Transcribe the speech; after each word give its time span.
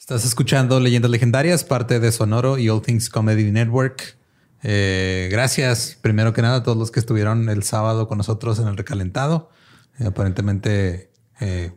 Estás 0.00 0.24
escuchando 0.24 0.80
Leyendas 0.80 1.10
Legendarias, 1.10 1.62
parte 1.62 2.00
de 2.00 2.10
Sonoro 2.10 2.56
y 2.56 2.70
All 2.70 2.80
Things 2.80 3.10
Comedy 3.10 3.52
Network. 3.52 4.16
Eh, 4.62 5.28
gracias, 5.30 5.98
primero 6.00 6.32
que 6.32 6.40
nada, 6.40 6.56
a 6.56 6.62
todos 6.62 6.78
los 6.78 6.90
que 6.90 7.00
estuvieron 7.00 7.50
el 7.50 7.62
sábado 7.64 8.08
con 8.08 8.16
nosotros 8.16 8.58
en 8.60 8.68
el 8.68 8.78
recalentado. 8.78 9.50
Eh, 9.98 10.06
aparentemente 10.06 11.10
eh, 11.38 11.72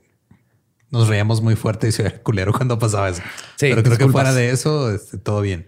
nos 0.89 1.09
reíamos 1.09 1.41
muy 1.41 1.57
fuerte 1.57 1.89
y 1.89 1.91
se 1.91 2.03
veía 2.03 2.23
culero 2.23 2.53
cuando 2.53 2.79
pasaba 2.79 3.09
eso. 3.09 3.21
Sí, 3.57 3.67
Pero 3.69 3.83
creo 3.83 3.97
que 3.97 4.07
fuera 4.07 4.33
de 4.33 4.51
eso, 4.51 4.89
este, 4.89 5.17
todo 5.17 5.41
bien. 5.41 5.67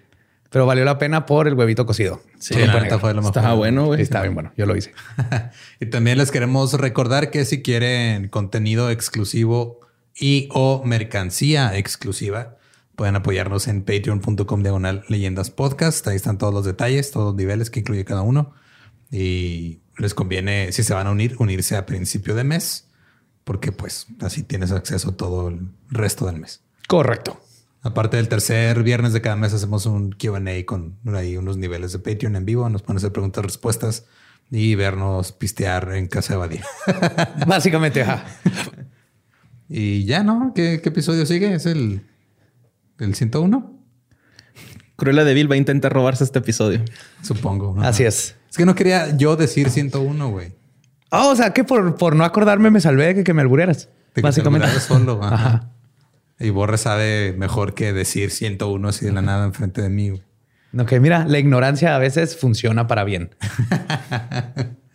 Pero 0.49 0.65
valió 0.65 0.85
la 0.85 0.97
pena 0.97 1.25
por 1.25 1.49
el 1.49 1.55
huevito 1.55 1.85
cocido. 1.85 2.21
Sí, 2.39 2.55
No 2.55 2.67
la 2.67 2.79
neta 2.79 2.99
fue 2.99 3.13
lo 3.13 3.21
mejor. 3.21 3.37
Estaba 3.37 3.53
bueno, 3.53 3.87
güey. 3.87 3.97
Sí, 3.97 4.03
está 4.03 4.21
bien 4.21 4.33
bueno. 4.33 4.53
Yo 4.55 4.65
lo 4.65 4.77
hice. 4.77 4.93
y 5.81 5.87
también 5.87 6.17
les 6.17 6.31
queremos 6.31 6.71
recordar 6.71 7.31
que 7.31 7.43
si 7.43 7.61
quieren 7.61 8.29
contenido 8.29 8.89
exclusivo 8.89 9.81
y 10.17 10.49
o 10.51 10.83
mercancía 10.85 11.77
exclusiva, 11.77 12.57
pueden 12.95 13.15
apoyarnos 13.15 13.67
en 13.67 13.83
patreon.com 13.83 14.63
diagonal 14.63 15.03
leyendas 15.09 15.51
podcast. 15.51 16.07
Ahí 16.07 16.15
están 16.15 16.37
todos 16.37 16.53
los 16.53 16.65
detalles, 16.65 17.11
todos 17.11 17.27
los 17.27 17.35
niveles 17.35 17.69
que 17.69 17.81
incluye 17.81 18.05
cada 18.05 18.21
uno. 18.21 18.53
Y 19.11 19.81
les 19.97 20.13
conviene, 20.13 20.71
si 20.71 20.83
se 20.83 20.93
van 20.93 21.07
a 21.07 21.11
unir, 21.11 21.35
unirse 21.39 21.75
a 21.75 21.85
principio 21.85 22.35
de 22.35 22.43
mes, 22.43 22.89
porque 23.43 23.71
pues 23.71 24.07
así 24.21 24.43
tienes 24.43 24.71
acceso 24.71 25.13
todo 25.13 25.49
el 25.49 25.69
resto 25.89 26.25
del 26.25 26.37
mes. 26.37 26.61
Correcto. 26.87 27.41
Aparte 27.81 28.17
del 28.17 28.29
tercer 28.29 28.81
viernes 28.81 29.13
de 29.13 29.21
cada 29.21 29.35
mes 29.35 29.53
hacemos 29.53 29.85
un 29.85 30.11
Q&A 30.13 30.65
con 30.65 30.97
ahí 31.13 31.37
unos 31.37 31.57
niveles 31.57 31.91
de 31.91 31.99
Patreon 31.99 32.35
en 32.35 32.45
vivo. 32.45 32.67
Nos 32.69 32.81
pueden 32.81 32.97
hacer 32.97 33.11
preguntas, 33.11 33.45
respuestas 33.45 34.05
y 34.49 34.73
vernos 34.75 35.31
pistear 35.31 35.93
en 35.93 36.07
casa 36.07 36.33
de 36.33 36.37
Badir. 36.37 36.61
Básicamente, 37.45 38.01
ajá. 38.01 38.25
y 39.69 40.05
ya, 40.05 40.23
¿no? 40.23 40.51
¿Qué, 40.55 40.79
qué 40.81 40.89
episodio 40.89 41.25
sigue? 41.25 41.53
¿Es 41.53 41.65
el, 41.65 42.01
el 42.99 43.15
101? 43.15 43.71
Cruella 44.95 45.23
de 45.25 45.33
Vil 45.33 45.49
va 45.51 45.55
a 45.55 45.57
intentar 45.57 45.91
robarse 45.91 46.23
este 46.23 46.39
episodio. 46.39 46.83
Supongo. 47.21 47.73
¿no? 47.75 47.81
Así 47.83 48.03
es. 48.03 48.35
Es 48.49 48.57
que 48.57 48.65
no 48.65 48.75
quería 48.75 49.15
yo 49.17 49.35
decir 49.35 49.69
101, 49.69 50.29
güey. 50.31 50.53
Ah, 51.11 51.27
o 51.27 51.35
sea 51.35 51.51
que 51.51 51.63
por, 51.63 51.95
por 51.97 52.15
no 52.15 52.23
acordarme 52.23 52.69
me 52.71 52.79
salvé 52.79 53.07
de 53.07 53.15
que, 53.15 53.23
que 53.23 53.33
me 53.33 53.41
albureras. 53.41 53.89
De 54.13 54.21
Básicamente. 54.21 54.67
solo. 54.79 55.19
Ajá. 55.23 55.35
Ajá. 55.35 55.71
Y 56.39 56.49
Borre 56.49 56.77
sabe 56.77 57.33
mejor 57.37 57.73
que 57.73 57.93
decir 57.93 58.31
101 58.31 58.87
así 58.87 59.05
de 59.05 59.11
la 59.13 59.21
nada 59.21 59.45
enfrente 59.45 59.81
de 59.81 59.89
mí. 59.89 60.09
güey. 60.09 60.23
Ok, 60.77 60.93
mira, 60.99 61.25
la 61.25 61.39
ignorancia 61.39 61.95
a 61.95 61.99
veces 61.99 62.37
funciona 62.37 62.87
para 62.87 63.03
bien. 63.05 63.33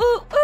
Ooh, 0.00 0.20
ooh. 0.32 0.37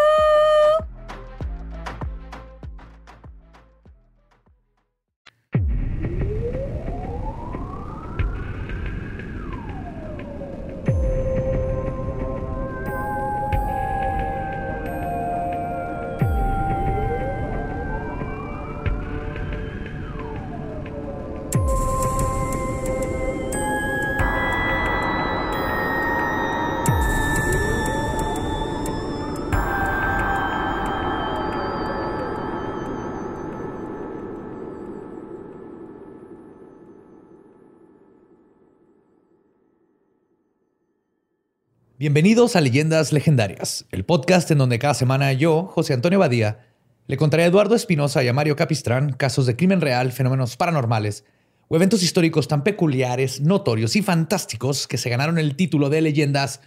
Bienvenidos 42.05 42.55
a 42.55 42.61
Leyendas 42.61 43.11
Legendarias, 43.11 43.87
el 43.91 44.05
podcast 44.05 44.51
en 44.51 44.59
donde 44.59 44.77
cada 44.77 44.93
semana 44.93 45.33
yo, 45.33 45.65
José 45.65 45.95
Antonio 45.95 46.19
Badía, 46.19 46.59
le 47.07 47.17
contaré 47.17 47.41
a 47.41 47.47
Eduardo 47.47 47.73
Espinosa 47.73 48.23
y 48.23 48.27
a 48.27 48.33
Mario 48.33 48.55
Capistrán 48.55 49.13
casos 49.13 49.47
de 49.47 49.55
crimen 49.55 49.81
real, 49.81 50.11
fenómenos 50.11 50.55
paranormales 50.55 51.25
o 51.67 51.75
eventos 51.75 52.03
históricos 52.03 52.47
tan 52.47 52.63
peculiares, 52.63 53.41
notorios 53.41 53.95
y 53.95 54.03
fantásticos 54.03 54.85
que 54.87 54.99
se 54.99 55.09
ganaron 55.09 55.39
el 55.39 55.55
título 55.55 55.89
de 55.89 56.01
Leyendas 56.01 56.61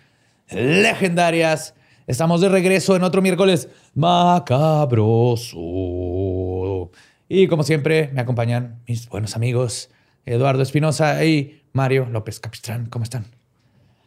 Legendarias. 0.51 1.75
Estamos 2.09 2.41
de 2.41 2.49
regreso 2.49 2.97
en 2.97 3.05
otro 3.05 3.23
miércoles 3.23 3.69
macabroso. 3.95 5.57
Y 7.29 7.47
como 7.47 7.63
siempre, 7.63 8.11
me 8.13 8.23
acompañan 8.23 8.81
mis 8.89 9.09
buenos 9.09 9.37
amigos 9.37 9.89
Eduardo 10.27 10.65
Espinosa 10.65 11.25
y 11.25 11.63
Mario 11.73 12.09
López 12.11 12.41
Capistrán. 12.41 12.87
¿Cómo 12.87 13.05
están? 13.05 13.38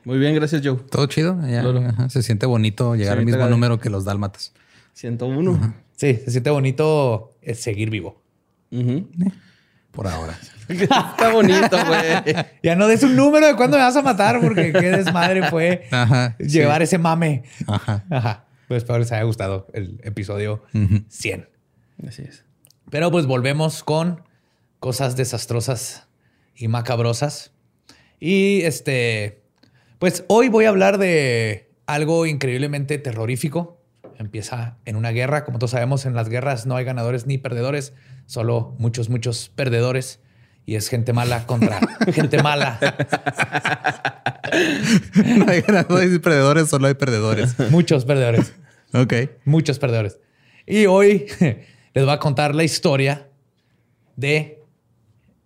Muy 0.04 0.18
bien, 0.18 0.34
gracias, 0.36 0.62
Joe. 0.64 0.78
Todo 0.90 1.06
chido. 1.06 1.38
Ya, 1.48 1.62
ajá, 1.62 2.10
Se 2.10 2.24
siente 2.24 2.46
bonito 2.46 2.96
llegar 2.96 3.18
al 3.18 3.26
mismo 3.26 3.48
número 3.48 3.80
que 3.80 3.90
los 3.90 4.06
dálmatas. 4.06 4.54
101. 4.94 5.76
Sí, 5.96 6.16
se 6.26 6.32
siente 6.32 6.50
bonito 6.50 7.36
eh, 7.42 7.54
seguir 7.56 7.90
vivo. 7.90 8.22
Ujú. 8.72 9.08
Por 9.92 10.08
ahora. 10.08 10.38
Está 10.68 11.32
bonito, 11.32 11.78
güey. 11.86 12.36
Ya 12.64 12.76
no 12.76 12.88
des 12.88 13.04
un 13.04 13.16
número 13.16 13.48
de 13.48 13.56
cuándo 13.56 13.78
me 13.78 13.84
vas 13.84 13.96
a 13.96 14.02
matar, 14.02 14.40
porque 14.42 14.72
qué 14.72 14.90
desmadre 14.90 15.50
fue 15.50 15.88
Ajá, 15.92 16.38
llevar 16.38 16.82
ese 16.82 16.98
mame. 16.98 17.44
Ajá. 17.68 18.06
Ajá. 18.10 18.46
Pues 18.68 18.84
espero 18.84 19.00
les 19.00 19.12
haya 19.12 19.24
gustado 19.24 19.68
el 19.74 20.00
episodio 20.04 20.64
100. 21.10 21.50
Así 22.08 22.24
es. 22.24 22.46
Pero 22.90 23.12
pues 23.12 23.26
volvemos 23.26 23.84
con 23.84 24.24
cosas 24.80 25.16
desastrosas 25.16 26.08
y 26.56 26.68
macabrosas. 26.68 27.52
Y 28.20 28.62
este, 28.62 29.41
pues 30.02 30.26
hoy 30.30 30.50
voy 30.50 30.66
a 30.66 30.70
hablar 30.70 30.98
de 30.98 31.70
algo 31.86 32.26
increíblemente 32.26 32.98
terrorífico. 32.98 33.80
Empieza 34.18 34.80
en 34.86 34.96
una 34.96 35.12
guerra. 35.12 35.46
Como 35.46 35.60
todos 35.60 35.70
sabemos, 35.72 36.08
en 36.08 36.16
las 36.16 36.28
guerras 36.28 36.66
no 36.66 36.76
hay 36.76 36.86
ganadores 36.86 37.28
ni 37.28 37.38
perdedores, 37.38 37.94
solo 38.26 38.76
muchos, 38.80 39.10
muchos 39.10 39.50
perdedores. 39.50 40.20
Y 40.66 40.74
es 40.74 40.90
gente 40.90 41.14
mala 41.14 41.46
contra 41.46 41.80
gente 42.14 42.42
mala. 42.42 42.80
no 45.38 45.52
hay 45.52 45.62
ganadores 45.62 46.16
y 46.16 46.18
perdedores, 46.18 46.68
solo 46.68 46.88
hay 46.88 46.96
perdedores. 46.96 47.60
Muchos 47.70 48.04
perdedores. 48.04 48.56
Ok. 48.96 49.14
Muchos 49.46 49.78
perdedores. 49.78 50.18
Y 50.66 50.88
hoy 50.88 51.28
les 51.94 52.06
voy 52.06 52.14
a 52.14 52.18
contar 52.18 52.56
la 52.56 52.64
historia 52.64 53.30
de, 54.16 54.64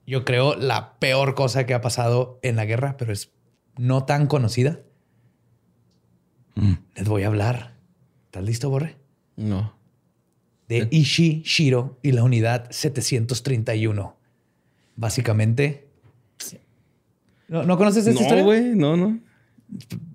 yo 0.08 0.24
creo, 0.24 0.56
la 0.56 0.98
peor 1.00 1.36
cosa 1.36 1.66
que 1.66 1.74
ha 1.74 1.82
pasado 1.82 2.40
en 2.42 2.56
la 2.56 2.64
guerra, 2.64 2.96
pero 2.98 3.12
es 3.12 3.35
no 3.78 4.06
tan 4.06 4.28
conocida. 4.28 4.80
Les 6.96 7.08
voy 7.08 7.24
a 7.24 7.28
hablar. 7.28 7.76
¿Estás 8.26 8.44
listo, 8.44 8.70
Borre? 8.70 8.96
No. 9.36 9.76
De 10.68 10.88
Ishii 10.90 11.42
Shiro 11.44 12.00
y 12.02 12.12
la 12.14 12.24
unidad 12.24 12.68
731. 12.72 14.16
Básicamente. 14.96 15.88
¿No, 17.48 17.64
¿no 17.64 17.78
conoces 17.78 18.08
esta 18.08 18.14
No, 18.20 18.22
historia? 18.22 18.44
güey, 18.44 18.76
no, 18.76 18.96
no. 18.98 19.20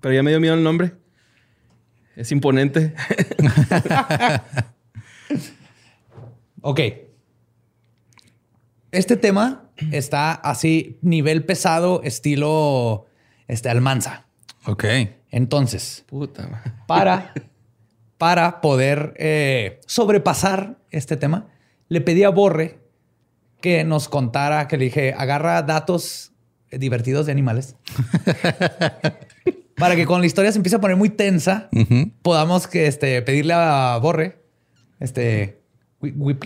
Pero 0.01 0.13
ya 0.15 0.23
me 0.23 0.31
dio 0.31 0.39
miedo 0.39 0.55
el 0.55 0.63
nombre. 0.63 0.93
Es 2.15 2.31
imponente. 2.31 2.93
Ok. 6.63 6.79
Este 8.91 9.17
tema 9.17 9.69
está 9.91 10.33
así, 10.33 10.99
nivel 11.01 11.43
pesado, 11.45 12.03
estilo 12.03 13.07
este, 13.51 13.69
Almanza. 13.69 14.25
Ok. 14.65 14.85
Entonces, 15.29 16.03
Puta. 16.07 16.63
para, 16.87 17.33
para 18.17 18.61
poder 18.61 19.13
eh, 19.17 19.79
sobrepasar 19.85 20.77
este 20.89 21.17
tema, 21.17 21.47
le 21.89 22.01
pedí 22.01 22.23
a 22.23 22.29
Borre 22.29 22.79
que 23.61 23.83
nos 23.83 24.07
contara, 24.09 24.67
que 24.67 24.77
le 24.77 24.85
dije, 24.85 25.13
agarra 25.17 25.61
datos 25.61 26.31
divertidos 26.71 27.25
de 27.25 27.31
animales. 27.33 27.75
para 29.75 29.95
que 29.95 30.05
cuando 30.05 30.21
la 30.21 30.27
historia 30.27 30.51
se 30.51 30.57
empiece 30.59 30.75
a 30.75 30.81
poner 30.81 30.97
muy 30.97 31.09
tensa, 31.09 31.69
podamos 32.21 32.67
que, 32.67 32.87
este, 32.87 33.21
pedirle 33.21 33.53
a 33.53 33.97
Borre, 34.01 34.41
este, 34.99 35.61
Wi- 36.01 36.13
Wi- 36.15 36.39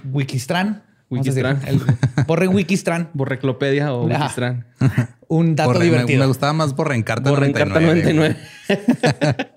Wikistran, 1.10 1.60
decir, 1.60 1.74
Wikistran. 1.74 1.98
el- 2.18 2.24
borren 2.26 2.50
Wikistran. 2.56 3.10
Borreclopedia 3.14 3.94
o 3.94 4.10
Ajá. 4.10 4.22
Wikistran. 4.24 4.66
Un 5.28 5.56
dato 5.56 5.80
divertido. 5.80 6.20
Me, 6.20 6.28
gustaba 6.28 6.54
más 6.54 6.76
Borrencarta 6.76 7.30
Borrencarta 7.30 7.80
99. 7.80 8.36
99. 8.68 9.52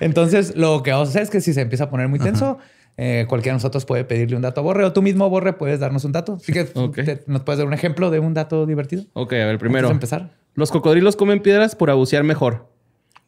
Entonces, 0.00 0.56
lo 0.56 0.82
que 0.82 0.90
vamos 0.92 1.08
a 1.08 1.10
hacer 1.10 1.22
es 1.22 1.30
que 1.30 1.40
si 1.40 1.52
se 1.52 1.60
empieza 1.60 1.84
a 1.84 1.90
poner 1.90 2.08
muy 2.08 2.18
tenso, 2.18 2.58
eh, 2.96 3.26
cualquiera 3.28 3.54
de 3.54 3.56
nosotros 3.56 3.84
puede 3.84 4.04
pedirle 4.04 4.36
un 4.36 4.42
dato 4.42 4.60
a 4.60 4.64
Borre 4.64 4.84
o 4.84 4.92
tú 4.92 5.02
mismo, 5.02 5.28
Borre, 5.30 5.52
puedes 5.52 5.80
darnos 5.80 6.04
un 6.04 6.12
dato. 6.12 6.34
Así 6.34 6.52
que 6.52 6.64
te- 7.04 7.22
nos 7.26 7.42
puedes 7.42 7.58
dar 7.58 7.66
un 7.66 7.74
ejemplo 7.74 8.10
de 8.10 8.18
un 8.18 8.34
dato 8.34 8.66
divertido. 8.66 9.04
Ok, 9.12 9.32
a 9.34 9.46
ver, 9.46 9.58
primero. 9.58 9.88
Antes 9.88 10.10
de 10.10 10.16
empezar. 10.16 10.36
Los 10.54 10.70
cocodrilos 10.70 11.16
comen 11.16 11.40
piedras 11.40 11.76
por 11.76 11.94
bucear 11.94 12.24
mejor. 12.24 12.68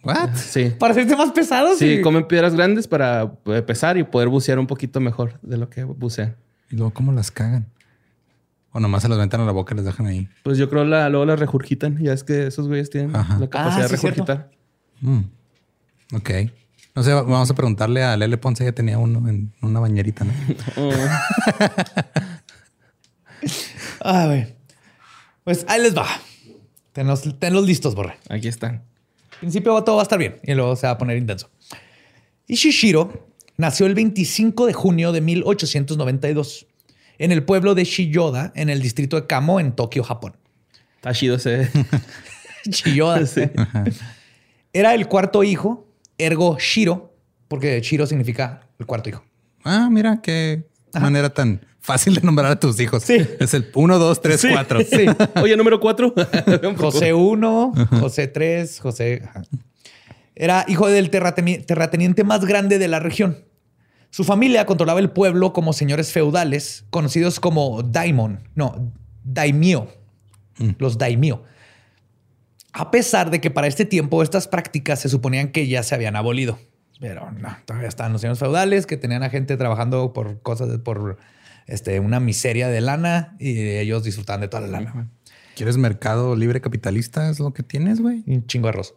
What? 0.03 0.31
Sí. 0.35 0.73
Para 0.79 0.93
hacerte 0.93 1.17
más 1.17 1.33
pesado, 1.33 1.75
Sí, 1.77 2.01
comen 2.01 2.27
piedras 2.27 2.55
grandes 2.55 2.89
para 2.89 3.33
eh, 3.47 3.63
pesar 3.63 3.97
y 3.99 4.05
poder 4.05 4.29
bucear 4.29 4.59
un 4.59 4.67
poquito 4.67 5.01
mejor 5.01 5.39
de 5.43 5.57
lo 5.57 5.69
que 5.71 5.85
bucean. 5.85 6.37
Y 6.71 6.77
luego, 6.77 6.93
¿cómo 6.93 7.13
las 7.13 7.31
cagan? 7.31 7.67
O 8.73 8.81
nomás 8.81 9.03
se 9.03 9.09
las 9.09 9.19
metan 9.19 9.41
a 9.41 9.45
la 9.45 9.53
boca 9.53 9.75
y 9.75 9.77
las 9.79 9.87
dejan 9.87 10.07
ahí. 10.07 10.29
Pues 10.43 10.59
yo 10.59 10.69
creo 10.69 10.85
la, 10.85 11.09
luego 11.09 11.25
las 11.27 11.39
regurgitan. 11.41 11.99
Ya 11.99 12.13
es 12.13 12.23
que 12.25 12.47
esos 12.47 12.69
güeyes 12.69 12.91
tienen 12.91 13.17
Ajá. 13.17 13.39
la 13.39 13.49
capacidad 13.49 13.87
Ah, 13.87 13.89
de 13.89 13.97
sí, 13.97 14.07
regurgitar. 14.07 14.51
Mm. 15.01 15.21
Ok. 16.15 16.31
No 16.95 17.03
sé, 17.03 17.15
vamos 17.15 17.51
a 17.51 17.55
preguntarle 17.55 18.03
a 18.05 18.17
Lele 18.17 18.37
Ponce. 18.39 18.65
Ella 18.65 18.75
tenía 18.75 18.99
uno 18.99 19.27
en 19.29 19.53
una 19.63 19.81
bañerita, 19.81 20.25
¿no? 20.25 20.33
Oh. 20.77 20.91
Ah, 24.01 24.27
güey. 24.27 24.55
Pues 25.45 25.65
ahí 25.69 25.81
les 25.83 25.97
va. 25.97 26.07
Tenlos, 26.93 27.23
tenlos 27.39 27.65
listos, 27.67 27.95
Borre. 27.95 28.17
Aquí 28.29 28.49
están. 28.49 28.83
Al 29.33 29.39
principio 29.41 29.83
todo 29.85 29.97
va 29.97 30.03
a 30.03 30.05
estar 30.05 30.19
bien 30.19 30.37
y 30.43 30.55
luego 30.55 30.75
se 30.77 30.87
va 30.87 30.93
a 30.95 30.99
poner 30.99 31.17
intenso. 31.17 31.49
Ishishiro 32.47 33.28
nació 33.59 33.85
el 33.87 33.95
25 33.95 34.67
de 34.67 34.73
junio 34.73 35.13
de 35.13 35.21
1892 35.21 36.67
en 37.19 37.33
el 37.33 37.43
pueblo 37.45 37.75
de 37.75 37.85
Shiyoda, 37.85 38.53
en 38.55 38.71
el 38.71 38.81
distrito 38.81 39.21
de 39.21 39.27
Kamo, 39.27 39.61
en 39.61 39.73
Tokio, 39.73 40.03
Japón. 40.05 40.37
Está 40.97 41.13
chido 41.13 41.37
ese. 41.37 41.69
Shiyoda. 42.65 43.27
Sí. 43.27 43.43
Era 44.73 44.95
el 44.95 45.09
cuarto 45.09 45.43
hijo, 45.45 45.87
ergo 46.17 46.57
Shiro, 46.59 47.15
porque 47.49 47.81
Shiro 47.81 48.07
significa 48.07 48.61
el 48.79 48.87
cuarto 48.87 49.09
hijo. 49.11 49.25
Ah, 49.65 49.89
mira 49.91 50.21
qué 50.23 50.65
manera 50.95 51.31
tan 51.31 51.61
fácil 51.81 52.15
de 52.15 52.21
nombrar 52.21 52.53
a 52.53 52.61
tus 52.61 52.79
hijos. 52.81 53.03
Sí. 53.03 53.17
Es 53.41 53.55
el 53.55 53.69
1, 53.75 53.99
2, 53.99 54.21
3, 54.23 54.47
4. 54.53 54.81
Sí. 54.81 55.07
Oye, 55.43 55.57
número 55.57 55.81
cuatro. 55.81 56.15
José 56.77 57.13
1, 57.15 57.73
José 58.01 58.29
3, 58.29 58.81
José. 58.81 59.23
ajá. 59.25 59.43
Era 60.41 60.65
hijo 60.69 60.87
del 60.87 61.11
terrateni- 61.11 61.67
terrateniente 61.67 62.23
más 62.23 62.45
grande 62.45 62.79
de 62.79 62.87
la 62.87 63.01
región. 63.01 63.45
Su 64.11 64.25
familia 64.25 64.65
controlaba 64.67 65.01
el 65.01 65.11
pueblo 65.11 65.53
como 65.53 65.73
señores 65.73 66.13
feudales, 66.13 66.85
conocidos 66.91 67.41
como 67.41 67.83
daimon, 67.83 68.41
no, 68.55 68.93
daimyo, 69.25 69.89
los 70.79 70.99
daimyo. 70.99 71.45
A 72.73 72.91
pesar 72.91 73.31
de 73.31 73.41
que 73.41 73.51
para 73.51 73.67
este 73.67 73.85
tiempo 73.85 74.23
estas 74.23 74.49
prácticas 74.49 75.01
se 75.01 75.09
suponían 75.09 75.49
que 75.53 75.67
ya 75.69 75.83
se 75.83 75.95
habían 75.95 76.17
abolido. 76.17 76.59
Pero 77.01 77.31
no, 77.31 77.57
todavía 77.65 77.89
estaban 77.89 78.13
los 78.13 78.21
señores 78.21 78.39
feudales 78.41 78.87
que 78.87 78.97
tenían 78.97 79.23
a 79.23 79.31
gente 79.31 79.57
trabajando 79.57 80.13
por 80.13 80.41
cosas, 80.43 80.69
de- 80.69 80.79
por 80.79 81.19
este, 81.67 82.01
una 82.01 82.19
miseria 82.19 82.69
de 82.69 82.81
lana 82.81 83.37
y 83.39 83.59
ellos 83.61 84.03
disfrutaban 84.05 84.41
de 84.41 84.49
toda 84.49 84.63
la 84.67 84.81
lana. 84.81 85.11
¿Quieres 85.55 85.77
mercado 85.77 86.35
libre 86.35 86.61
capitalista? 86.61 87.29
¿Es 87.31 87.41
lo 87.41 87.53
que 87.53 87.63
tienes, 87.63 88.01
güey? 88.01 88.25
Un 88.27 88.47
chingo 88.47 88.67
de 88.67 88.71
arroz. 88.71 88.95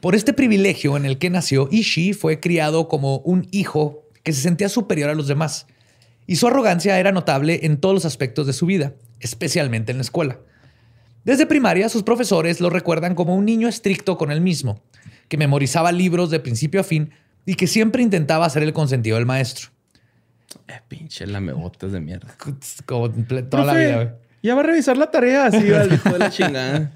Por 0.00 0.14
este 0.14 0.32
privilegio 0.32 0.96
en 0.96 1.04
el 1.04 1.18
que 1.18 1.28
nació, 1.28 1.68
Ishii 1.70 2.14
fue 2.14 2.40
criado 2.40 2.88
como 2.88 3.18
un 3.18 3.46
hijo 3.50 4.02
que 4.22 4.32
se 4.32 4.40
sentía 4.40 4.68
superior 4.68 5.10
a 5.10 5.14
los 5.14 5.28
demás. 5.28 5.66
Y 6.26 6.36
su 6.36 6.46
arrogancia 6.46 6.98
era 6.98 7.12
notable 7.12 7.60
en 7.64 7.76
todos 7.76 7.94
los 7.94 8.04
aspectos 8.04 8.46
de 8.46 8.52
su 8.52 8.66
vida, 8.66 8.94
especialmente 9.20 9.92
en 9.92 9.98
la 9.98 10.02
escuela. 10.02 10.38
Desde 11.24 11.44
primaria, 11.44 11.88
sus 11.88 12.02
profesores 12.02 12.60
lo 12.60 12.70
recuerdan 12.70 13.14
como 13.14 13.34
un 13.34 13.44
niño 13.44 13.68
estricto 13.68 14.16
con 14.16 14.30
él 14.30 14.40
mismo, 14.40 14.80
que 15.28 15.36
memorizaba 15.36 15.92
libros 15.92 16.30
de 16.30 16.40
principio 16.40 16.80
a 16.80 16.84
fin 16.84 17.10
y 17.44 17.56
que 17.56 17.66
siempre 17.66 18.02
intentaba 18.02 18.48
ser 18.48 18.62
el 18.62 18.72
consentido 18.72 19.16
del 19.16 19.26
maestro. 19.26 19.68
Eh, 20.66 20.80
pinche 20.88 21.26
lamebotas 21.26 21.92
de 21.92 22.00
mierda. 22.00 22.34
Como 22.86 23.10
toda 23.10 23.64
la 23.64 23.74
vida. 23.74 23.94
güey. 23.96 24.08
Ya 24.42 24.54
va 24.54 24.60
a 24.60 24.64
revisar 24.64 24.96
la 24.96 25.10
tarea 25.10 25.46
así 25.46 25.72
al 25.72 25.92
hijo 25.92 26.10
de 26.10 26.18
la 26.18 26.30
chingada. 26.30 26.92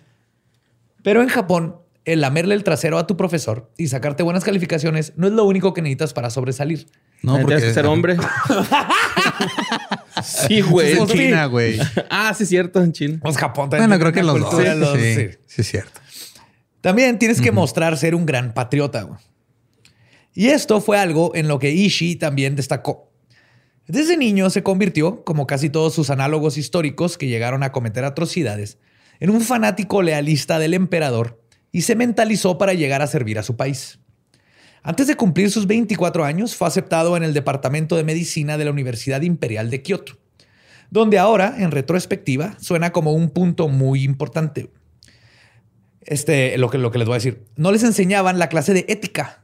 Pero 1.03 1.23
en 1.23 1.29
Japón, 1.29 1.77
el 2.05 2.21
lamerle 2.21 2.55
el 2.55 2.65
trasero 2.65 2.99
a 2.99 3.07
tu 3.07 3.17
profesor 3.17 3.71
y 3.79 3.89
sacarte 3.89 4.23
buenas 4.23 4.45
calificaciones 4.45 5.13
no 5.17 5.27
es 5.27 5.33
lo 5.33 5.45
único 5.45 5.73
que 5.73 5.83
necesitas 5.83 6.13
para 6.13 6.31
sobresalir. 6.31 6.87
No, 7.23 7.37
Tienes 7.37 7.65
que 7.65 7.73
ser 7.75 7.87
hombre. 7.87 8.17
sí, 10.23 10.61
güey. 10.61 10.93
En. 10.99 11.07
China, 11.07 11.47
güey. 11.47 11.79
Ah, 12.11 12.35
sí, 12.37 12.47
cierto, 12.47 12.83
en 12.83 12.93
China. 12.93 13.19
Pues 13.23 13.37
Japón 13.37 13.71
también 13.71 13.89
Bueno, 13.89 14.01
creo 14.01 14.13
que 14.13 14.23
los 14.23 14.41
dos. 14.41 14.77
los- 14.77 14.99
Sí, 15.01 15.15
sí. 15.15 15.29
sí, 15.47 15.61
es 15.63 15.69
cierto. 15.69 16.01
También 16.81 17.19
tienes 17.19 17.41
que 17.41 17.51
mostrar 17.51 17.97
ser 17.97 18.15
un 18.15 18.27
gran 18.27 18.53
patriota. 18.53 19.03
güey. 19.03 19.19
Y 20.35 20.49
esto 20.49 20.81
fue 20.81 20.99
algo 20.99 21.33
en 21.35 21.49
lo 21.49 21.59
que 21.59 21.71
Ishii 21.71 22.17
también 22.17 22.57
destacó. 22.57 23.11
Desde 23.87 24.17
niño 24.17 24.51
se 24.51 24.63
convirtió, 24.63 25.25
como 25.25 25.47
casi 25.47 25.71
todos 25.71 25.95
sus 25.95 26.11
análogos 26.11 26.59
históricos 26.59 27.17
que 27.17 27.29
llegaron 27.29 27.63
a 27.63 27.73
cometer 27.73 28.05
atrocidades, 28.05 28.79
en 29.21 29.31
un 29.31 29.41
fanático 29.43 30.03
lealista 30.03 30.59
del 30.59 30.75
emperador 30.75 31.43
y 31.75 31.83
se 31.83 31.97
mentalizó 31.97 32.57
para 32.57 32.73
llegar 32.73 33.03
a 33.03 33.07
servir 33.09 33.37
a 33.39 33.43
su 33.43 33.57
país. 33.57 33.99
Antes 34.85 35.07
de 35.09 35.17
cumplir 35.17 35.51
sus 35.51 35.67
24 35.67 36.25
años, 36.25 36.55
fue 36.55 36.69
aceptado 36.69 37.17
en 37.17 37.25
el 37.25 37.35
Departamento 37.35 37.97
de 37.97 38.05
Medicina 38.05 38.57
de 38.57 38.65
la 38.65 38.71
Universidad 38.71 39.23
Imperial 39.23 39.71
de 39.71 39.83
Kioto, 39.83 40.17
donde 40.91 41.19
ahora, 41.19 41.57
en 41.59 41.71
retrospectiva, 41.73 42.55
suena 42.61 42.93
como 42.93 43.13
un 43.13 43.31
punto 43.31 43.69
muy 43.69 44.05
importante. 44.05 44.71
Este, 46.03 46.57
lo 46.59 46.69
que, 46.71 46.79
lo 46.79 46.91
que 46.91 46.99
les 46.99 47.07
voy 47.09 47.15
a 47.15 47.19
decir. 47.19 47.45
No 47.57 47.73
les 47.73 47.83
enseñaban 47.83 48.39
la 48.39 48.49
clase 48.49 48.75
de 48.75 48.85
ética, 48.89 49.43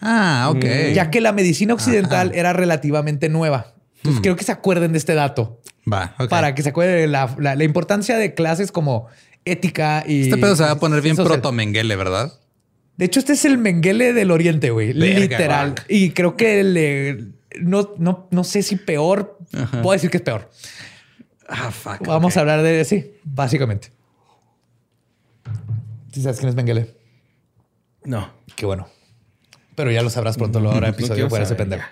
Ah, 0.00 0.48
ok. 0.54 0.64
ya 0.94 1.10
que 1.10 1.20
la 1.20 1.32
medicina 1.32 1.72
occidental 1.74 2.32
era 2.34 2.52
relativamente 2.52 3.28
nueva. 3.28 3.74
Entonces, 3.96 4.20
creo 4.22 4.36
que 4.36 4.44
se 4.44 4.52
acuerden 4.52 4.92
de 4.92 4.98
este 4.98 5.14
dato 5.14 5.60
Va, 5.90 6.14
para 6.28 6.54
que 6.54 6.62
se 6.62 6.68
acuerden 6.68 6.96
de 6.96 7.06
la, 7.08 7.34
la- 7.38 7.54
la 7.56 7.64
importancia 7.64 8.18
de 8.18 8.34
clases 8.34 8.70
como 8.70 9.06
ética 9.44 10.04
y. 10.06 10.22
Este 10.22 10.38
pedo 10.38 10.56
se 10.56 10.62
va 10.62 10.72
a 10.72 10.78
poner 10.78 11.00
bien 11.00 11.16
proto 11.16 11.52
Menguele, 11.52 11.96
¿verdad? 11.96 12.32
De 12.96 13.04
hecho, 13.06 13.18
este 13.20 13.32
es 13.32 13.44
el 13.44 13.58
Menguele 13.58 14.12
del 14.12 14.30
Oriente, 14.30 14.70
güey. 14.70 14.92
Verga, 14.92 15.18
Literal. 15.20 15.70
guac. 15.72 15.86
Y 15.88 16.10
creo 16.10 16.36
que 16.36 16.62
le, 16.62 17.26
no, 17.60 17.94
no, 17.98 18.28
no 18.30 18.44
sé 18.44 18.62
si 18.62 18.76
peor. 18.76 19.38
Puedo 19.82 19.92
decir 19.92 20.10
que 20.10 20.18
es 20.18 20.22
peor. 20.22 20.50
Ah, 21.48 21.70
fuck. 21.70 22.06
Vamos 22.06 22.36
a 22.36 22.40
hablar 22.40 22.62
de 22.62 22.84
sí, 22.84 23.12
básicamente. 23.24 23.90
¿Sí 26.12 26.22
sabes 26.22 26.38
quién 26.38 26.48
es 26.48 26.54
Mengele? 26.54 26.94
No. 28.04 28.30
Qué 28.54 28.66
bueno. 28.66 28.88
Pero 29.74 29.90
ya 29.90 30.02
lo 30.02 30.10
sabrás 30.10 30.36
pronto, 30.36 30.60
lo 30.60 30.70
habrá 30.70 30.88
episodio 30.90 31.28
fuera 31.28 31.44
ese 31.44 31.54
pendejo. 31.54 31.84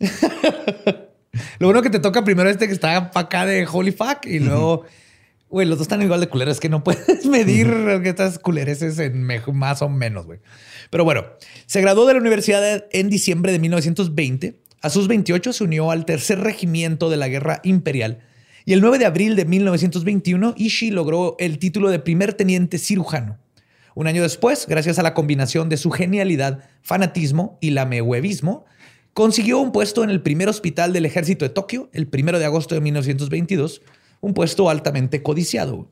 lo 1.58 1.66
bueno 1.66 1.82
que 1.82 1.90
te 1.90 1.98
toca 1.98 2.24
primero 2.24 2.48
este 2.48 2.66
que 2.66 2.72
está 2.72 3.10
para 3.10 3.26
acá 3.26 3.46
de 3.46 3.66
holy 3.70 3.92
fuck 3.92 4.24
y 4.24 4.38
luego, 4.38 4.84
güey, 5.52 5.68
los 5.68 5.76
dos 5.76 5.84
están 5.84 6.00
igual 6.00 6.20
de 6.20 6.28
culeros 6.28 6.58
que 6.60 6.70
no 6.70 6.82
puedes 6.82 7.26
medir 7.26 7.68
estas 8.04 8.38
culereces 8.38 8.98
en 8.98 9.22
más 9.52 9.82
o 9.82 9.88
menos, 9.90 10.24
güey. 10.24 10.40
Pero 10.90 11.04
bueno, 11.04 11.26
se 11.66 11.82
graduó 11.82 12.06
de 12.06 12.14
la 12.14 12.20
universidad 12.20 12.86
en 12.90 13.10
diciembre 13.10 13.52
de 13.52 13.58
1920. 13.58 14.58
A 14.80 14.88
sus 14.88 15.08
28 15.08 15.52
se 15.52 15.62
unió 15.62 15.90
al 15.90 16.06
tercer 16.06 16.40
regimiento 16.40 17.10
de 17.10 17.18
la 17.18 17.28
guerra 17.28 17.60
imperial. 17.64 18.20
Y 18.64 18.72
el 18.72 18.80
9 18.80 18.98
de 18.98 19.04
abril 19.04 19.36
de 19.36 19.44
1921, 19.44 20.54
Ishii 20.56 20.90
logró 20.90 21.36
el 21.38 21.58
título 21.58 21.90
de 21.90 21.98
primer 21.98 22.32
teniente 22.32 22.78
cirujano. 22.78 23.38
Un 23.94 24.06
año 24.06 24.22
después, 24.22 24.66
gracias 24.66 24.98
a 24.98 25.02
la 25.02 25.12
combinación 25.12 25.68
de 25.68 25.76
su 25.76 25.90
genialidad, 25.90 26.64
fanatismo 26.80 27.58
y 27.60 27.70
lamehuevismo, 27.70 28.64
consiguió 29.12 29.58
un 29.58 29.70
puesto 29.70 30.02
en 30.02 30.08
el 30.08 30.22
primer 30.22 30.48
hospital 30.48 30.94
del 30.94 31.04
ejército 31.04 31.44
de 31.44 31.50
Tokio 31.50 31.90
el 31.92 32.08
1 32.10 32.38
de 32.38 32.44
agosto 32.46 32.74
de 32.74 32.80
1922, 32.80 33.82
un 34.22 34.32
puesto 34.32 34.70
altamente 34.70 35.22
codiciado. 35.22 35.90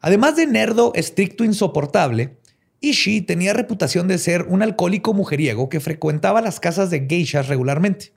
Además 0.00 0.36
de 0.36 0.46
nerdo 0.46 0.92
estricto 0.94 1.44
insoportable, 1.44 2.38
Ishii 2.80 3.22
tenía 3.22 3.52
reputación 3.52 4.08
de 4.08 4.18
ser 4.18 4.42
un 4.42 4.62
alcohólico 4.62 5.12
mujeriego 5.12 5.68
que 5.68 5.80
frecuentaba 5.80 6.40
las 6.40 6.60
casas 6.60 6.90
de 6.90 7.06
geishas 7.06 7.48
regularmente. 7.48 8.12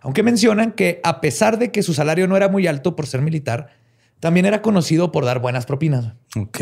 Aunque 0.00 0.22
mencionan 0.22 0.72
que 0.72 1.00
a 1.02 1.20
pesar 1.20 1.58
de 1.58 1.72
que 1.72 1.82
su 1.82 1.94
salario 1.94 2.28
no 2.28 2.36
era 2.36 2.48
muy 2.48 2.66
alto 2.66 2.94
por 2.94 3.06
ser 3.06 3.22
militar, 3.22 3.76
también 4.20 4.46
era 4.46 4.62
conocido 4.62 5.10
por 5.10 5.24
dar 5.24 5.40
buenas 5.40 5.66
propinas. 5.66 6.14
Ok. 6.36 6.60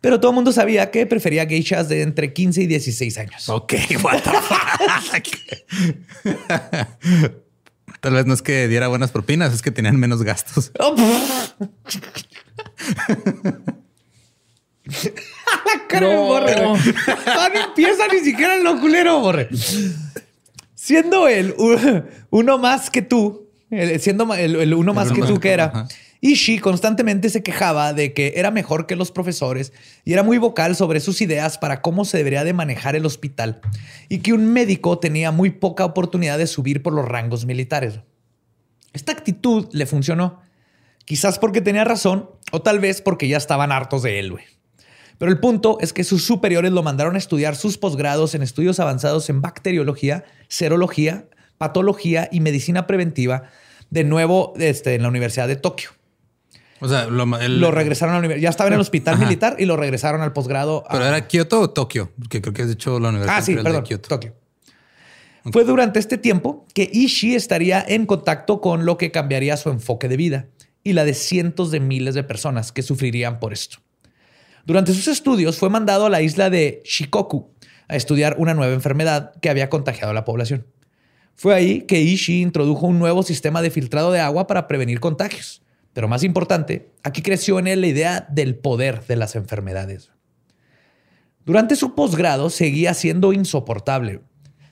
Pero 0.00 0.20
todo 0.20 0.30
el 0.30 0.36
mundo 0.36 0.52
sabía 0.52 0.90
que 0.90 1.06
prefería 1.06 1.46
geishas 1.46 1.88
de 1.88 2.02
entre 2.02 2.32
15 2.32 2.62
y 2.62 2.66
16 2.66 3.18
años. 3.18 3.48
Ok, 3.48 3.74
what 4.02 4.22
the 4.22 4.30
fuck. 5.10 5.26
Tal 8.02 8.12
vez 8.14 8.26
no 8.26 8.34
es 8.34 8.42
que 8.42 8.68
diera 8.68 8.88
buenas 8.88 9.10
propinas, 9.12 9.54
es 9.54 9.62
que 9.62 9.70
tenían 9.70 9.96
menos 9.96 10.22
gastos. 10.22 10.70
Oh, 10.80 10.94
La 14.84 15.86
cara 15.88 16.08
No. 16.14 16.22
Borre. 16.24 16.54
güey. 16.66 16.80
No 17.26 17.60
empieza 17.66 18.08
ni 18.08 18.18
siquiera 18.20 18.56
en 18.56 18.64
lo 18.64 18.80
culero, 18.80 19.20
Borre. 19.20 19.48
Siendo 20.74 21.28
él 21.28 21.54
un, 21.58 22.04
uno 22.30 22.58
más 22.58 22.90
que 22.90 23.02
tú, 23.02 23.48
el- 23.70 24.00
siendo 24.00 24.32
el, 24.34 24.56
el 24.56 24.74
uno 24.74 24.92
más 24.92 25.12
que 25.12 25.20
tú 25.20 25.34
que 25.34 25.40
que 25.40 25.48
tú, 25.48 25.54
era. 25.54 25.64
ajá. 25.66 25.88
Ishii 26.24 26.60
constantemente 26.60 27.30
se 27.30 27.42
quejaba 27.42 27.92
de 27.92 28.14
que 28.14 28.34
era 28.36 28.52
mejor 28.52 28.86
que 28.86 28.94
los 28.94 29.10
profesores 29.10 29.72
y 30.04 30.12
era 30.12 30.22
muy 30.22 30.38
vocal 30.38 30.76
sobre 30.76 31.00
sus 31.00 31.20
ideas 31.20 31.58
para 31.58 31.82
cómo 31.82 32.04
se 32.04 32.16
debería 32.16 32.44
de 32.44 32.52
manejar 32.52 32.94
el 32.94 33.06
hospital 33.06 33.60
y 34.08 34.18
que 34.18 34.32
un 34.32 34.52
médico 34.52 35.00
tenía 35.00 35.32
muy 35.32 35.50
poca 35.50 35.84
oportunidad 35.84 36.38
de 36.38 36.46
subir 36.46 36.80
por 36.80 36.92
los 36.92 37.08
rangos 37.08 37.44
militares. 37.44 37.98
Esta 38.92 39.10
actitud 39.10 39.66
le 39.72 39.84
funcionó, 39.84 40.40
quizás 41.04 41.40
porque 41.40 41.60
tenía 41.60 41.82
razón 41.82 42.30
o 42.52 42.62
tal 42.62 42.78
vez 42.78 43.02
porque 43.02 43.26
ya 43.26 43.36
estaban 43.36 43.72
hartos 43.72 44.04
de 44.04 44.20
él, 44.20 44.30
güey. 44.30 44.44
Pero 45.18 45.32
el 45.32 45.40
punto 45.40 45.78
es 45.80 45.92
que 45.92 46.04
sus 46.04 46.22
superiores 46.22 46.70
lo 46.70 46.84
mandaron 46.84 47.16
a 47.16 47.18
estudiar 47.18 47.56
sus 47.56 47.78
posgrados 47.78 48.36
en 48.36 48.42
estudios 48.42 48.78
avanzados 48.78 49.28
en 49.28 49.42
bacteriología, 49.42 50.22
serología, 50.46 51.26
patología 51.58 52.28
y 52.30 52.38
medicina 52.38 52.86
preventiva, 52.86 53.50
de 53.90 54.04
nuevo 54.04 54.52
este, 54.58 54.94
en 54.94 55.02
la 55.02 55.08
Universidad 55.08 55.48
de 55.48 55.56
Tokio. 55.56 55.90
O 56.82 56.88
sea, 56.88 57.06
lo, 57.06 57.26
ma- 57.26 57.42
el- 57.44 57.60
Lo 57.60 57.70
regresaron 57.70 58.12
a 58.14 58.16
la 58.16 58.18
universidad. 58.20 58.42
Ya 58.42 58.50
estaba 58.50 58.68
en 58.68 58.74
el 58.74 58.80
hospital 58.80 59.14
Ajá. 59.14 59.24
militar 59.24 59.56
y 59.58 59.64
lo 59.66 59.76
regresaron 59.76 60.20
al 60.20 60.32
posgrado. 60.32 60.84
a- 60.88 60.92
¿Pero 60.92 61.06
era 61.06 61.26
Kioto 61.28 61.60
o 61.60 61.70
Tokio? 61.70 62.12
Que 62.28 62.40
creo 62.42 62.52
que 62.52 62.62
has 62.62 62.68
dicho 62.68 62.98
la 62.98 63.10
Universidad 63.10 63.38
Ah, 63.38 63.42
sí, 63.42 63.54
perdón. 63.54 63.72
de 63.74 63.82
Kioto. 63.84 64.08
Tokio. 64.08 64.34
Fue 65.52 65.64
durante 65.64 65.98
este 65.98 66.18
tiempo 66.18 66.66
que 66.74 66.88
Ishii 66.92 67.34
estaría 67.34 67.84
en 67.86 68.06
contacto 68.06 68.60
con 68.60 68.84
lo 68.84 68.96
que 68.96 69.10
cambiaría 69.10 69.56
su 69.56 69.70
enfoque 69.70 70.08
de 70.08 70.16
vida 70.16 70.46
y 70.84 70.92
la 70.92 71.04
de 71.04 71.14
cientos 71.14 71.70
de 71.70 71.80
miles 71.80 72.14
de 72.14 72.22
personas 72.24 72.70
que 72.72 72.82
sufrirían 72.82 73.40
por 73.40 73.52
esto. 73.52 73.78
Durante 74.66 74.92
sus 74.92 75.08
estudios 75.08 75.58
fue 75.58 75.68
mandado 75.70 76.06
a 76.06 76.10
la 76.10 76.22
isla 76.22 76.48
de 76.50 76.82
Shikoku 76.84 77.50
a 77.88 77.96
estudiar 77.96 78.36
una 78.38 78.54
nueva 78.54 78.72
enfermedad 78.74 79.32
que 79.40 79.50
había 79.50 79.68
contagiado 79.68 80.10
a 80.12 80.14
la 80.14 80.24
población. 80.24 80.66
Fue 81.34 81.54
ahí 81.54 81.82
que 81.82 82.00
Ishii 82.00 82.42
introdujo 82.42 82.86
un 82.86 82.98
nuevo 83.00 83.22
sistema 83.24 83.62
de 83.62 83.70
filtrado 83.70 84.12
de 84.12 84.20
agua 84.20 84.46
para 84.46 84.68
prevenir 84.68 85.00
contagios. 85.00 85.61
Pero 85.92 86.08
más 86.08 86.22
importante, 86.24 86.90
aquí 87.02 87.22
creció 87.22 87.58
en 87.58 87.66
él 87.66 87.80
la 87.82 87.86
idea 87.86 88.26
del 88.30 88.54
poder 88.54 89.04
de 89.06 89.16
las 89.16 89.36
enfermedades. 89.36 90.10
Durante 91.44 91.76
su 91.76 91.94
posgrado 91.94 92.50
seguía 92.50 92.94
siendo 92.94 93.32
insoportable. 93.32 94.20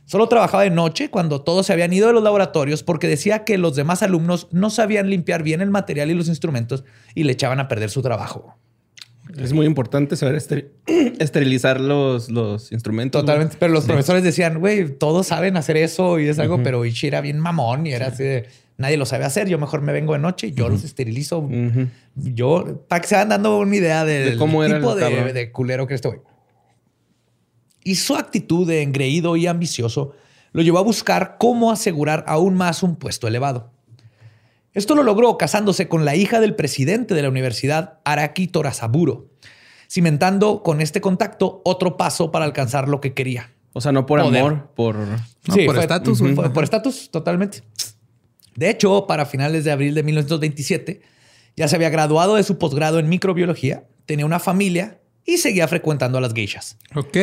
Solo 0.04 0.28
trabajaba 0.28 0.64
de 0.64 0.70
noche 0.70 1.10
cuando 1.10 1.42
todos 1.42 1.66
se 1.66 1.72
habían 1.72 1.92
ido 1.92 2.08
de 2.08 2.12
los 2.12 2.22
laboratorios 2.22 2.82
porque 2.82 3.06
decía 3.06 3.44
que 3.44 3.58
los 3.58 3.76
demás 3.76 4.02
alumnos 4.02 4.48
no 4.50 4.70
sabían 4.70 5.08
limpiar 5.10 5.42
bien 5.42 5.60
el 5.60 5.70
material 5.70 6.10
y 6.10 6.14
los 6.14 6.28
instrumentos 6.28 6.84
y 7.14 7.24
le 7.24 7.32
echaban 7.32 7.60
a 7.60 7.68
perder 7.68 7.90
su 7.90 8.02
trabajo. 8.02 8.56
Es 9.38 9.52
muy 9.52 9.66
importante 9.66 10.16
saber 10.16 10.34
esteri- 10.36 10.70
esterilizar 11.20 11.80
los, 11.80 12.28
los 12.30 12.72
instrumentos. 12.72 13.22
Totalmente. 13.22 13.56
Pero 13.60 13.72
los 13.72 13.84
profesores 13.84 14.24
decían, 14.24 14.58
güey, 14.58 14.88
todos 14.98 15.28
saben 15.28 15.56
hacer 15.56 15.76
eso 15.76 16.18
y 16.18 16.26
es 16.26 16.40
algo, 16.40 16.60
pero 16.64 16.84
Ichi 16.84 17.06
era 17.06 17.20
bien 17.20 17.38
mamón 17.38 17.86
y 17.86 17.92
era 17.92 18.08
así 18.08 18.24
de, 18.24 18.48
nadie 18.80 18.96
lo 18.96 19.06
sabe 19.06 19.24
hacer. 19.24 19.48
Yo 19.48 19.58
mejor 19.58 19.82
me 19.82 19.92
vengo 19.92 20.14
de 20.14 20.18
noche, 20.18 20.52
yo 20.52 20.68
los 20.68 20.82
esterilizo. 20.84 21.48
Yo, 22.16 22.84
para 22.88 23.00
que 23.00 23.08
se 23.08 23.14
vayan 23.14 23.28
dando 23.28 23.58
una 23.58 23.76
idea 23.76 24.04
del 24.04 24.32
De 24.32 24.36
cómo 24.36 24.64
era 24.64 24.76
tipo 24.76 24.94
de, 24.94 25.32
de 25.32 25.52
culero 25.52 25.86
que 25.86 25.96
güey. 25.96 26.20
Y 27.84 27.94
su 27.94 28.16
actitud 28.16 28.66
de 28.66 28.82
engreído 28.82 29.36
y 29.36 29.46
ambicioso 29.46 30.14
lo 30.52 30.62
llevó 30.62 30.78
a 30.78 30.82
buscar 30.82 31.36
cómo 31.38 31.70
asegurar 31.70 32.24
aún 32.26 32.54
más 32.54 32.82
un 32.82 32.96
puesto 32.96 33.28
elevado. 33.28 33.70
Esto 34.72 34.94
lo 34.94 35.02
logró 35.02 35.36
casándose 35.36 35.88
con 35.88 36.04
la 36.04 36.16
hija 36.16 36.40
del 36.40 36.54
presidente 36.54 37.14
de 37.14 37.22
la 37.22 37.28
universidad, 37.28 37.98
Araki 38.04 38.48
Torasaburo, 38.48 39.28
cimentando 39.90 40.62
con 40.62 40.80
este 40.80 41.00
contacto 41.00 41.60
otro 41.64 41.96
paso 41.96 42.30
para 42.30 42.44
alcanzar 42.44 42.88
lo 42.88 43.00
que 43.00 43.12
quería. 43.12 43.52
O 43.72 43.80
sea, 43.80 43.92
no 43.92 44.06
por 44.06 44.20
Poder. 44.20 44.40
amor, 44.40 44.70
por... 44.74 44.96
No, 44.96 45.16
Sí, 45.54 45.64
por 45.64 45.78
estatus, 45.78 46.22
Por 46.52 46.64
estatus, 46.64 47.10
totalmente. 47.10 47.62
De 48.56 48.70
hecho, 48.70 49.06
para 49.06 49.26
finales 49.26 49.64
de 49.64 49.70
abril 49.70 49.94
de 49.94 50.02
1927, 50.02 51.02
ya 51.56 51.68
se 51.68 51.76
había 51.76 51.90
graduado 51.90 52.36
de 52.36 52.42
su 52.42 52.58
posgrado 52.58 52.98
en 52.98 53.08
microbiología, 53.08 53.84
tenía 54.06 54.26
una 54.26 54.38
familia 54.38 55.00
y 55.24 55.38
seguía 55.38 55.68
frecuentando 55.68 56.18
a 56.18 56.20
las 56.20 56.34
geishas. 56.34 56.76
Ok. 56.94 57.16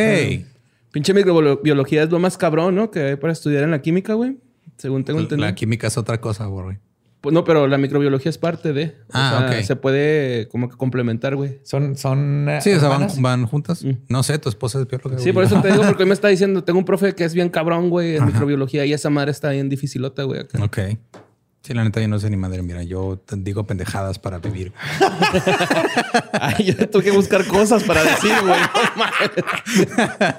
Pinche 0.92 1.14
microbiología 1.14 2.04
es 2.04 2.10
lo 2.10 2.20
más 2.20 2.38
cabrón, 2.38 2.76
¿no? 2.76 2.92
Que 2.92 3.02
hay 3.02 3.16
para 3.16 3.34
estudiar 3.34 3.64
en 3.64 3.72
la 3.72 3.82
química, 3.82 4.14
güey. 4.14 4.38
Según 4.78 5.04
tengo 5.04 5.20
entendido. 5.20 5.48
La 5.48 5.56
química 5.56 5.88
es 5.88 5.98
otra 5.98 6.22
cosa, 6.22 6.46
güey. 6.46 6.78
Pues 7.22 7.34
no, 7.34 7.44
pero 7.44 7.68
la 7.68 7.78
microbiología 7.78 8.30
es 8.30 8.38
parte 8.38 8.74
de. 8.74 8.86
O 8.86 9.12
Ah, 9.14 9.48
sea, 9.50 9.58
ok. 9.60 9.64
Se 9.66 9.76
puede 9.76 10.48
como 10.50 10.70
que 10.70 10.78
complementar, 10.78 11.36
güey. 11.36 11.60
Son, 11.64 11.96
son 11.98 12.48
eh, 12.48 12.62
Sí, 12.62 12.72
o 12.72 12.80
sea, 12.80 12.90
van, 12.90 13.08
van 13.20 13.46
juntas. 13.48 13.84
Mm. 13.84 13.92
No 14.08 14.22
sé, 14.24 14.38
tu 14.38 14.50
esposa 14.50 14.80
es 14.80 14.88
bióloga. 14.88 15.18
Sí, 15.18 15.24
güey. 15.24 15.34
por 15.34 15.44
eso 15.44 15.60
te 15.62 15.68
digo, 15.72 15.84
porque 15.84 16.04
hoy 16.04 16.10
me 16.10 16.14
está 16.14 16.28
diciendo, 16.28 16.64
tengo 16.64 16.78
un 16.80 16.86
profe 16.86 17.16
que 17.16 17.24
es 17.24 17.34
bien 17.34 17.50
cabrón, 17.50 17.90
güey, 17.90 18.18
en 18.18 18.26
microbiología 18.26 18.86
y 18.86 18.94
esa 18.94 19.10
madre 19.10 19.32
está 19.32 19.50
bien 19.50 19.68
dificilota, 19.68 20.24
güey. 20.24 20.42
acá. 20.42 20.64
Ok. 20.64 20.78
Sí, 21.64 21.74
la 21.74 21.84
neta, 21.84 22.00
yo 22.00 22.08
no 22.08 22.18
sé 22.18 22.30
ni 22.30 22.38
madre. 22.38 22.62
Mira, 22.62 22.84
yo 22.84 23.22
digo 23.30 23.66
pendejadas 23.66 24.20
para 24.20 24.38
vivir. 24.38 24.72
Ay, 26.40 26.66
yo 26.78 26.90
tuve 26.90 27.04
que 27.04 27.12
buscar 27.12 27.46
cosas 27.46 27.84
para 27.84 28.04
decir, 28.04 28.32
güey. 28.42 28.60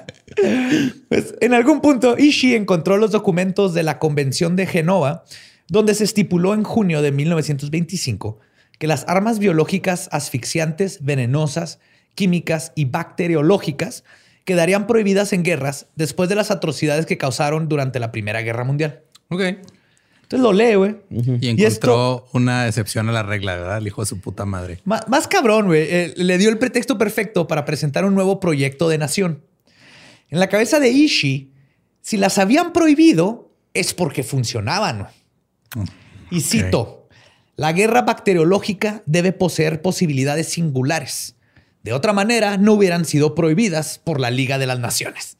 Pues, 1.09 1.35
en 1.41 1.53
algún 1.53 1.81
punto, 1.81 2.15
Ishii 2.17 2.55
encontró 2.55 2.97
los 2.97 3.11
documentos 3.11 3.73
de 3.73 3.83
la 3.83 3.99
Convención 3.99 4.55
de 4.55 4.65
Genova, 4.67 5.23
donde 5.69 5.95
se 5.95 6.03
estipuló 6.03 6.53
en 6.53 6.63
junio 6.63 7.01
de 7.01 7.11
1925 7.11 8.39
que 8.77 8.87
las 8.87 9.05
armas 9.07 9.39
biológicas 9.39 10.07
asfixiantes, 10.11 11.03
venenosas, 11.03 11.79
químicas 12.15 12.71
y 12.75 12.85
bacteriológicas 12.85 14.03
quedarían 14.45 14.87
prohibidas 14.87 15.33
en 15.33 15.43
guerras 15.43 15.87
después 15.95 16.29
de 16.29 16.35
las 16.35 16.49
atrocidades 16.49 17.05
que 17.05 17.17
causaron 17.17 17.67
durante 17.69 17.99
la 17.99 18.11
Primera 18.11 18.41
Guerra 18.41 18.63
Mundial. 18.63 19.01
Ok. 19.29 19.41
Entonces 19.41 20.39
lo 20.43 20.53
lee, 20.53 20.75
güey. 20.75 20.95
Y 21.09 21.49
Y 21.61 21.63
esto- 21.65 21.87
encontró 21.87 22.27
una 22.33 22.67
excepción 22.67 23.09
a 23.09 23.11
la 23.11 23.23
regla, 23.23 23.55
¿verdad? 23.55 23.77
El 23.79 23.87
hijo 23.87 24.01
de 24.01 24.05
su 24.07 24.19
puta 24.21 24.45
madre. 24.45 24.79
Má- 24.85 25.03
Más, 25.07 25.27
cabrón, 25.27 25.67
güey. 25.67 25.81
Eh, 25.89 26.13
le 26.17 26.37
dio 26.37 26.49
el 26.49 26.57
pretexto 26.57 26.97
perfecto 26.97 27.47
para 27.47 27.65
presentar 27.65 28.05
un 28.05 28.15
nuevo 28.15 28.39
proyecto 28.39 28.89
de 28.89 28.97
nación. 28.97 29.43
En 30.29 30.39
la 30.39 30.47
cabeza 30.47 30.79
de 30.79 30.89
Ishii, 30.89 31.51
si 32.01 32.17
las 32.17 32.37
habían 32.37 32.73
prohibido, 32.73 33.51
es 33.73 33.93
porque 33.93 34.23
funcionaban. 34.23 35.07
Y 36.31 36.41
cito, 36.41 37.07
la 37.55 37.73
guerra 37.73 38.03
bacteriológica 38.03 39.03
debe 39.05 39.33
poseer 39.33 39.81
posibilidades 39.81 40.47
singulares. 40.47 41.35
De 41.83 41.93
otra 41.93 42.13
manera, 42.13 42.57
no 42.57 42.73
hubieran 42.73 43.05
sido 43.05 43.35
prohibidas 43.35 43.99
por 43.99 44.19
la 44.19 44.31
Liga 44.31 44.57
de 44.57 44.67
las 44.67 44.79
Naciones. 44.79 45.37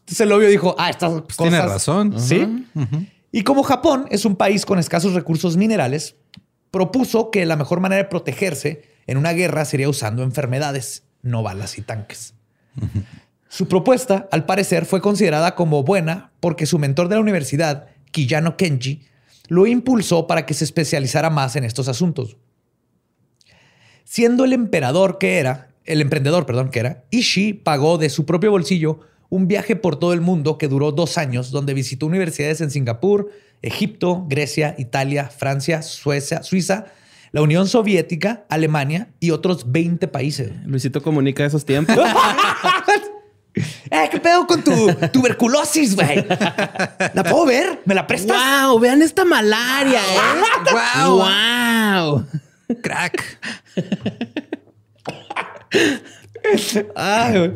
Entonces 0.00 0.20
el 0.20 0.32
obvio 0.32 0.48
dijo, 0.48 0.74
ah, 0.78 0.90
estas 0.90 1.22
cosas... 1.22 1.36
tiene 1.36 1.60
razón. 1.60 2.20
Sí. 2.20 2.66
Y 3.30 3.42
como 3.42 3.62
Japón 3.62 4.06
es 4.10 4.24
un 4.24 4.36
país 4.36 4.64
con 4.64 4.78
escasos 4.78 5.14
recursos 5.14 5.56
minerales, 5.56 6.16
propuso 6.70 7.30
que 7.30 7.44
la 7.46 7.56
mejor 7.56 7.80
manera 7.80 8.02
de 8.02 8.08
protegerse 8.08 8.82
en 9.06 9.18
una 9.18 9.32
guerra 9.32 9.64
sería 9.64 9.88
usando 9.88 10.22
enfermedades, 10.22 11.04
no 11.22 11.42
balas 11.42 11.78
y 11.78 11.82
tanques. 11.82 12.34
Su 13.48 13.68
propuesta, 13.68 14.28
al 14.30 14.44
parecer, 14.44 14.84
fue 14.84 15.00
considerada 15.00 15.54
como 15.54 15.82
buena 15.82 16.32
porque 16.40 16.66
su 16.66 16.78
mentor 16.78 17.08
de 17.08 17.16
la 17.16 17.20
universidad, 17.20 17.86
Kiyano 18.10 18.56
Kenji, 18.56 19.06
lo 19.48 19.66
impulsó 19.66 20.26
para 20.26 20.46
que 20.46 20.54
se 20.54 20.64
especializara 20.64 21.30
más 21.30 21.56
en 21.56 21.64
estos 21.64 21.88
asuntos. 21.88 22.36
Siendo 24.04 24.44
el 24.44 24.52
emperador 24.52 25.18
que 25.18 25.38
era, 25.38 25.68
el 25.84 26.00
emprendedor, 26.00 26.46
perdón, 26.46 26.70
que 26.70 26.80
era, 26.80 27.04
Ishii 27.10 27.54
pagó 27.54 27.98
de 27.98 28.10
su 28.10 28.24
propio 28.24 28.50
bolsillo 28.50 29.00
un 29.30 29.48
viaje 29.48 29.76
por 29.76 29.96
todo 29.96 30.12
el 30.12 30.20
mundo 30.20 30.56
que 30.56 30.68
duró 30.68 30.92
dos 30.92 31.18
años, 31.18 31.50
donde 31.50 31.74
visitó 31.74 32.06
universidades 32.06 32.60
en 32.60 32.70
Singapur, 32.70 33.30
Egipto, 33.60 34.24
Grecia, 34.28 34.74
Italia, 34.78 35.28
Francia, 35.28 35.82
Suecia, 35.82 36.42
Suiza, 36.42 36.86
la 37.32 37.42
Unión 37.42 37.68
Soviética, 37.68 38.46
Alemania 38.48 39.10
y 39.20 39.30
otros 39.30 39.70
20 39.70 40.08
países. 40.08 40.52
Luisito 40.64 41.02
comunica 41.02 41.44
esos 41.44 41.64
tiempos. 41.64 41.96
¡Eh, 43.90 44.08
qué 44.10 44.20
pedo 44.20 44.46
con 44.46 44.62
tu 44.62 44.92
tuberculosis, 45.12 45.94
güey! 45.94 46.24
¿La 47.14 47.24
puedo 47.24 47.46
ver? 47.46 47.80
¿Me 47.84 47.94
la 47.94 48.06
prestas? 48.06 48.36
¡Wow! 48.36 48.78
Vean 48.78 49.02
esta 49.02 49.24
malaria, 49.24 50.00
¿eh? 50.14 50.18
¡Wow! 51.04 51.18
¡Wow! 51.18 52.26
Crack. 52.82 53.38
Ay. 56.94 57.52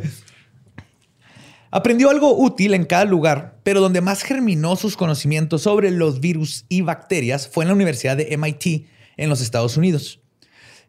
Aprendió 1.71 2.11
algo 2.11 2.37
útil 2.37 2.75
en 2.75 2.85
cada 2.85 3.07
lugar, 3.07 3.59
pero 3.63 3.81
donde 3.81 4.03
más 4.03 4.23
germinó 4.23 4.77
sus 4.77 4.97
conocimientos 4.97 5.63
sobre 5.63 5.91
los 5.91 6.21
virus 6.21 6.67
y 6.69 6.83
bacterias 6.83 7.49
fue 7.49 7.65
en 7.65 7.69
la 7.69 7.75
Universidad 7.75 8.17
de 8.17 8.37
MIT 8.37 8.87
en 9.17 9.31
los 9.31 9.41
Estados 9.41 9.79
Unidos, 9.79 10.21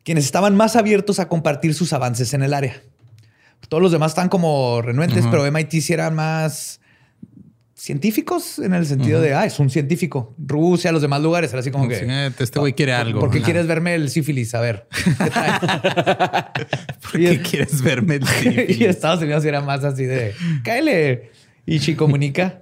quienes 0.04 0.26
estaban 0.26 0.58
más 0.58 0.76
abiertos 0.76 1.20
a 1.20 1.30
compartir 1.30 1.74
sus 1.74 1.94
avances 1.94 2.34
en 2.34 2.44
el 2.44 2.54
área. 2.54 2.82
Todos 3.70 3.82
los 3.82 3.92
demás 3.92 4.12
están 4.12 4.30
como 4.30 4.82
renuentes, 4.82 5.26
pero 5.30 5.50
MIT 5.52 5.72
sí 5.82 5.94
eran 5.94 6.16
más 6.16 6.80
científicos 7.84 8.60
en 8.60 8.74
el 8.74 8.86
sentido 8.86 9.20
de, 9.20 9.34
ah, 9.34 9.46
es 9.46 9.60
un 9.60 9.70
científico. 9.70 10.34
Rusia, 10.38 10.94
los 10.94 11.02
demás 11.02 11.22
lugares, 11.22 11.52
era 11.52 11.60
así 11.60 11.70
como 11.70 11.90
que... 11.90 12.00
Sí, 12.00 12.06
este 12.42 12.60
güey 12.60 12.72
quiere 12.72 12.94
algo. 12.94 13.20
¿Por 13.20 13.30
qué 13.30 13.42
quieres 13.42 13.68
verme 13.68 13.94
el 13.96 14.10
sífilis? 14.10 14.56
A 14.56 14.62
ver. 14.62 14.88
¿qué 15.18 15.30
trae? 15.30 15.60
¿Por 17.02 17.20
qué 17.20 17.42
quieres 17.42 17.82
verme? 17.82 18.16
el 18.16 18.28
sífilis? 18.28 18.80
y 18.80 18.86
Estados 18.86 19.22
Unidos 19.22 19.44
era 19.44 19.60
más 19.60 19.84
así 19.84 20.06
de 20.06 20.34
cáele 20.64 21.32
y 21.66 21.80
si 21.80 21.96
comunica. 21.96 22.62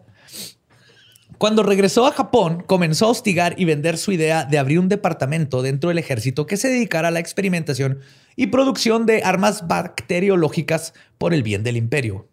Cuando 1.37 1.61
regresó 1.61 2.07
a 2.07 2.11
Japón, 2.11 2.63
comenzó 2.65 3.05
a 3.05 3.09
hostigar 3.09 3.55
y 3.57 3.65
vender 3.65 3.97
su 3.97 4.11
idea 4.11 4.45
de 4.45 4.57
abrir 4.59 4.79
un 4.79 4.89
departamento 4.89 5.61
dentro 5.61 5.89
del 5.89 5.97
ejército 5.97 6.45
que 6.45 6.57
se 6.57 6.67
dedicara 6.69 7.07
a 7.07 7.11
la 7.11 7.19
experimentación 7.19 7.99
y 8.35 8.47
producción 8.47 9.05
de 9.05 9.23
armas 9.23 9.67
bacteriológicas 9.67 10.93
por 11.17 11.33
el 11.33 11.43
bien 11.43 11.63
del 11.63 11.77
imperio. 11.77 12.27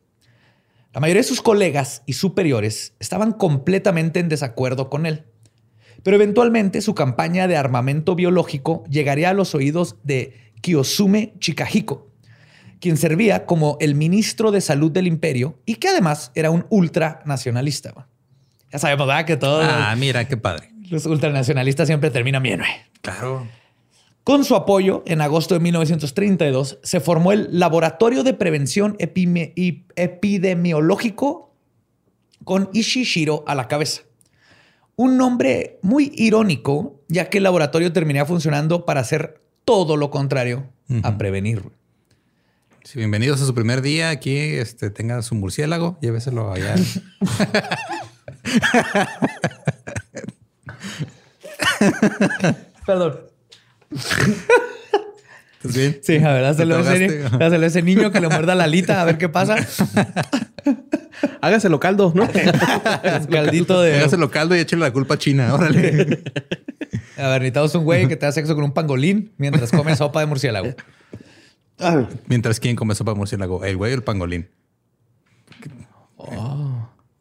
La 0.92 1.00
mayoría 1.00 1.20
de 1.22 1.28
sus 1.28 1.42
colegas 1.42 2.02
y 2.06 2.14
superiores 2.14 2.94
estaban 2.98 3.32
completamente 3.32 4.20
en 4.20 4.28
desacuerdo 4.28 4.88
con 4.90 5.06
él. 5.06 5.24
Pero 6.02 6.16
eventualmente 6.16 6.80
su 6.80 6.94
campaña 6.94 7.46
de 7.48 7.56
armamento 7.56 8.14
biológico 8.14 8.84
llegaría 8.88 9.30
a 9.30 9.34
los 9.34 9.54
oídos 9.54 9.96
de 10.04 10.52
Kiyosume 10.60 11.34
Chikahiko, 11.40 12.08
quien 12.80 12.96
servía 12.96 13.44
como 13.46 13.76
el 13.80 13.94
ministro 13.94 14.50
de 14.50 14.60
salud 14.60 14.90
del 14.92 15.06
imperio 15.06 15.58
y 15.66 15.74
que 15.76 15.88
además 15.88 16.30
era 16.34 16.50
un 16.50 16.66
ultranacionalista. 16.70 18.06
Ya 18.72 18.78
sabemos, 18.78 19.06
¿verdad? 19.06 19.24
Que 19.24 19.36
todos 19.36 19.66
Ah, 19.68 19.94
mira, 19.98 20.26
qué 20.28 20.36
padre. 20.36 20.70
los 20.88 21.04
ultranacionalistas 21.06 21.86
siempre 21.88 22.10
terminan 22.10 22.42
bien. 22.42 22.60
güey. 22.60 22.70
Claro. 23.02 23.46
Con 24.28 24.44
su 24.44 24.54
apoyo, 24.56 25.02
en 25.06 25.22
agosto 25.22 25.54
de 25.54 25.60
1932, 25.60 26.80
se 26.82 27.00
formó 27.00 27.32
el 27.32 27.48
Laboratorio 27.58 28.22
de 28.24 28.34
Prevención 28.34 28.94
Epime- 28.98 29.54
Epidemiológico 29.96 31.54
con 32.44 32.68
Ishishiro 32.74 33.42
a 33.46 33.54
la 33.54 33.68
cabeza. 33.68 34.02
Un 34.96 35.16
nombre 35.16 35.78
muy 35.80 36.12
irónico, 36.14 37.00
ya 37.08 37.30
que 37.30 37.38
el 37.38 37.44
laboratorio 37.44 37.90
terminaría 37.94 38.26
funcionando 38.26 38.84
para 38.84 39.00
hacer 39.00 39.40
todo 39.64 39.96
lo 39.96 40.10
contrario 40.10 40.68
a 41.04 41.16
prevenir. 41.16 41.62
Sí, 42.84 42.98
bienvenidos 42.98 43.40
a 43.40 43.46
su 43.46 43.54
primer 43.54 43.80
día. 43.80 44.10
Aquí 44.10 44.36
este, 44.36 44.90
tenga 44.90 45.22
su 45.22 45.36
murciélago. 45.36 45.96
Lléveselo 46.02 46.52
allá. 46.52 46.74
Perdón. 52.86 53.20
¿Estás 53.90 55.74
bien? 55.74 55.98
Sí, 56.02 56.16
a 56.16 56.32
ver, 56.32 56.44
hazlo 56.44 56.82
¿Te 56.82 56.94
ese, 56.94 57.22
ahogaste? 57.24 57.44
hazlo 57.44 57.66
ese 57.66 57.82
niño 57.82 58.10
que 58.12 58.20
le 58.20 58.28
muerda 58.28 58.54
la 58.54 58.64
alita 58.64 59.00
a 59.00 59.04
ver 59.04 59.18
qué 59.18 59.28
pasa. 59.28 59.56
Hágaselo 61.40 61.80
caldo, 61.80 62.12
¿no? 62.14 62.28
Caldito 63.30 63.80
de. 63.82 63.96
Hágaselo 63.96 64.30
caldo 64.30 64.54
y 64.56 64.60
échale 64.60 64.80
la 64.82 64.92
culpa 64.92 65.14
a 65.14 65.18
China. 65.18 65.52
Órale. 65.54 66.22
A 67.16 67.28
ver, 67.28 67.40
necesitamos 67.40 67.74
un 67.74 67.84
güey 67.84 68.06
que 68.06 68.16
te 68.16 68.26
da 68.26 68.32
sexo 68.32 68.54
con 68.54 68.62
un 68.64 68.72
pangolín 68.72 69.32
mientras 69.36 69.70
come 69.72 69.96
sopa 69.96 70.20
de 70.20 70.26
murciélago. 70.26 70.74
Mientras, 72.26 72.60
¿quién 72.60 72.76
come 72.76 72.94
sopa 72.94 73.12
de 73.12 73.16
murciélago? 73.18 73.64
¿El 73.64 73.76
güey 73.76 73.92
o 73.92 73.94
el 73.96 74.02
pangolín? 74.04 74.48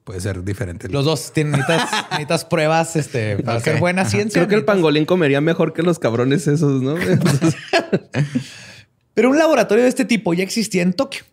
Puede 0.08 0.22
ser 0.22 0.42
diferente. 0.46 0.88
Los 0.88 1.04
dos 1.04 1.34
tienen 1.34 1.60
necesitas, 1.60 1.92
necesitas 2.12 2.46
pruebas 2.46 2.96
este, 2.96 3.44
para 3.44 3.58
hacer 3.58 3.78
buena 3.78 4.06
ciencia. 4.06 4.40
Creo 4.40 4.48
que 4.48 4.56
el 4.56 4.64
pangolín 4.64 5.04
comería 5.04 5.42
mejor 5.42 5.74
que 5.74 5.84
los 5.84 6.00
cabrones 6.00 6.48
esos, 6.48 6.82
¿no? 6.82 6.96
Pero 9.14 9.30
un 9.30 9.38
laboratorio 9.38 9.84
de 9.84 9.90
este 9.90 10.06
tipo 10.06 10.34
ya 10.34 10.46
existía 10.46 10.82
en 10.82 10.94
Tokio. 10.94 11.24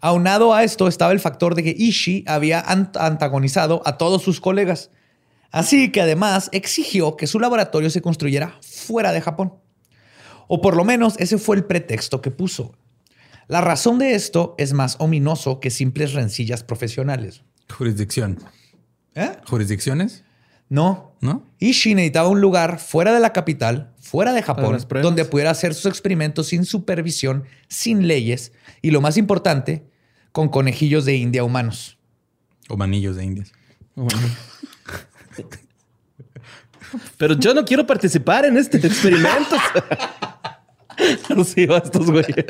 Aunado 0.00 0.54
a 0.54 0.64
esto 0.64 0.88
estaba 0.88 1.12
el 1.12 1.20
factor 1.20 1.54
de 1.54 1.62
que 1.62 1.74
Ishii 1.76 2.24
había 2.26 2.64
ant- 2.64 2.96
antagonizado 2.98 3.82
a 3.84 3.98
todos 3.98 4.22
sus 4.22 4.40
colegas. 4.40 4.88
Así 5.50 5.92
que 5.92 6.00
además 6.00 6.48
exigió 6.52 7.18
que 7.18 7.26
su 7.26 7.38
laboratorio 7.38 7.90
se 7.90 8.00
construyera 8.00 8.56
fuera 8.62 9.12
de 9.12 9.20
Japón. 9.20 9.52
O 10.48 10.62
por 10.62 10.74
lo 10.74 10.84
menos 10.84 11.16
ese 11.18 11.36
fue 11.36 11.56
el 11.56 11.64
pretexto 11.64 12.22
que 12.22 12.30
puso. 12.30 12.74
La 13.46 13.60
razón 13.60 13.98
de 13.98 14.14
esto 14.14 14.54
es 14.56 14.72
más 14.72 14.96
ominoso 15.00 15.60
que 15.60 15.68
simples 15.68 16.14
rencillas 16.14 16.62
profesionales. 16.62 17.42
Jurisdicción. 17.68 18.38
¿Eh? 19.14 19.32
¿Jurisdicciones? 19.46 20.24
No, 20.68 21.16
¿No? 21.20 21.44
Ishii 21.58 21.94
necesitaba 21.94 22.28
un 22.28 22.40
lugar 22.40 22.78
fuera 22.78 23.12
de 23.12 23.20
la 23.20 23.32
capital, 23.32 23.92
fuera 23.98 24.32
de 24.32 24.42
Japón, 24.42 24.78
donde 25.02 25.24
pudiera 25.24 25.50
hacer 25.50 25.74
sus 25.74 25.86
experimentos 25.86 26.48
sin 26.48 26.64
supervisión, 26.64 27.44
sin 27.68 28.06
leyes 28.06 28.52
y 28.82 28.90
lo 28.90 29.00
más 29.00 29.16
importante, 29.16 29.86
con 30.32 30.48
conejillos 30.48 31.04
de 31.04 31.16
India 31.16 31.44
humanos. 31.44 31.98
O 32.68 32.76
manillos 32.76 33.16
de 33.16 33.24
indias. 33.24 33.52
Pero 37.16 37.34
yo 37.34 37.54
no 37.54 37.64
quiero 37.64 37.86
participar 37.86 38.44
en 38.44 38.56
este 38.56 38.78
experimento. 38.78 39.56
Recibo 41.28 41.74
a 41.74 41.78
estos 41.78 42.10
güeyes. 42.10 42.44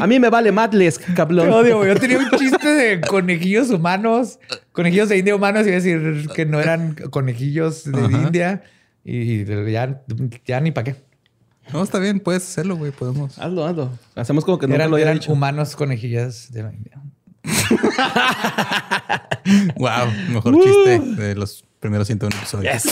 A 0.00 0.06
mí 0.06 0.20
me 0.20 0.28
vale 0.30 0.52
madles, 0.52 0.98
cabrón. 0.98 1.46
Te 1.46 1.52
odio, 1.52 1.78
güey. 1.78 1.88
Yo 1.94 2.00
tenía 2.00 2.18
un 2.18 2.30
chiste 2.38 2.68
de 2.68 3.00
conejillos 3.00 3.70
humanos, 3.70 4.38
conejillos 4.72 5.08
de 5.08 5.18
India 5.18 5.34
humanos, 5.34 5.66
y 5.66 5.70
decir 5.70 6.28
que 6.34 6.46
no 6.46 6.60
eran 6.60 6.94
conejillos 7.10 7.90
de 7.90 7.98
Ajá. 7.98 8.22
India 8.26 8.62
y 9.04 9.44
ya, 9.72 10.02
ya 10.46 10.60
ni 10.60 10.70
para 10.70 10.84
qué. 10.92 10.96
No, 11.72 11.82
está 11.82 11.98
bien. 11.98 12.20
Puedes 12.20 12.42
hacerlo, 12.42 12.76
güey. 12.76 12.92
Podemos. 12.92 13.38
Hazlo, 13.38 13.64
hazlo. 13.66 13.90
Hacemos 14.14 14.44
como 14.44 14.58
que 14.58 14.66
nunca 14.66 14.76
Eran, 14.76 14.90
lo 14.90 14.96
había 14.96 15.06
eran 15.06 15.18
dicho. 15.18 15.32
humanos 15.32 15.74
conejillas 15.76 16.52
de 16.52 16.62
la 16.62 16.72
India. 16.72 17.00
Wow. 19.76 20.10
Mejor 20.30 20.54
chiste 20.62 21.00
de 21.22 21.34
los 21.34 21.64
primeros 21.80 22.06
101 22.06 22.36
episodios. 22.36 22.82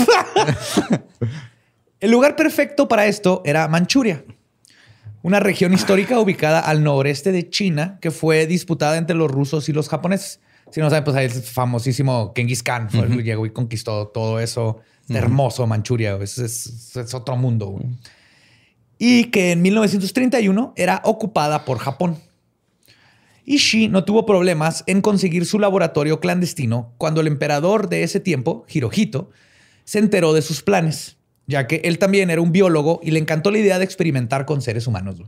El 2.00 2.10
lugar 2.10 2.36
perfecto 2.36 2.88
para 2.88 3.06
esto 3.06 3.42
era 3.44 3.68
Manchuria, 3.68 4.24
una 5.22 5.40
región 5.40 5.72
histórica 5.72 6.18
ubicada 6.18 6.60
al 6.60 6.82
noreste 6.82 7.32
de 7.32 7.48
China 7.48 7.98
que 8.00 8.10
fue 8.10 8.46
disputada 8.46 8.96
entre 8.98 9.16
los 9.16 9.30
rusos 9.30 9.68
y 9.68 9.72
los 9.72 9.88
japoneses. 9.88 10.40
Si 10.70 10.80
no 10.80 10.88
saben, 10.90 11.04
pues 11.04 11.16
ahí 11.16 11.26
el 11.26 11.30
famosísimo 11.32 12.32
Genghis 12.34 12.62
Khan 12.62 12.90
fue 12.90 13.00
el 13.02 13.16
que 13.16 13.22
llegó 13.22 13.44
y 13.46 13.50
conquistó 13.50 14.08
todo 14.08 14.40
eso 14.40 14.80
hermoso 15.08 15.66
Manchuria. 15.66 16.16
Es, 16.20 16.38
es- 16.38 16.96
es 16.96 17.12
otro 17.14 17.36
mundo. 17.36 17.78
Y 18.98 19.24
que 19.26 19.52
en 19.52 19.62
1931 19.62 20.72
era 20.76 21.02
ocupada 21.04 21.64
por 21.64 21.78
Japón. 21.78 22.16
Ishii 23.44 23.88
no 23.88 24.04
tuvo 24.04 24.24
problemas 24.24 24.84
en 24.86 25.00
conseguir 25.00 25.44
su 25.46 25.58
laboratorio 25.58 26.20
clandestino 26.20 26.92
cuando 26.98 27.20
el 27.20 27.26
emperador 27.26 27.88
de 27.88 28.04
ese 28.04 28.20
tiempo, 28.20 28.64
Hirohito, 28.72 29.30
se 29.84 29.98
enteró 29.98 30.32
de 30.32 30.42
sus 30.42 30.62
planes, 30.62 31.16
ya 31.52 31.66
que 31.68 31.76
él 31.84 31.98
también 31.98 32.30
era 32.30 32.40
un 32.40 32.50
biólogo 32.50 32.98
y 33.02 33.12
le 33.12 33.20
encantó 33.20 33.50
la 33.52 33.58
idea 33.58 33.78
de 33.78 33.84
experimentar 33.84 34.44
con 34.46 34.60
seres 34.62 34.86
humanos. 34.88 35.22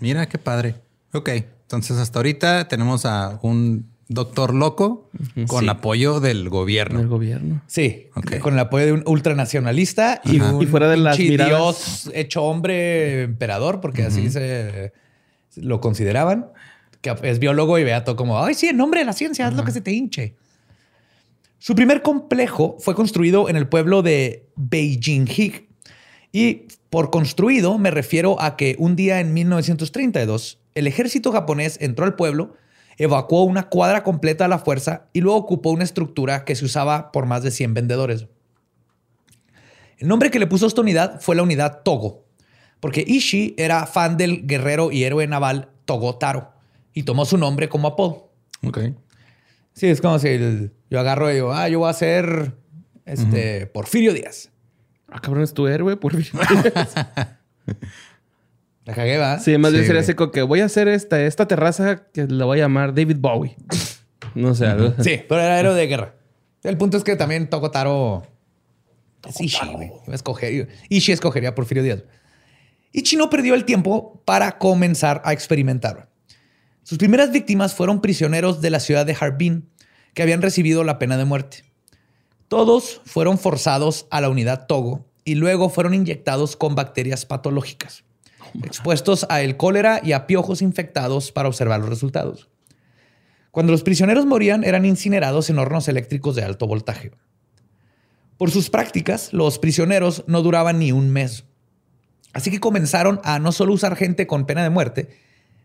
Mira 0.00 0.26
qué 0.28 0.38
padre. 0.38 0.76
Ok. 1.12 1.28
Entonces, 1.28 1.98
hasta 1.98 2.18
ahorita 2.18 2.68
tenemos 2.68 3.04
a 3.06 3.38
un 3.42 3.86
doctor 4.08 4.52
loco 4.54 5.10
con 5.46 5.64
Sí. 5.64 5.68
apoyo 5.70 6.20
del 6.20 6.38
El 6.42 6.48
gobierno. 6.50 7.08
gobierno. 7.08 7.62
Sí, 7.66 8.08
Ok. 8.14 8.38
con 8.40 8.54
el 8.54 8.60
apoyo 8.60 8.84
de 8.86 8.92
un 8.92 9.02
ultranacionalista 9.06 10.20
y, 10.24 10.38
un 10.40 10.62
Y 10.62 10.66
fuera 10.66 10.88
de 10.88 10.96
las 10.98 11.16
dios 11.16 12.10
hecho 12.14 12.42
hombre 12.44 13.22
emperador, 13.22 13.80
porque 13.80 14.02
así 14.04 14.28
se 14.30 14.92
lo 15.56 15.80
consideraban, 15.80 16.48
que 17.00 17.14
es 17.22 17.38
biólogo 17.38 17.78
y 17.78 17.84
vea 17.84 18.04
todo 18.04 18.16
como, 18.16 18.42
ay, 18.44 18.54
sí, 18.54 18.68
en 18.68 18.76
nombre 18.76 19.00
de 19.00 19.06
la 19.06 19.12
ciencia, 19.12 19.46
haz 19.46 19.54
lo 19.54 19.64
que 19.64 19.72
se 19.72 19.80
te 19.80 19.92
hinche. 19.92 20.34
Su 21.62 21.76
primer 21.76 22.02
complejo 22.02 22.74
fue 22.80 22.96
construido 22.96 23.48
en 23.48 23.54
el 23.54 23.68
pueblo 23.68 24.02
de 24.02 24.48
Beijing-Hig. 24.56 25.68
Y 26.32 26.66
por 26.90 27.10
construido 27.10 27.78
me 27.78 27.92
refiero 27.92 28.42
a 28.42 28.56
que 28.56 28.74
un 28.80 28.96
día 28.96 29.20
en 29.20 29.32
1932 29.32 30.58
el 30.74 30.88
ejército 30.88 31.30
japonés 31.30 31.78
entró 31.80 32.04
al 32.04 32.16
pueblo, 32.16 32.56
evacuó 32.98 33.44
una 33.44 33.68
cuadra 33.68 34.02
completa 34.02 34.46
a 34.46 34.48
la 34.48 34.58
fuerza 34.58 35.06
y 35.12 35.20
luego 35.20 35.38
ocupó 35.38 35.70
una 35.70 35.84
estructura 35.84 36.44
que 36.44 36.56
se 36.56 36.64
usaba 36.64 37.12
por 37.12 37.26
más 37.26 37.44
de 37.44 37.52
100 37.52 37.74
vendedores. 37.74 38.26
El 39.98 40.08
nombre 40.08 40.32
que 40.32 40.40
le 40.40 40.48
puso 40.48 40.64
a 40.64 40.68
esta 40.68 40.80
unidad 40.80 41.20
fue 41.20 41.36
la 41.36 41.44
unidad 41.44 41.82
Togo, 41.84 42.24
porque 42.80 43.04
Ishii 43.06 43.54
era 43.56 43.86
fan 43.86 44.16
del 44.16 44.48
guerrero 44.48 44.90
y 44.90 45.04
héroe 45.04 45.28
naval 45.28 45.68
Togo 45.84 46.16
Taro 46.16 46.50
y 46.92 47.04
tomó 47.04 47.24
su 47.24 47.38
nombre 47.38 47.68
como 47.68 47.86
apodo. 47.86 48.32
Ok. 48.66 48.80
Sí, 49.74 49.86
es 49.86 50.00
como 50.00 50.18
si 50.18 50.26
el- 50.26 50.72
yo 50.92 51.00
agarro 51.00 51.30
y 51.30 51.34
digo, 51.34 51.52
ah, 51.54 51.68
yo 51.70 51.78
voy 51.78 51.88
a 51.88 51.94
ser 51.94 52.52
este, 53.06 53.66
Porfirio 53.66 54.12
Díaz. 54.12 54.50
Ah, 55.08 55.20
cabrón, 55.20 55.42
es 55.42 55.54
tu 55.54 55.66
héroe, 55.66 55.96
por 55.96 56.14
fin. 56.14 56.38
La 58.84 58.94
cagué, 58.94 59.16
¿va? 59.16 59.38
Sí, 59.38 59.56
más 59.58 59.70
bien 59.72 59.84
Sí, 59.84 59.86
sería 59.86 60.00
güey. 60.00 60.10
así 60.10 60.14
como 60.14 60.32
que 60.32 60.42
voy 60.42 60.60
a 60.60 60.64
hacer 60.64 60.88
esta, 60.88 61.20
esta 61.22 61.46
terraza 61.46 62.02
que 62.12 62.26
la 62.26 62.44
voy 62.44 62.58
a 62.58 62.64
llamar 62.64 62.92
David 62.94 63.16
Bowie. 63.20 63.56
No 64.34 64.54
sé, 64.54 64.66
algo. 64.66 64.92
Sí, 65.02 65.20
pero 65.28 65.40
era 65.40 65.58
héroe 65.60 65.74
de 65.74 65.86
guerra. 65.86 66.14
El 66.64 66.76
punto 66.76 66.96
es 66.96 67.04
que 67.04 67.14
también 67.16 67.48
Togo 67.48 67.70
Taro 67.70 68.26
es 69.28 69.40
Ishii, 69.40 69.68
güey. 69.72 69.88
Iba 70.06 70.14
a 70.14 70.16
escoger- 70.18 70.68
Ishii 70.88 71.12
escogería 71.14 71.50
a 71.50 71.54
Porfirio 71.54 71.82
Díaz. 71.82 72.02
Ichi 72.92 73.16
no 73.16 73.30
perdió 73.30 73.54
el 73.54 73.64
tiempo 73.64 74.20
para 74.24 74.58
comenzar 74.58 75.22
a 75.24 75.32
experimentar. 75.32 76.08
Sus 76.82 76.98
primeras 76.98 77.30
víctimas 77.30 77.74
fueron 77.74 78.00
prisioneros 78.00 78.60
de 78.60 78.70
la 78.70 78.80
ciudad 78.80 79.06
de 79.06 79.16
Harbin 79.18 79.68
que 80.14 80.22
habían 80.22 80.42
recibido 80.42 80.84
la 80.84 80.98
pena 80.98 81.16
de 81.16 81.24
muerte. 81.24 81.64
Todos 82.48 83.00
fueron 83.04 83.38
forzados 83.38 84.06
a 84.10 84.20
la 84.20 84.28
unidad 84.28 84.66
Togo 84.66 85.06
y 85.24 85.36
luego 85.36 85.68
fueron 85.68 85.94
inyectados 85.94 86.56
con 86.56 86.74
bacterias 86.74 87.24
patológicas, 87.24 88.04
expuestos 88.62 89.26
a 89.30 89.40
el 89.40 89.56
cólera 89.56 90.00
y 90.02 90.12
a 90.12 90.26
piojos 90.26 90.62
infectados 90.62 91.32
para 91.32 91.48
observar 91.48 91.80
los 91.80 91.88
resultados. 91.88 92.48
Cuando 93.50 93.72
los 93.72 93.82
prisioneros 93.82 94.26
morían, 94.26 94.64
eran 94.64 94.84
incinerados 94.84 95.50
en 95.50 95.58
hornos 95.58 95.88
eléctricos 95.88 96.34
de 96.34 96.42
alto 96.42 96.66
voltaje. 96.66 97.12
Por 98.38 98.50
sus 98.50 98.70
prácticas, 98.70 99.32
los 99.32 99.58
prisioneros 99.58 100.24
no 100.26 100.42
duraban 100.42 100.78
ni 100.78 100.90
un 100.90 101.10
mes. 101.10 101.44
Así 102.32 102.50
que 102.50 102.60
comenzaron 102.60 103.20
a 103.24 103.38
no 103.38 103.52
solo 103.52 103.74
usar 103.74 103.94
gente 103.94 104.26
con 104.26 104.46
pena 104.46 104.62
de 104.62 104.70
muerte, 104.70 105.08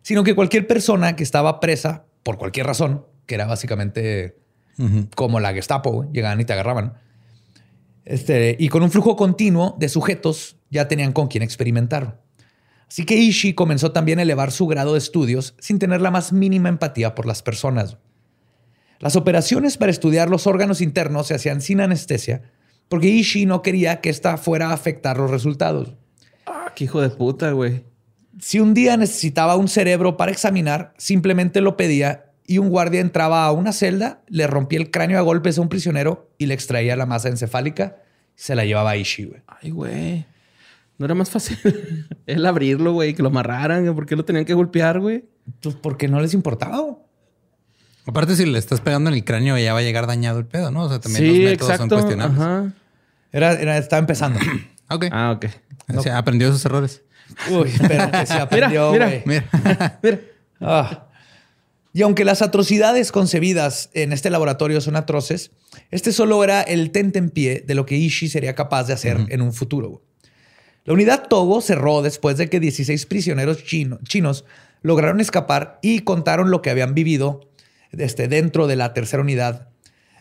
sino 0.01 0.23
que 0.23 0.35
cualquier 0.35 0.67
persona 0.67 1.15
que 1.15 1.23
estaba 1.23 1.59
presa 1.59 2.05
por 2.23 2.37
cualquier 2.37 2.67
razón, 2.67 3.05
que 3.27 3.35
era 3.35 3.45
básicamente 3.45 4.39
como 5.15 5.39
la 5.39 5.53
Gestapo, 5.53 5.91
güey, 5.91 6.09
llegaban 6.11 6.39
y 6.39 6.45
te 6.45 6.53
agarraban. 6.53 6.93
Este, 8.05 8.55
y 8.59 8.69
con 8.69 8.83
un 8.83 8.91
flujo 8.91 9.15
continuo 9.15 9.75
de 9.79 9.89
sujetos 9.89 10.57
ya 10.69 10.87
tenían 10.87 11.13
con 11.13 11.27
quién 11.27 11.43
experimentar. 11.43 12.21
Así 12.87 13.05
que 13.05 13.15
Ishii 13.15 13.53
comenzó 13.53 13.91
también 13.91 14.19
a 14.19 14.21
elevar 14.21 14.51
su 14.51 14.65
grado 14.65 14.93
de 14.93 14.99
estudios 14.99 15.55
sin 15.59 15.77
tener 15.77 15.99
la 15.99 16.11
más 16.11 16.31
mínima 16.31 16.69
empatía 16.69 17.15
por 17.15 17.25
las 17.25 17.43
personas. 17.43 17.97
Las 18.99 19.15
operaciones 19.15 19.77
para 19.77 19.91
estudiar 19.91 20.29
los 20.29 20.47
órganos 20.47 20.79
internos 20.79 21.27
se 21.27 21.35
hacían 21.35 21.61
sin 21.61 21.81
anestesia 21.81 22.43
porque 22.89 23.07
Ishii 23.07 23.45
no 23.45 23.61
quería 23.61 23.99
que 24.01 24.09
esta 24.09 24.37
fuera 24.37 24.69
a 24.69 24.73
afectar 24.73 25.17
los 25.17 25.29
resultados. 25.29 25.95
Ah, 26.45 26.71
qué 26.75 26.85
hijo 26.85 27.01
de 27.01 27.09
puta, 27.09 27.51
güey. 27.51 27.83
Si 28.39 28.59
un 28.59 28.73
día 28.73 28.95
necesitaba 28.97 29.55
un 29.55 29.67
cerebro 29.67 30.15
para 30.15 30.31
examinar, 30.31 30.93
simplemente 30.97 31.59
lo 31.59 31.75
pedía 31.75 32.26
y 32.47 32.57
un 32.57 32.69
guardia 32.69 33.01
entraba 33.01 33.45
a 33.45 33.51
una 33.51 33.71
celda, 33.73 34.21
le 34.27 34.47
rompía 34.47 34.79
el 34.79 34.89
cráneo 34.89 35.19
a 35.19 35.21
golpes 35.21 35.57
a 35.57 35.61
un 35.61 35.69
prisionero 35.69 36.31
y 36.39 36.45
le 36.47 36.53
extraía 36.55 36.95
la 36.95 37.05
masa 37.05 37.27
encefálica 37.29 37.97
y 38.35 38.41
se 38.41 38.55
la 38.55 38.65
llevaba 38.65 38.91
a 38.91 38.97
Ishii, 38.97 39.25
güey. 39.25 39.41
Ay, 39.45 39.69
güey. 39.71 40.25
No 40.97 41.05
era 41.05 41.13
más 41.13 41.29
fácil 41.29 41.59
el 42.25 42.45
abrirlo, 42.45 42.93
güey, 42.93 43.13
que 43.13 43.21
lo 43.21 43.29
amarraran. 43.29 43.83
güey? 43.83 43.93
¿Por 43.93 44.05
qué 44.07 44.15
lo 44.15 44.25
tenían 44.25 44.45
que 44.45 44.53
golpear, 44.55 44.99
güey? 44.99 45.25
Pues 45.61 45.75
porque 45.75 46.07
no 46.07 46.19
les 46.21 46.33
importaba. 46.33 46.79
güey. 46.79 46.95
Aparte, 48.07 48.35
si 48.37 48.45
le 48.45 48.57
estás 48.57 48.79
pegando 48.79 49.09
en 49.09 49.15
el 49.17 49.23
cráneo, 49.25 49.57
ya 49.57 49.73
va 49.73 49.79
a 49.79 49.83
llegar 49.83 50.07
dañado 50.07 50.39
el 50.39 50.45
pedo, 50.45 50.71
¿no? 50.71 50.83
O 50.83 50.89
sea, 50.89 50.99
también 50.99 51.23
Sí, 51.23 51.41
los 51.41 51.51
métodos 51.51 51.71
exacto. 51.73 51.95
son 51.95 51.99
cuestionables. 52.05 52.39
Ajá. 52.39 52.73
Era, 53.33 53.51
era- 53.53 53.77
estaba 53.77 53.99
empezando. 53.99 54.39
Ok. 54.89 55.07
Ah, 55.11 55.31
ok. 55.35 55.45
O 55.97 56.01
sea, 56.01 56.17
aprendió 56.17 56.49
sus 56.49 56.63
errores. 56.65 57.01
Uy, 57.51 57.69
pero 57.89 58.09
que 58.09 58.25
se 58.25 58.33
aprendió, 58.39 58.89
mira. 58.93 59.05
güey. 59.07 59.21
Mira. 59.25 59.99
Mira. 60.01 60.19
Ah. 60.61 61.06
Y 61.93 62.01
aunque 62.03 62.25
las 62.25 62.41
atrocidades 62.41 63.11
concebidas 63.11 63.89
en 63.93 64.13
este 64.13 64.29
laboratorio 64.29 64.81
son 64.81 64.95
atroces, 64.95 65.51
este 65.89 66.11
solo 66.11 66.43
era 66.43 66.61
el 66.61 66.91
tentempié 66.91 67.63
de 67.65 67.75
lo 67.75 67.85
que 67.85 67.95
Ishii 67.95 68.29
sería 68.29 68.53
capaz 68.55 68.85
de 68.85 68.93
hacer 68.93 69.25
en 69.29 69.41
un 69.41 69.53
futuro. 69.53 70.03
La 70.85 70.93
unidad 70.93 71.27
Togo 71.27 71.59
cerró 71.61 72.01
después 72.01 72.37
de 72.37 72.49
que 72.49 72.59
16 72.59 73.05
prisioneros 73.07 73.63
chino- 73.63 73.99
chinos 74.03 74.45
lograron 74.83 75.19
escapar 75.19 75.79
y 75.81 75.99
contaron 75.99 76.51
lo 76.51 76.61
que 76.61 76.69
habían 76.69 76.93
vivido 76.93 77.49
este, 77.91 78.27
dentro 78.27 78.67
de 78.67 78.75
la 78.75 78.93
tercera 78.93 79.21
unidad, 79.23 79.69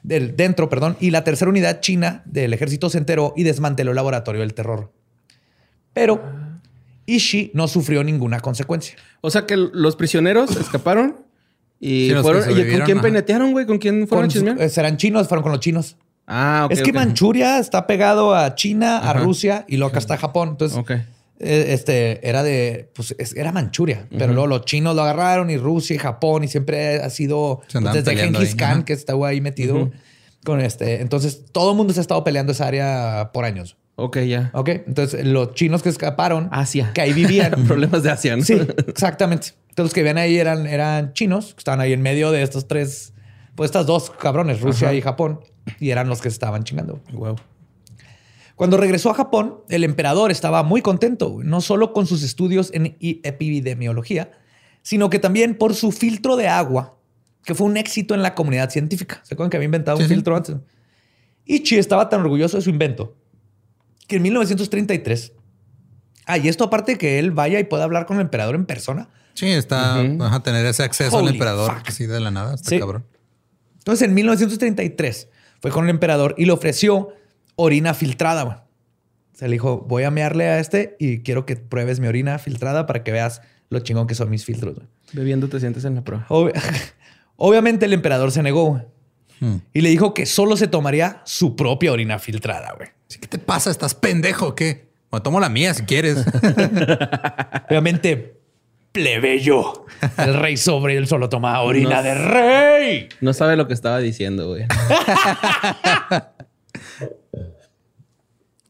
del, 0.03 0.35
dentro, 0.37 0.69
perdón, 0.69 0.97
y 1.01 1.11
la 1.11 1.25
tercera 1.25 1.51
unidad 1.51 1.81
china 1.81 2.23
del 2.25 2.55
ejército 2.55 2.89
se 2.91 2.99
enteró 2.99 3.35
y 3.37 3.43
desmanteló 3.43 3.91
el 3.91 3.97
laboratorio 3.97 4.41
del 4.41 4.55
terror. 4.55 4.93
Pero 5.93 6.23
Ishii 7.07 7.51
no 7.55 7.69
sufrió 7.69 8.03
ninguna 8.03 8.41
consecuencia. 8.41 8.97
O 9.21 9.31
sea 9.31 9.47
que 9.47 9.57
los 9.57 9.97
prisioneros 9.97 10.57
escaparon 10.57 11.26
y 11.81 12.09
Sí, 12.09 12.11
los 12.11 12.19
que 12.27 12.33
fueron. 12.33 12.51
¿Y 12.51 12.71
con 12.73 12.81
quién 12.85 12.99
ajá. 12.99 13.03
penetearon, 13.07 13.53
güey? 13.53 13.67
¿Con 13.67 13.79
quién 13.79 14.09
fueron 14.09 14.25
a 14.25 14.29
Con- 14.29 14.33
chismear? 14.33 14.71
serán 14.71 14.97
chinos, 14.97 15.29
fueron 15.29 15.43
con 15.43 15.53
los 15.53 15.61
chinos. 15.61 15.97
Ah, 16.27 16.63
ok. 16.67 16.73
es 16.73 16.83
que. 16.83 16.93
Manchuria 16.93 17.59
está 17.59 17.87
pegado 17.87 18.35
a 18.35 18.55
China, 18.55 18.99
a. 18.99 19.13
Rusia 19.13 19.65
y 19.69 19.77
luego 19.77 19.91
acá 19.91 19.99
está 20.01 20.17
Japón. 20.17 20.51
Entonces, 20.51 20.79
eh, 21.39 21.67
este 21.69 22.27
era 22.29 22.43
de, 22.43 22.91
pues 22.95 23.15
es- 23.19 23.37
era 23.37 23.53
Manchuria, 23.53 24.09
pero 24.19 24.33
luego 24.33 24.47
los 24.49 24.65
chinos 24.65 24.97
lo 24.97 25.03
agarraron 25.03 25.51
y 25.51 25.57
Rusia 25.59 25.95
y 25.95 25.99
Japón 25.99 26.45
y 26.45 26.49
siempre 26.49 27.01
ha 27.01 27.11
sido 27.11 27.61
pues, 27.71 27.85
desde 27.93 28.17
Genghis 28.17 28.51
ahí, 28.53 28.57
Khan 28.57 28.83
que 28.85 28.93
estaba 28.95 29.29
ahí 29.29 29.41
metido 29.41 29.91
con 30.45 30.61
este. 30.61 31.01
Entonces, 31.03 31.45
todo 31.53 31.73
el 31.73 31.77
mundo 31.77 31.93
se 31.93 32.01
ha 32.01 32.03
estado 32.03 32.25
peleando 32.25 32.53
esa 32.53 32.67
área 32.67 33.31
por 33.33 33.45
años. 33.45 33.77
Ok, 33.99 34.19
ya. 34.21 34.51
Ok, 34.53 34.69
entonces 34.87 35.25
los 35.27 35.55
chinos 35.55 35.83
que 35.83 35.89
escaparon, 35.89 36.49
Asia. 36.53 36.91
que 36.95 37.01
ahí 37.01 37.13
vivían, 37.15 37.53
Problemas 37.67 38.03
de 38.03 38.11
Asia, 38.11 38.37
¿no? 38.37 38.45
Sí, 38.45 38.55
exactamente. 38.87 39.49
Entonces 39.71 39.85
los 39.85 39.93
que 39.95 40.01
vivían 40.03 40.19
ahí 40.19 40.37
eran, 40.37 40.67
eran 40.67 41.13
chinos, 41.15 41.55
que 41.55 41.59
estaban 41.61 41.81
ahí 41.81 41.93
en 41.95 42.03
medio 42.03 42.31
de 42.31 42.43
estos 42.43 42.69
tres, 42.69 43.15
pues 43.55 43.69
estas 43.69 43.87
dos 43.87 44.11
cabrones, 44.11 44.61
Rusia 44.61 44.93
y 44.93 45.01
Japón, 45.01 45.41
y 45.81 45.91
eran 45.91 46.09
los 46.09 46.21
que 46.21 46.29
se 46.31 46.35
estaban 46.35 46.63
chingando. 46.65 47.01
Wow. 47.13 47.37
Cuando 48.55 48.77
regresó 48.79 49.11
a 49.11 49.15
Japón, 49.15 49.61
el 49.69 49.83
emperador 49.85 50.31
estaba 50.31 50.63
muy 50.63 50.81
contento, 50.83 51.39
no 51.43 51.61
solo 51.61 51.93
con 51.93 52.07
sus 52.07 52.23
estudios 52.23 52.71
en 52.75 52.97
epidemiología, 53.01 54.31
sino 54.83 55.11
que 55.11 55.19
también 55.19 55.57
por 55.57 55.75
su 55.75 55.93
filtro 55.93 56.37
de 56.37 56.49
agua, 56.49 56.97
que 57.45 57.55
fue 57.55 57.67
un 57.67 57.77
éxito 57.77 58.15
en 58.15 58.23
la 58.23 58.35
comunidad 58.35 58.71
científica. 58.71 59.21
¿Se 59.25 59.35
acuerdan 59.35 59.51
que 59.51 59.57
había 59.57 59.67
inventado 59.67 59.97
Sí, 59.99 60.03
un 60.05 60.09
sí. 60.09 60.15
filtro 60.15 60.37
antes? 60.37 60.57
Ichi 61.45 61.77
estaba 61.77 62.09
tan 62.09 62.21
orgulloso 62.23 62.57
de 62.57 62.63
su 62.63 62.71
invento 62.71 63.15
que 64.07 64.17
en 64.17 64.23
1933, 64.23 65.33
ah, 66.27 66.39
y 66.39 66.49
esto 66.49 66.65
aparte 66.65 66.93
de 66.93 66.99
que 66.99 67.19
él 67.19 67.31
vaya 67.33 67.59
y 67.61 67.65
pueda 67.65 67.85
hablar 67.85 68.07
con 68.07 68.17
el 68.17 68.23
emperador 68.23 68.55
en 68.55 68.67
persona, 68.67 69.09
Sí, 69.35 69.47
está. 69.49 70.03
Vas 70.17 70.33
a 70.33 70.43
tener 70.43 70.65
ese 70.65 70.83
acceso 70.83 71.19
al 71.19 71.29
emperador 71.29 71.71
fuck. 71.75 71.89
así 71.89 72.07
de 72.07 72.21
la 72.21 72.31
nada. 72.31 72.55
Está 72.55 72.71
Sí. 72.71 72.79
cabrón. 72.79 73.05
Entonces, 73.79 74.09
en 74.09 74.15
1933 74.15 75.29
fue 75.61 75.71
con 75.71 75.85
el 75.85 75.91
emperador 75.91 76.35
y 76.39 76.47
le 76.47 76.53
ofreció 76.53 77.11
orina 77.55 77.93
filtrada. 77.93 78.45
güey. 78.45 78.57
Se 79.35 79.47
le 79.47 79.53
dijo, 79.53 79.85
voy 79.87 80.05
a 80.05 80.11
mearle 80.11 80.45
a 80.49 80.59
este 80.59 80.97
y 80.99 81.19
quiero 81.21 81.45
que 81.45 81.57
pruebes 81.57 82.01
mi 82.01 82.07
orina 82.07 82.39
filtrada 82.39 82.87
para 82.87 83.05
que 83.05 83.13
veas 83.13 83.43
lo 83.69 83.81
chingón 83.81 84.07
que 84.07 84.15
son 84.15 84.31
mis 84.31 84.45
filtros. 84.47 84.75
güey". 84.77 84.87
Bebiendo 85.13 85.49
te 85.49 85.61
sientes 85.61 85.85
en 85.85 85.97
la 85.97 86.03
prueba. 86.03 86.27
Obvi- 86.31 86.53
Obviamente 87.37 87.85
el 87.85 87.93
emperador 87.93 88.33
se 88.33 88.43
negó 88.43 88.65
güey, 88.71 88.83
Hmm. 89.41 89.57
y 89.73 89.81
le 89.83 89.91
dijo 89.91 90.15
que 90.15 90.25
solo 90.27 90.57
se 90.57 90.67
tomaría 90.67 91.21
su 91.25 91.57
propia 91.57 91.93
orina 91.93 92.19
filtrada. 92.19 92.73
güey. 92.77 92.89
¿Qué 93.21 93.27
te 93.29 93.39
pasa? 93.39 93.71
¿Estás 93.71 93.95
pendejo 93.95 94.49
o 94.49 94.55
qué? 94.55 94.87
Bueno, 95.11 95.23
tomo 95.23 95.41
la 95.41 95.49
mía 95.49 95.73
si 95.75 95.83
quieres. 95.85 96.19
Obviamente, 97.69 98.39
plebeyo. 98.93 99.85
El 100.19 100.35
rey 100.35 100.57
sobre 100.57 100.97
él 100.97 101.07
solo 101.07 101.29
tomaba 101.29 101.61
orina 101.63 101.97
No. 101.97 102.03
de 102.03 102.15
rey. 102.15 103.09
No 103.21 103.33
sabe 103.33 103.57
lo 103.57 103.69
que 103.69 103.75
estaba 103.75 103.99
diciendo, 103.99 104.49
güey. 104.49 104.65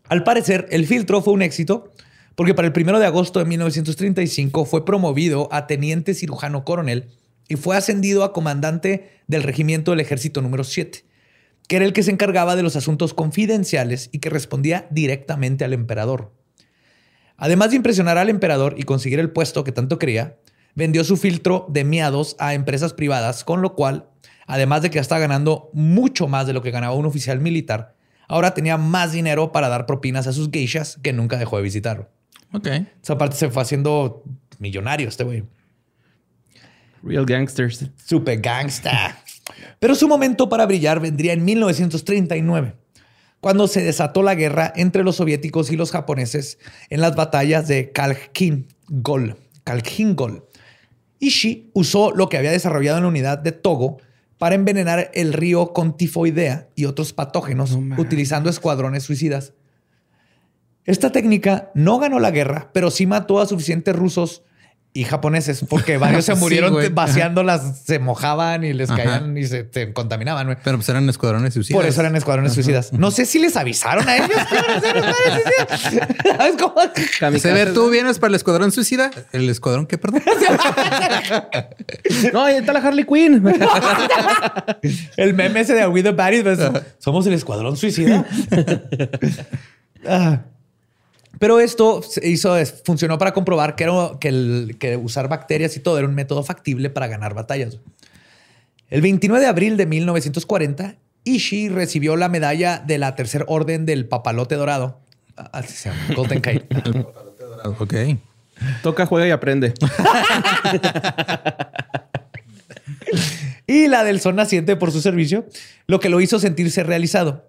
Al 0.08 0.22
parecer, 0.22 0.66
el 0.70 0.86
filtro 0.86 1.20
fue 1.22 1.32
un 1.34 1.42
éxito 1.42 1.92
porque 2.34 2.54
para 2.54 2.66
el 2.66 2.72
primero 2.72 2.98
de 2.98 3.06
agosto 3.06 3.38
de 3.38 3.44
1935 3.46 4.64
fue 4.66 4.84
promovido 4.84 5.48
a 5.52 5.66
teniente 5.66 6.14
cirujano 6.14 6.64
coronel 6.64 7.08
y 7.48 7.56
fue 7.56 7.76
ascendido 7.76 8.24
a 8.24 8.32
comandante 8.32 9.10
del 9.26 9.42
regimiento 9.42 9.92
del 9.92 10.00
ejército 10.00 10.42
número 10.42 10.64
7, 10.64 11.04
que 11.68 11.76
era 11.76 11.84
el 11.84 11.92
que 11.92 12.02
se 12.02 12.10
encargaba 12.10 12.56
de 12.56 12.62
los 12.62 12.76
asuntos 12.76 13.14
confidenciales 13.14 14.08
y 14.12 14.18
que 14.18 14.30
respondía 14.30 14.86
directamente 14.90 15.64
al 15.64 15.72
emperador. 15.72 16.32
Además 17.36 17.70
de 17.70 17.76
impresionar 17.76 18.18
al 18.18 18.30
emperador 18.30 18.74
y 18.78 18.84
conseguir 18.84 19.20
el 19.20 19.30
puesto 19.30 19.64
que 19.64 19.72
tanto 19.72 19.98
quería, 19.98 20.36
vendió 20.74 21.04
su 21.04 21.16
filtro 21.16 21.66
de 21.68 21.84
miados 21.84 22.36
a 22.38 22.54
empresas 22.54 22.94
privadas, 22.94 23.44
con 23.44 23.62
lo 23.62 23.74
cual, 23.74 24.08
además 24.46 24.82
de 24.82 24.90
que 24.90 24.96
ya 24.96 25.00
estaba 25.00 25.20
ganando 25.20 25.70
mucho 25.72 26.28
más 26.28 26.46
de 26.46 26.52
lo 26.52 26.62
que 26.62 26.70
ganaba 26.70 26.94
un 26.94 27.06
oficial 27.06 27.40
militar, 27.40 27.94
ahora 28.28 28.54
tenía 28.54 28.76
más 28.76 29.12
dinero 29.12 29.52
para 29.52 29.68
dar 29.68 29.86
propinas 29.86 30.26
a 30.26 30.32
sus 30.32 30.50
geishas 30.50 30.98
que 31.02 31.12
nunca 31.12 31.38
dejó 31.38 31.56
de 31.56 31.62
visitar. 31.62 32.10
ok. 32.52 32.68
Esa 33.02 33.18
parte 33.18 33.36
se 33.36 33.50
fue 33.50 33.62
haciendo 33.62 34.24
millonario 34.58 35.08
este 35.08 35.24
güey. 35.24 35.44
Real 37.02 37.26
gangsters. 37.26 37.90
Super 38.04 38.40
gangsta. 38.40 39.22
Pero 39.78 39.94
su 39.94 40.08
momento 40.08 40.48
para 40.48 40.66
brillar 40.66 41.00
vendría 41.00 41.32
en 41.32 41.44
1939, 41.44 42.74
cuando 43.40 43.68
se 43.68 43.82
desató 43.82 44.22
la 44.22 44.34
guerra 44.34 44.72
entre 44.76 45.04
los 45.04 45.16
soviéticos 45.16 45.70
y 45.70 45.76
los 45.76 45.92
japoneses 45.92 46.58
en 46.90 47.00
las 47.00 47.14
batallas 47.14 47.68
de 47.68 47.92
Khalkhin-Gol. 47.92 49.36
Khalkhin-Gol. 49.64 50.44
Ishii 51.18 51.70
usó 51.72 52.10
lo 52.12 52.28
que 52.28 52.38
había 52.38 52.50
desarrollado 52.50 52.98
en 52.98 53.04
la 53.04 53.08
unidad 53.08 53.38
de 53.38 53.52
Togo 53.52 53.98
para 54.38 54.54
envenenar 54.54 55.10
el 55.14 55.32
río 55.32 55.72
con 55.72 55.96
tifoidea 55.96 56.68
y 56.74 56.84
otros 56.84 57.12
patógenos 57.12 57.78
utilizando 57.96 58.50
escuadrones 58.50 59.04
suicidas. 59.04 59.54
Esta 60.84 61.10
técnica 61.10 61.70
no 61.74 61.98
ganó 61.98 62.20
la 62.20 62.30
guerra, 62.30 62.70
pero 62.72 62.90
sí 62.90 63.06
mató 63.06 63.40
a 63.40 63.46
suficientes 63.46 63.96
rusos 63.96 64.42
y 65.00 65.04
japoneses 65.04 65.64
porque 65.68 65.96
varios 65.98 66.24
se 66.24 66.34
Sí, 66.34 66.40
murieron 66.40 66.72
güey. 66.72 66.88
vaciando 66.88 67.42
las, 67.42 67.80
se 67.84 67.98
mojaban 67.98 68.64
y 68.64 68.72
les 68.72 68.90
Ajá. 68.90 69.02
caían 69.02 69.36
y 69.36 69.44
se, 69.46 69.68
se 69.72 69.92
contaminaban. 69.92 70.46
güey. 70.46 70.58
Pero 70.64 70.78
pues 70.78 70.88
eran 70.88 71.08
escuadrones 71.08 71.54
suicidas. 71.54 71.80
Por 71.80 71.86
eso 71.88 72.00
eran 72.00 72.16
escuadrones 72.16 72.52
suicidas. 72.54 72.92
No 72.92 73.10
sé 73.10 73.26
si 73.26 73.38
les 73.38 73.56
avisaron 73.56 74.08
a 74.08 74.16
ellos 74.16 74.28
que 74.28 74.54
iban 74.56 74.70
a 74.70 74.80
ser 74.80 74.96
escuadrones 74.96 75.80
suicidas. 75.82 76.08
¿Sabes 76.36 76.54
cómo? 76.60 76.74
Se 77.38 77.52
ve, 77.52 77.66
tú 77.66 77.90
vienes 77.90 78.18
para 78.18 78.30
el 78.30 78.34
escuadrón 78.36 78.72
suicida. 78.72 79.10
¿El 79.32 79.48
escuadrón 79.50 79.86
qué, 79.86 79.98
perdón? 79.98 80.22
No, 82.32 82.44
ahí 82.44 82.56
está 82.56 82.72
la 82.72 82.80
Harley 82.80 83.04
Quinn. 83.04 83.42
El 85.16 85.34
meme 85.34 85.60
ese 85.60 85.74
de 85.74 85.86
We 85.86 86.02
the 86.02 86.12
Baddies, 86.12 86.44
somos 86.98 87.26
el 87.26 87.32
escuadrón 87.34 87.76
suicida. 87.76 88.24
Ah. 90.06 90.40
Pero 91.38 91.60
esto 91.60 92.02
hizo, 92.22 92.56
funcionó 92.84 93.18
para 93.18 93.32
comprobar 93.32 93.76
que, 93.76 93.84
era, 93.84 93.92
que, 94.20 94.28
el- 94.28 94.76
que 94.78 94.96
usar 94.96 95.28
bacterias 95.28 95.76
y 95.76 95.80
todo 95.80 95.98
era 95.98 96.08
un 96.08 96.14
método 96.14 96.42
factible 96.42 96.88
para 96.90 97.06
ganar 97.08 97.34
batallas. 97.34 97.78
El 98.88 99.02
29 99.02 99.42
de 99.42 99.48
abril 99.48 99.76
de 99.76 99.86
1940, 99.86 100.96
Ishii 101.24 101.68
recibió 101.68 102.16
la 102.16 102.28
medalla 102.28 102.78
de 102.78 102.98
la 102.98 103.16
Tercer 103.16 103.44
Orden 103.48 103.84
del 103.84 104.06
Papalote 104.06 104.54
Dorado. 104.54 105.00
Ah, 105.36 105.50
Así 105.52 105.74
se 105.74 105.90
llama, 105.90 106.00
Golden 106.16 106.40
Kite. 106.40 106.66
Ok. 107.64 107.94
Toca, 108.82 109.04
juega 109.04 109.28
y 109.28 109.32
aprende. 109.32 109.74
y 113.66 113.88
la 113.88 114.04
del 114.04 114.20
sol 114.20 114.36
naciente 114.36 114.76
por 114.76 114.92
su 114.92 115.00
servicio, 115.00 115.46
lo 115.86 116.00
que 116.00 116.08
lo 116.08 116.20
hizo 116.20 116.38
sentirse 116.38 116.82
realizado. 116.82 117.48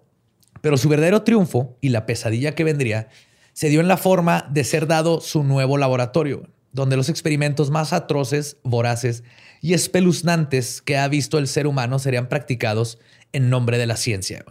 Pero 0.61 0.77
su 0.77 0.89
verdadero 0.89 1.21
triunfo 1.21 1.77
y 1.81 1.89
la 1.89 2.05
pesadilla 2.05 2.55
que 2.55 2.63
vendría 2.63 3.09
se 3.57 3.69
dio 3.69 3.81
en 3.81 3.87
la 3.87 3.97
forma 3.97 4.47
de 4.51 4.63
ser 4.63 4.85
dado 4.85 5.19
su 5.19 5.43
nuevo 5.43 5.79
laboratorio, 5.79 6.47
donde 6.73 6.95
los 6.95 7.09
experimentos 7.09 7.71
más 7.71 7.91
atroces, 7.91 8.57
voraces 8.61 9.23
y 9.61 9.73
espeluznantes 9.73 10.83
que 10.83 10.95
ha 10.95 11.07
visto 11.07 11.39
el 11.39 11.47
ser 11.47 11.65
humano 11.65 11.97
serían 11.97 12.29
practicados 12.29 12.99
en 13.33 13.49
nombre 13.49 13.79
de 13.79 13.87
la 13.87 13.97
ciencia. 13.97 14.45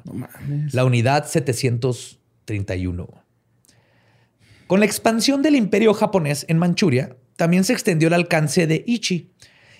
La 0.73 0.85
unidad 0.85 1.29
731. 1.29 3.09
Con 4.66 4.81
la 4.81 4.87
expansión 4.87 5.40
del 5.40 5.55
imperio 5.55 5.95
japonés 5.95 6.45
en 6.49 6.59
Manchuria, 6.59 7.14
también 7.37 7.62
se 7.62 7.75
extendió 7.75 8.09
el 8.09 8.14
alcance 8.14 8.66
de 8.66 8.83
Ichi 8.88 9.31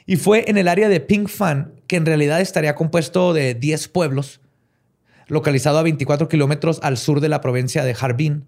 y 0.07 0.15
fue 0.19 0.45
en 0.47 0.57
el 0.57 0.69
área 0.69 0.89
de 0.89 1.01
Pingfan, 1.01 1.73
que 1.89 1.97
en 1.97 2.07
realidad 2.07 2.41
estaría 2.41 2.77
compuesto 2.77 3.35
de 3.35 3.55
10 3.55 3.89
pueblos, 3.89 4.41
localizado 5.27 5.79
a 5.79 5.83
24 5.83 6.29
kilómetros 6.29 6.79
al 6.85 6.97
sur 6.97 7.21
de 7.21 7.29
la 7.29 7.41
provincia 7.41 7.83
de 7.83 7.97
Harbin. 7.99 8.45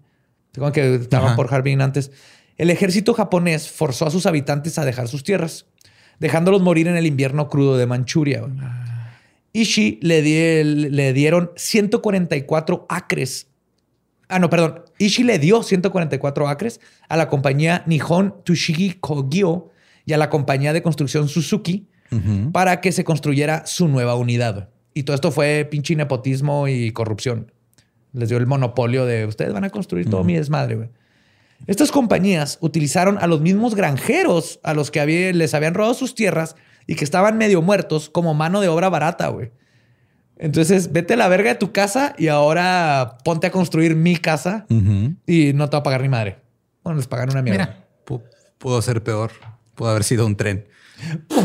Tengo 0.51 0.71
que 0.71 0.95
estaban 0.95 1.27
Ajá. 1.27 1.35
por 1.35 1.53
Harbin 1.53 1.81
antes. 1.81 2.11
El 2.57 2.69
ejército 2.69 3.13
japonés 3.13 3.69
forzó 3.69 4.05
a 4.07 4.11
sus 4.11 4.25
habitantes 4.25 4.77
a 4.77 4.85
dejar 4.85 5.07
sus 5.07 5.23
tierras, 5.23 5.65
dejándolos 6.19 6.61
morir 6.61 6.87
en 6.87 6.97
el 6.97 7.05
invierno 7.05 7.47
crudo 7.47 7.77
de 7.77 7.85
Manchuria. 7.85 8.43
Ishii 9.53 9.99
le, 10.01 10.21
di- 10.21 10.89
le 10.89 11.13
dieron 11.13 11.51
144 11.55 12.85
acres. 12.89 13.47
Ah, 14.27 14.37
no, 14.39 14.49
perdón. 14.49 14.83
Ishii 14.99 15.23
le 15.23 15.39
dio 15.39 15.63
144 15.63 16.47
acres 16.49 16.79
a 17.07 17.17
la 17.17 17.29
compañía 17.29 17.83
Nihon 17.87 18.35
Tushigi 18.43 18.93
Kogyo 18.99 19.69
y 20.05 20.13
a 20.13 20.17
la 20.17 20.29
compañía 20.29 20.73
de 20.73 20.81
construcción 20.81 21.27
Suzuki 21.29 21.87
para 22.51 22.81
que 22.81 22.91
se 22.91 23.03
construyera 23.03 23.65
su 23.67 23.87
nueva 23.87 24.15
unidad. 24.15 24.69
Y 24.95 25.03
todo 25.03 25.13
esto 25.15 25.31
fue 25.31 25.67
pinche 25.69 25.95
nepotismo 25.95 26.67
y 26.67 26.91
corrupción. 26.91 27.51
Les 28.13 28.29
dio 28.29 28.37
el 28.37 28.47
monopolio 28.47 29.05
de 29.05 29.25
ustedes 29.25 29.53
van 29.53 29.63
a 29.63 29.69
construir 29.69 30.09
todo 30.09 30.23
mi 30.23 30.35
desmadre. 30.35 30.75
güey". 30.75 30.89
Estas 31.67 31.91
compañías 31.91 32.57
utilizaron 32.61 33.17
a 33.19 33.27
los 33.27 33.41
mismos 33.41 33.75
granjeros 33.75 34.59
a 34.63 34.73
los 34.73 34.91
que 34.91 34.99
había- 34.99 35.33
les 35.33 35.53
habían 35.53 35.73
robado 35.73 35.93
sus 35.93 36.15
tierras 36.15 36.55
y 36.87 36.95
que 36.95 37.03
estaban 37.03 37.37
medio 37.37 37.61
muertos 37.61 38.09
como 38.09 38.33
mano 38.33 38.61
de 38.61 38.67
obra 38.69 38.89
barata, 38.89 39.27
güey. 39.27 39.51
Entonces, 40.37 40.93
vete 40.93 41.15
a 41.15 41.17
la 41.17 41.27
verga 41.27 41.49
de 41.49 41.55
tu 41.59 41.73
casa 41.73 42.15
y 42.17 42.29
ahora 42.29 43.17
ponte 43.25 43.45
a 43.47 43.51
construir 43.51 43.95
mi 43.95 44.15
casa 44.15 44.65
y 45.27 45.51
no 45.53 45.69
te 45.69 45.75
va 45.75 45.79
a 45.79 45.83
pagar 45.83 46.01
ni 46.01 46.07
madre. 46.09 46.39
Bueno, 46.81 46.97
les 46.97 47.07
pagan 47.07 47.29
una 47.29 47.41
mierda. 47.41 47.65
Mira, 47.65 47.85
pu- 48.05 48.23
pudo 48.57 48.81
ser 48.81 49.03
peor. 49.03 49.31
Pudo 49.75 49.89
haber 49.89 50.03
sido 50.05 50.25
un 50.25 50.35
tren. 50.37 50.65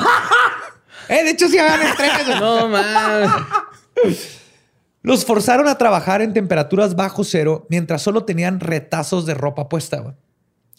Eh, 1.06 1.22
de 1.22 1.30
hecho, 1.32 1.48
sí 1.48 1.58
hagan 1.58 1.80
trenes. 1.96 2.40
No, 2.40 2.66
man. 2.66 3.28
Los 5.04 5.26
forzaron 5.26 5.68
a 5.68 5.76
trabajar 5.76 6.22
en 6.22 6.32
temperaturas 6.32 6.96
bajo 6.96 7.24
cero 7.24 7.66
mientras 7.68 8.00
solo 8.00 8.24
tenían 8.24 8.58
retazos 8.58 9.26
de 9.26 9.34
ropa 9.34 9.68
puesta. 9.68 9.98
güey. 10.00 10.14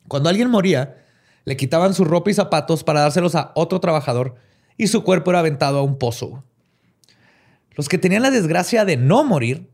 Cuando 0.07 0.29
alguien 0.29 0.49
moría, 0.49 0.97
le 1.45 1.55
quitaban 1.55 1.93
su 1.93 2.05
ropa 2.05 2.31
y 2.31 2.33
zapatos 2.33 2.83
para 2.83 3.01
dárselos 3.01 3.35
a 3.35 3.51
otro 3.53 3.79
trabajador 3.79 4.33
y 4.77 4.87
su 4.87 5.03
cuerpo 5.03 5.29
era 5.29 5.41
aventado 5.41 5.77
a 5.77 5.83
un 5.83 5.99
pozo. 5.99 6.27
güey. 6.29 6.41
Los 7.75 7.87
que 7.87 7.99
tenían 7.99 8.23
la 8.23 8.31
desgracia 8.31 8.83
de 8.83 8.97
no 8.97 9.23
morir 9.23 9.69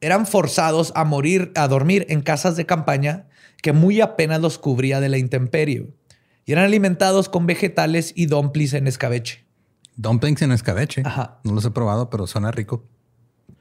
eran 0.00 0.26
forzados 0.26 0.90
a 0.96 1.04
morir, 1.04 1.52
a 1.54 1.68
dormir 1.68 2.04
en 2.08 2.20
casas 2.20 2.56
de 2.56 2.66
campaña 2.66 3.28
que 3.62 3.72
muy 3.72 4.00
apenas 4.00 4.40
los 4.40 4.58
cubría 4.58 4.98
de 4.98 5.08
la 5.08 5.18
intemperie. 5.18 5.78
güey. 5.82 5.94
Y 6.46 6.52
eran 6.52 6.64
alimentados 6.64 7.28
con 7.28 7.46
vegetales 7.46 8.12
y 8.16 8.26
dumplings 8.26 8.72
en 8.74 8.88
escabeche. 8.88 9.46
Dumplings 9.94 10.42
en 10.42 10.50
escabeche. 10.50 11.02
Ajá. 11.04 11.38
No 11.44 11.52
los 11.52 11.64
he 11.64 11.70
probado, 11.70 12.10
pero 12.10 12.26
suena 12.26 12.50
rico. 12.50 12.82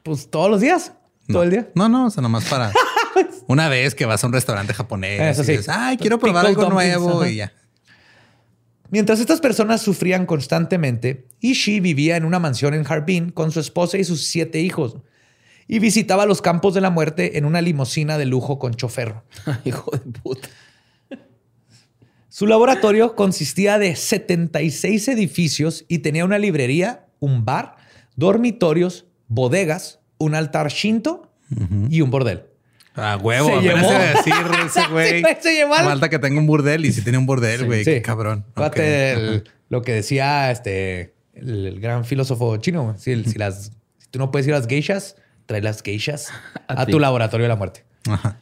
Pues 0.03 0.29
todos 0.29 0.49
los 0.51 0.61
días, 0.61 0.93
No. 1.27 1.33
todo 1.33 1.43
el 1.43 1.49
día. 1.51 1.69
No, 1.75 1.89
no, 1.89 2.07
o 2.07 2.09
sea, 2.09 2.21
nomás 2.21 2.45
para 2.45 2.71
una 3.47 3.69
vez 3.69 3.95
que 3.95 4.05
vas 4.05 4.23
a 4.23 4.27
un 4.27 4.33
restaurante 4.33 4.73
japonés. 4.73 5.21
Eso 5.39 5.43
y 5.51 5.55
dices, 5.57 5.69
Ay, 5.69 5.97
quiero 5.97 6.19
probar 6.19 6.45
Pickle 6.45 6.49
algo 6.63 6.69
dumplings, 6.75 6.99
nuevo 7.01 7.21
ajá. 7.21 7.29
y 7.29 7.35
ya. 7.37 7.53
Mientras 8.89 9.19
estas 9.19 9.41
personas 9.41 9.81
sufrían 9.81 10.25
constantemente, 10.27 11.27
Ishii 11.39 11.79
vivía 11.79 12.15
en 12.15 12.25
una 12.25 12.37
mansión 12.39 12.75
en 12.75 12.85
Harbin 12.87 13.31
con 13.31 13.51
su 13.51 13.59
esposa 13.59 13.97
y 13.97 14.03
sus 14.03 14.25
siete 14.27 14.59
hijos 14.59 14.97
y 15.67 15.79
visitaba 15.79 16.25
los 16.25 16.41
campos 16.41 16.73
de 16.73 16.81
la 16.81 16.89
muerte 16.91 17.37
en 17.37 17.45
una 17.45 17.61
limusina 17.61 18.17
de 18.17 18.25
lujo 18.25 18.59
con 18.59 18.73
chofer. 18.75 19.15
Hijo 19.65 19.89
de 19.91 19.99
puta. 20.19 20.49
Su 22.29 22.47
laboratorio 22.47 23.15
consistía 23.15 23.77
de 23.79 23.95
76 23.95 25.07
edificios 25.07 25.85
y 25.87 25.99
tenía 25.99 26.25
una 26.25 26.37
librería, 26.37 27.05
un 27.19 27.45
bar, 27.45 27.77
dormitorios, 28.15 29.05
bodegas, 29.27 29.99
un 30.17 30.35
altar 30.35 30.69
shinto 30.69 31.31
y 31.89 32.01
un 32.01 32.09
bordel. 32.11 32.43
Ah, 32.95 33.17
huevo, 33.21 33.47
Se 33.47 33.55
apenas 33.55 33.81
llevó. 33.81 33.99
decir 33.99 34.33
ese 34.65 34.87
güey. 34.91 35.23
Se 35.41 35.53
llevó 35.55 35.73
al- 35.73 35.85
Falta 35.85 36.09
que 36.09 36.19
tenga 36.19 36.39
un 36.39 36.45
burdel 36.45 36.85
y 36.85 36.91
si 36.93 37.01
tiene 37.01 37.17
un 37.17 37.25
burdel, 37.25 37.65
güey, 37.65 37.83
qué 37.83 38.01
cabrón. 38.01 38.45
El- 38.75 39.43
lo 39.69 39.81
que 39.81 39.93
decía 39.93 40.51
este 40.51 41.15
el, 41.33 41.65
el 41.65 41.79
gran 41.79 42.05
filósofo 42.05 42.55
chino. 42.57 42.95
Si, 42.99 43.23
si 43.23 43.39
las, 43.39 43.71
si 43.97 44.07
tú 44.11 44.19
no 44.19 44.29
puedes 44.29 44.47
ir 44.47 44.53
a 44.53 44.59
las 44.59 44.67
geishas, 44.67 45.15
trae 45.47 45.61
las 45.61 45.81
geishas 45.81 46.29
a, 46.67 46.85
tu 46.85 46.99
laboratorio 46.99 47.45
de 47.45 47.49
la 47.49 47.55
muerte. 47.55 47.83
Ajá. 48.07 48.39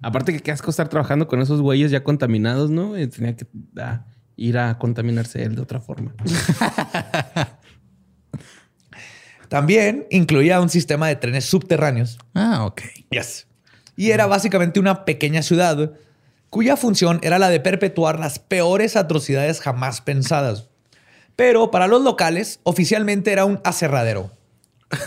Aparte 0.00 0.32
que 0.32 0.40
qué 0.40 0.50
asco 0.50 0.70
estar 0.70 0.88
trabajando 0.88 1.28
con 1.28 1.40
esos 1.42 1.60
güeyes 1.60 1.90
ya 1.90 2.02
contaminados, 2.02 2.70
¿no? 2.70 2.98
Y 2.98 3.06
tenía 3.06 3.36
que 3.36 3.46
ah, 3.78 4.04
ir 4.36 4.56
a 4.58 4.78
contaminarse 4.78 5.42
él 5.44 5.54
de 5.54 5.62
otra 5.62 5.80
forma. 5.80 6.14
También 9.52 10.06
incluía 10.08 10.62
un 10.62 10.70
sistema 10.70 11.08
de 11.08 11.16
trenes 11.16 11.44
subterráneos. 11.44 12.16
Ah, 12.32 12.64
ok. 12.64 12.80
Yes. 13.10 13.46
Y 13.96 14.12
era 14.12 14.24
básicamente 14.24 14.80
una 14.80 15.04
pequeña 15.04 15.42
ciudad 15.42 15.92
cuya 16.48 16.78
función 16.78 17.20
era 17.22 17.38
la 17.38 17.50
de 17.50 17.60
perpetuar 17.60 18.18
las 18.18 18.38
peores 18.38 18.96
atrocidades 18.96 19.60
jamás 19.60 20.00
pensadas. 20.00 20.68
Pero 21.36 21.70
para 21.70 21.86
los 21.86 22.00
locales, 22.02 22.60
oficialmente 22.62 23.30
era 23.30 23.44
un 23.44 23.60
aserradero. 23.62 24.30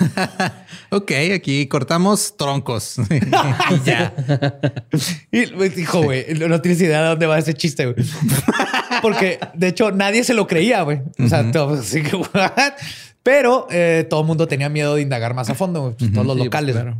Ok, 0.91 1.11
aquí 1.33 1.67
cortamos 1.67 2.37
troncos. 2.37 2.97
Y 3.09 3.79
ya. 3.85 4.13
Y 5.31 5.47
me 5.57 5.69
dijo, 5.69 6.03
güey, 6.03 6.25
no, 6.35 6.47
no 6.47 6.61
tienes 6.61 6.79
idea 6.79 7.01
de 7.01 7.07
dónde 7.09 7.25
va 7.25 7.39
ese 7.39 7.53
chiste, 7.55 7.87
güey. 7.87 7.95
Porque 9.01 9.39
de 9.55 9.67
hecho 9.69 9.91
nadie 9.91 10.23
se 10.23 10.33
lo 10.35 10.45
creía, 10.47 10.83
güey. 10.83 11.01
O 11.19 11.27
sea, 11.27 11.51
todo- 11.51 11.73
así 11.79 12.01
que, 12.03 12.15
what? 12.15 12.73
Pero 13.25 13.65
eh, 13.71 14.05
todo 14.07 14.21
el 14.21 14.27
mundo 14.27 14.47
tenía 14.47 14.69
miedo 14.69 14.93
de 14.93 15.01
indagar 15.01 15.33
más 15.33 15.49
a 15.49 15.55
fondo. 15.55 15.95
Pues, 15.97 16.11
todos 16.13 16.27
los 16.27 16.35
Sí, 16.35 16.39
pues, 16.41 16.45
locales. 16.45 16.75
claro. 16.75 16.97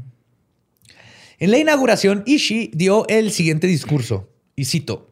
En 1.38 1.52
la 1.52 1.60
inauguración, 1.60 2.24
Ishii 2.26 2.72
dio 2.74 3.08
el 3.10 3.30
siguiente 3.32 3.68
discurso, 3.68 4.28
y 4.56 4.66
cito, 4.66 5.12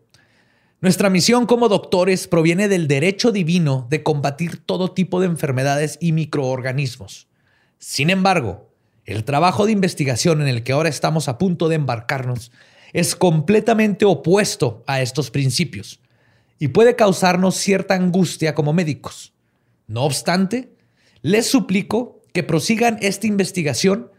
Nuestra 0.82 1.12
misión 1.12 1.46
como 1.46 1.70
doctores 1.70 2.28
proviene 2.28 2.68
del 2.68 2.88
derecho 2.88 3.32
divino 3.32 3.86
de 3.92 4.02
combatir 4.02 4.58
todo 4.66 4.92
tipo 4.92 5.20
de 5.22 5.28
enfermedades 5.28 6.00
y 6.02 6.14
microorganismos. 6.14 7.28
Sin 7.78 8.10
embargo, 8.10 8.72
el 9.06 9.24
trabajo 9.24 9.68
de 9.68 9.72
investigación 9.72 10.42
en 10.42 10.48
el 10.48 10.64
que 10.64 10.72
ahora 10.74 10.90
estamos 10.90 11.28
a 11.28 11.38
punto 11.38 11.70
de 11.70 11.76
embarcarnos 11.76 12.52
es 12.92 13.16
completamente 13.16 14.04
opuesto 14.06 14.84
a 14.88 15.00
estos 15.02 15.30
principios 15.30 16.00
y 16.58 16.70
puede 16.70 16.96
causarnos 16.96 17.54
cierta 17.56 17.94
angustia 17.94 18.56
como 18.56 18.74
médicos. 18.74 19.32
No 19.86 20.02
obstante, 20.04 20.73
les 21.24 21.48
suplico 21.50 22.22
que 22.34 22.44
prosigan 22.44 23.00
esta 23.02 23.26
investigación 23.26 24.12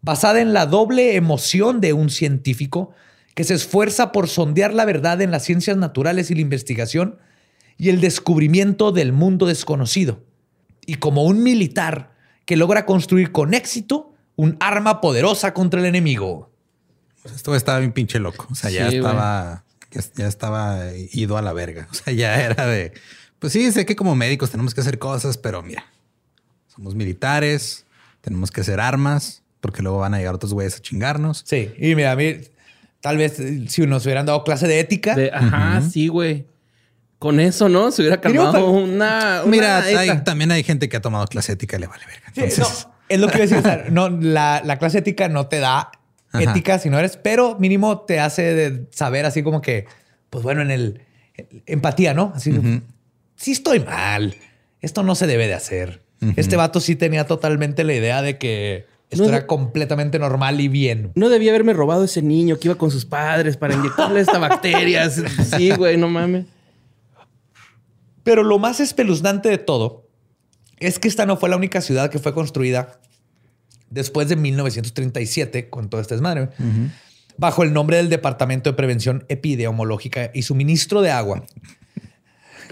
basada 0.00 0.40
en 0.40 0.52
la 0.52 0.64
doble 0.66 1.16
emoción 1.16 1.80
de 1.80 1.92
un 1.92 2.08
científico 2.08 2.92
que 3.34 3.44
se 3.44 3.54
esfuerza 3.54 4.12
por 4.12 4.28
sondear 4.28 4.72
la 4.72 4.84
verdad 4.84 5.20
en 5.20 5.30
las 5.30 5.44
ciencias 5.44 5.76
naturales 5.76 6.30
y 6.30 6.34
la 6.34 6.40
investigación 6.40 7.18
y 7.78 7.88
el 7.88 8.00
descubrimiento 8.00 8.92
del 8.92 9.12
mundo 9.12 9.46
desconocido, 9.46 10.24
y 10.86 10.96
como 10.96 11.24
un 11.24 11.42
militar 11.42 12.12
que 12.44 12.56
logra 12.56 12.86
construir 12.86 13.32
con 13.32 13.54
éxito 13.54 14.14
un 14.36 14.56
arma 14.60 15.00
poderosa 15.00 15.54
contra 15.54 15.80
el 15.80 15.86
enemigo. 15.86 16.50
Esto 17.24 17.54
estaba 17.54 17.78
bien 17.78 17.92
pinche 17.92 18.18
loco. 18.18 18.46
O 18.50 18.54
sea, 18.54 18.70
ya 18.70 18.90
Sí, 18.90 18.96
estaba, 18.96 19.64
ya 20.16 20.26
estaba 20.26 20.80
ido 21.12 21.36
a 21.36 21.42
la 21.42 21.52
verga. 21.52 21.88
O 21.90 21.94
sea, 21.94 22.12
ya 22.12 22.40
era 22.40 22.66
de, 22.66 22.92
pues 23.38 23.52
sí, 23.52 23.72
sé 23.72 23.86
que 23.86 23.96
como 23.96 24.14
médicos 24.14 24.50
tenemos 24.50 24.74
que 24.74 24.80
hacer 24.80 24.98
cosas, 24.98 25.38
pero 25.38 25.62
mira, 25.62 25.84
somos 26.74 26.94
militares, 26.94 27.84
tenemos 28.20 28.50
que 28.50 28.60
hacer 28.62 28.80
armas, 28.80 29.42
porque 29.60 29.82
luego 29.82 29.98
van 29.98 30.14
a 30.14 30.18
llegar 30.18 30.34
otros 30.34 30.52
güeyes 30.54 30.76
a 30.76 30.80
chingarnos. 30.80 31.42
Sí, 31.46 31.72
y 31.78 31.94
mira, 31.94 32.12
a 32.12 32.16
mí, 32.16 32.36
tal 33.00 33.16
vez 33.18 33.40
si 33.68 33.86
nos 33.86 34.04
hubieran 34.06 34.26
dado 34.26 34.42
clase 34.44 34.66
de 34.66 34.80
ética, 34.80 35.14
De- 35.14 35.30
ajá, 35.32 35.82
sí, 35.82 36.08
güey. 36.08 36.46
Con 37.18 37.38
eso, 37.38 37.68
¿no? 37.68 37.92
Se 37.92 38.02
hubiera 38.02 38.20
calmado 38.20 38.68
una, 38.70 39.42
una 39.44 39.46
Mira, 39.46 39.78
hay- 39.84 40.24
también 40.24 40.50
hay 40.50 40.64
gente 40.64 40.88
que 40.88 40.96
ha 40.96 41.00
tomado 41.00 41.26
clase 41.28 41.52
ética 41.52 41.76
y 41.76 41.80
le 41.80 41.86
vale 41.86 42.04
verga. 42.06 42.32
Sí, 42.34 42.40
Entonces, 42.40 42.86
no, 42.88 42.94
es 43.08 43.20
lo 43.20 43.28
que 43.28 43.34
iba 43.36 43.44
a 43.44 43.46
decir. 43.46 43.58
o 43.58 43.62
sea, 43.62 43.84
no, 43.90 44.08
la, 44.08 44.60
la 44.64 44.78
clase 44.78 44.98
ética 44.98 45.28
no 45.28 45.46
te 45.46 45.60
da 45.60 45.92
Ajá. 46.32 46.42
ética 46.50 46.80
si 46.80 46.90
no 46.90 46.98
eres, 46.98 47.16
pero 47.16 47.56
mínimo 47.60 48.00
te 48.00 48.18
hace 48.18 48.42
de 48.54 48.86
saber 48.90 49.24
así 49.26 49.44
como 49.44 49.60
que, 49.62 49.86
pues 50.30 50.42
bueno, 50.42 50.62
en 50.62 50.70
el 50.72 51.02
el- 51.34 51.62
empatía, 51.66 52.12
¿no? 52.12 52.32
Así, 52.34 52.52
sí 53.36 53.52
estoy 53.52 53.78
mal. 53.80 54.34
Esto 54.80 55.02
no 55.04 55.14
se 55.14 55.28
debe 55.28 55.46
de 55.46 55.54
hacer. 55.54 56.02
Este 56.36 56.56
vato 56.56 56.80
sí 56.80 56.96
tenía 56.96 57.26
totalmente 57.26 57.84
la 57.84 57.94
idea 57.94 58.22
de 58.22 58.38
que 58.38 58.86
esto 59.10 59.24
No, 59.24 59.28
era 59.28 59.46
completamente 59.46 60.18
normal 60.18 60.60
y 60.60 60.68
bien. 60.68 61.12
No 61.14 61.28
debía 61.28 61.50
haberme 61.50 61.74
robado 61.74 62.04
ese 62.04 62.22
niño 62.22 62.58
que 62.58 62.68
iba 62.68 62.76
con 62.76 62.90
sus 62.90 63.04
padres 63.04 63.56
para 63.56 63.74
inyectarle 63.74 64.20
esta 64.20 64.38
bacteria. 64.38 65.10
Sí, 65.56 65.70
güey, 65.72 65.96
no 65.96 66.08
mames. 66.08 66.46
Pero 68.22 68.42
lo 68.42 68.58
más 68.58 68.80
espeluznante 68.80 69.48
de 69.48 69.58
todo 69.58 70.08
es 70.78 70.98
que 70.98 71.08
esta 71.08 71.26
no 71.26 71.36
fue 71.36 71.48
la 71.48 71.56
única 71.56 71.80
ciudad 71.80 72.10
que 72.10 72.18
fue 72.18 72.32
construida 72.32 73.00
después 73.90 74.28
de 74.28 74.36
1937 74.36 75.68
con 75.68 75.90
todo 75.90 76.00
este 76.00 76.14
desmadre, 76.14 76.48
bajo 77.36 77.62
el 77.62 77.72
nombre 77.72 77.98
del 77.98 78.08
Departamento 78.08 78.70
de 78.70 78.74
Prevención 78.74 79.24
Epidemiológica 79.28 80.30
y 80.32 80.42
Suministro 80.42 81.02
de 81.02 81.10
Agua. 81.10 81.44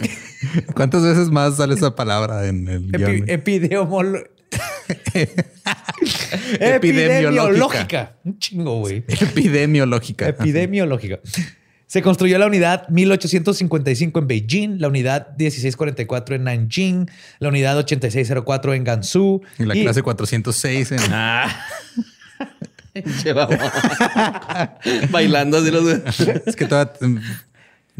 ¿Cuántas 0.74 1.02
veces 1.02 1.30
más 1.30 1.56
sale 1.56 1.74
esa 1.74 1.94
palabra 1.94 2.46
en 2.46 2.68
el 2.68 2.88
Epi- 2.92 2.98
guion? 2.98 3.26
epidemiolo- 3.28 4.28
Epidemiológica. 6.60 6.76
Epidemiológica. 6.76 8.16
Un 8.24 8.38
chingo, 8.38 8.78
güey. 8.80 9.04
Epidemiológica. 9.08 10.28
Epidemiológica. 10.28 11.20
Se 11.86 12.02
construyó 12.02 12.38
la 12.38 12.46
unidad 12.46 12.88
1855 12.88 14.18
en 14.20 14.26
Beijing, 14.28 14.80
la 14.80 14.88
unidad 14.88 15.28
1644 15.36 16.36
en 16.36 16.44
Nanjing, 16.44 17.10
la 17.40 17.48
unidad 17.48 17.76
8604 17.78 18.74
en 18.74 18.84
Gansu. 18.84 19.42
Y 19.58 19.64
la 19.64 19.76
y- 19.76 19.82
clase 19.82 20.02
406 20.02 20.92
en... 20.92 20.98
Ah. 21.12 21.66
Che, 23.22 23.32
vamos. 23.32 23.56
Bailando 25.10 25.58
así 25.58 25.70
los. 25.70 25.84
Es 26.46 26.56
que 26.56 26.66
toda... 26.66 26.92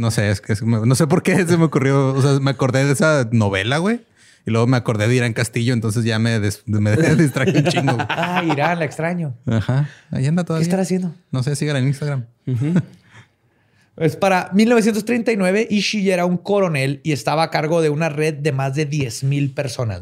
No 0.01 0.11
sé, 0.11 0.31
es 0.31 0.41
que 0.41 0.55
es- 0.55 0.63
no 0.63 0.95
sé 0.95 1.07
por 1.07 1.23
qué 1.23 1.37
se 1.47 1.57
me 1.57 1.65
ocurrió. 1.65 2.15
O 2.15 2.23
sea, 2.23 2.41
me 2.41 2.51
acordé 2.51 2.85
de 2.85 2.93
esa 2.93 3.29
novela, 3.33 3.79
güey. 3.79 4.01
Y 4.47 4.51
luego 4.51 4.67
me 4.67 4.79
acordé 4.79 5.07
de 5.07 5.15
Irán 5.15 5.35
Castillo, 5.35 5.75
entonces 5.75 6.03
ya 6.05 6.19
me, 6.19 6.41
des- 6.41 6.63
me 6.67 6.97
distraje 7.17 7.59
un 7.59 7.65
chingo. 7.65 7.93
güey. 7.95 8.07
Ah, 8.09 8.43
Irán, 8.51 8.79
la 8.79 8.87
extraño. 8.87 9.35
Ajá. 9.47 9.91
Ahí 10.11 10.27
anda 10.27 10.43
¿Qué 10.43 10.47
todavía. 10.47 10.63
estará 10.65 10.83
haciendo? 10.83 11.15
No 11.31 11.43
sé, 11.43 11.55
síganla 11.57 11.81
en 11.81 11.89
Instagram. 11.89 12.25
Es 13.99 14.17
para 14.17 14.51
1939, 14.55 15.67
Ishii 15.71 16.11
era 16.11 16.25
un 16.25 16.39
coronel 16.39 17.01
y 17.05 17.13
estaba 17.13 17.43
a 17.43 17.51
cargo 17.51 17.83
de 17.83 17.91
una 17.91 18.09
red 18.09 18.33
de 18.35 18.53
más 18.53 18.75
de 18.75 18.87
10 18.87 19.25
mil 19.25 19.53
personas. 19.53 20.01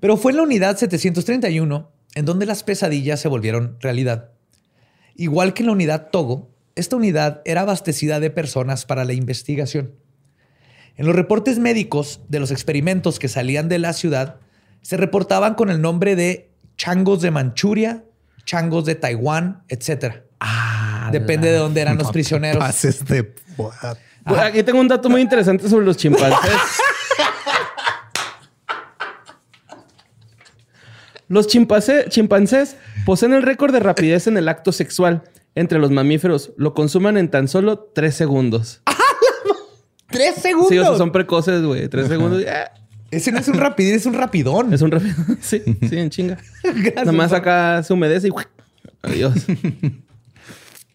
Pero 0.00 0.16
fue 0.16 0.32
en 0.32 0.36
la 0.38 0.42
unidad 0.44 0.78
731 0.78 1.90
en 2.14 2.24
donde 2.24 2.46
las 2.46 2.62
pesadillas 2.62 3.20
se 3.20 3.28
volvieron 3.28 3.76
realidad. 3.80 4.30
Igual 5.14 5.52
que 5.52 5.62
en 5.62 5.66
la 5.66 5.72
unidad 5.72 6.08
Togo, 6.10 6.48
esta 6.80 6.96
unidad 6.96 7.42
era 7.44 7.60
abastecida 7.62 8.20
de 8.20 8.30
personas 8.30 8.84
para 8.86 9.04
la 9.04 9.12
investigación. 9.12 9.92
En 10.96 11.06
los 11.06 11.14
reportes 11.14 11.58
médicos 11.58 12.20
de 12.28 12.40
los 12.40 12.50
experimentos 12.50 13.18
que 13.18 13.28
salían 13.28 13.68
de 13.68 13.78
la 13.78 13.92
ciudad, 13.92 14.36
se 14.82 14.96
reportaban 14.96 15.54
con 15.54 15.70
el 15.70 15.80
nombre 15.80 16.16
de 16.16 16.50
changos 16.76 17.22
de 17.22 17.30
Manchuria, 17.30 18.04
changos 18.44 18.84
de 18.84 18.94
Taiwán, 18.96 19.62
etc. 19.68 20.22
Depende 21.12 21.50
de 21.50 21.56
dónde 21.58 21.80
eran 21.80 21.96
los 21.96 22.06
No 22.08 22.12
prisioneros. 22.12 22.58
pases 22.62 23.04
de... 23.06 23.24
Pues 23.54 24.40
aquí 24.40 24.62
tengo 24.62 24.80
un 24.80 24.88
dato 24.88 25.08
muy 25.08 25.20
interesante 25.22 25.68
sobre 25.68 25.84
los 25.86 25.96
chimpancés. 25.96 26.52
Los 31.28 31.46
chimpancé- 31.48 32.08
chimpancés 32.08 32.76
poseen 33.06 33.32
el 33.34 33.42
récord 33.42 33.72
de 33.72 33.80
rapidez 33.80 34.26
en 34.26 34.36
el 34.36 34.48
acto 34.48 34.72
sexual. 34.72 35.22
Entre 35.54 35.78
los 35.78 35.90
mamíferos 35.90 36.52
lo 36.56 36.74
consuman 36.74 37.16
en 37.16 37.30
tan 37.30 37.48
solo 37.48 37.78
tres 37.94 38.14
segundos. 38.14 38.82
¡Tres 40.10 40.36
segundos! 40.36 40.70
Sí, 40.70 40.78
o 40.78 40.84
sea, 40.84 40.96
son 40.96 41.12
precoces, 41.12 41.62
güey. 41.62 41.88
Tres 41.88 42.08
segundos. 42.08 42.44
Ese 43.10 43.32
no 43.32 43.38
es 43.38 43.48
un 43.48 43.54
rapidín, 43.54 43.94
es 43.94 44.06
un 44.06 44.14
rapidón. 44.14 44.72
Es 44.72 44.82
un 44.82 44.90
rápido. 44.90 45.14
Sí, 45.40 45.62
sí, 45.88 45.96
en 45.98 46.10
chinga. 46.10 46.38
Gracias, 46.62 46.94
Nada 46.94 47.12
más 47.12 47.30
por- 47.30 47.38
acá 47.38 47.82
se 47.82 47.92
humedece 47.92 48.28
y 48.28 48.32
adiós. 49.02 49.34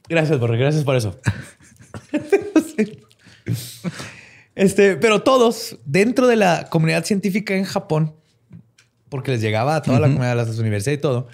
Gracias, 0.07 0.39
Borre, 0.39 0.57
gracias 0.57 0.83
por 0.83 0.95
eso. 0.95 1.19
Este, 4.55 4.95
pero 4.95 5.21
todos 5.23 5.77
dentro 5.85 6.27
de 6.27 6.35
la 6.37 6.67
comunidad 6.69 7.03
científica 7.03 7.55
en 7.55 7.65
Japón, 7.65 8.15
porque 9.09 9.31
les 9.31 9.41
llegaba 9.41 9.75
a 9.75 9.81
toda 9.81 9.99
la 9.99 10.07
comunidad 10.07 10.29
de 10.29 10.35
las 10.45 10.59
universidades 10.59 10.99
y 10.99 11.01
todo, 11.01 11.27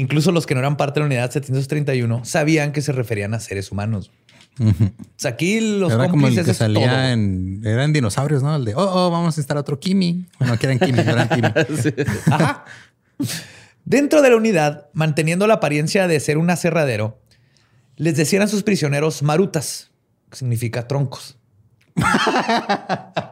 incluso 0.00 0.32
los 0.32 0.46
que 0.46 0.54
no 0.54 0.60
eran 0.60 0.76
parte 0.76 0.94
de 0.94 1.00
la 1.00 1.06
unidad 1.06 1.30
731, 1.30 2.24
sabían 2.24 2.72
que 2.72 2.80
se 2.80 2.92
referían 2.92 3.34
a 3.34 3.40
seres 3.40 3.70
humanos. 3.70 4.10
O 4.58 4.74
sea, 5.16 5.32
aquí 5.32 5.78
los 5.78 5.92
Era 5.92 6.08
como 6.08 6.26
el 6.26 6.44
que 6.44 6.54
salía 6.54 7.12
en... 7.12 7.62
Eran 7.64 7.92
dinosaurios, 7.92 8.42
¿no? 8.42 8.56
El 8.56 8.64
de, 8.64 8.74
oh, 8.74 9.06
oh, 9.06 9.10
vamos 9.10 9.38
a 9.38 9.40
estar 9.40 9.56
otro 9.56 9.78
Kimi. 9.78 10.26
Bueno, 10.38 10.58
que 10.58 10.66
eran 10.66 10.78
Kimi, 10.78 11.02
no 11.02 11.12
eran 11.12 11.28
Kimi. 11.28 11.48
Ajá. 12.30 12.64
Dentro 13.84 14.20
de 14.22 14.30
la 14.30 14.36
unidad, 14.36 14.88
manteniendo 14.92 15.46
la 15.46 15.54
apariencia 15.54 16.06
de 16.08 16.20
ser 16.20 16.36
un 16.36 16.50
aserradero, 16.50 17.20
les 17.96 18.16
decían 18.16 18.42
a 18.42 18.48
sus 18.48 18.62
prisioneros 18.62 19.22
marutas, 19.22 19.90
que 20.30 20.36
significa 20.36 20.86
troncos. 20.86 21.38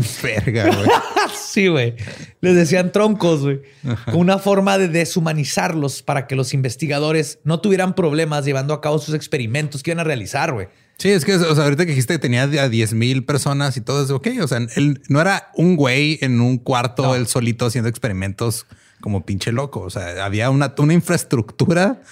Verga, 0.22 0.64
güey. 0.74 0.88
sí, 1.34 1.68
güey. 1.68 1.94
Les 2.40 2.54
decían 2.54 2.92
troncos, 2.92 3.40
güey. 3.42 3.60
Como 4.06 4.18
una 4.18 4.38
forma 4.38 4.78
de 4.78 4.88
deshumanizarlos 4.88 6.02
para 6.02 6.26
que 6.26 6.36
los 6.36 6.54
investigadores 6.54 7.38
no 7.44 7.60
tuvieran 7.60 7.94
problemas 7.94 8.44
llevando 8.44 8.74
a 8.74 8.80
cabo 8.80 8.98
sus 8.98 9.14
experimentos 9.14 9.82
que 9.82 9.90
iban 9.90 10.00
a 10.00 10.04
realizar, 10.04 10.52
güey. 10.52 10.68
Sí, 10.98 11.08
es 11.10 11.24
que, 11.24 11.34
o 11.34 11.54
sea, 11.54 11.64
ahorita 11.64 11.84
que 11.84 11.90
dijiste 11.92 12.14
que 12.14 12.18
tenía 12.18 12.42
a 12.42 12.68
10 12.68 12.92
mil 12.94 13.24
personas 13.24 13.76
y 13.76 13.80
todo 13.80 14.04
eso, 14.04 14.16
ok. 14.16 14.28
O 14.42 14.46
sea, 14.46 14.58
él 14.76 15.00
no 15.08 15.20
era 15.20 15.50
un 15.54 15.74
güey 15.76 16.18
en 16.20 16.40
un 16.40 16.58
cuarto, 16.58 17.02
No. 17.02 17.14
él 17.14 17.26
solito 17.26 17.66
haciendo 17.66 17.88
experimentos 17.88 18.66
como 19.00 19.26
pinche 19.26 19.50
loco. 19.50 19.80
O 19.80 19.90
sea, 19.90 20.24
había 20.24 20.50
una, 20.50 20.74
una 20.78 20.92
infraestructura 20.94 22.02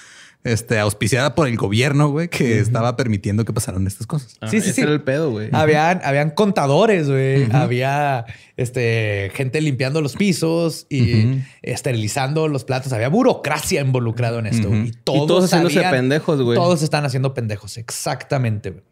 este, 0.43 0.79
auspiciada 0.79 1.35
por 1.35 1.49
el 1.49 1.57
gobierno, 1.57 2.09
güey, 2.09 2.29
que 2.29 2.59
estaba 2.61 2.97
permitiendo 2.97 3.45
que 3.45 3.53
pasaran 3.53 3.87
estas 3.87 4.07
cosas. 4.07 4.37
Ah, 4.41 4.49
Sí, 4.49 4.61
sí, 4.61 4.71
ese 4.71 4.73
sí. 4.77 4.81
era 4.81 4.93
el 4.93 5.03
pedo, 5.03 5.31
güey. 5.31 5.49
Habían, 5.53 6.01
habían 6.03 6.31
contadores, 6.31 7.09
güey. 7.11 7.47
Había 7.53 8.25
este, 8.57 9.31
gente 9.35 9.61
limpiando 9.61 10.01
los 10.01 10.17
pisos 10.17 10.87
y 10.89 11.41
esterilizando 11.63 12.49
los 12.49 12.65
platos. 12.65 12.93
Había 12.93 13.09
burocracia 13.09 13.81
involucrado 13.83 14.39
en 14.39 14.47
esto. 14.47 14.75
Y 14.75 14.93
todos, 15.05 15.27
todos 15.27 15.45
haciéndose 15.45 15.75
sabían- 15.77 15.91
pendejos, 15.93 16.41
güey. 16.43 16.57
Todos 16.57 16.83
están 16.83 17.05
haciendo 17.05 17.35
pendejos. 17.35 17.77
Exactamente. 17.77 18.83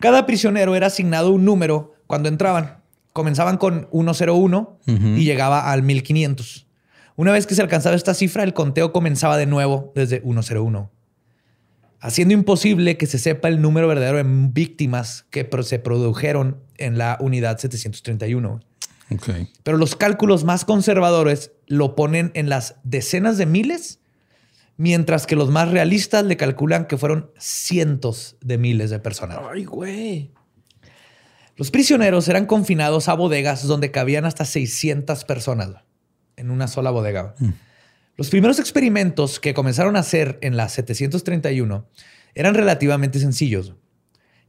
Cada 0.00 0.26
prisionero 0.26 0.74
era 0.74 0.88
asignado 0.88 1.30
un 1.30 1.44
número 1.44 1.94
cuando 2.06 2.28
entraban. 2.28 2.78
Comenzaban 3.12 3.56
con 3.56 3.88
101 3.92 4.78
y 4.86 5.24
llegaba 5.24 5.70
al 5.72 5.82
1500. 5.82 6.65
Una 7.16 7.32
vez 7.32 7.46
que 7.46 7.54
se 7.54 7.62
alcanzaba 7.62 7.96
esta 7.96 8.14
cifra, 8.14 8.44
el 8.44 8.54
conteo 8.54 8.92
comenzaba 8.92 9.36
de 9.36 9.46
nuevo 9.46 9.92
desde 9.94 10.20
101 10.20 10.90
haciendo 12.00 12.34
imposible 12.34 12.96
que 12.96 13.06
se 13.06 13.18
sepa 13.18 13.48
el 13.48 13.60
número 13.60 13.88
verdadero 13.88 14.18
de 14.18 14.24
víctimas 14.24 15.26
que 15.30 15.48
se 15.62 15.78
produjeron 15.78 16.62
en 16.76 16.98
la 16.98 17.16
unidad 17.20 17.58
731. 17.58 18.60
Ok. 19.10 19.28
Pero 19.62 19.76
los 19.76 19.96
cálculos 19.96 20.44
más 20.44 20.64
conservadores 20.64 21.52
lo 21.66 21.94
ponen 21.94 22.30
en 22.34 22.48
las 22.48 22.76
decenas 22.84 23.38
de 23.38 23.46
miles, 23.46 24.00
mientras 24.76 25.26
que 25.26 25.36
los 25.36 25.50
más 25.50 25.70
realistas 25.70 26.24
le 26.24 26.36
calculan 26.36 26.86
que 26.86 26.96
fueron 26.96 27.30
cientos 27.38 28.36
de 28.40 28.58
miles 28.58 28.90
de 28.90 28.98
personas. 28.98 29.38
Ay, 29.50 29.64
güey. 29.64 30.32
Los 31.56 31.70
prisioneros 31.70 32.28
eran 32.28 32.46
confinados 32.46 33.08
a 33.08 33.14
bodegas 33.14 33.66
donde 33.66 33.90
cabían 33.90 34.26
hasta 34.26 34.44
600 34.44 35.24
personas 35.24 35.70
en 36.36 36.50
una 36.50 36.68
sola 36.68 36.90
bodega. 36.90 37.34
Los 38.16 38.30
primeros 38.30 38.58
experimentos 38.58 39.40
que 39.40 39.54
comenzaron 39.54 39.96
a 39.96 40.00
hacer 40.00 40.38
en 40.42 40.56
la 40.56 40.68
731 40.68 41.86
eran 42.34 42.54
relativamente 42.54 43.18
sencillos. 43.18 43.74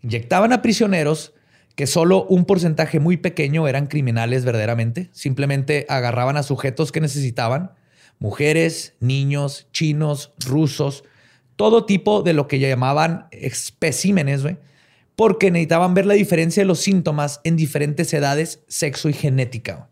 Inyectaban 0.02 0.54
a 0.54 0.62
prisioneros 0.62 1.34
que 1.76 1.88
solo 1.88 2.26
un 2.26 2.46
porcentaje 2.46 3.00
muy 3.00 3.18
pequeño 3.18 3.68
eran 3.68 3.88
criminales 3.88 4.46
verdaderamente. 4.46 5.10
Simplemente 5.12 5.86
agarraban 5.90 6.38
a 6.38 6.44
sujetos 6.44 6.92
que 6.92 7.02
necesitaban, 7.02 7.72
mujeres, 8.20 8.96
niños, 9.00 9.68
chinos, 9.72 10.34
rusos, 10.46 11.04
todo 11.56 11.86
tipo 11.86 12.22
de 12.24 12.34
lo 12.34 12.48
que 12.48 12.60
llamaban 12.60 13.28
especímenes, 13.32 14.44
porque 15.16 15.52
necesitaban 15.52 15.94
ver 15.94 16.06
la 16.06 16.14
diferencia 16.14 16.62
de 16.62 16.68
los 16.68 16.80
síntomas 16.80 17.42
en 17.44 17.56
diferentes 17.58 18.14
edades, 18.14 18.64
sexo 18.68 19.10
y 19.10 19.14
genética. 19.14 19.90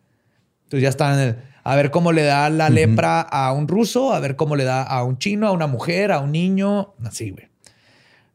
Entonces 0.63 0.83
ya 0.83 0.89
están 0.89 1.13
en 1.19 1.19
el- 1.27 1.35
a 1.68 1.76
ver 1.76 1.89
cómo 1.89 2.11
le 2.11 2.22
da 2.22 2.47
la 2.51 2.70
lepra 2.70 3.22
a 3.22 3.51
un 3.51 3.68
ruso, 3.68 4.13
a 4.13 4.20
ver 4.20 4.36
cómo 4.36 4.55
le 4.55 4.66
da 4.66 4.84
a 4.84 5.03
un 5.03 5.18
chino, 5.18 5.47
a 5.47 5.51
una 5.51 5.66
mujer, 5.66 6.11
a 6.11 6.20
un 6.20 6.32
niño, 6.32 6.93
así, 7.03 7.32
güey. 7.32 7.47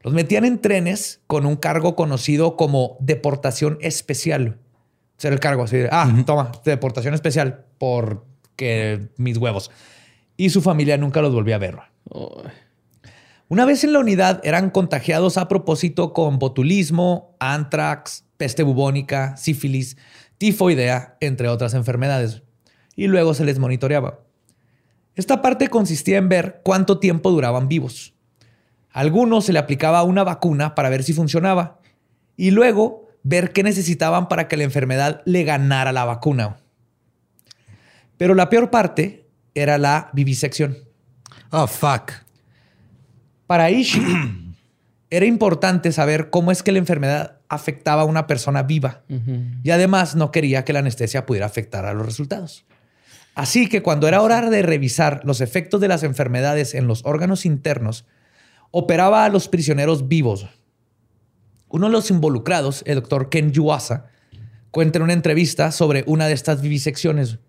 Los 0.01 0.13
metían 0.13 0.43
en 0.43 0.59
trenes 0.59 1.21
con 1.27 1.45
un 1.45 1.55
cargo 1.55 1.95
conocido 1.95 2.57
como 2.57 2.97
deportación 2.99 3.77
especial. 3.79 4.57
Ser 5.15 5.31
el 5.31 5.39
cargo 5.39 5.63
así 5.63 5.77
de, 5.77 5.87
ah, 5.93 6.11
toma, 6.25 6.51
deportación 6.65 7.13
especial 7.13 7.63
porque 7.77 9.07
mis 9.15 9.37
huevos. 9.37 9.71
Y 10.35 10.49
su 10.49 10.61
familia 10.61 10.97
nunca 10.97 11.21
los 11.21 11.33
volvió 11.33 11.55
a 11.55 11.59
ver. 11.59 11.77
Una 13.47 13.63
vez 13.63 13.85
en 13.85 13.93
la 13.93 13.99
unidad 13.99 14.41
eran 14.43 14.71
contagiados 14.71 15.37
a 15.37 15.47
propósito 15.47 16.11
con 16.11 16.37
botulismo, 16.37 17.37
antrax, 17.39 18.25
peste 18.35 18.63
bubónica, 18.63 19.37
sífilis, 19.37 19.95
tifoidea, 20.37 21.15
entre 21.21 21.47
otras 21.47 21.75
enfermedades. 21.75 22.43
Y 23.01 23.07
luego 23.07 23.33
se 23.33 23.45
les 23.45 23.57
monitoreaba. 23.57 24.19
Esta 25.15 25.41
parte 25.41 25.69
consistía 25.69 26.19
en 26.19 26.29
ver 26.29 26.61
cuánto 26.63 26.99
tiempo 26.99 27.31
duraban 27.31 27.67
vivos. 27.67 28.13
A 28.91 28.99
algunos 28.99 29.45
se 29.45 29.53
le 29.53 29.57
aplicaba 29.57 30.03
una 30.03 30.23
vacuna 30.23 30.75
para 30.75 30.89
ver 30.89 31.01
si 31.01 31.11
funcionaba 31.13 31.79
y 32.37 32.51
luego 32.51 33.09
ver 33.23 33.53
qué 33.53 33.63
necesitaban 33.63 34.27
para 34.27 34.47
que 34.47 34.55
la 34.55 34.65
enfermedad 34.65 35.23
le 35.25 35.43
ganara 35.43 35.91
la 35.91 36.05
vacuna. 36.05 36.57
Pero 38.17 38.35
la 38.35 38.51
peor 38.51 38.69
parte 38.69 39.25
era 39.55 39.79
la 39.79 40.11
vivisección. 40.13 40.77
Oh, 41.49 41.65
fuck. 41.65 42.11
Para 43.47 43.71
Ishi 43.71 43.99
era 45.09 45.25
importante 45.25 45.91
saber 45.91 46.29
cómo 46.29 46.51
es 46.51 46.61
que 46.61 46.71
la 46.71 46.77
enfermedad 46.77 47.39
afectaba 47.49 48.03
a 48.03 48.05
una 48.05 48.27
persona 48.27 48.61
viva 48.61 49.01
y 49.63 49.71
además 49.71 50.15
no 50.15 50.29
quería 50.29 50.63
que 50.63 50.71
la 50.71 50.79
anestesia 50.79 51.25
pudiera 51.25 51.47
afectar 51.47 51.87
a 51.87 51.95
los 51.95 52.05
resultados. 52.05 52.63
Así 53.35 53.67
que 53.69 53.81
cuando 53.81 54.07
era 54.07 54.21
hora 54.21 54.49
de 54.49 54.61
revisar 54.61 55.21
los 55.23 55.39
efectos 55.41 55.79
de 55.81 55.87
las 55.87 56.03
enfermedades 56.03 56.73
en 56.75 56.87
los 56.87 57.05
órganos 57.05 57.45
internos, 57.45 58.05
operaba 58.71 59.25
a 59.25 59.29
los 59.29 59.47
prisioneros 59.47 60.07
vivos. 60.07 60.47
Uno 61.69 61.87
de 61.87 61.93
los 61.93 62.11
involucrados, 62.11 62.83
el 62.85 62.95
doctor 62.95 63.29
Ken 63.29 63.51
Yuasa, 63.53 64.07
cuenta 64.71 64.97
en 64.99 65.03
una 65.03 65.13
entrevista 65.13 65.71
sobre 65.71 66.03
una 66.07 66.27
de 66.27 66.33
estas 66.33 66.61
vivisecciones, 66.61 67.39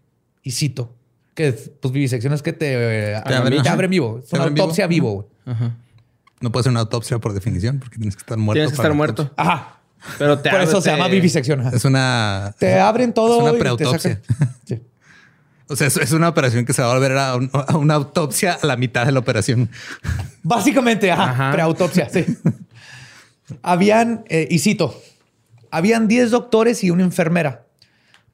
y 0.45 0.53
cito, 0.53 0.95
que 1.35 1.53
pues 1.53 1.93
vivisecciones 1.93 2.43
que 2.43 2.53
te, 2.53 3.13
eh, 3.13 3.17
abren, 3.17 3.53
te 3.55 3.59
ajá. 3.61 3.73
abren 3.73 3.91
vivo. 3.91 4.21
Es 4.25 4.33
una 4.33 4.47
vivo. 4.47 4.63
autopsia 4.63 4.87
vivo. 4.87 5.29
No 6.41 6.51
puede 6.53 6.65
ser 6.65 6.71
una 6.71 6.81
autopsia 6.81 7.19
por 7.19 7.33
definición 7.33 7.79
porque 7.79 7.97
tienes 7.97 8.17
que 8.17 8.21
estar 8.21 8.37
muerto. 8.39 8.57
Tienes 8.59 8.71
que 8.73 8.77
estar 8.77 8.95
muerto. 8.95 9.23
autopsia. 9.23 9.43
Ajá. 9.53 9.79
Pero 10.19 10.39
te 10.41 10.51
Por 10.51 10.61
eso 10.61 10.81
se 10.81 10.91
llama 10.91 11.07
vivisección. 11.09 11.61
ajá. 11.61 11.71
Es 11.77 11.85
una. 11.85 12.55
Te 12.59 12.79
abren 12.81 13.13
todo. 13.13 13.37
Es 13.37 13.43
una 13.43 13.51
y 13.51 13.55
te 13.55 13.59
preautopsia. 13.61 14.21
sacan- 14.21 14.57
Sí. 14.67 14.83
O 15.69 15.77
sea, 15.77 15.87
es, 15.87 16.13
una 16.13 16.29
operación 16.29 16.65
que 16.67 16.73
se 16.73 16.83
va 16.83 16.91
a 16.91 16.95
volver 16.95 17.17
a, 17.17 17.37
un- 17.37 17.51
a 17.53 17.77
una 17.77 17.95
autopsia 17.95 18.59
a 18.61 18.67
la 18.67 18.77
mitad 18.77 19.07
de 19.07 19.13
la 19.13 19.21
operación. 19.21 19.71
Básicamente, 20.43 21.11
ajá, 21.11 21.31
Ajá. 21.31 21.53
preautopsia, 21.53 22.09
sí. 22.11 22.27
habían, 23.63 24.25
eh, 24.29 24.47
y 24.51 24.59
cito, 24.59 25.01
habían 25.71 26.09
10 26.09 26.31
doctores 26.31 26.83
y 26.85 26.91
una 26.91 27.03
enfermera. 27.05 27.67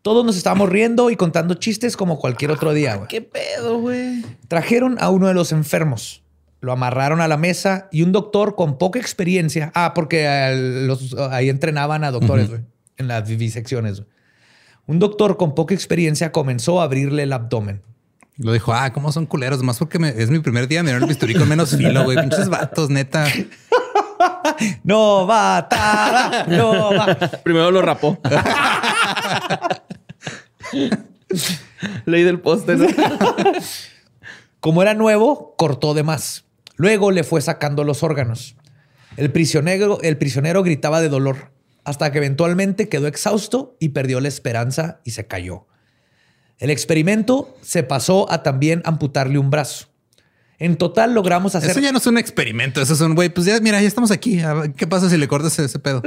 Todos 0.02 0.24
nos 0.24 0.36
estábamos 0.36 0.68
riendo 0.68 1.10
y 1.10 1.16
contando 1.16 1.54
chistes 1.54 1.96
como 1.96 2.18
cualquier 2.18 2.50
otro 2.50 2.72
día. 2.72 2.96
güey. 2.96 3.08
¿Qué 3.08 3.20
pedo, 3.20 3.78
güey? 3.80 4.24
Trajeron 4.46 4.96
a 5.00 5.10
uno 5.10 5.26
de 5.28 5.34
los 5.34 5.52
enfermos, 5.52 6.22
lo 6.60 6.72
amarraron 6.72 7.20
a 7.20 7.28
la 7.28 7.36
mesa 7.36 7.88
y 7.92 8.02
un 8.02 8.12
doctor 8.12 8.54
con 8.54 8.78
poca 8.78 8.98
experiencia. 8.98 9.70
Ah, 9.74 9.92
porque 9.94 10.24
eh, 10.26 10.84
los- 10.86 11.14
ahí 11.30 11.48
entrenaban 11.50 12.04
a 12.04 12.10
doctores 12.10 12.48
güey, 12.48 12.60
en 12.96 13.08
las 13.08 13.28
vivisecciones. 13.28 14.00
güey. 14.00 14.10
Un 14.88 14.98
doctor 14.98 15.36
con 15.36 15.54
poca 15.54 15.74
experiencia 15.74 16.32
comenzó 16.32 16.80
a 16.80 16.84
abrirle 16.84 17.22
el 17.22 17.32
abdomen. 17.32 17.82
Lo 18.38 18.52
dijo, 18.52 18.72
ah, 18.72 18.92
cómo 18.92 19.12
son 19.12 19.26
culeros, 19.26 19.62
más 19.62 19.78
porque 19.78 19.98
me- 19.98 20.08
es 20.10 20.30
mi 20.30 20.38
primer 20.40 20.66
día, 20.66 20.82
me 20.82 20.88
dieron 20.90 21.02
el 21.04 21.08
bisturí 21.08 21.34
con 21.34 21.48
menos 21.48 21.76
filo, 21.76 22.04
güey. 22.04 22.18
Pinches 22.18 22.48
vatos, 22.48 22.90
neta. 22.90 23.26
No 24.82 25.24
va, 25.26 25.68
tara, 25.68 26.44
no 26.48 26.92
va. 26.92 27.14
Primero 27.44 27.70
lo 27.70 27.80
rapó. 27.82 28.18
Leí 32.06 32.22
del 32.24 32.40
póster. 32.40 32.78
Como 34.60 34.82
era 34.82 34.94
nuevo, 34.94 35.54
cortó 35.56 35.94
de 35.94 36.02
más. 36.02 36.44
Luego 36.76 37.10
le 37.12 37.22
fue 37.24 37.40
sacando 37.40 37.84
los 37.84 38.02
órganos. 38.02 38.56
El 39.16 39.30
prisionero, 39.30 40.00
el 40.02 40.16
prisionero 40.18 40.62
gritaba 40.64 41.00
de 41.00 41.08
dolor 41.08 41.50
hasta 41.88 42.12
que 42.12 42.18
eventualmente 42.18 42.88
quedó 42.88 43.06
exhausto 43.06 43.76
y 43.80 43.90
perdió 43.90 44.20
la 44.20 44.28
esperanza 44.28 45.00
y 45.04 45.12
se 45.12 45.26
cayó. 45.26 45.66
El 46.58 46.68
experimento 46.70 47.56
se 47.62 47.82
pasó 47.82 48.30
a 48.30 48.42
también 48.42 48.82
amputarle 48.84 49.38
un 49.38 49.50
brazo. 49.50 49.86
En 50.58 50.76
total 50.76 51.14
logramos 51.14 51.54
hacer... 51.54 51.70
Eso 51.70 51.80
ya 51.80 51.92
no 51.92 51.98
es 51.98 52.06
un 52.06 52.18
experimento, 52.18 52.82
eso 52.82 52.92
es 52.92 53.00
un 53.00 53.14
güey. 53.14 53.30
Pues 53.30 53.46
ya, 53.46 53.58
mira, 53.60 53.80
ya 53.80 53.88
estamos 53.88 54.10
aquí. 54.10 54.36
Ver, 54.36 54.72
¿Qué 54.74 54.86
pasa 54.86 55.08
si 55.08 55.16
le 55.16 55.28
cortas 55.28 55.58
ese 55.58 55.78
pedo? 55.78 56.02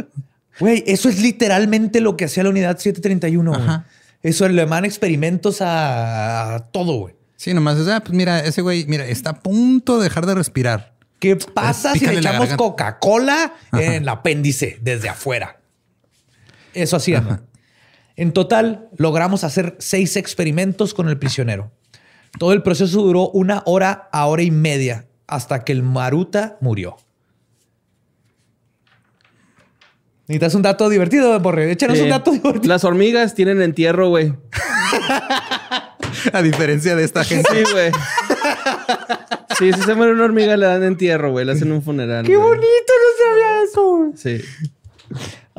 Güey, 0.59 0.83
eso 0.85 1.09
es 1.09 1.19
literalmente 1.21 2.01
lo 2.01 2.17
que 2.17 2.25
hacía 2.25 2.43
la 2.43 2.49
unidad 2.49 2.77
731. 2.77 3.51
güey. 3.51 3.63
Ajá. 3.63 3.85
Eso 4.21 4.47
le 4.47 4.65
mandan 4.65 4.85
experimentos 4.85 5.61
a, 5.61 6.55
a 6.55 6.59
todo, 6.67 6.99
güey. 6.99 7.15
Sí, 7.37 7.55
nomás 7.55 7.79
es, 7.79 7.87
ah, 7.87 8.01
pues 8.01 8.13
mira, 8.13 8.41
ese 8.41 8.61
güey, 8.61 8.85
mira, 8.85 9.07
está 9.07 9.31
a 9.31 9.39
punto 9.39 9.97
de 9.97 10.03
dejar 10.03 10.27
de 10.27 10.35
respirar. 10.35 10.93
¿Qué 11.21 11.35
pasa 11.35 11.93
si 11.93 12.05
le 12.05 12.19
echamos. 12.19 12.49
Coca-Cola 12.55 13.53
en 13.73 13.93
el 13.93 14.09
apéndice 14.09 14.79
desde 14.81 15.07
afuera? 15.07 15.60
Eso 16.73 16.97
hacían. 16.97 17.27
¿no? 17.27 17.39
En 18.15 18.31
total, 18.33 18.89
logramos 18.97 19.43
hacer 19.43 19.75
seis 19.79 20.15
experimentos 20.17 20.93
con 20.93 21.09
el 21.09 21.17
prisionero. 21.17 21.71
Todo 22.39 22.53
el 22.53 22.63
proceso 22.63 23.01
duró 23.01 23.29
una 23.29 23.63
hora 23.65 24.09
a 24.11 24.25
hora 24.27 24.43
y 24.43 24.51
media 24.51 25.07
hasta 25.27 25.63
que 25.63 25.71
el 25.71 25.83
Maruta 25.83 26.57
murió. 26.61 26.97
Necesitas 30.27 30.55
un 30.55 30.61
dato 30.61 30.87
divertido, 30.89 31.37
Borre. 31.39 31.71
Échanos 31.71 31.99
un 31.99 32.05
Eh, 32.05 32.09
dato 32.09 32.31
divertido. 32.31 32.67
Las 32.73 32.83
hormigas 32.85 33.35
tienen 33.35 33.61
entierro, 33.61 34.09
güey. 34.09 34.33
A 36.33 36.41
diferencia 36.41 36.95
de 36.95 37.03
esta 37.03 37.23
gente. 37.23 37.49
Sí, 37.51 37.63
güey. 37.71 37.91
Sí, 39.57 39.73
si 39.73 39.81
se 39.81 39.95
muere 39.95 40.13
una 40.13 40.23
hormiga, 40.25 40.55
le 40.55 40.65
dan 40.65 40.83
entierro, 40.83 41.31
güey. 41.31 41.45
Le 41.45 41.51
hacen 41.53 41.71
un 41.71 41.81
funeral. 41.81 42.25
¡Qué 42.25 42.37
bonito! 42.37 42.61
No 42.63 43.25
sabía 43.25 43.63
eso. 43.63 44.11
Sí. 44.15 44.41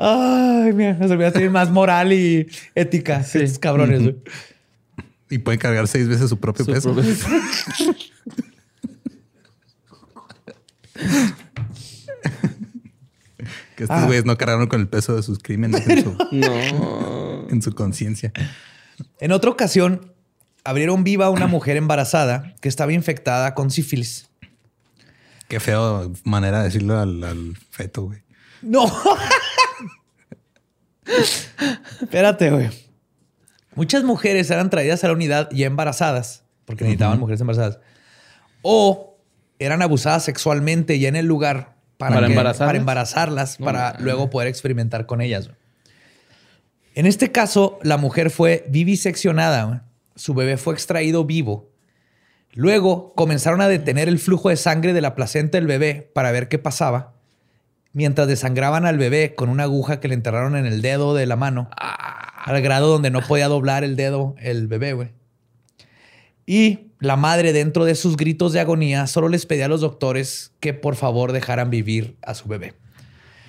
Ay, 0.04 0.72
mira, 0.72 0.94
nos 0.94 1.10
olvidó 1.10 1.30
tener 1.32 1.50
más 1.50 1.70
moral 1.70 2.12
y 2.12 2.48
ética. 2.74 3.22
Sí. 3.22 3.38
Estos 3.38 3.58
cabrones. 3.60 4.02
güey. 4.02 4.16
Y 5.30 5.38
pueden 5.38 5.60
cargar 5.60 5.86
seis 5.88 6.08
veces 6.08 6.28
su 6.28 6.38
propio 6.38 6.64
Su 6.64 6.72
peso. 6.72 6.92
propio- 6.92 7.14
Que 13.76 13.84
estos 13.84 13.98
Ah. 13.98 14.04
güeyes 14.06 14.24
no 14.24 14.36
cargaron 14.36 14.66
con 14.66 14.80
el 14.80 14.88
peso 14.88 15.16
de 15.16 15.22
sus 15.22 15.38
crímenes 15.38 15.86
en 15.88 16.04
su, 16.04 16.16
No. 16.32 17.48
en 17.48 17.62
su 17.62 17.72
conciencia. 17.74 18.32
En 19.20 19.32
otra 19.32 19.50
ocasión, 19.50 20.12
abrieron 20.64 21.02
viva 21.04 21.26
a 21.26 21.30
una 21.30 21.46
mujer 21.46 21.76
embarazada 21.76 22.54
que 22.60 22.68
estaba 22.68 22.92
infectada 22.92 23.54
con 23.54 23.70
sífilis. 23.70 24.28
Qué 25.48 25.58
feo 25.60 26.12
manera 26.24 26.58
de 26.58 26.64
decirlo 26.64 26.98
al, 27.00 27.22
al 27.24 27.56
feto, 27.70 28.02
güey. 28.04 28.20
No. 28.62 28.84
Espérate, 32.00 32.50
güey. 32.50 32.70
Muchas 33.74 34.04
mujeres 34.04 34.50
eran 34.50 34.70
traídas 34.70 35.02
a 35.04 35.08
la 35.08 35.14
unidad 35.14 35.48
ya 35.50 35.66
embarazadas, 35.66 36.44
porque 36.64 36.84
necesitaban 36.84 37.18
mujeres 37.18 37.40
embarazadas, 37.40 37.78
o 38.60 39.16
eran 39.58 39.82
abusadas 39.82 40.24
sexualmente 40.24 40.98
ya 40.98 41.08
en 41.08 41.16
el 41.16 41.26
lugar 41.26 41.74
para, 41.96 42.16
¿Para 42.16 42.26
que- 42.26 42.32
embarazarlas? 42.32 42.68
para 42.68 42.78
embarazarlas, 42.78 43.56
para 43.56 43.96
luego 44.00 44.28
poder 44.30 44.48
experimentar 44.48 45.06
con 45.06 45.20
ellas. 45.20 45.50
En 46.94 47.06
este 47.06 47.32
caso, 47.32 47.78
la 47.82 47.96
mujer 47.96 48.30
fue 48.30 48.66
viviseccionada. 48.68 49.86
Su 50.14 50.34
bebé 50.34 50.58
fue 50.58 50.74
extraído 50.74 51.24
vivo. 51.24 51.70
Luego 52.52 53.14
comenzaron 53.14 53.62
a 53.62 53.68
detener 53.68 54.08
el 54.08 54.18
flujo 54.18 54.50
de 54.50 54.56
sangre 54.56 54.92
de 54.92 55.00
la 55.00 55.14
placenta 55.14 55.56
del 55.56 55.66
bebé 55.66 56.10
para 56.14 56.32
ver 56.32 56.48
qué 56.48 56.58
pasaba 56.58 57.14
mientras 57.92 58.28
desangraban 58.28 58.86
al 58.86 58.98
bebé 58.98 59.34
con 59.34 59.48
una 59.48 59.64
aguja 59.64 60.00
que 60.00 60.08
le 60.08 60.14
enterraron 60.14 60.56
en 60.56 60.66
el 60.66 60.82
dedo 60.82 61.14
de 61.14 61.26
la 61.26 61.36
mano, 61.36 61.68
al 61.76 62.60
grado 62.62 62.88
donde 62.88 63.10
no 63.10 63.20
podía 63.20 63.48
doblar 63.48 63.84
el 63.84 63.96
dedo 63.96 64.34
el 64.38 64.66
bebé, 64.66 64.92
güey. 64.92 65.10
Y 66.46 66.92
la 66.98 67.16
madre, 67.16 67.52
dentro 67.52 67.84
de 67.84 67.94
sus 67.94 68.16
gritos 68.16 68.52
de 68.52 68.60
agonía, 68.60 69.06
solo 69.06 69.28
les 69.28 69.46
pedía 69.46 69.66
a 69.66 69.68
los 69.68 69.80
doctores 69.80 70.52
que 70.60 70.74
por 70.74 70.96
favor 70.96 71.32
dejaran 71.32 71.70
vivir 71.70 72.16
a 72.22 72.34
su 72.34 72.48
bebé. 72.48 72.74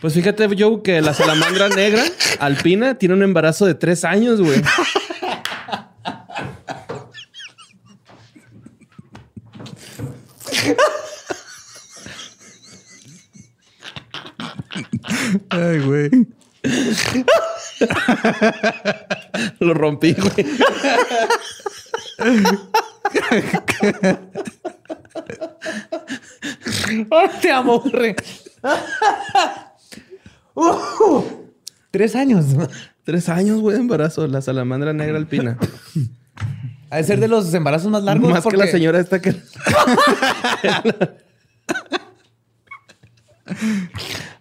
Pues 0.01 0.13
fíjate, 0.13 0.47
Joe, 0.57 0.81
que 0.83 1.01
la 1.01 1.13
salamandra 1.13 1.69
negra 1.75 2.03
alpina 2.39 2.97
tiene 2.97 3.15
un 3.15 3.23
embarazo 3.23 3.65
de 3.65 3.75
tres 3.75 4.03
años, 4.03 4.41
güey. 4.41 4.61
Ay, 15.49 15.79
güey. 15.79 16.09
Lo 19.59 19.73
rompí, 19.73 20.13
güey. 20.13 20.45
Te 27.41 27.51
amo, 27.51 27.83
re. 27.91 28.15
Tres 31.91 32.15
años. 32.15 32.45
Tres 33.03 33.27
años, 33.29 33.59
güey, 33.59 33.75
de 33.75 33.81
embarazo. 33.81 34.25
La 34.27 34.41
salamandra 34.41 34.93
negra 34.93 35.17
alpina. 35.17 35.57
Ha 36.89 36.97
de 36.97 37.03
ser 37.03 37.19
de 37.19 37.27
los 37.27 37.53
embarazos 37.53 37.91
más 37.91 38.03
largos. 38.03 38.29
Más 38.29 38.45
que 38.45 38.57
la 38.57 38.67
señora 38.67 38.99
esta 38.99 39.21
que... 39.21 39.35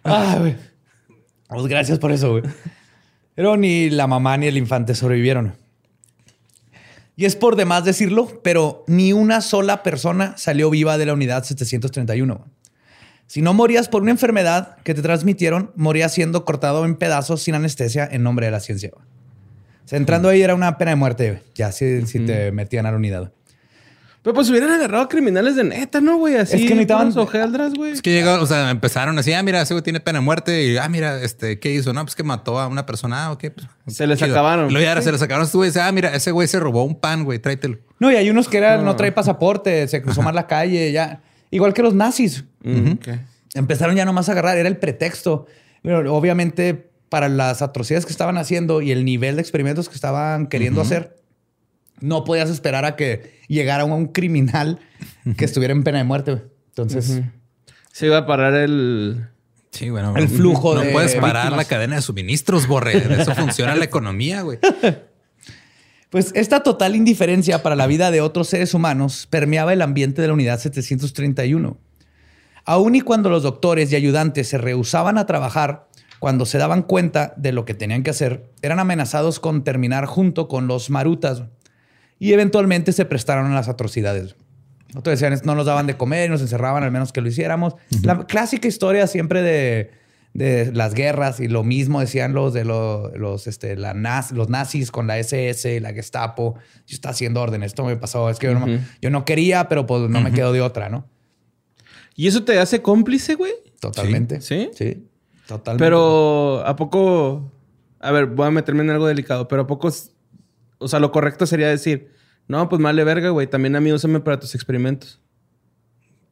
Ah, 0.03 0.37
güey. 0.39 0.55
Pues 1.53 1.67
gracias 1.67 1.99
por 1.99 2.11
eso, 2.11 2.31
güey. 2.31 2.43
Pero 3.35 3.57
ni 3.57 3.89
la 3.89 4.07
mamá 4.07 4.37
ni 4.37 4.47
el 4.47 4.57
infante 4.57 4.95
sobrevivieron. 4.95 5.53
Y 7.15 7.25
es 7.25 7.35
por 7.35 7.55
demás 7.55 7.85
decirlo, 7.85 8.41
pero 8.43 8.83
ni 8.87 9.13
una 9.13 9.41
sola 9.41 9.83
persona 9.83 10.35
salió 10.37 10.69
viva 10.69 10.97
de 10.97 11.05
la 11.05 11.13
unidad 11.13 11.43
731. 11.43 12.45
Si 13.27 13.41
no 13.41 13.53
morías 13.53 13.87
por 13.87 14.01
una 14.01 14.11
enfermedad 14.11 14.77
que 14.83 14.93
te 14.93 15.01
transmitieron, 15.01 15.71
morías 15.75 16.13
siendo 16.13 16.43
cortado 16.45 16.85
en 16.85 16.95
pedazos 16.95 17.41
sin 17.43 17.55
anestesia 17.55 18.07
en 18.11 18.23
nombre 18.23 18.47
de 18.47 18.51
la 18.51 18.59
ciencia. 18.59 18.91
güey. 18.93 19.05
O 19.85 19.87
sea, 19.87 19.97
entrando 19.97 20.29
ahí 20.29 20.41
era 20.41 20.55
una 20.55 20.77
pena 20.77 20.91
de 20.91 20.95
muerte, 20.95 21.41
ya 21.55 21.71
si, 21.71 22.05
si 22.07 22.19
te 22.19 22.51
metían 22.51 22.85
a 22.85 22.91
la 22.91 22.97
unidad. 22.97 23.31
Pero 24.23 24.33
pues 24.33 24.49
hubieran 24.49 24.71
agarrado 24.71 25.03
a 25.03 25.09
criminales 25.09 25.55
de 25.57 25.65
neta, 25.65 25.99
¿no, 25.99 26.17
güey? 26.17 26.35
Así 26.37 26.55
Es 26.55 26.61
que 26.61 26.73
necesitaban- 26.75 27.15
ojealdras, 27.17 27.73
güey. 27.73 27.91
Es 27.91 28.01
que 28.01 28.11
llegó, 28.13 28.35
o 28.41 28.45
sea, 28.45 28.69
empezaron 28.71 29.19
así, 29.19 29.33
ah, 29.33 29.43
mira, 29.43 29.61
ese 29.61 29.73
güey 29.73 29.83
tiene 29.83 29.99
pena 29.99 30.19
de 30.19 30.25
muerte 30.25 30.63
y, 30.65 30.77
ah, 30.77 30.87
mira, 30.87 31.21
este, 31.21 31.59
¿qué 31.59 31.71
hizo? 31.73 31.91
No, 31.93 32.01
pues 32.05 32.15
que 32.15 32.23
mató 32.23 32.57
a 32.57 32.67
una 32.67 32.85
persona, 32.85 33.25
ah, 33.25 33.31
ok. 33.33 33.43
pues, 33.83 33.95
Se 33.97 34.07
les 34.07 34.17
chido. 34.17 34.31
acabaron. 34.31 34.69
Y 34.69 34.73
Luego 34.73 34.85
ya 34.85 35.01
se 35.01 35.11
les 35.11 35.21
acabaron. 35.21 35.51
Tú 35.51 35.61
dices, 35.61 35.81
ah, 35.83 35.91
mira, 35.91 36.15
ese 36.15 36.31
güey 36.31 36.47
se 36.47 36.57
robó 36.59 36.83
un 36.85 36.95
pan, 36.99 37.25
güey, 37.25 37.39
tráetelo. 37.39 37.79
No, 37.99 38.11
y 38.11 38.15
hay 38.15 38.29
unos 38.29 38.47
que 38.47 38.57
eran, 38.59 38.85
no 38.85 38.95
trae 38.95 39.11
pasaporte, 39.11 39.87
se 39.89 40.01
cruzó 40.01 40.21
mal 40.21 40.33
la 40.35 40.47
calle, 40.47 40.91
ya. 40.93 41.21
Igual 41.51 41.73
que 41.73 41.83
los 41.83 41.93
nazis. 41.93 42.45
Mm. 42.63 42.93
Empezaron 43.55 43.95
ya 43.95 44.05
nomás 44.05 44.29
a 44.29 44.31
agarrar, 44.31 44.57
era 44.57 44.69
el 44.69 44.77
pretexto. 44.77 45.45
Pero 45.83 46.15
obviamente, 46.15 46.89
para 47.09 47.27
las 47.29 47.61
atrocidades 47.61 48.05
que 48.05 48.11
estaban 48.13 48.37
haciendo 48.37 48.81
y 48.81 48.91
el 48.91 49.03
nivel 49.05 49.35
de 49.35 49.41
experimentos 49.41 49.89
que 49.89 49.95
estaban 49.95 50.47
queriendo 50.47 50.79
hacer, 50.81 51.15
no 52.03 52.25
podías 52.25 52.49
esperar 52.49 52.83
a 52.83 52.95
que 52.97 53.39
llegara 53.47 53.85
un 53.85 54.07
criminal 54.07 54.79
que 55.37 55.45
estuviera 55.45 55.71
en 55.73 55.83
pena 55.83 55.99
de 55.99 56.03
muerte. 56.03 56.31
güey. 56.31 56.43
Entonces, 56.67 57.21
Se 57.93 58.07
iba 58.07 58.17
a 58.17 58.25
parar 58.25 58.53
el... 58.55 59.27
Sí, 59.71 59.89
bueno. 59.89 60.13
El 60.17 60.27
flujo 60.27 60.75
no 60.75 60.81
de 60.81 60.91
puedes 60.91 61.15
parar 61.15 61.45
víctimas. 61.45 61.57
la 61.57 61.65
cadena 61.65 61.95
de 61.95 62.01
suministros, 62.01 62.67
Borre. 62.67 62.99
De 62.99 63.21
eso 63.21 63.33
funciona 63.35 63.73
la 63.75 63.85
economía, 63.85 64.41
güey. 64.41 64.59
pues 66.09 66.31
esta 66.35 66.61
total 66.61 66.95
indiferencia 66.95 67.63
para 67.63 67.75
la 67.75 67.87
vida 67.87 68.11
de 68.11 68.21
otros 68.21 68.49
seres 68.49 68.73
humanos 68.73 69.25
permeaba 69.29 69.71
el 69.73 69.81
ambiente 69.81 70.21
de 70.21 70.27
la 70.27 70.33
unidad 70.33 70.59
731. 70.59 71.77
Aun 72.65 72.95
y 72.95 73.01
cuando 73.01 73.29
los 73.29 73.43
doctores 73.43 73.91
y 73.91 73.95
ayudantes 73.95 74.49
se 74.49 74.57
rehusaban 74.57 75.17
a 75.17 75.25
trabajar, 75.25 75.87
cuando 76.19 76.45
se 76.45 76.57
daban 76.57 76.83
cuenta 76.83 77.33
de 77.37 77.51
lo 77.53 77.65
que 77.65 77.73
tenían 77.73 78.03
que 78.03 78.11
hacer, 78.11 78.51
eran 78.61 78.79
amenazados 78.79 79.39
con 79.39 79.63
terminar 79.63 80.05
junto 80.05 80.47
con 80.47 80.67
los 80.67 80.89
marutas 80.89 81.43
y 82.19 82.33
eventualmente 82.33 82.91
se 82.93 83.05
prestaron 83.05 83.51
a 83.51 83.55
las 83.55 83.67
atrocidades. 83.69 84.35
Otros 84.95 85.19
decían, 85.19 85.39
no 85.43 85.55
nos 85.55 85.65
daban 85.65 85.87
de 85.87 85.97
comer 85.97 86.27
y 86.27 86.29
nos 86.29 86.41
encerraban 86.41 86.83
al 86.83 86.91
menos 86.91 87.11
que 87.11 87.21
lo 87.21 87.27
hiciéramos. 87.27 87.75
La 88.03 88.25
clásica 88.27 88.67
historia 88.67 89.07
siempre 89.07 89.41
de, 89.41 89.91
de 90.33 90.71
las 90.71 90.93
guerras 90.93 91.39
y 91.39 91.47
lo 91.47 91.63
mismo 91.63 91.99
decían 91.99 92.33
los 92.33 92.53
de 92.53 92.63
lo- 92.63 93.09
los, 93.17 93.47
este, 93.47 93.75
la 93.75 93.93
naz- 93.95 94.31
los 94.31 94.49
nazis 94.49 94.91
con 94.91 95.07
la 95.07 95.17
SS 95.17 95.79
la 95.81 95.93
Gestapo. 95.93 96.55
Yo 96.85 96.93
estaba 96.93 97.11
haciendo 97.13 97.41
orden, 97.41 97.63
esto 97.63 97.83
me 97.83 97.95
pasó. 97.97 98.29
Es 98.29 98.37
que 98.37 98.47
yo, 98.47 98.53
no, 98.59 98.67
yo 99.01 99.09
no 99.09 99.25
quería, 99.25 99.67
pero 99.67 99.87
pues 99.87 100.07
no 100.09 100.21
me 100.21 100.31
quedo 100.31 100.51
de 100.53 100.61
otra, 100.61 100.89
¿no? 100.89 101.07
¿Y 102.15 102.27
eso 102.27 102.43
te 102.43 102.59
hace 102.59 102.83
cómplice, 102.83 103.33
güey? 103.33 103.53
Totalmente. 103.79 104.41
¿Sí? 104.41 104.69
Sí. 104.75 105.07
Totalmente. 105.47 105.83
Pero 105.83 106.63
¿a 106.65 106.75
poco... 106.75 107.51
A 107.99 108.11
ver, 108.11 108.27
voy 108.27 108.45
a 108.47 108.51
meterme 108.51 108.83
en 108.83 108.91
algo 108.91 109.07
delicado, 109.07 109.47
pero 109.47 109.63
¿a 109.63 109.67
poco... 109.67 109.91
O 110.83 110.87
sea, 110.87 110.99
lo 110.99 111.11
correcto 111.11 111.45
sería 111.45 111.67
decir... 111.69 112.11
No, 112.47 112.67
pues 112.67 112.81
vale 112.81 113.03
verga, 113.05 113.29
güey. 113.29 113.47
También 113.47 113.75
a 113.77 113.79
mí 113.79 113.91
úsame 113.93 114.19
para 114.19 114.37
tus 114.37 114.53
experimentos. 114.53 115.21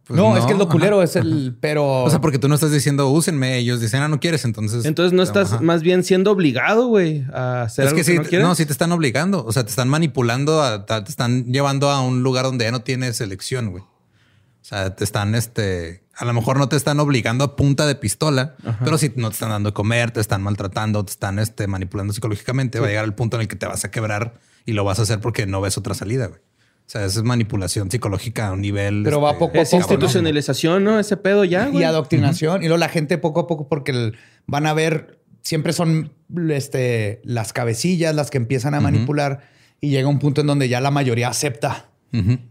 Pues 0.03 0.17
no, 0.19 0.35
es 0.35 0.43
que 0.45 0.51
es 0.51 0.57
lo 0.57 0.65
ajá. 0.65 0.71
culero, 0.73 1.01
es 1.01 1.15
el. 1.15 1.55
Pero. 1.61 2.03
O 2.03 2.09
sea, 2.09 2.19
porque 2.19 2.37
tú 2.37 2.49
no 2.49 2.55
estás 2.55 2.71
diciendo 2.73 3.07
úsenme, 3.09 3.57
ellos 3.59 3.79
dicen, 3.79 4.01
ah, 4.01 4.09
no 4.09 4.19
quieres, 4.19 4.43
entonces. 4.43 4.83
Entonces 4.83 5.13
no 5.13 5.23
estás 5.23 5.53
Ajá. 5.53 5.61
más 5.61 5.83
bien 5.83 6.03
siendo 6.03 6.31
obligado, 6.31 6.87
güey, 6.87 7.23
a 7.31 7.61
hacer 7.61 7.85
Es 7.85 7.91
algo 7.91 7.97
que 7.99 8.03
sí, 8.03 8.15
no 8.17 8.23
quieres. 8.23 8.45
no, 8.45 8.55
sí 8.55 8.65
te 8.65 8.73
están 8.73 8.91
obligando. 8.91 9.45
O 9.45 9.53
sea, 9.53 9.63
te 9.63 9.69
están 9.69 9.87
manipulando, 9.87 10.61
a- 10.61 10.85
te 10.85 11.09
están 11.09 11.45
llevando 11.45 11.89
a 11.89 12.01
un 12.01 12.23
lugar 12.23 12.43
donde 12.43 12.65
ya 12.65 12.71
no 12.71 12.81
tienes 12.81 13.21
elección, 13.21 13.69
güey. 13.69 13.83
O 13.83 14.63
sea, 14.63 14.93
te 14.93 15.05
están, 15.05 15.33
este, 15.33 16.00
a 16.15 16.25
lo 16.25 16.33
mejor 16.33 16.57
no 16.57 16.67
te 16.69 16.75
están 16.75 16.99
obligando 16.99 17.43
a 17.43 17.55
punta 17.55 17.85
de 17.87 17.95
pistola, 17.95 18.55
pero 18.83 18.97
sí 18.97 19.11
no 19.15 19.29
te 19.29 19.33
están 19.35 19.49
dando 19.49 19.69
de 19.69 19.73
comer, 19.73 20.11
te 20.11 20.19
están 20.19 20.41
maltratando, 20.43 21.03
te 21.05 21.11
están, 21.11 21.39
este, 21.39 21.67
manipulando 21.67 22.13
psicológicamente. 22.13 22.79
Va 22.79 22.85
a 22.87 22.89
llegar 22.89 23.05
el 23.05 23.13
punto 23.13 23.37
en 23.37 23.41
el 23.41 23.47
que 23.47 23.55
te 23.55 23.65
vas 23.65 23.85
a 23.85 23.91
quebrar 23.91 24.39
y 24.65 24.73
lo 24.73 24.83
vas 24.83 24.99
a 24.99 25.03
hacer 25.03 25.19
porque 25.19 25.45
no 25.45 25.61
ves 25.61 25.77
otra 25.77 25.93
salida, 25.93 26.27
güey. 26.27 26.39
O 26.39 26.89
sea, 26.91 27.05
esa 27.05 27.19
es 27.19 27.23
manipulación 27.25 27.89
psicológica 27.89 28.47
a 28.47 28.51
un 28.51 28.59
nivel. 28.61 29.01
Pero 29.05 29.21
va 29.21 29.29
este, 29.31 29.39
poco 29.39 29.57
a 29.57 29.61
Es 29.61 29.69
poco, 29.69 29.77
institucionalización, 29.81 30.83
¿no? 30.83 30.99
Ese 30.99 31.15
pedo 31.15 31.45
ya, 31.45 31.67
güey. 31.67 31.81
y 31.81 31.83
adoctrinación. 31.85 32.61
Y 32.63 32.65
luego 32.67 32.77
la 32.79 32.89
gente 32.89 33.17
poco 33.17 33.39
a 33.41 33.47
poco, 33.47 33.67
porque 33.69 33.91
el- 33.91 34.17
van 34.45 34.65
a 34.67 34.73
ver, 34.73 35.19
siempre 35.41 35.71
son 35.71 36.11
este, 36.49 37.21
las 37.23 37.53
cabecillas 37.53 38.13
las 38.13 38.29
que 38.29 38.37
empiezan 38.37 38.73
a 38.73 38.81
manipular 38.81 39.41
y 39.79 39.89
llega 39.89 40.07
un 40.09 40.19
punto 40.19 40.41
en 40.41 40.47
donde 40.47 40.67
ya 40.67 40.81
la 40.81 40.91
mayoría 40.91 41.29
acepta. 41.29 41.90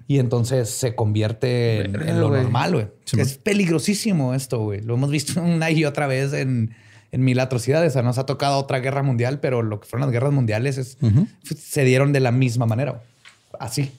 Y 0.07 0.19
entonces 0.19 0.71
se 0.71 0.95
convierte 0.95 1.83
en, 1.83 2.21
lo 2.21 2.31
normal, 2.31 2.73
güey. 2.73 2.89
Sí, 3.05 3.21
es 3.21 3.37
peligrosísimo 3.37 4.33
esto, 4.35 4.59
güey. 4.61 4.81
Lo 4.81 4.95
hemos 4.95 5.11
visto 5.11 5.43
una 5.43 5.71
y 5.71 5.85
otra 5.85 6.07
vez 6.07 6.33
en, 6.33 6.75
en 7.13 7.25
mil 7.25 7.39
atrocidades. 7.41 7.91
O 7.91 7.93
sea, 7.95 8.03
nos 8.03 8.19
ha 8.19 8.27
tocado 8.27 8.59
otra 8.59 8.79
guerra 8.81 9.03
mundial, 9.03 9.41
pero 9.41 9.63
lo 9.63 9.81
que 9.81 9.87
fueron 9.87 10.07
las 10.07 10.13
guerras 10.13 10.33
mundiales 10.33 10.79
es, 10.79 10.99
se 11.57 11.85
dieron 11.85 12.13
de 12.13 12.21
la 12.21 12.33
misma 12.33 12.67
manera. 12.67 13.03
Así. 13.59 13.93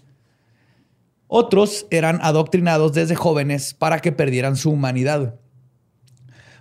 Otros 1.28 1.86
eran 1.92 2.20
adoctrinados 2.22 2.94
desde 2.94 3.16
jóvenes 3.16 3.74
para 3.74 4.00
que 4.00 4.12
perdieran 4.12 4.58
su 4.58 4.72
humanidad. 4.72 5.36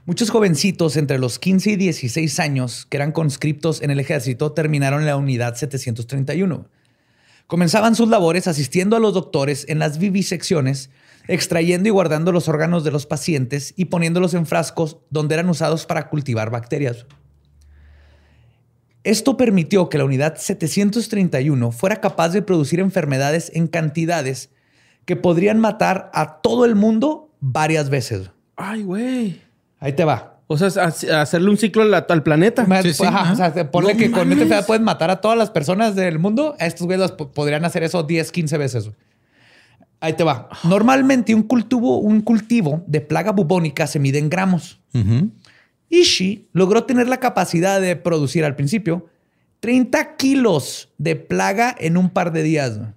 Muchos 0.05 0.31
jovencitos 0.31 0.97
entre 0.97 1.19
los 1.19 1.39
15 1.39 1.73
y 1.73 1.77
16 1.77 2.41
años 2.41 2.87
que 2.87 2.97
eran 2.97 3.13
conscriptos 3.13 3.83
en 3.83 3.91
el 3.91 4.01
ejército 4.01 4.53
terminaron 4.53 5.01
en 5.01 5.07
la 5.07 5.17
unidad 5.17 5.57
731. 5.57 6.67
Comenzaban 7.51 7.97
sus 7.97 8.09
labores 8.09 8.47
asistiendo 8.47 8.95
a 8.95 9.01
los 9.01 9.13
doctores 9.13 9.67
en 9.69 9.81
las 9.81 9.99
vivisecciones, 9.99 10.89
extrayendo 11.27 11.89
y 11.89 11.91
guardando 11.91 12.31
los 12.31 12.47
órganos 12.47 12.85
de 12.85 12.93
los 12.93 13.07
pacientes 13.07 13.75
y 13.77 13.87
poniéndolos 13.87 14.35
en 14.35 14.47
frascos 14.47 14.99
donde 15.11 15.35
eran 15.35 15.49
usados 15.49 15.85
para 15.85 16.09
cultivar 16.09 16.51
bacterias. 16.51 17.07
Esto 19.03 19.37
permitió 19.37 19.89
que 19.89 19.99
la 19.99 20.05
unidad 20.05 20.37
731 20.37 21.73
fuera 21.73 22.01
capaz 22.01 22.29
de 22.29 22.43
producir 22.43 22.79
enfermedades 22.79 23.51
en 23.53 23.67
cantidades 23.67 24.51
que 25.05 25.17
podrían 25.17 25.59
matar 25.59 26.09
a 26.15 26.41
todo 26.43 26.65
el 26.65 26.77
mundo 26.77 27.35
varias 27.41 27.91
veces. 27.91 28.31
Ay, 28.55 28.85
güey. 28.85 29.43
Ahí 29.81 29.95
te 29.95 30.05
va. 30.05 30.40
O 30.53 30.59
sea, 30.59 30.69
ha- 30.83 31.21
hacerle 31.23 31.49
un 31.49 31.57
ciclo 31.57 31.83
al, 31.83 31.95
al 31.95 32.23
planeta. 32.25 32.67
Sí, 32.83 32.93
sí, 32.93 33.05
Ajá, 33.07 33.21
ajá. 33.21 33.33
o 33.33 33.37
sea, 33.37 33.71
ponle 33.71 33.93
No 33.95 33.99
que 33.99 34.11
con 34.11 34.23
esta 34.33 34.33
enfermedad 34.43 34.67
puedes 34.67 34.83
matar 34.83 35.09
a 35.11 35.21
todas 35.21 35.39
las 35.39 35.49
personas 35.51 35.95
del 35.95 36.19
mundo. 36.19 36.57
A 36.59 36.67
estos 36.67 36.89
güeyes 36.89 37.13
po- 37.13 37.31
podrían 37.31 37.65
hacer 37.65 37.85
eso 37.85 38.03
10, 38.03 38.33
15 38.33 38.59
veces. 38.59 38.85
güey. 38.87 38.97
Ahí 40.01 40.15
te 40.15 40.25
va. 40.25 40.49
Normalmente 40.65 41.35
un 41.37 41.45
cultivo, 41.45 41.99
un 41.99 42.21
cultivo 42.23 42.83
de 42.89 43.01
plaga 43.01 43.31
bubónica 43.31 43.87
se 43.87 44.01
mide 44.01 44.19
en 44.19 44.29
gramos. 44.29 44.81
Ujú. 44.93 45.31
Ishii 45.89 46.49
logró 46.53 46.83
tener 46.85 47.07
la 47.09 47.19
capacidad 47.19 47.81
de 47.81 47.95
producir 47.97 48.45
al 48.45 48.57
principio 48.57 49.07
30 49.61 50.17
kilos 50.17 50.89
de 50.99 51.15
plaga 51.17 51.77
en 51.79 51.97
un 51.97 52.11
par 52.11 52.33
de 52.33 52.43
días. 52.43 52.77
güey. 52.79 52.91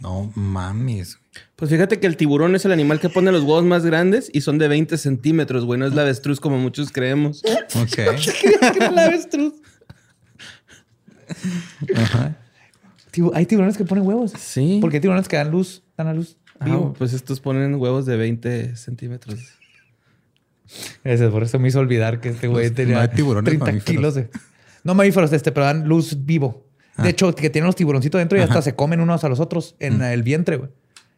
No 0.00 0.30
mames. 0.34 1.18
Pues 1.56 1.70
fíjate 1.70 2.00
que 2.00 2.06
el 2.06 2.16
tiburón 2.16 2.54
es 2.54 2.64
el 2.64 2.72
animal 2.72 3.00
que 3.00 3.08
pone 3.08 3.30
los 3.32 3.42
huevos 3.42 3.64
más 3.64 3.84
grandes 3.84 4.30
y 4.32 4.40
son 4.40 4.58
de 4.58 4.68
20 4.68 4.96
centímetros, 4.98 5.64
güey. 5.64 5.78
No 5.78 5.86
es 5.86 5.94
la 5.94 6.02
avestruz 6.02 6.40
como 6.40 6.58
muchos 6.58 6.90
creemos. 6.92 7.42
Ok. 7.76 7.98
La 8.94 9.04
avestruz. 9.06 9.54
Tibu- 13.12 13.32
Hay 13.34 13.46
tiburones 13.46 13.76
que 13.76 13.84
ponen 13.84 14.06
huevos. 14.06 14.32
Sí. 14.38 14.78
Porque 14.80 14.96
hay 14.96 15.00
tiburones 15.00 15.28
que 15.28 15.36
dan 15.36 15.50
luz, 15.50 15.82
dan 15.96 16.08
a 16.08 16.14
luz. 16.14 16.36
Ah, 16.58 16.66
vivo. 16.66 16.94
pues 16.96 17.12
estos 17.12 17.40
ponen 17.40 17.74
huevos 17.76 18.06
de 18.06 18.16
20 18.16 18.76
centímetros. 18.76 19.38
Ese, 21.04 21.28
por 21.28 21.42
eso 21.42 21.58
me 21.58 21.68
hizo 21.68 21.78
olvidar 21.80 22.20
que 22.20 22.30
este 22.30 22.48
güey 22.48 22.66
Pues, 22.66 22.74
tenía 22.74 22.94
no 22.96 23.00
hay 23.02 23.08
tiburones 23.08 23.44
30 23.48 23.66
mamíferos. 23.66 23.90
kilos 23.96 24.14
de... 24.14 24.30
No 24.82 24.94
mamíferos, 24.94 25.32
este, 25.32 25.52
pero 25.52 25.66
dan 25.66 25.86
luz 25.88 26.24
vivo. 26.24 26.66
De 26.98 27.10
hecho, 27.10 27.34
que 27.34 27.50
tienen 27.50 27.66
los 27.66 27.74
tiburoncitos 27.76 28.20
dentro 28.20 28.38
y 28.38 28.40
hasta 28.42 28.62
se 28.62 28.74
comen 28.74 29.00
unos 29.00 29.24
a 29.24 29.28
los 29.28 29.40
otros 29.40 29.74
en 29.80 30.00
el 30.02 30.22
vientre, 30.22 30.56
güey. 30.56 30.70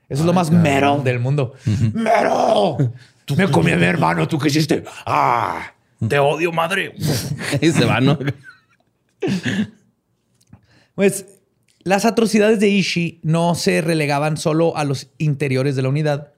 Eso 0.09 0.23
es 0.23 0.27
lo 0.27 0.33
más 0.33 0.51
mero 0.51 1.01
del 1.03 1.19
mundo. 1.19 1.55
¡Mero! 1.93 2.77
Tú 3.25 3.35
me 3.35 3.51
comí 3.51 3.73
a 3.73 3.77
mi 3.77 3.85
hermano, 3.85 4.29
¿tú 4.29 4.39
qué 4.39 4.49
hiciste? 4.49 4.85
¡Ah! 5.05 5.73
¡Te 6.09 6.19
odio, 6.19 6.53
madre! 6.53 6.95
y 7.61 7.71
se 7.71 7.85
va, 7.85 8.01
¿no? 8.01 8.19
Pues 10.95 11.27
las 11.83 12.05
atrocidades 12.05 12.61
de 12.61 12.69
Ishii 12.69 13.21
no 13.23 13.55
se 13.55 13.81
relegaban 13.81 14.37
solo 14.37 14.77
a 14.77 14.85
los 14.85 15.09
interiores 15.19 15.75
de 15.75 15.83
la 15.83 15.89
unidad. 15.89 16.33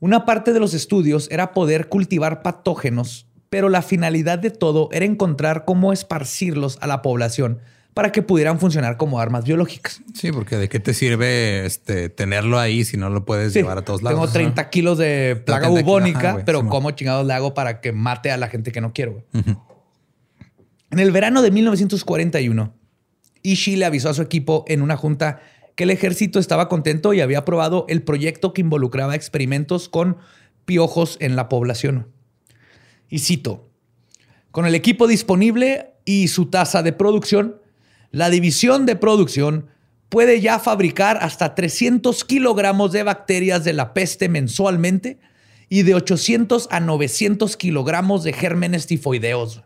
Una 0.00 0.24
parte 0.24 0.52
de 0.52 0.60
los 0.60 0.74
estudios 0.74 1.28
era 1.30 1.52
poder 1.52 1.88
cultivar 1.88 2.42
patógenos, 2.42 3.26
pero 3.48 3.68
la 3.68 3.82
finalidad 3.82 4.38
de 4.38 4.50
todo 4.50 4.88
era 4.92 5.04
encontrar 5.04 5.64
cómo 5.64 5.92
esparcirlos 5.92 6.78
a 6.80 6.86
la 6.86 7.02
población 7.02 7.60
para 7.94 8.10
que 8.10 8.22
pudieran 8.22 8.58
funcionar 8.58 8.96
como 8.96 9.20
armas 9.20 9.44
biológicas. 9.44 10.00
Sí, 10.14 10.32
porque 10.32 10.56
de 10.56 10.68
qué 10.68 10.80
te 10.80 10.94
sirve 10.94 11.66
este 11.66 12.08
tenerlo 12.08 12.58
ahí 12.58 12.84
si 12.84 12.96
no 12.96 13.10
lo 13.10 13.24
puedes 13.24 13.52
Sí, 13.52 13.60
llevar 13.60 13.78
a 13.78 13.82
todos 13.82 14.02
lados. 14.02 14.18
Tengo 14.18 14.32
30 14.32 14.70
kilos 14.70 14.98
de 14.98 15.42
plaga 15.44 15.66
30 15.66 15.80
kilos, 15.80 15.84
bubónica, 15.84 16.30
ajá, 16.30 16.42
pero 16.44 16.58
Simón. 16.58 16.70
¿cómo 16.70 16.90
chingados 16.92 17.26
le 17.26 17.34
hago 17.34 17.54
para 17.54 17.80
que 17.80 17.92
mate 17.92 18.30
a 18.30 18.36
la 18.36 18.48
gente 18.48 18.72
que 18.72 18.80
no 18.80 18.92
quiero? 18.92 19.22
En 20.90 20.98
el 20.98 21.10
verano 21.10 21.42
de 21.42 21.50
1941, 21.50 22.74
Ishii 23.42 23.76
le 23.76 23.84
avisó 23.84 24.08
a 24.08 24.14
su 24.14 24.22
equipo 24.22 24.64
en 24.68 24.82
una 24.82 24.96
junta 24.96 25.40
que 25.74 25.84
el 25.84 25.90
ejército 25.90 26.38
estaba 26.38 26.68
contento 26.68 27.14
y 27.14 27.20
había 27.20 27.38
aprobado 27.38 27.86
el 27.88 28.02
proyecto 28.02 28.52
que 28.52 28.60
involucraba 28.60 29.14
experimentos 29.14 29.88
con 29.88 30.18
piojos 30.64 31.16
en 31.20 31.36
la 31.36 31.48
población. 31.48 32.08
Y 33.08 33.20
cito, 33.20 33.68
con 34.50 34.66
el 34.66 34.74
equipo 34.74 35.06
disponible 35.06 35.94
y 36.04 36.28
su 36.28 36.46
tasa 36.46 36.82
de 36.82 36.92
producción, 36.92 37.61
la 38.12 38.30
división 38.30 38.86
de 38.86 38.96
producción 38.96 39.66
puede 40.08 40.40
ya 40.40 40.58
fabricar 40.58 41.18
hasta 41.22 41.54
300 41.54 42.24
kilogramos 42.24 42.92
de 42.92 43.02
bacterias 43.02 43.64
de 43.64 43.72
la 43.72 43.94
peste 43.94 44.28
mensualmente 44.28 45.18
y 45.68 45.82
de 45.82 45.94
800 45.94 46.68
a 46.70 46.80
900 46.80 47.56
kilogramos 47.56 48.22
de 48.22 48.34
gérmenes 48.34 48.86
tifoideos. 48.86 49.62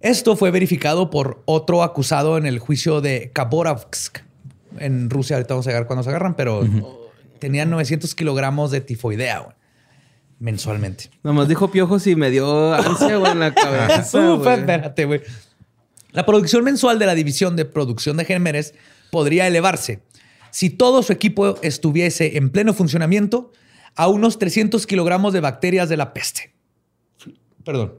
Esto 0.00 0.34
fue 0.34 0.50
verificado 0.50 1.10
por 1.10 1.42
otro 1.44 1.84
acusado 1.84 2.36
en 2.36 2.46
el 2.46 2.58
juicio 2.58 3.00
de 3.00 3.30
Khabarovsk 3.32 4.18
en 4.78 5.08
Rusia. 5.10 5.36
Ahorita 5.36 5.54
vamos 5.54 5.68
a 5.68 5.72
ver 5.72 5.86
cuándo 5.86 6.02
se 6.02 6.10
agarran, 6.10 6.34
pero 6.34 6.68
tenían 7.38 7.70
900 7.70 8.12
kilogramos 8.16 8.72
de 8.72 8.80
tifoidea 8.80 9.56
mensualmente. 10.40 11.08
Nomás 11.22 11.46
dijo 11.46 11.70
piojos 11.70 12.04
y 12.08 12.16
me 12.16 12.30
dio 12.30 12.74
ansia, 12.74 13.14
en 13.14 13.38
la 13.38 13.54
cabeza. 13.54 14.32
Uf, 14.34 14.44
espérate, 14.44 15.04
güey. 15.04 15.22
La 16.12 16.26
producción 16.26 16.62
mensual 16.64 16.98
de 16.98 17.06
la 17.06 17.14
división 17.14 17.56
de 17.56 17.64
producción 17.64 18.16
de 18.16 18.24
gérmenes 18.24 18.74
podría 19.10 19.46
elevarse 19.46 20.02
si 20.50 20.68
todo 20.68 21.02
su 21.02 21.12
equipo 21.12 21.58
estuviese 21.62 22.36
en 22.36 22.50
pleno 22.50 22.74
funcionamiento 22.74 23.52
a 23.96 24.08
unos 24.08 24.38
300 24.38 24.86
kilogramos 24.86 25.32
de 25.32 25.40
bacterias 25.40 25.88
de 25.88 25.96
la 25.96 26.12
peste. 26.12 26.54
Perdón. 27.64 27.94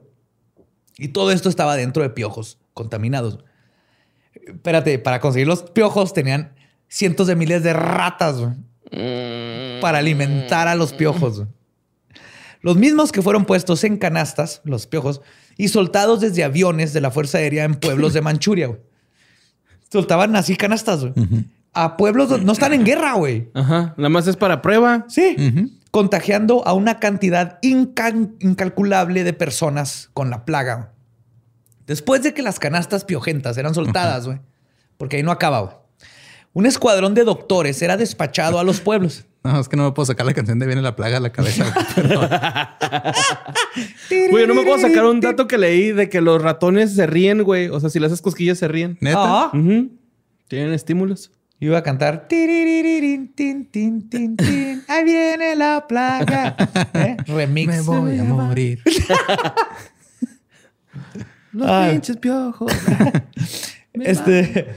Y 0.98 1.10
todo 1.10 1.32
esto 1.32 1.50
estaba 1.50 1.76
dentro 1.76 2.04
de 2.04 2.12
piojos 2.12 2.60
contaminados. 2.74 3.40
Espérate, 4.36 5.00
para 5.00 5.20
conseguir 5.20 5.48
los 5.48 5.64
piojos 5.64 6.14
tenían 6.14 6.54
cientos 6.88 7.26
de 7.26 7.36
miles 7.36 7.64
de 7.64 7.74
ratas 7.74 8.36
para 9.82 9.98
alimentar 9.98 10.68
a 10.68 10.76
los 10.76 10.94
piojos. 10.94 11.44
Los 12.62 12.78
mismos 12.78 13.12
que 13.12 13.24
fueron 13.24 13.46
puestos 13.46 13.84
en 13.84 13.98
canastas, 13.98 14.62
los 14.64 14.86
piojos, 14.86 15.22
y 15.58 15.68
soltados 15.68 16.22
desde 16.22 16.44
aviones 16.44 16.94
de 16.94 17.02
la 17.02 17.12
Fuerza 17.12 17.38
Aérea 17.40 17.64
en 17.64 17.76
pueblos 17.76 18.14
de 18.14 18.22
Manchuria. 18.22 18.68
güey. 18.68 18.80
Soltaban 19.92 20.36
así 20.36 20.56
canastas 20.56 21.02
güey, 21.02 21.14
a 21.74 21.98
pueblos 21.98 22.30
donde 22.30 22.46
no 22.46 22.52
están 22.54 22.74
en 22.74 22.84
guerra, 22.84 23.14
güey. 23.14 23.50
Ajá. 23.54 23.94
Nada 23.98 24.10
más 24.10 24.28
es 24.28 24.36
para 24.38 24.62
prueba. 24.62 25.06
Sí. 25.08 25.36
Contagiando 25.92 26.66
a 26.68 26.74
una 26.74 27.00
cantidad 27.00 27.60
inca- 27.62 28.30
incalculable 28.40 29.24
de 29.24 29.34
personas 29.34 30.10
con 30.14 30.30
la 30.32 30.46
plaga. 30.46 30.76
güey. 30.76 30.88
Después 31.86 32.24
de 32.24 32.34
que 32.34 32.42
las 32.42 32.60
canastas 32.60 33.06
piojentas 33.06 33.58
eran 33.58 33.76
soltadas, 33.76 34.26
güey, 34.26 34.40
porque 34.98 35.18
ahí 35.18 35.24
no 35.24 35.32
acaba, 35.32 35.60
güey, 35.62 35.76
un 36.54 36.66
escuadrón 36.66 37.14
de 37.14 37.24
doctores 37.26 37.82
era 37.82 37.98
despachado 37.98 38.58
a 38.58 38.64
los 38.64 38.80
pueblos. 38.80 39.26
No, 39.54 39.60
es 39.60 39.68
que 39.68 39.76
no 39.76 39.84
me 39.84 39.92
puedo 39.92 40.06
sacar 40.06 40.26
la 40.26 40.34
canción 40.34 40.58
de 40.58 40.66
Viene 40.66 40.82
la 40.82 40.96
plaga 40.96 41.18
a 41.18 41.20
la 41.20 41.32
cabeza. 41.32 41.66
güey. 44.30 44.48
No 44.48 44.54
me 44.56 44.64
puedo 44.64 44.80
sacar 44.80 45.06
un 45.06 45.20
dato 45.20 45.48
que 45.48 45.58
leí 45.58 45.92
de 45.92 46.08
que 46.10 46.22
los 46.22 46.42
ratones 46.42 46.94
se 46.96 47.06
ríen, 47.08 47.44
güey. 47.44 47.68
O 47.68 47.80
sea, 47.80 47.90
si 47.90 48.00
le 48.00 48.06
haces 48.06 48.22
cosquillas 48.22 48.58
se 48.58 48.68
ríen. 48.68 48.98
Neta. 49.02 49.20
Ah. 49.20 49.52
Tienen 50.48 50.74
estímulos. 50.74 51.32
Iba 51.60 51.78
a 51.80 51.84
cantar. 51.84 52.28
"Tiriririn, 52.28 53.34
tin, 53.34 53.66
tin, 53.72 54.10
tin, 54.10 54.36
tin, 54.38 54.84
Ahí 54.88 55.04
viene 55.06 55.56
la 55.56 55.88
plaga. 55.88 56.56
¿Eh? 56.94 57.18
Remix. 57.28 57.68
Me 57.68 57.82
voy 57.82 58.20
a 58.20 58.24
morir. 58.24 58.82
Los 61.52 61.70
Ay. 61.70 61.92
pinches 61.94 62.18
piojos. 62.18 62.72
Este, 63.94 64.68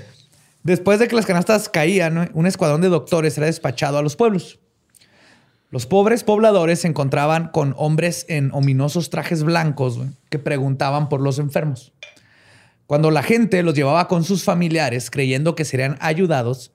después 0.67 0.99
de 0.99 1.07
que 1.07 1.15
las 1.15 1.27
canastas 1.27 1.69
caían, 1.69 2.31
un 2.35 2.47
escuadrón 2.47 2.81
de 2.81 2.89
doctores 2.89 3.39
era 3.39 3.47
despachado 3.47 3.99
a 3.99 4.03
los 4.03 4.17
pueblos. 4.17 4.59
Los 5.71 5.87
pobres 5.87 6.25
pobladores 6.25 6.81
se 6.81 6.89
encontraban 6.89 7.49
con 7.49 7.75
hombres 7.77 8.27
en 8.29 8.51
ominosos 8.53 9.09
trajes 9.11 9.45
blancos 9.45 10.01
que 10.29 10.39
preguntaban 10.39 11.09
por 11.09 11.21
los 11.21 11.39
enfermos. 11.39 11.93
Cuando 12.87 13.11
la 13.11 13.23
gente 13.23 13.63
los 13.63 13.75
llevaba 13.75 14.09
con 14.09 14.25
sus 14.25 14.45
familiares 14.45 15.11
creyendo 15.11 15.55
que 15.55 15.65
serían 15.65 15.97
ayudados, 16.01 16.73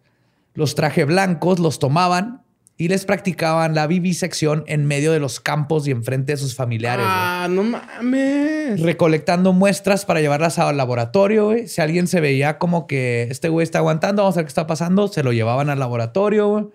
los 0.53 0.75
traje 0.75 1.05
blancos 1.05 1.59
los 1.59 1.79
tomaban 1.79 2.40
y 2.82 2.88
les 2.88 3.05
practicaban 3.05 3.75
la 3.75 3.86
vivisección 3.86 4.63
en 4.65 4.86
medio 4.88 5.11
de 5.11 5.19
los 5.19 5.39
campos 5.39 5.88
y 5.88 5.91
enfrente 5.91 6.32
de 6.32 6.38
sus 6.38 6.55
familiares. 6.55 7.05
ah, 7.07 7.47
no 7.47 7.61
mames. 7.61 8.82
recolectando 8.82 9.53
muestras 9.53 10.03
para 10.03 10.19
llevarlas 10.19 10.57
al 10.57 10.77
laboratorio. 10.77 11.45
güey. 11.45 11.67
Si 11.67 11.79
alguien 11.79 12.07
se 12.07 12.21
veía 12.21 12.57
como 12.57 12.88
que 12.88 13.27
este 13.29 13.49
güey 13.49 13.63
está 13.65 13.77
aguantando, 13.77 14.23
vamos 14.23 14.36
a 14.36 14.39
ver 14.39 14.45
qué 14.45 14.49
está 14.49 14.65
pasando, 14.65 15.07
se 15.09 15.21
lo 15.21 15.32
llevaban 15.32 15.69
al 15.69 15.77
laboratorio. 15.77 16.47
güey. 16.49 16.65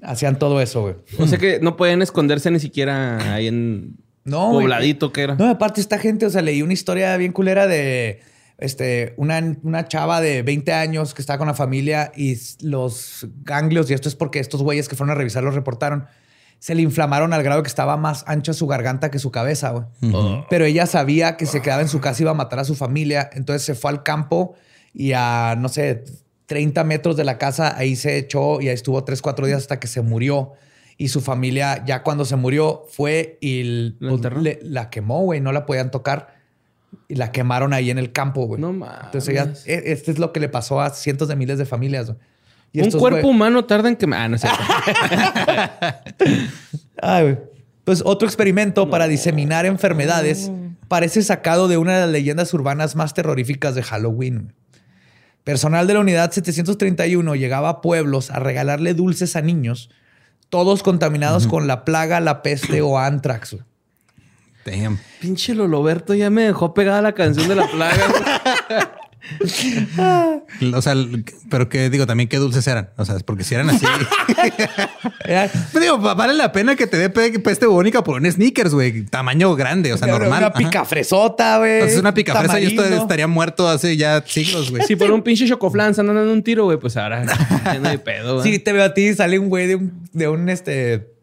Hacían 0.00 0.38
todo 0.38 0.62
eso, 0.62 0.80
güey. 0.80 0.94
O 1.18 1.26
sea 1.26 1.36
que 1.36 1.60
no 1.60 1.76
pueden 1.76 2.00
esconderse 2.00 2.50
ni 2.50 2.58
siquiera 2.58 3.34
ahí 3.34 3.48
en 3.48 3.98
No, 4.24 4.50
pobladito 4.50 5.12
que 5.12 5.24
era. 5.24 5.34
No, 5.34 5.50
aparte 5.50 5.82
esta 5.82 5.98
gente, 5.98 6.24
o 6.24 6.30
sea, 6.30 6.40
leí 6.40 6.62
una 6.62 6.72
historia 6.72 7.14
bien 7.18 7.32
culera 7.32 7.66
de 7.66 8.22
este, 8.58 9.14
una, 9.16 9.40
una 9.62 9.88
chava 9.88 10.20
de 10.20 10.42
20 10.42 10.72
años 10.72 11.14
que 11.14 11.20
estaba 11.22 11.38
con 11.38 11.48
la 11.48 11.54
familia 11.54 12.12
y 12.16 12.36
los 12.62 13.26
ganglios, 13.42 13.90
y 13.90 13.94
esto 13.94 14.08
es 14.08 14.14
porque 14.14 14.38
estos 14.38 14.62
güeyes 14.62 14.88
que 14.88 14.96
fueron 14.96 15.10
a 15.12 15.14
revisar 15.18 15.42
los 15.42 15.54
reportaron, 15.54 16.06
se 16.58 16.74
le 16.74 16.82
inflamaron 16.82 17.32
al 17.32 17.42
grado 17.42 17.62
que 17.62 17.68
estaba 17.68 17.96
más 17.96 18.24
ancha 18.26 18.54
su 18.54 18.66
garganta 18.66 19.10
que 19.10 19.18
su 19.18 19.30
cabeza, 19.30 19.70
güey. 19.70 19.84
Pero 20.48 20.64
ella 20.64 20.86
sabía 20.86 21.36
que 21.36 21.46
se 21.46 21.60
quedaba 21.60 21.82
en 21.82 21.88
su 21.88 22.00
casa 22.00 22.20
y 22.20 22.22
iba 22.22 22.30
a 22.30 22.34
matar 22.34 22.58
a 22.60 22.64
su 22.64 22.74
familia, 22.74 23.28
entonces 23.34 23.62
se 23.64 23.74
fue 23.74 23.90
al 23.90 24.02
campo 24.02 24.54
y 24.94 25.12
a, 25.12 25.56
no 25.58 25.68
sé, 25.68 26.04
30 26.46 26.84
metros 26.84 27.16
de 27.16 27.24
la 27.24 27.38
casa, 27.38 27.76
ahí 27.76 27.96
se 27.96 28.16
echó 28.18 28.60
y 28.60 28.68
ahí 28.68 28.74
estuvo 28.74 29.02
3, 29.04 29.20
4 29.20 29.46
días 29.46 29.58
hasta 29.58 29.80
que 29.80 29.88
se 29.88 30.00
murió. 30.00 30.52
Y 30.96 31.08
su 31.08 31.20
familia, 31.20 31.84
ya 31.84 32.02
cuando 32.04 32.24
se 32.24 32.36
murió, 32.36 32.84
fue 32.88 33.36
y 33.40 33.94
¿La 33.98 34.10
pues, 34.16 34.42
le- 34.42 34.60
la 34.62 34.90
quemó, 34.90 35.22
güey, 35.24 35.40
no 35.40 35.50
la 35.52 35.66
podían 35.66 35.90
tocar. 35.90 36.33
Y 37.08 37.14
la 37.16 37.32
quemaron 37.32 37.72
ahí 37.72 37.90
en 37.90 37.98
el 37.98 38.12
campo, 38.12 38.46
güey. 38.46 38.60
No 38.60 38.72
mames. 38.72 39.04
Entonces, 39.06 39.34
ya, 39.34 39.52
e- 39.72 39.92
este 39.92 40.10
es 40.10 40.18
lo 40.18 40.32
que 40.32 40.40
le 40.40 40.48
pasó 40.48 40.80
a 40.80 40.90
cientos 40.90 41.28
de 41.28 41.36
miles 41.36 41.58
de 41.58 41.66
familias. 41.66 42.06
güey. 42.06 42.18
Y 42.72 42.80
Un 42.80 42.86
estos, 42.86 43.00
cuerpo 43.00 43.20
güey- 43.28 43.30
humano 43.30 43.64
tarda 43.64 43.88
en 43.88 43.96
que... 43.96 44.06
Ah, 44.12 44.28
no 44.28 44.36
cierto. 44.38 44.58
Ay, 47.02 47.22
güey. 47.22 47.38
Pues 47.84 48.02
otro 48.04 48.26
experimento 48.26 48.88
para 48.88 49.06
diseminar 49.08 49.66
enfermedades 49.66 50.50
parece 50.88 51.22
sacado 51.22 51.68
de 51.68 51.76
una 51.76 51.94
de 51.94 52.00
las 52.00 52.10
leyendas 52.10 52.54
urbanas 52.54 52.96
más 52.96 53.12
terroríficas 53.12 53.74
de 53.74 53.82
Halloween. 53.82 54.54
Personal 55.44 55.86
de 55.86 55.92
la 55.94 56.00
unidad 56.00 56.30
731 56.32 57.34
llegaba 57.34 57.68
a 57.68 57.80
pueblos 57.82 58.30
a 58.30 58.38
regalarle 58.38 58.94
dulces 58.94 59.36
a 59.36 59.42
niños, 59.42 59.90
todos 60.48 60.82
contaminados 60.82 61.46
con 61.46 61.66
la 61.66 61.84
plaga, 61.84 62.20
la 62.20 62.40
peste 62.40 62.80
o 62.80 62.98
antrax. 62.98 63.56
Damn. 64.64 64.98
Pinche 65.20 65.54
Loloberto 65.54 66.14
ya 66.14 66.30
me 66.30 66.42
dejó 66.42 66.72
pegada 66.74 67.02
la 67.02 67.12
canción 67.12 67.48
de 67.48 67.54
la 67.54 67.66
plaga. 67.66 68.94
O 70.74 70.82
sea, 70.82 70.94
pero 71.48 71.70
que 71.70 71.88
digo 71.88 72.06
también 72.06 72.28
qué 72.28 72.36
dulces 72.36 72.66
eran. 72.66 72.90
O 72.98 73.06
sea, 73.06 73.16
porque 73.24 73.42
si 73.42 73.54
eran 73.54 73.70
así. 73.70 73.86
Pero 75.24 75.80
digo, 75.80 75.98
va- 76.00 76.12
vale 76.14 76.34
la 76.34 76.52
pena 76.52 76.76
que 76.76 76.86
te 76.86 76.98
dé 76.98 77.08
pe- 77.08 77.38
peste 77.38 77.64
bubónica 77.66 78.04
por 78.04 78.20
un 78.20 78.30
sneakers, 78.30 78.74
güey. 78.74 79.06
Tamaño 79.06 79.54
grande, 79.56 79.92
o 79.94 79.96
sea, 79.98 80.08
normal. 80.08 80.28
Una 80.38 80.46
Ajá. 80.48 80.52
picafresota, 80.58 81.58
güey. 81.58 81.72
Entonces, 81.74 81.98
una 82.00 82.12
picafresa 82.12 82.60
yo 82.60 82.82
estaría 82.84 83.26
muerto 83.26 83.66
hace 83.66 83.96
ya 83.96 84.22
siglos, 84.26 84.70
güey. 84.70 84.82
si 84.86 84.94
por 84.96 85.10
un 85.10 85.22
pinche 85.22 85.48
chocoflan 85.48 85.94
se 85.94 86.02
andan 86.02 86.16
dando 86.16 86.32
un 86.32 86.42
tiro, 86.42 86.64
güey, 86.64 86.78
pues 86.78 86.96
ahora 86.98 87.24
no 87.80 87.88
hay 87.88 87.98
pedo, 87.98 88.40
güey. 88.40 88.52
Sí, 88.52 88.58
te 88.58 88.72
veo 88.74 88.84
a 88.84 88.92
ti, 88.92 89.14
sale 89.14 89.38
un 89.38 89.48
güey 89.48 89.66
de 89.66 89.76
un, 89.76 90.06
de 90.12 90.28
un 90.28 90.50
este. 90.50 91.13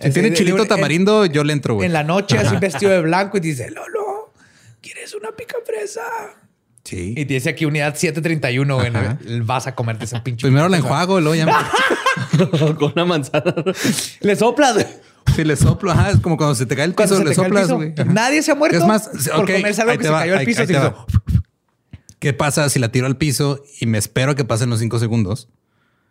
Si 0.00 0.06
así 0.08 0.12
tiene 0.20 0.32
chilito 0.32 0.58
de 0.62 0.66
tamarindo, 0.66 1.26
yo 1.26 1.42
le 1.44 1.52
entro, 1.52 1.72
En, 1.74 1.76
güey. 1.76 1.86
en 1.86 1.92
la 1.92 2.04
noche, 2.04 2.38
así 2.38 2.56
vestido 2.56 2.92
de 2.92 3.00
blanco, 3.00 3.36
y 3.38 3.40
dice, 3.40 3.70
Lolo, 3.72 4.32
¿quieres 4.80 5.14
una 5.14 5.32
picafresa? 5.32 6.02
Sí. 6.84 7.14
Y 7.16 7.24
dice 7.24 7.50
aquí 7.50 7.64
unidad 7.66 7.94
731, 7.96 8.74
güey. 8.76 8.92
Vas 9.42 9.66
a 9.66 9.74
comerte 9.74 10.04
ese 10.06 10.20
pinche. 10.20 10.46
Primero 10.46 10.68
la 10.68 10.76
enjuago, 10.78 11.20
luego 11.20 11.34
ya 11.34 11.46
me... 11.46 11.52
Con 12.76 12.92
una 12.94 13.04
manzana. 13.04 13.54
Le 14.20 14.36
soplas, 14.36 14.74
güey. 14.74 14.86
Si 15.36 15.44
le 15.44 15.56
soplo, 15.56 15.90
ajá, 15.90 16.10
es 16.10 16.20
como 16.20 16.36
cuando 16.36 16.54
se 16.54 16.64
te 16.64 16.74
cae 16.74 16.84
el 16.86 16.94
piso, 16.94 17.16
se 17.16 17.24
le 17.24 17.34
soplas, 17.34 17.70
güey. 17.70 17.92
Nadie 18.06 18.42
se 18.42 18.52
ha 18.52 18.54
muerto 18.54 18.78
Es 18.78 18.84
más, 18.86 19.08
por 19.08 19.40
ok, 19.44 19.50
comerse 19.52 19.82
algo 19.82 19.92
ahí 19.92 19.98
que 19.98 20.04
se 20.04 20.10
va, 20.10 20.20
cayó 20.20 20.32
al 20.32 20.38
ahí- 20.38 20.46
piso. 20.46 20.62
ahí 20.62 20.72
va. 20.72 21.06
¿Qué 22.18 22.32
pasa 22.32 22.68
si 22.70 22.78
la 22.78 22.90
tiro 22.90 23.06
al 23.06 23.16
piso 23.16 23.62
y 23.80 23.86
me 23.86 23.98
espero 23.98 24.34
que 24.34 24.44
pasen 24.44 24.70
los 24.70 24.80
cinco 24.80 24.98
segundos? 24.98 25.48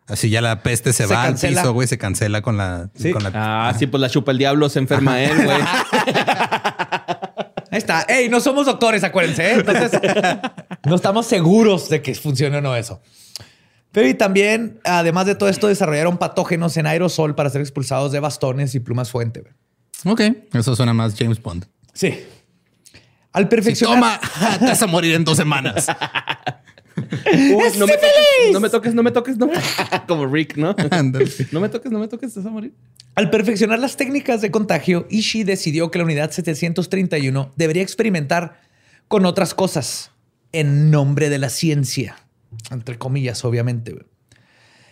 Así 0.08 0.30
ya 0.30 0.41
la 0.41 0.64
peste 0.64 0.93
se, 0.93 1.05
Se 1.05 1.14
va 1.14 1.24
cancela. 1.24 1.60
al 1.60 1.66
piso, 1.66 1.74
güey, 1.74 1.88
se 1.88 1.97
cancela 1.97 2.41
con 2.41 2.55
la... 2.58 2.89
Sí. 2.95 3.12
Con 3.12 3.24
la 3.24 3.32
Ah, 3.34 3.74
sí, 3.78 3.88
pues 3.88 3.99
la 3.99 4.10
chupa 4.10 4.32
el 4.32 4.38
diablo, 4.38 4.70
se 4.70 4.80
enferma 4.80 5.22
él, 5.22 5.36
güey. 5.43 5.58
Ahí 7.70 7.78
está. 7.78 8.03
Ey, 8.03 8.30
no 8.30 8.39
somos 8.39 8.66
doctores, 8.66 9.03
acuérdense. 9.03 9.45
¿eh? 9.51 9.53
Entonces, 9.55 9.91
no 10.86 10.95
estamos 10.95 11.26
seguros 11.28 11.89
de 11.89 12.01
que 12.01 12.16
funcione 12.16 12.58
o 12.58 12.62
no 12.62 12.76
eso. 12.76 13.01
Pero 13.91 14.08
y 14.08 14.14
también, 14.14 14.80
además 14.86 15.26
de 15.26 15.36
todo 15.36 15.49
esto, 15.49 15.68
desarrollaron 15.68 16.18
patógenos 16.18 16.78
en 16.78 16.88
aerosol 16.88 17.36
para 17.36 17.49
ser 17.49 17.62
expulsados 17.62 18.12
de 18.12 18.20
bastones 18.20 18.76
y 18.76 18.80
plumas 18.80 19.12
fuente. 19.12 19.43
Ok, 20.05 20.22
eso 20.53 20.76
suena 20.76 20.93
más 20.93 21.16
James 21.18 21.41
Bond. 21.41 21.66
Sí. 21.93 22.18
Al 23.34 23.49
perfeccionar... 23.49 24.20
toma, 24.22 24.58
te 24.60 24.66
vas 24.66 24.82
a 24.82 24.88
morir 24.88 25.16
en 25.16 25.26
dos 25.26 25.36
semanas. 25.38 25.88
Uy, 26.98 27.64
no, 27.78 27.88
me 27.88 27.93
toques, 27.93 28.52
no 28.52 28.60
me 28.60 28.70
toques, 28.70 28.93
no 28.93 29.04
me 29.04 29.12
toques, 29.12 29.38
no. 29.38 29.50
Como 30.08 30.26
Rick, 30.26 30.58
¿no? 30.58 30.76
No 31.52 31.60
me 31.60 31.70
toques, 31.70 31.91
no 31.91 32.00
me 32.00 32.08
toques, 32.08 32.34
te 32.34 32.39
vas 32.39 32.48
a 32.48 32.50
morir. 32.50 32.74
Al 33.16 33.30
perfeccionar 33.30 33.80
las 33.80 33.98
técnicas 33.98 34.41
de 34.41 34.52
contagio, 34.52 35.08
Ishii 35.10 35.43
decidió 35.43 35.91
que 35.91 36.00
la 36.00 36.06
unidad 36.06 36.32
731 36.32 37.52
debería 37.56 37.84
experimentar 37.84 38.62
con 39.08 39.26
otras 39.26 39.54
cosas 39.54 40.12
en 40.52 40.91
nombre 40.91 41.30
de 41.30 41.38
la 41.38 41.50
ciencia. 41.50 42.18
Entre 42.72 42.98
comillas, 42.98 43.45
obviamente. 43.45 44.06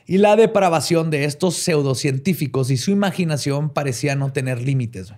Y 0.05 0.19
la 0.19 0.35
depravación 0.35 1.09
de 1.09 1.25
estos 1.25 1.55
pseudocientíficos 1.55 2.69
y 2.69 2.77
su 2.77 2.91
imaginación 2.91 3.69
parecía 3.69 4.15
no 4.15 4.31
tener 4.31 4.61
límites. 4.61 5.13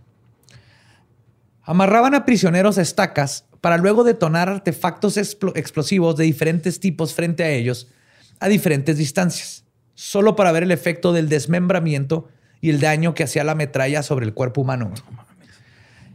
Amarraban 1.64 2.16
a 2.16 2.24
prisioneros 2.24 2.78
a 2.78 2.82
estacas 2.82 3.46
para 3.68 3.80
luego 3.80 4.06
detonar 4.06 4.48
artefactos 4.48 5.18
explo- 5.18 5.52
explosivos 5.58 6.16
de 6.16 6.24
diferentes 6.24 6.80
tipos 6.80 7.14
frente 7.14 7.44
a 7.44 7.50
ellos 7.50 7.90
a 8.40 8.48
diferentes 8.48 8.98
distancias, 8.98 9.66
solo 9.94 10.38
para 10.38 10.54
ver 10.54 10.64
el 10.64 10.72
efecto 10.72 11.12
del 11.12 11.28
desmembramiento 11.28 12.30
y 12.62 12.70
el 12.70 12.80
daño 12.80 13.14
que 13.14 13.24
hacía 13.24 13.44
la 13.44 13.56
metralla 13.56 14.04
sobre 14.04 14.26
el 14.26 14.34
cuerpo 14.34 14.62
humano. 14.62 14.94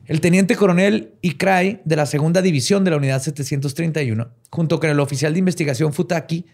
El 0.07 0.23
teniente 0.23 0.57
coronel 0.57 1.13
Ikrai 1.21 1.83
de 1.85 1.97
la 1.97 2.07
segunda 2.07 2.41
división 2.41 2.85
de 2.85 2.93
la 2.93 2.97
unidad 2.97 3.21
731, 3.21 4.31
junto 4.49 4.81
con 4.81 4.89
el 4.89 4.99
oficial 4.99 5.35
de 5.35 5.41
investigación 5.41 5.93
Futaki, 5.93 6.47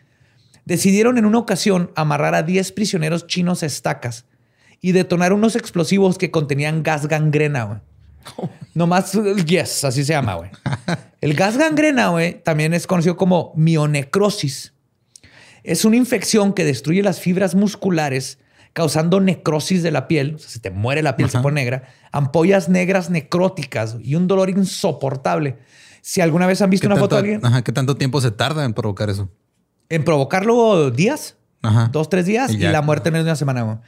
decidieron 0.65 1.17
en 1.17 1.27
una 1.27 1.39
ocasión 1.39 1.93
amarrar 1.95 2.35
a 2.35 2.43
10 2.43 2.73
prisioneros 2.73 3.29
chinos 3.29 3.63
a 3.63 3.67
estacas 3.67 4.25
y 4.81 4.91
detonar 4.91 5.33
unos 5.33 5.55
explosivos 5.55 6.19
que 6.19 6.33
contenían 6.33 6.83
gas 6.83 7.07
gangrena. 7.07 7.85
Nomás, 8.75 9.13
yes, 9.47 9.85
así 9.85 10.05
se 10.05 10.13
llama, 10.13 10.35
güey. 10.35 10.51
El 11.21 11.35
gas 11.35 11.57
gangrena, 11.57 12.09
güey, 12.09 12.43
también 12.43 12.75
es 12.75 12.87
conocido 12.87 13.17
como 13.17 13.53
mionecrosis. 13.57 14.73
Es 15.65 15.85
una 15.85 15.97
infección 15.97 16.53
que 16.53 16.65
destruye 16.65 17.03
las 17.03 17.21
fibras 17.21 17.55
musculares, 17.55 18.39
causando 18.73 19.21
necrosis 19.21 19.83
de 19.83 19.91
la 19.91 20.07
piel. 20.07 20.37
O 20.37 20.39
sea, 20.39 20.49
se 20.49 20.61
te 20.61 20.71
muere 20.71 21.03
la 21.03 21.17
piel, 21.17 21.29
se 21.31 21.41
pone 21.41 21.61
negra. 21.61 21.89
Ampollas 22.13 22.69
negras 22.69 23.11
necróticas 23.11 23.97
y 24.01 24.15
un 24.15 24.29
dolor 24.29 24.49
insoportable. 24.51 25.59
Si 26.01 26.21
alguna 26.21 26.47
vez 26.47 26.63
han 26.63 26.71
visto 26.71 26.87
¿Qué 26.87 26.93
una 26.93 27.01
foto 27.01 27.17
de 27.17 27.21
alguien, 27.21 27.45
ajá, 27.45 27.63
¿Qué 27.63 27.73
tanto 27.73 27.97
tiempo 27.97 28.21
se 28.21 28.31
tarda 28.31 28.65
en 28.65 28.73
provocar 28.73 29.11
eso? 29.11 29.29
en 29.91 30.05
provocarlo 30.05 30.91
días, 30.91 31.37
Ajá. 31.63 31.89
dos, 31.91 32.09
tres 32.11 32.27
días, 32.27 32.53
Y 32.53 32.59
la 32.59 32.83
muerte 32.83 33.09
en 33.09 33.15
de 33.15 33.23
una 33.23 33.37
semana. 33.37 33.81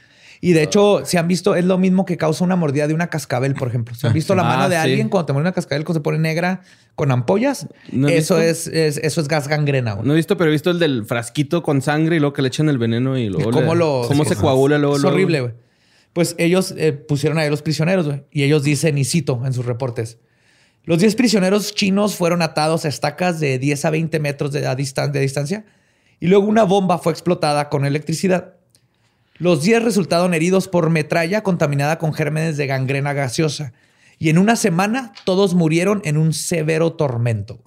Y 0.43 0.53
de 0.53 0.63
hecho, 0.63 1.03
si 1.05 1.17
han 1.17 1.27
visto, 1.27 1.53
es 1.55 1.63
lo 1.65 1.77
mismo 1.77 2.03
que 2.03 2.17
causa 2.17 2.43
una 2.43 2.55
mordida 2.55 2.87
de 2.87 2.95
una 2.95 3.11
cascabel, 3.11 3.53
por 3.53 3.67
ejemplo. 3.67 3.93
Si 3.93 4.07
han 4.07 4.13
visto 4.13 4.33
la 4.33 4.41
Ah, 4.45 4.57
mano 4.57 4.69
de 4.69 4.75
sí. 4.75 4.81
alguien 4.81 5.07
cuando 5.07 5.27
te 5.27 5.33
muere 5.33 5.43
una 5.43 5.51
cascabel 5.53 5.85
que 5.85 5.93
se 5.93 5.99
pone 5.99 6.17
negra 6.17 6.61
con 6.95 7.11
ampollas, 7.11 7.67
¿No 7.91 8.09
he 8.09 8.17
eso 8.17 8.39
es, 8.41 8.65
es- 8.67 8.97
eso 8.97 9.21
es 9.21 9.27
gas 9.27 9.47
gangrena. 9.47 9.93
güey. 9.93 10.07
No 10.07 10.13
he 10.13 10.15
visto, 10.15 10.37
pero 10.37 10.49
he 10.49 10.51
visto 10.53 10.71
el 10.71 10.79
del 10.79 11.05
frasquito 11.05 11.61
con 11.61 11.81
sangre 11.83 12.15
y 12.15 12.19
luego 12.19 12.33
que 12.33 12.41
le 12.41 12.47
echan 12.47 12.69
el 12.69 12.79
veneno 12.79 13.19
y 13.19 13.29
luego. 13.29 13.51
¿Cómo 13.51 13.75
le- 13.75 13.79
lo- 13.79 14.03
cómo 14.07 14.25
se 14.25 14.35
coagula 14.35 14.79
luego. 14.79 14.97
Es 14.97 15.03
horrible, 15.03 15.41
güey. 15.41 15.53
Pues 16.13 16.33
ellos 16.39 16.73
eh, 16.75 16.91
pusieron 16.91 17.37
ahí 17.37 17.45
a 17.47 17.51
los 17.51 17.61
prisioneros, 17.61 18.07
güey. 18.07 18.23
Y 18.31 18.41
ellos 18.43 18.63
dicen, 18.63 18.97
y 18.97 19.05
cito 19.05 19.41
en 19.45 19.53
sus 19.53 19.65
reportes, 19.65 20.17
los 20.85 20.97
10 20.97 21.15
prisioneros 21.15 21.75
chinos 21.75 22.15
fueron 22.15 22.41
atados 22.41 22.83
a 22.85 22.87
estacas 22.87 23.39
de 23.39 23.59
10 23.59 23.85
a 23.85 23.91
20 23.91 24.19
metros 24.19 24.51
de, 24.51 24.65
a 24.65 24.75
distan- 24.75 25.11
de 25.11 25.19
distancia 25.19 25.65
y 26.19 26.25
luego 26.27 26.47
una 26.47 26.63
bomba 26.63 26.97
fue 26.97 27.13
explotada 27.13 27.69
con 27.69 27.85
electricidad. 27.85 28.55
Los 29.41 29.63
10 29.63 29.83
resultaron 29.83 30.35
heridos 30.35 30.67
por 30.67 30.91
metralla 30.91 31.41
contaminada 31.41 31.97
con 31.97 32.13
gérmenes 32.13 32.57
de 32.57 32.67
gangrena 32.67 33.13
gaseosa. 33.13 33.73
Y 34.19 34.29
en 34.29 34.37
una 34.37 34.55
semana 34.55 35.13
todos 35.25 35.55
murieron 35.55 35.99
en 36.05 36.17
un 36.17 36.31
severo 36.31 36.93
tormento. 36.93 37.59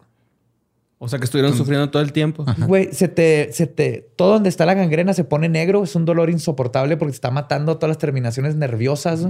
O 0.99 1.09
sea 1.09 1.19
que 1.19 1.25
estuvieron 1.25 1.57
sufriendo 1.57 1.91
todo 1.91 2.01
el 2.01 2.13
tiempo. 2.13 2.47
Güey, 2.59 2.93
se 2.93 3.09
te, 3.09 3.53
se 3.53 3.67
te, 3.67 4.09
todo 4.15 4.35
donde 4.35 4.51
está 4.51 4.67
la 4.67 4.75
gangrena 4.75 5.15
se 5.15 5.25
pone 5.25 5.49
negro, 5.49 5.83
es 5.83 5.97
un 5.97 6.05
dolor 6.05 6.31
insoportable 6.31 6.97
porque 6.97 7.11
te 7.11 7.17
está 7.17 7.33
matando 7.33 7.75
todas 7.75 7.89
las 7.89 7.99
terminaciones 7.99 8.55
nerviosas. 8.55 9.27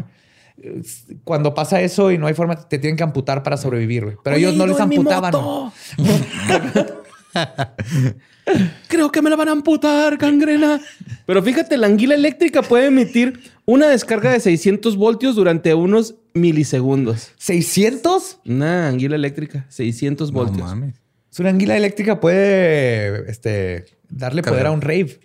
Cuando 1.24 1.54
pasa 1.54 1.80
eso 1.80 2.12
y 2.12 2.18
no 2.18 2.26
hay 2.26 2.34
forma, 2.34 2.56
te 2.56 2.78
tienen 2.78 2.98
que 2.98 3.04
amputar 3.04 3.42
para 3.42 3.56
sobrevivir, 3.56 4.04
güey. 4.04 4.16
Pero 4.22 4.36
Oye, 4.36 4.44
ellos 4.44 4.58
no 4.58 4.66
les 4.66 4.78
amputaban. 4.78 5.32
Creo 8.88 9.10
que 9.10 9.22
me 9.22 9.30
la 9.30 9.36
van 9.36 9.48
a 9.48 9.52
amputar, 9.52 10.16
gangrena. 10.16 10.80
Pero 11.26 11.42
fíjate, 11.42 11.76
la 11.76 11.86
anguila 11.86 12.14
eléctrica 12.14 12.62
puede 12.62 12.86
emitir 12.86 13.40
una 13.64 13.88
descarga 13.88 14.30
de 14.32 14.40
600 14.40 14.96
voltios 14.96 15.34
durante 15.36 15.72
unos 15.74 16.16
milisegundos. 16.34 17.32
¿600? 17.38 18.38
Una 18.46 18.88
anguila 18.88 19.16
eléctrica, 19.16 19.66
600 19.68 20.30
No 20.32 20.38
voltios. 20.38 20.66
mames. 20.66 20.94
Es 21.32 21.40
una 21.40 21.48
anguila 21.50 21.76
eléctrica 21.76 22.20
puede 22.20 23.28
este, 23.30 23.86
darle 24.08 24.42
poder 24.42 24.66
a 24.66 24.70
un 24.70 24.80
rave 24.82 25.18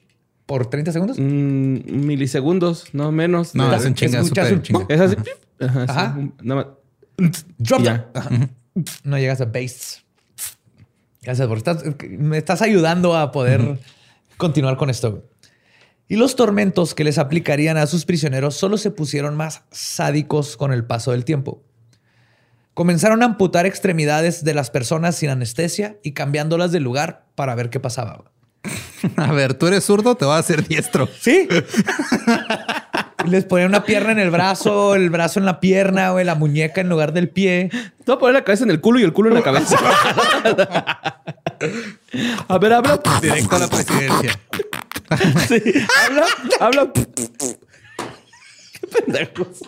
por 0.45 0.67
30 0.67 0.91
segundos. 0.91 1.19
Mm, 1.19 2.05
milisegundos, 2.05 2.85
no 2.93 3.11
menos. 3.11 3.53
No, 3.53 3.71
es 3.73 3.93
chinga, 3.93 4.23
chinga. 4.61 4.85
Así. 4.89 5.15
Ajá, 5.59 5.85
sí, 5.85 5.91
Ajá. 5.91 6.15
un- 6.17 6.33
nada 6.41 6.75
más. 7.17 7.31
Drop 7.57 7.83
Ya. 7.83 8.09
Ajá. 8.13 8.29
No 9.03 9.17
llegas 9.19 9.41
a 9.41 9.45
base. 9.45 9.99
Gracias, 11.21 11.47
porque 11.47 11.59
estás, 11.59 11.83
me 12.09 12.37
estás 12.37 12.61
ayudando 12.61 13.15
a 13.15 13.31
poder 13.31 13.79
continuar 14.37 14.77
con 14.77 14.89
esto. 14.89 15.29
Y 16.07 16.15
los 16.15 16.35
tormentos 16.35 16.95
que 16.95 17.03
les 17.03 17.19
aplicarían 17.19 17.77
a 17.77 17.85
sus 17.85 18.05
prisioneros 18.05 18.55
solo 18.55 18.77
se 18.77 18.89
pusieron 18.89 19.37
más 19.37 19.63
sádicos 19.69 20.57
con 20.57 20.73
el 20.73 20.83
paso 20.85 21.11
del 21.11 21.23
tiempo. 21.23 21.63
Comenzaron 22.73 23.21
a 23.21 23.25
amputar 23.25 23.65
extremidades 23.65 24.43
de 24.43 24.53
las 24.53 24.71
personas 24.71 25.17
sin 25.17 25.29
anestesia 25.29 25.97
y 26.01 26.13
cambiándolas 26.13 26.71
de 26.71 26.79
lugar 26.79 27.25
para 27.35 27.53
ver 27.53 27.69
qué 27.69 27.79
pasaba. 27.79 28.31
A 29.17 29.31
ver, 29.33 29.53
tú 29.53 29.67
eres 29.67 29.83
zurdo, 29.83 30.15
te 30.15 30.25
va 30.25 30.37
a 30.37 30.39
hacer 30.39 30.67
diestro. 30.67 31.07
Sí. 31.19 31.47
Les 33.29 33.45
ponían 33.45 33.69
una 33.69 33.83
pierna 33.83 34.11
en 34.11 34.19
el 34.19 34.31
brazo, 34.31 34.95
el 34.95 35.09
brazo 35.09 35.39
en 35.39 35.45
la 35.45 35.59
pierna, 35.59 36.11
güey, 36.11 36.25
la 36.25 36.35
muñeca 36.35 36.81
en 36.81 36.89
lugar 36.89 37.13
del 37.13 37.29
pie. 37.29 37.69
Te 37.71 38.03
voy 38.05 38.15
a 38.15 38.19
poner 38.19 38.33
la 38.35 38.43
cabeza 38.43 38.63
en 38.63 38.71
el 38.71 38.81
culo 38.81 38.99
y 38.99 39.03
el 39.03 39.13
culo 39.13 39.29
en 39.29 39.35
la 39.35 39.43
cabeza. 39.43 39.77
a 42.47 42.57
ver, 42.57 42.73
habla. 42.73 42.99
Directo 43.21 43.55
a 43.55 43.59
la 43.59 43.67
presidencia. 43.67 44.39
habla, 46.05 46.25
habla. 46.59 46.91
Qué 46.93 47.07
pendejos. 48.87 49.61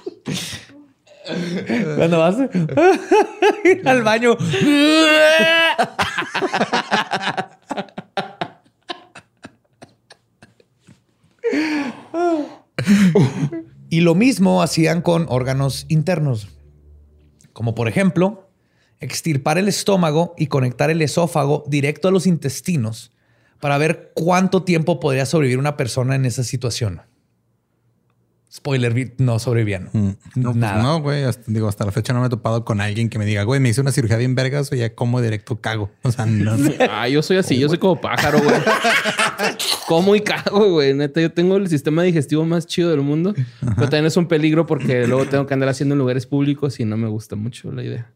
Cuando 1.98 2.20
vas 2.20 2.36
al 3.86 4.04
baño. 4.04 4.38
y 13.90 14.02
lo 14.02 14.16
mismo 14.16 14.62
hacían 14.62 15.02
con 15.02 15.26
órganos 15.30 15.86
internos, 15.90 16.48
como 17.54 17.76
por 17.76 17.88
ejemplo 17.88 18.50
extirpar 19.00 19.58
el 19.58 19.68
estómago 19.68 20.34
y 20.38 20.48
conectar 20.48 20.90
el 20.90 21.02
esófago 21.02 21.64
directo 21.68 22.08
a 22.08 22.12
los 22.12 22.28
intestinos 22.28 23.12
para 23.60 23.78
ver 23.78 24.12
cuánto 24.16 24.64
tiempo 24.64 25.00
podría 25.00 25.26
sobrevivir 25.26 25.60
una 25.60 25.76
persona 25.76 26.16
en 26.16 26.26
esa 26.26 26.44
situación. 26.44 27.02
Spoiler, 28.54 29.14
no 29.18 29.40
sobrevivían. 29.40 29.90
No, 29.94 30.18
pues 30.36 30.56
Nada. 30.58 30.84
no, 30.84 31.00
güey. 31.02 31.24
hasta- 31.24 31.50
digo, 31.50 31.70
hasta 31.70 31.86
la 31.86 31.94
fecha 31.94 32.12
no 32.12 32.20
me 32.20 32.28
he 32.28 32.30
topado 32.30 32.66
con 32.66 32.82
alguien 32.82 33.08
que 33.10 33.18
me 33.18 33.26
diga, 33.26 33.44
güey, 33.44 33.62
me 33.62 33.70
hice 33.70 33.80
una 33.80 33.94
cirugía 33.94 34.18
bien 34.18 34.36
vergas 34.36 34.70
o 34.74 34.76
ya 34.76 34.94
como 34.94 35.22
directo 35.22 35.62
cago. 35.62 35.90
O 36.04 36.12
sea, 36.12 36.26
no. 36.26 36.58
no. 36.58 36.70
Ah, 36.90 37.08
yo 37.08 37.22
soy 37.22 37.38
así, 37.38 37.58
yo 37.58 37.70
soy 37.70 37.78
como 37.78 38.02
pájaro, 38.02 38.40
güey. 38.42 38.56
Como 39.88 40.16
y 40.16 40.22
cago, 40.22 40.70
güey. 40.72 40.94
Neta, 40.94 41.20
yo 41.20 41.32
tengo 41.34 41.58
el 41.58 41.68
sistema 41.68 42.04
digestivo 42.04 42.46
más 42.46 42.66
chido 42.68 42.92
del 42.92 43.02
mundo. 43.02 43.34
Pero 43.60 43.76
también 43.90 44.06
es 44.06 44.16
un 44.16 44.28
peligro 44.28 44.66
porque 44.66 45.06
luego 45.08 45.26
tengo 45.26 45.46
que 45.48 45.54
andar 45.54 45.68
haciendo 45.70 45.96
en 45.96 46.00
lugares 46.00 46.26
públicos 46.28 46.80
y 46.80 46.86
no 46.86 46.96
me 46.96 47.08
gusta 47.10 47.36
mucho 47.36 47.72
la 47.72 47.84
idea. 47.84 48.10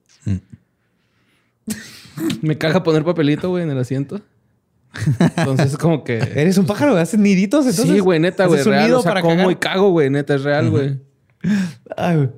me 2.42 2.58
caga 2.58 2.84
poner 2.84 3.04
papelito, 3.04 3.50
güey, 3.50 3.64
en 3.64 3.72
el 3.72 3.78
asiento. 3.80 4.22
Entonces 5.38 5.74
es 5.74 5.78
como 5.78 6.04
que... 6.04 6.18
Eres 6.36 6.58
un 6.58 6.66
pájaro, 6.66 6.96
haces 6.98 7.20
niditos. 7.20 7.66
Entonces, 7.66 7.94
sí, 7.96 8.00
güey, 8.00 8.20
neta, 8.20 8.46
güey. 8.46 8.64
Real. 8.64 8.94
O 8.94 9.02
sea, 9.02 9.12
para 9.12 9.22
como 9.22 9.36
cagar. 9.36 9.52
y 9.52 9.56
cago, 9.56 9.90
güey. 9.92 10.10
Neta, 10.10 10.36
es 10.36 10.44
real, 10.44 10.70
güey. 10.70 11.00
Ay, 11.98 12.16
güey. 12.18 12.30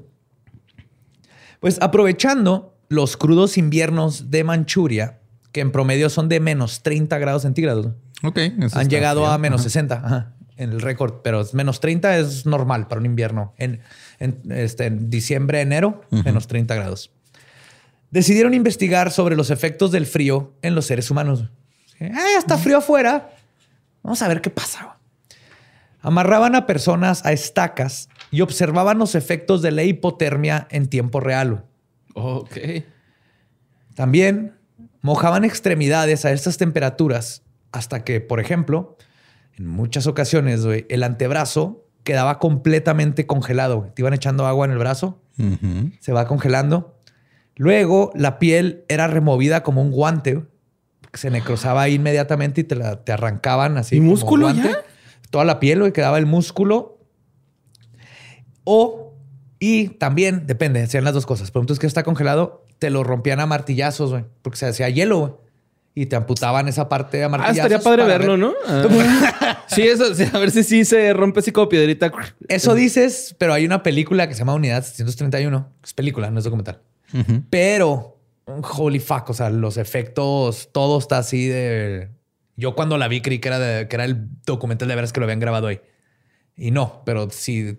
Pues 1.60 1.78
aprovechando 1.82 2.78
los 2.90 3.18
crudos 3.18 3.58
inviernos 3.58 4.30
de 4.32 4.44
Manchuria, 4.44 5.20
que 5.52 5.62
en 5.62 5.72
promedio 5.72 6.10
son 6.10 6.30
de 6.30 6.40
menos 6.40 6.84
30 6.84 7.18
grados 7.18 7.42
centígrados, 7.42 7.90
Ok. 8.24 8.38
eso 8.38 8.80
han 8.80 8.90
llegado 8.90 9.26
a 9.28 9.38
menos 9.38 9.62
Ajá. 9.62 9.70
60. 9.70 9.96
Ajá. 10.04 10.34
en 10.58 10.72
el 10.72 10.82
récord, 10.82 11.16
pero 11.24 11.44
menos 11.54 11.80
30 11.80 12.18
es 12.18 12.46
normal 12.46 12.88
para 12.88 13.00
un 13.00 13.06
invierno. 13.06 13.54
En, 13.58 13.82
en, 14.20 14.42
este, 14.52 14.86
en 14.86 15.10
diciembre, 15.10 15.62
enero, 15.62 16.02
menos 16.10 16.48
30 16.48 16.74
grados. 16.76 17.12
Decidieron 18.10 18.54
investigar 18.54 19.12
sobre 19.12 19.36
los 19.36 19.50
efectos 19.52 19.92
del 19.92 20.06
frío 20.06 20.54
en 20.62 20.74
los 20.76 20.86
seres 20.86 21.12
humanos. 21.12 21.46
Ah, 22.02 22.38
está 22.38 22.58
frío 22.58 22.78
afuera. 22.78 23.30
Vamos 24.04 24.22
a 24.22 24.28
ver 24.28 24.42
qué 24.42 24.50
pasa. 24.50 24.98
Amarraban 26.02 26.56
a 26.56 26.66
personas 26.66 27.26
a 27.26 27.32
estacas 27.32 28.10
y 28.32 28.42
observaban 28.42 28.98
los 28.98 29.16
efectos 29.16 29.62
de 29.62 29.72
la 29.72 29.84
hipotermia 29.84 30.68
en 30.70 30.88
tiempo 30.88 31.20
real. 31.20 31.66
Ok. 32.14 32.58
También 33.96 34.56
mojaban 35.02 35.44
extremidades 35.44 36.24
a 36.26 36.32
estas 36.32 36.58
temperaturas 36.58 37.44
hasta 37.72 38.04
que, 38.04 38.22
por 38.22 38.40
ejemplo, 38.40 38.98
en 39.58 39.68
muchas 39.68 40.08
ocasiones, 40.08 40.62
el 40.88 41.04
antebrazo 41.04 41.86
quedaba 42.04 42.40
completamente 42.40 43.26
congelado. 43.26 43.92
Te 43.94 44.02
iban 44.02 44.14
echando 44.14 44.46
agua 44.46 44.66
en 44.66 44.72
el 44.72 44.78
brazo, 44.78 45.22
se 46.00 46.14
va 46.14 46.28
congelando. 46.28 46.96
Luego 47.56 48.12
la 48.16 48.40
piel 48.40 48.86
era 48.88 49.08
removida 49.08 49.64
como 49.64 49.82
un 49.82 49.92
guante, 49.92 50.46
se 51.14 51.30
necrosaba 51.30 51.84
ahí 51.84 51.96
inmediatamente 51.96 52.62
y 52.62 52.64
te, 52.64 52.76
la, 52.76 53.04
te 53.04 53.12
arrancaban 53.12 53.78
así. 53.78 53.96
¿Y 53.96 54.00
como 54.00 54.12
músculo 54.12 54.46
guante. 54.48 54.70
ya? 54.70 54.78
Toda 55.30 55.46
la 55.46 55.60
piel, 55.60 55.80
güey, 55.80 55.92
quedaba 55.94 56.18
el 56.18 56.26
músculo. 56.26 57.00
O, 58.64 59.14
y 59.60 59.90
también, 59.90 60.46
depende, 60.46 60.82
hacían 60.84 61.04
las 61.04 61.14
dos 61.14 61.26
cosas. 61.26 61.52
Pero 61.52 61.62
entonces 61.64 61.80
que 61.80 61.88
está 61.88 62.04
congelado, 62.04 62.66
te 62.80 62.90
lo 62.90 63.04
rompían 63.04 63.40
a 63.40 63.46
martillazos, 63.46 64.12
güey, 64.12 64.26
porque 64.42 64.58
se 64.58 64.68
hacía 64.68 64.90
hielo, 64.90 65.20
güey. 65.20 65.34
Y 65.96 66.06
te 66.06 66.16
amputaban 66.16 66.68
esa 66.68 66.90
parte 66.90 67.24
a 67.24 67.26
Ah, 67.26 67.30
martillazos. 67.30 67.72
estaría 67.72 67.80
padre 67.84 68.04
verlo, 68.06 68.34
ver- 68.34 68.40
¿no? 68.40 68.54
Ah. 68.68 69.64
sí, 69.68 69.82
eso, 69.82 70.04
a 70.32 70.38
ver 70.40 70.52
si 70.52 70.64
sí 70.64 70.86
se 70.86 71.12
rompe 71.14 71.40
así 71.40 71.52
como 71.52 71.70
piedrita. 71.70 72.12
Eso 72.50 72.76
dices, 72.76 73.36
pero 73.40 73.52
hay 73.54 73.66
una 73.66 73.82
película 73.82 74.28
que 74.28 74.36
se 74.36 74.40
llama 74.40 74.54
Unidad 74.54 74.84
731. 74.84 75.68
Es 75.84 75.94
película, 75.96 76.30
no 76.30 76.38
es 76.38 76.44
documental. 76.46 76.82
Pero, 77.50 78.17
holy 78.48 79.00
fuck, 79.00 79.30
o 79.30 79.34
sea, 79.34 79.50
los 79.50 79.78
efectos, 79.78 80.70
todo 80.72 81.00
está 81.00 81.18
así 81.20 81.48
de... 81.48 82.10
Yo 82.56 82.74
cuando 82.76 82.98
la 82.98 83.08
vi 83.08 83.22
creí 83.22 83.40
que 83.40 83.50
era, 83.50 83.60
de- 83.60 83.88
que 83.88 83.96
era 83.96 84.06
el 84.06 84.30
documental 84.46 84.88
de 84.88 84.96
veras 84.96 85.14
que 85.14 85.20
lo 85.20 85.26
habían 85.26 85.40
grabado 85.40 85.68
ahí. 85.68 85.80
Y 86.56 86.72
no, 86.72 87.04
pero 87.06 87.30
si 87.30 87.78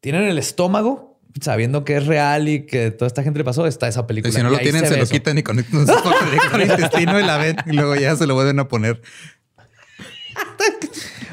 tienen 0.00 0.24
el 0.24 0.36
estómago, 0.36 1.18
sabiendo 1.40 1.84
que 1.84 1.96
es 1.96 2.06
real 2.06 2.48
y 2.48 2.66
que 2.66 2.90
toda 2.90 3.06
esta 3.06 3.22
gente 3.22 3.38
le 3.38 3.44
pasó, 3.44 3.66
está 3.66 3.88
esa 3.88 4.06
película. 4.06 4.28
Y 4.28 4.32
si 4.36 4.42
no 4.42 4.50
lo 4.50 4.58
tienen, 4.58 4.86
se 4.86 4.96
lo 4.96 5.04
eso. 5.04 5.12
quitan 5.12 5.38
y 5.38 5.42
conectan 5.42 5.86
directo 5.86 6.54
al 6.54 6.62
intestino 6.62 7.18
y 7.18 7.22
la 7.24 7.38
ven 7.38 7.56
y 7.64 7.72
luego 7.72 7.94
ya 7.96 8.14
se 8.14 8.26
lo 8.26 8.34
vuelven 8.34 8.58
a 8.58 8.68
poner. 8.68 9.00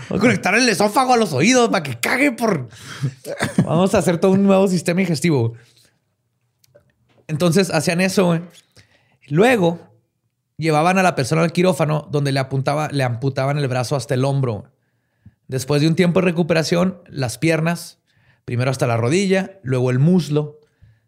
Voy 0.09 0.17
a 0.17 0.21
conectar 0.21 0.55
el 0.55 0.67
esófago 0.69 1.13
a 1.13 1.17
los 1.17 1.33
oídos 1.33 1.69
para 1.69 1.83
que 1.83 1.99
cague 1.99 2.31
por. 2.31 2.69
Vamos 3.65 3.93
a 3.95 3.97
hacer 3.97 4.17
todo 4.17 4.31
un 4.31 4.43
nuevo 4.43 4.67
sistema 4.67 4.99
digestivo. 4.99 5.53
Entonces 7.31 7.71
hacían 7.71 8.01
eso. 8.01 8.25
güey. 8.27 8.41
Luego 9.27 9.79
llevaban 10.57 10.99
a 10.99 11.03
la 11.03 11.15
persona 11.15 11.41
al 11.41 11.51
quirófano 11.51 12.07
donde 12.11 12.31
le, 12.31 12.39
apuntaba, 12.39 12.89
le 12.91 13.03
amputaban 13.03 13.57
el 13.57 13.67
brazo 13.67 13.95
hasta 13.95 14.13
el 14.13 14.23
hombro. 14.25 14.65
Después 15.47 15.81
de 15.81 15.87
un 15.87 15.95
tiempo 15.95 16.19
de 16.19 16.25
recuperación, 16.25 17.01
las 17.07 17.37
piernas, 17.39 17.99
primero 18.45 18.69
hasta 18.69 18.85
la 18.87 18.97
rodilla, 18.97 19.59
luego 19.63 19.89
el 19.89 19.97
muslo. 19.99 20.59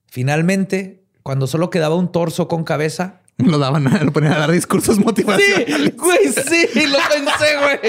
Finalmente, 0.08 1.04
cuando 1.22 1.46
solo 1.48 1.70
quedaba 1.70 1.96
un 1.96 2.12
torso 2.12 2.48
con 2.48 2.64
cabeza, 2.64 3.20
Lo 3.38 3.58
daban, 3.58 3.88
a- 3.88 4.04
lo 4.04 4.12
ponían 4.14 4.34
a 4.34 4.40
dar 4.40 4.52
discursos 4.52 5.00
motivacionales. 5.00 5.96
Güey, 5.98 6.28
sí, 6.28 6.68
lo 6.88 6.98
pensé, 7.10 7.58
güey. 7.62 7.80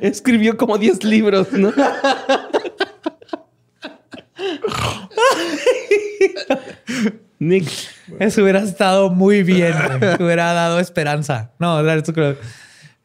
Escribió 0.00 0.56
como 0.56 0.78
10 0.78 1.04
libros, 1.04 1.52
¿no? 1.52 1.72
Nick. 7.38 7.68
Eso 8.20 8.42
hubiera 8.42 8.60
estado 8.60 9.10
muy 9.10 9.42
bien. 9.42 9.74
Te 10.00 10.22
hubiera 10.22 10.52
dado 10.52 10.78
esperanza. 10.78 11.50
No, 11.58 11.82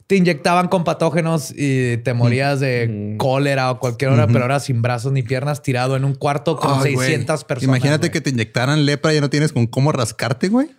te 0.08 0.16
inyectaban 0.16 0.70
con 0.70 0.86
patógenos 0.86 1.54
y 1.54 1.98
te 1.98 2.14
morías 2.14 2.62
de 2.62 3.16
cólera 3.18 3.72
o 3.72 3.80
cualquier 3.80 4.12
hora, 4.12 4.28
pero 4.28 4.44
ahora 4.44 4.62
sin 4.62 4.82
brazos 4.82 5.12
ni 5.12 5.22
piernas, 5.22 5.62
tirado 5.62 5.98
en 5.98 6.06
un 6.06 6.16
cuarto 6.16 6.56
con 6.56 6.82
Ay, 6.82 6.94
güey. 6.94 7.08
600 7.08 7.44
personas. 7.44 7.78
Imagínate 7.78 8.10
que 8.10 8.22
te 8.22 8.30
inyectaran 8.30 8.86
lepra 8.86 9.12
y 9.12 9.16
ya 9.16 9.22
no 9.22 9.30
tienes 9.30 9.52
con 9.52 9.68
cómo 9.68 9.92
rascarte, 9.92 10.48
güey. 10.48 10.70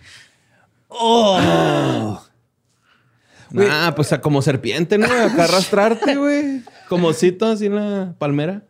Oh. 0.88 2.22
Ah, 3.56 3.92
pues 3.94 4.12
a 4.12 4.20
como 4.20 4.40
serpiente, 4.40 4.96
¿no? 4.96 5.06
Acá 5.06 5.44
arrastrarte, 5.44 6.16
güey. 6.16 6.62
Como 6.88 7.12
cito 7.12 7.44
así 7.44 7.66
en 7.66 7.74
la 7.74 8.14
palmera. 8.18 8.62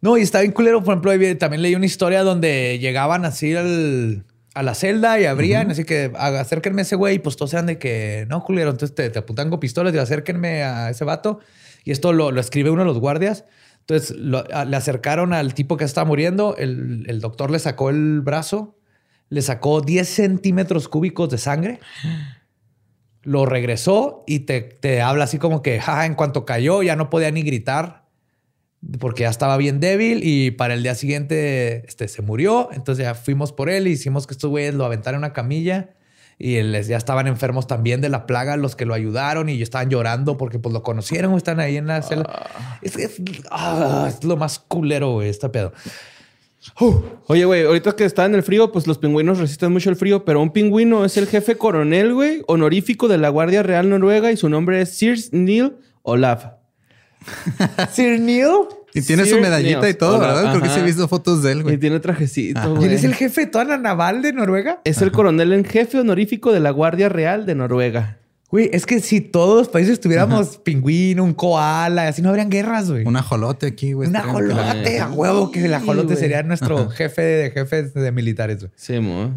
No, 0.00 0.16
y 0.16 0.22
está 0.22 0.40
bien 0.40 0.52
culero. 0.52 0.82
Por 0.82 0.92
ejemplo, 0.94 1.10
ahí 1.10 1.34
también 1.34 1.62
leí 1.62 1.74
una 1.74 1.86
historia 1.86 2.22
donde 2.22 2.78
llegaban 2.78 3.24
así 3.24 3.54
al- 3.54 4.24
a 4.54 4.62
la 4.62 4.74
celda 4.74 5.20
y 5.20 5.24
abrían, 5.24 5.70
así 5.70 5.84
que 5.84 6.10
"Ah, 6.16 6.40
acérquenme 6.40 6.80
a 6.80 6.84
ese 6.84 6.96
güey, 6.96 7.16
y 7.16 7.18
pues 7.20 7.36
todos 7.36 7.52
eran 7.52 7.66
de 7.66 7.78
que 7.78 8.26
no, 8.28 8.42
culero. 8.44 8.70
Entonces 8.70 8.94
te, 8.94 9.08
te 9.10 9.18
apuntan 9.18 9.50
con 9.50 9.60
pistolas 9.60 9.94
y 9.94 9.98
acérquenme 9.98 10.62
a 10.62 10.90
ese 10.90 11.04
vato. 11.04 11.40
Y 11.84 11.92
esto 11.92 12.12
lo, 12.12 12.32
lo 12.32 12.40
escribe 12.40 12.70
uno 12.70 12.82
de 12.82 12.86
los 12.88 12.98
guardias. 12.98 13.44
Entonces 13.80 14.16
lo- 14.16 14.44
a- 14.52 14.64
le 14.64 14.76
acercaron 14.76 15.32
al 15.32 15.54
tipo 15.54 15.76
que 15.76 15.84
estaba 15.84 16.04
muriendo. 16.06 16.56
El, 16.56 17.04
el 17.08 17.20
doctor 17.20 17.50
le 17.50 17.58
sacó 17.58 17.90
el 17.90 18.20
brazo, 18.20 18.76
le 19.30 19.42
sacó 19.42 19.80
10 19.80 20.08
centímetros 20.08 20.88
cúbicos 20.88 21.28
de 21.30 21.38
sangre. 21.38 21.80
Lo 23.22 23.46
regresó 23.46 24.24
y 24.26 24.40
te, 24.40 24.60
te 24.62 25.02
habla 25.02 25.24
así 25.24 25.38
como 25.38 25.60
que 25.62 25.80
"Ja, 25.80 26.06
en 26.06 26.14
cuanto 26.14 26.44
cayó 26.44 26.82
ya 26.82 26.96
no 26.96 27.10
podía 27.10 27.30
ni 27.30 27.42
gritar 27.42 27.97
porque 29.00 29.22
ya 29.24 29.28
estaba 29.30 29.56
bien 29.56 29.80
débil 29.80 30.20
y 30.22 30.50
para 30.52 30.74
el 30.74 30.82
día 30.82 30.94
siguiente 30.94 31.84
este, 31.86 32.08
se 32.08 32.22
murió. 32.22 32.68
Entonces 32.72 33.04
ya 33.04 33.14
fuimos 33.14 33.52
por 33.52 33.68
él 33.70 33.88
y 33.88 33.92
hicimos 33.92 34.26
que 34.26 34.34
estos 34.34 34.50
güeyes 34.50 34.74
lo 34.74 34.84
aventaran 34.84 35.18
en 35.18 35.24
una 35.24 35.32
camilla 35.32 35.90
y 36.38 36.62
les, 36.62 36.86
ya 36.86 36.96
estaban 36.96 37.26
enfermos 37.26 37.66
también 37.66 38.00
de 38.00 38.08
la 38.08 38.24
plaga 38.24 38.56
los 38.56 38.76
que 38.76 38.84
lo 38.86 38.94
ayudaron 38.94 39.48
y 39.48 39.60
estaban 39.60 39.90
llorando 39.90 40.36
porque 40.36 40.60
pues 40.60 40.72
lo 40.72 40.84
conocieron, 40.84 41.34
están 41.34 41.58
ahí 41.58 41.76
en 41.76 41.88
la 41.88 42.00
celda. 42.02 42.46
Es, 42.80 42.96
es- 42.96 43.20
ah, 43.50 44.06
es 44.08 44.22
lo 44.22 44.36
más 44.36 44.60
culero, 44.60 45.14
güey, 45.14 45.28
este 45.28 45.48
pedo. 45.48 45.72
Oye, 47.26 47.44
güey, 47.44 47.64
ahorita 47.64 47.96
que 47.96 48.04
está 48.04 48.24
en 48.26 48.34
el 48.34 48.42
frío, 48.42 48.70
pues 48.72 48.86
los 48.86 48.98
pingüinos 48.98 49.38
resisten 49.38 49.72
mucho 49.72 49.90
el 49.90 49.96
frío, 49.96 50.24
pero 50.24 50.40
un 50.42 50.50
pingüino 50.52 51.04
es 51.04 51.16
el 51.16 51.26
jefe 51.26 51.56
coronel, 51.56 52.14
güey, 52.14 52.42
honorífico 52.46 53.08
de 53.08 53.16
la 53.18 53.28
Guardia 53.30 53.62
Real 53.62 53.88
Noruega 53.88 54.30
y 54.30 54.36
su 54.36 54.48
nombre 54.48 54.80
es 54.82 54.90
Sir 54.96 55.18
Neil 55.32 55.76
Olaf. 56.02 56.44
Sir 57.92 58.20
Neil, 58.20 58.46
Y 58.94 59.02
tiene 59.02 59.26
su 59.26 59.38
medallita 59.40 59.88
y 59.88 59.94
todo, 59.94 60.18
Hola, 60.18 60.28
¿verdad? 60.34 60.50
Creo 60.52 60.62
que 60.62 60.68
sí 60.68 60.74
he 60.74 60.78
ajá. 60.78 60.86
visto 60.86 61.08
fotos 61.08 61.42
de 61.42 61.52
él, 61.52 61.58
Y 61.60 61.62
güey. 61.62 61.78
tiene 61.78 62.00
trajecito, 62.00 62.60
¿quién 62.60 62.74
güey. 62.76 62.94
es 62.94 63.04
el 63.04 63.14
jefe 63.14 63.42
de 63.42 63.46
toda 63.48 63.64
la 63.64 63.78
naval 63.78 64.22
de 64.22 64.32
Noruega? 64.32 64.80
Es 64.84 65.02
el 65.02 65.12
coronel 65.12 65.52
en 65.52 65.64
jefe 65.64 65.98
honorífico 65.98 66.52
de 66.52 66.60
la 66.60 66.70
Guardia 66.70 67.08
Real 67.08 67.44
de 67.46 67.54
Noruega. 67.54 68.18
Güey, 68.50 68.70
es 68.72 68.86
que 68.86 69.00
si 69.00 69.20
todos 69.20 69.58
los 69.58 69.68
países 69.68 70.00
tuviéramos 70.00 70.56
pingüino, 70.56 71.22
un 71.22 71.34
koala, 71.34 72.08
así 72.08 72.22
no 72.22 72.30
habrían 72.30 72.48
guerras, 72.48 72.90
güey. 72.90 73.04
Un 73.04 73.14
ajolote 73.16 73.66
aquí, 73.66 73.92
güey. 73.92 74.08
Un 74.08 74.16
ajolote, 74.16 75.00
a 75.00 75.08
huevo 75.10 75.50
que 75.50 75.66
el 75.66 75.74
ajolote 75.74 76.16
sería 76.16 76.42
nuestro 76.42 76.88
jefe 76.88 77.20
de 77.20 77.50
jefes 77.50 77.92
de 77.92 78.10
militares. 78.10 78.60
güey. 78.60 78.72
Sí, 78.74 78.98
mo. 79.00 79.34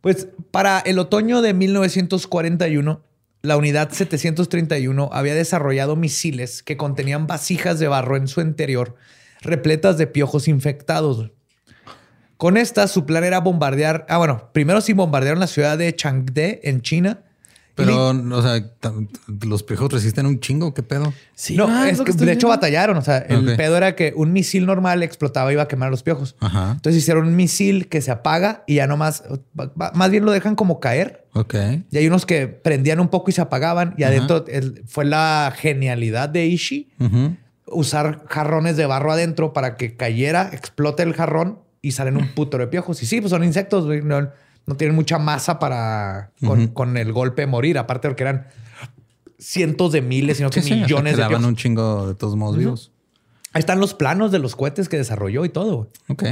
Pues 0.00 0.26
para 0.50 0.78
el 0.80 0.98
otoño 0.98 1.42
de 1.42 1.52
1941, 1.52 3.02
la 3.42 3.56
unidad 3.56 3.90
731 3.90 5.10
había 5.12 5.34
desarrollado 5.34 5.96
misiles 5.96 6.62
que 6.62 6.76
contenían 6.76 7.26
vasijas 7.26 7.78
de 7.78 7.88
barro 7.88 8.16
en 8.16 8.28
su 8.28 8.40
interior 8.40 8.96
repletas 9.42 9.98
de 9.98 10.06
piojos 10.06 10.48
infectados. 10.48 11.30
Con 12.36 12.56
estas, 12.56 12.90
su 12.90 13.06
plan 13.06 13.24
era 13.24 13.40
bombardear. 13.40 14.06
Ah, 14.08 14.18
bueno, 14.18 14.50
primero 14.52 14.80
sí 14.80 14.92
bombardearon 14.92 15.40
la 15.40 15.46
ciudad 15.46 15.78
de 15.78 15.94
Changde 15.94 16.60
en 16.64 16.80
China. 16.82 17.24
Y 17.72 17.74
Pero, 17.74 18.08
o 18.10 18.42
sea, 18.42 18.62
los 19.46 19.62
piojos 19.62 19.90
resisten 19.92 20.26
un 20.26 20.40
chingo, 20.40 20.74
¿qué 20.74 20.82
pedo? 20.82 21.14
Sí, 21.34 21.56
no, 21.56 21.66
ah, 21.68 21.88
es 21.88 21.98
que 22.02 22.12
de 22.12 22.24
hecho 22.24 22.24
viendo. 22.24 22.48
batallaron. 22.48 22.96
O 22.98 23.02
sea, 23.02 23.18
el 23.18 23.56
pedo 23.56 23.76
era 23.78 23.96
que 23.96 24.12
un 24.14 24.32
misil 24.32 24.66
normal 24.66 25.02
explotaba 25.02 25.50
y 25.50 25.54
iba 25.54 25.62
a 25.62 25.68
quemar 25.68 25.90
los 25.90 26.02
piojos. 26.02 26.36
Ajá. 26.40 26.72
Entonces 26.72 27.02
hicieron 27.02 27.26
un 27.26 27.34
misil 27.34 27.88
que 27.88 28.02
se 28.02 28.10
apaga 28.10 28.62
y 28.66 28.74
ya 28.74 28.86
nomás, 28.86 29.24
más 29.94 30.10
bien 30.10 30.24
lo 30.26 30.32
dejan 30.32 30.54
como 30.54 30.80
caer. 30.80 31.26
Ok. 31.32 31.54
Y 31.90 31.96
hay 31.96 32.06
unos 32.06 32.26
que 32.26 32.46
prendían 32.46 33.00
un 33.00 33.08
poco 33.08 33.30
y 33.30 33.32
se 33.32 33.40
apagaban. 33.40 33.94
Y 33.96 34.02
Ajá. 34.02 34.12
adentro 34.12 34.44
el- 34.48 34.82
fue 34.86 35.06
la 35.06 35.50
genialidad 35.56 36.28
de 36.28 36.44
Ishi 36.46 36.90
usar 37.66 38.24
jarrones 38.28 38.76
de 38.76 38.86
barro 38.86 39.12
adentro 39.12 39.52
para 39.52 39.76
que 39.76 39.96
cayera, 39.96 40.50
explote 40.52 41.02
el 41.02 41.14
jarrón 41.14 41.58
y 41.80 41.92
salen 41.92 42.16
un 42.16 42.28
putero 42.34 42.64
de 42.64 42.68
piojos. 42.68 43.02
Y 43.02 43.06
sí, 43.06 43.20
pues 43.20 43.30
son 43.30 43.44
insectos, 43.44 43.86
güey, 43.86 44.02
no, 44.02 44.28
no 44.66 44.76
tienen 44.76 44.94
mucha 44.94 45.18
masa 45.18 45.58
para 45.58 46.32
con, 46.74 46.96
el 46.96 47.12
golpe 47.12 47.46
morir. 47.46 47.78
Aparte 47.78 48.08
porque 48.08 48.22
eran 48.22 48.46
cientos 49.38 49.92
de 49.92 50.02
miles, 50.02 50.36
sino 50.36 50.50
que 50.50 50.62
Sí, 50.62 50.68
sí, 50.68 50.74
millones 50.80 51.16
de 51.16 51.26
piojos. 51.26 51.46
un 51.46 51.56
chingo 51.56 52.08
de 52.08 52.14
todos 52.14 52.36
modos 52.36 52.56
vivos. 52.56 52.92
Ahí 53.52 53.60
están 53.60 53.80
los 53.80 53.94
planos 53.94 54.32
de 54.32 54.38
los 54.38 54.56
cohetes 54.56 54.88
que 54.88 54.96
desarrolló 54.96 55.44
y 55.44 55.48
todo. 55.48 55.88
Ok. 56.08 56.24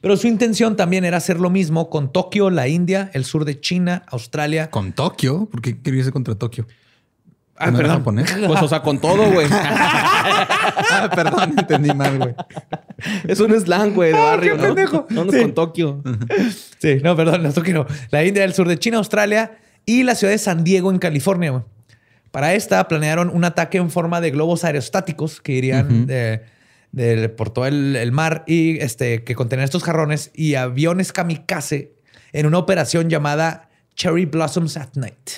Pero 0.00 0.16
su 0.16 0.26
intención 0.26 0.74
también 0.74 1.04
era 1.04 1.18
hacer 1.18 1.38
lo 1.38 1.48
mismo 1.48 1.88
con 1.88 2.12
Tokio, 2.12 2.50
la 2.50 2.66
India, 2.66 3.10
el 3.14 3.24
sur 3.24 3.44
de 3.44 3.60
China, 3.60 4.04
Australia. 4.08 4.70
Con 4.70 4.92
Tokio, 4.92 5.46
¿por 5.46 5.62
qué 5.62 5.80
quería 5.80 6.00
irse 6.00 6.12
contra 6.12 6.34
Tokio? 6.34 6.66
Ah, 7.56 7.70
¿No 7.70 7.78
perdón. 7.78 7.98
japonés? 7.98 8.32
Pues, 8.46 8.62
o 8.62 8.68
sea, 8.68 8.80
con 8.82 8.98
todo, 9.00 9.30
güey. 9.30 9.46
Ah, 9.50 11.08
perdón, 11.14 11.54
entendí 11.58 11.92
mal, 11.94 12.18
güey. 12.18 12.34
es 13.28 13.40
un 13.40 13.52
slang, 13.60 13.94
güey, 13.94 14.12
de 14.12 14.18
barrio, 14.18 14.52
qué 14.56 14.58
¿no? 14.58 14.64
pendejo. 14.64 15.06
No, 15.10 15.30
Sí. 15.30 15.40
con 15.40 15.54
Tokio. 15.54 16.02
Sí, 16.78 16.98
no, 17.02 17.14
perdón, 17.16 17.42
no, 17.42 17.50
no. 17.72 17.86
La 18.10 18.24
India 18.24 18.42
del 18.42 18.54
sur 18.54 18.66
de 18.68 18.78
China, 18.78 18.98
Australia 18.98 19.58
y 19.86 20.02
la 20.02 20.14
ciudad 20.14 20.32
de 20.32 20.38
San 20.38 20.64
Diego 20.64 20.90
en 20.90 20.98
California. 20.98 21.50
güey. 21.50 21.62
Para 22.30 22.54
esta 22.54 22.88
planearon 22.88 23.28
un 23.28 23.44
ataque 23.44 23.78
en 23.78 23.90
forma 23.90 24.20
de 24.20 24.30
globos 24.30 24.64
aerostáticos 24.64 25.40
que 25.40 25.52
irían 25.52 26.06
de- 26.06 26.42
de- 26.92 27.28
por 27.28 27.50
todo 27.50 27.66
el, 27.66 27.94
el 27.96 28.12
mar 28.12 28.44
y 28.46 28.78
este, 28.78 29.22
que 29.24 29.34
contenían 29.34 29.64
estos 29.64 29.82
jarrones 29.84 30.30
y 30.34 30.54
aviones 30.54 31.12
kamikaze 31.12 31.92
en 32.32 32.46
una 32.46 32.58
operación 32.58 33.10
llamada 33.10 33.68
Cherry 33.94 34.24
Blossoms 34.24 34.76
at 34.78 34.88
Night. 34.94 35.30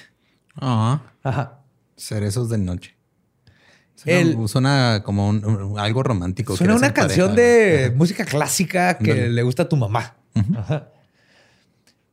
Ah, 0.60 1.00
Ajá. 1.24 1.58
Cerezos 1.96 2.48
de 2.48 2.58
noche. 2.58 2.96
Suena, 3.94 4.20
El- 4.20 4.48
suena 4.48 5.02
como 5.04 5.28
un- 5.28 5.44
un- 5.44 5.78
algo 5.78 6.02
romántico. 6.02 6.56
Suena 6.56 6.74
una 6.74 6.92
canción 6.92 7.30
pareja, 7.30 7.48
de 7.88 7.90
música 7.96 8.24
clásica 8.24 8.98
que 8.98 9.28
le 9.28 9.42
gusta 9.42 9.64
a 9.64 9.68
tu 9.68 9.76
mamá. 9.76 10.16
Ajá. 10.56 10.88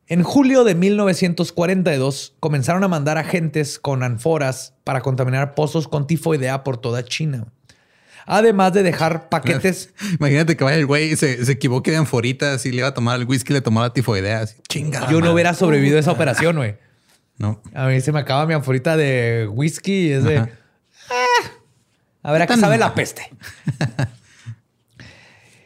En 0.07 0.23
julio 0.23 0.63
de 0.63 0.75
1942 0.75 2.35
comenzaron 2.39 2.83
a 2.83 2.87
mandar 2.87 3.17
agentes 3.17 3.79
con 3.79 4.03
anforas 4.03 4.73
para 4.83 5.01
contaminar 5.01 5.55
pozos 5.55 5.87
con 5.87 6.05
tifoidea 6.05 6.63
por 6.63 6.77
toda 6.77 7.03
China. 7.05 7.47
Además 8.27 8.73
de 8.73 8.83
dejar 8.83 9.29
paquetes. 9.29 9.93
Imagínate 10.19 10.55
que 10.55 10.63
vaya 10.63 10.77
el 10.77 10.85
güey 10.85 11.13
y 11.13 11.15
se, 11.15 11.43
se 11.43 11.51
equivoque 11.53 11.91
de 11.91 11.97
anforitas 11.97 12.65
y 12.65 12.71
le 12.71 12.77
iba 12.79 12.87
a 12.89 12.93
tomar 12.93 13.19
el 13.19 13.25
whisky, 13.25 13.53
le 13.53 13.61
tomó 13.61 13.81
la 13.81 13.91
tifoidea. 13.93 14.41
Así, 14.41 14.57
chinga. 14.69 15.09
Yo 15.09 15.21
no 15.21 15.31
hubiera 15.33 15.53
sobrevivido 15.53 15.97
a 15.97 16.01
esa 16.01 16.11
operación, 16.11 16.57
güey. 16.57 16.75
No. 17.41 17.61
A 17.73 17.87
mí 17.87 17.99
se 18.01 18.11
me 18.11 18.19
acaba 18.19 18.45
mi 18.45 18.53
anforita 18.53 18.95
de 18.95 19.47
whisky 19.51 20.07
y 20.07 20.11
es 20.11 20.23
de. 20.23 20.37
"Ah, 20.37 20.47
a 22.23 22.31
ver 22.31 22.43
a 22.43 22.47
qué 22.47 22.55
sabe 22.57 22.77
la 22.77 22.87
mal?" 22.87 22.95
peste. 22.95 23.23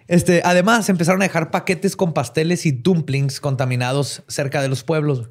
Este, 0.08 0.42
además, 0.46 0.88
empezaron 0.90 1.22
a 1.22 1.26
dejar 1.26 1.50
paquetes 1.50 1.96
con 1.96 2.14
pasteles 2.14 2.66
y 2.66 2.72
dumplings 2.72 3.40
contaminados 3.40 4.24
cerca 4.28 4.62
de 4.62 4.68
los 4.68 4.84
pueblos. 4.84 5.30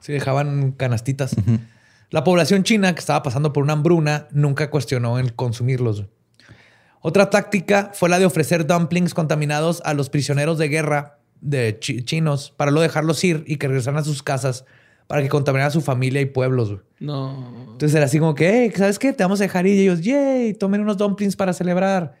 Sí, 0.00 0.12
dejaban 0.12 0.72
canastitas. 0.72 1.36
La 2.10 2.24
población 2.24 2.64
china, 2.64 2.92
que 2.94 2.98
estaba 3.00 3.22
pasando 3.22 3.52
por 3.52 3.62
una 3.62 3.74
hambruna, 3.74 4.26
nunca 4.32 4.68
cuestionó 4.68 5.18
el 5.20 5.34
consumirlos. 5.34 6.06
Otra 7.02 7.30
táctica 7.30 7.92
fue 7.94 8.08
la 8.08 8.18
de 8.18 8.26
ofrecer 8.26 8.66
dumplings 8.66 9.14
contaminados 9.14 9.80
a 9.84 9.94
los 9.94 10.10
prisioneros 10.10 10.58
de 10.58 10.68
guerra 10.68 11.18
de 11.40 11.78
chi- 11.78 12.02
chinos 12.04 12.52
para 12.56 12.70
luego 12.72 12.82
dejarlos 12.82 13.22
ir 13.24 13.44
y 13.46 13.56
que 13.56 13.68
regresaran 13.68 14.00
a 14.00 14.04
sus 14.04 14.22
casas 14.22 14.64
para 15.10 15.22
que 15.22 15.28
contaminaran 15.28 15.66
a 15.66 15.72
su 15.72 15.80
familia 15.80 16.20
y 16.20 16.26
pueblos. 16.26 16.68
güey. 16.68 16.80
No. 17.00 17.52
Entonces 17.72 17.96
era 17.96 18.04
así 18.04 18.20
como 18.20 18.36
que, 18.36 18.48
hey, 18.48 18.72
¿sabes 18.76 18.96
qué? 19.00 19.12
Te 19.12 19.24
vamos 19.24 19.40
a 19.40 19.42
dejar 19.42 19.66
ir. 19.66 19.74
Y 19.76 19.80
ellos, 19.82 20.02
yay, 20.02 20.54
tomen 20.54 20.80
unos 20.82 20.98
dumplings 20.98 21.34
para 21.34 21.52
celebrar. 21.52 22.14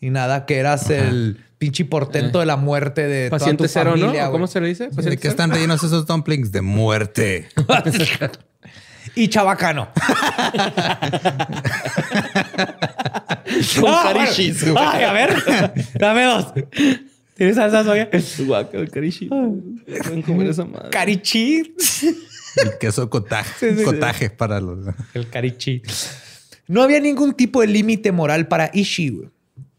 Y 0.00 0.10
nada, 0.10 0.44
que 0.44 0.58
eras 0.58 0.90
el 0.90 1.40
pinche 1.56 1.86
portento 1.86 2.38
de 2.40 2.44
la 2.44 2.58
muerte 2.58 3.06
de 3.08 3.30
toda 3.30 3.38
Paciente 3.38 3.64
tu 3.64 3.68
cero, 3.68 3.92
familia, 3.92 4.24
¿no? 4.24 4.28
¿O 4.28 4.32
¿Cómo 4.32 4.46
se 4.46 4.60
le 4.60 4.68
dice? 4.68 4.88
¿De 4.90 5.16
qué 5.16 5.28
están 5.28 5.50
rellenos 5.50 5.82
esos 5.82 6.04
dumplings? 6.06 6.52
De 6.52 6.60
muerte. 6.60 7.48
Y 9.14 9.28
chabacano. 9.28 9.88
Con 13.80 13.88
Ah, 13.88 14.12
carichi. 14.12 14.52
bueno. 14.52 14.78
Ay, 14.78 15.04
a 15.04 15.12
ver, 15.12 15.42
dame 15.98 16.24
dos. 16.24 16.52
¿Tienes 17.34 17.56
salsa 17.56 17.84
soya? 17.84 18.10
Guaca, 18.46 18.76
el 18.78 18.90
carichi. 18.90 19.28
Pueden 19.28 20.22
comer 20.22 20.48
esa 20.48 20.64
madre. 20.66 20.90
Carichi. 20.90 21.74
El 22.56 22.78
queso 22.78 23.08
cotaje. 23.10 23.84
Cotaje 23.84 24.30
para 24.30 24.60
los. 24.60 24.78
El 25.14 25.28
carichi. 25.28 25.82
No 26.68 26.82
había 26.82 27.00
ningún 27.00 27.34
tipo 27.34 27.60
de 27.60 27.66
límite 27.68 28.12
moral 28.12 28.48
para 28.48 28.70
Ishii. 28.72 29.28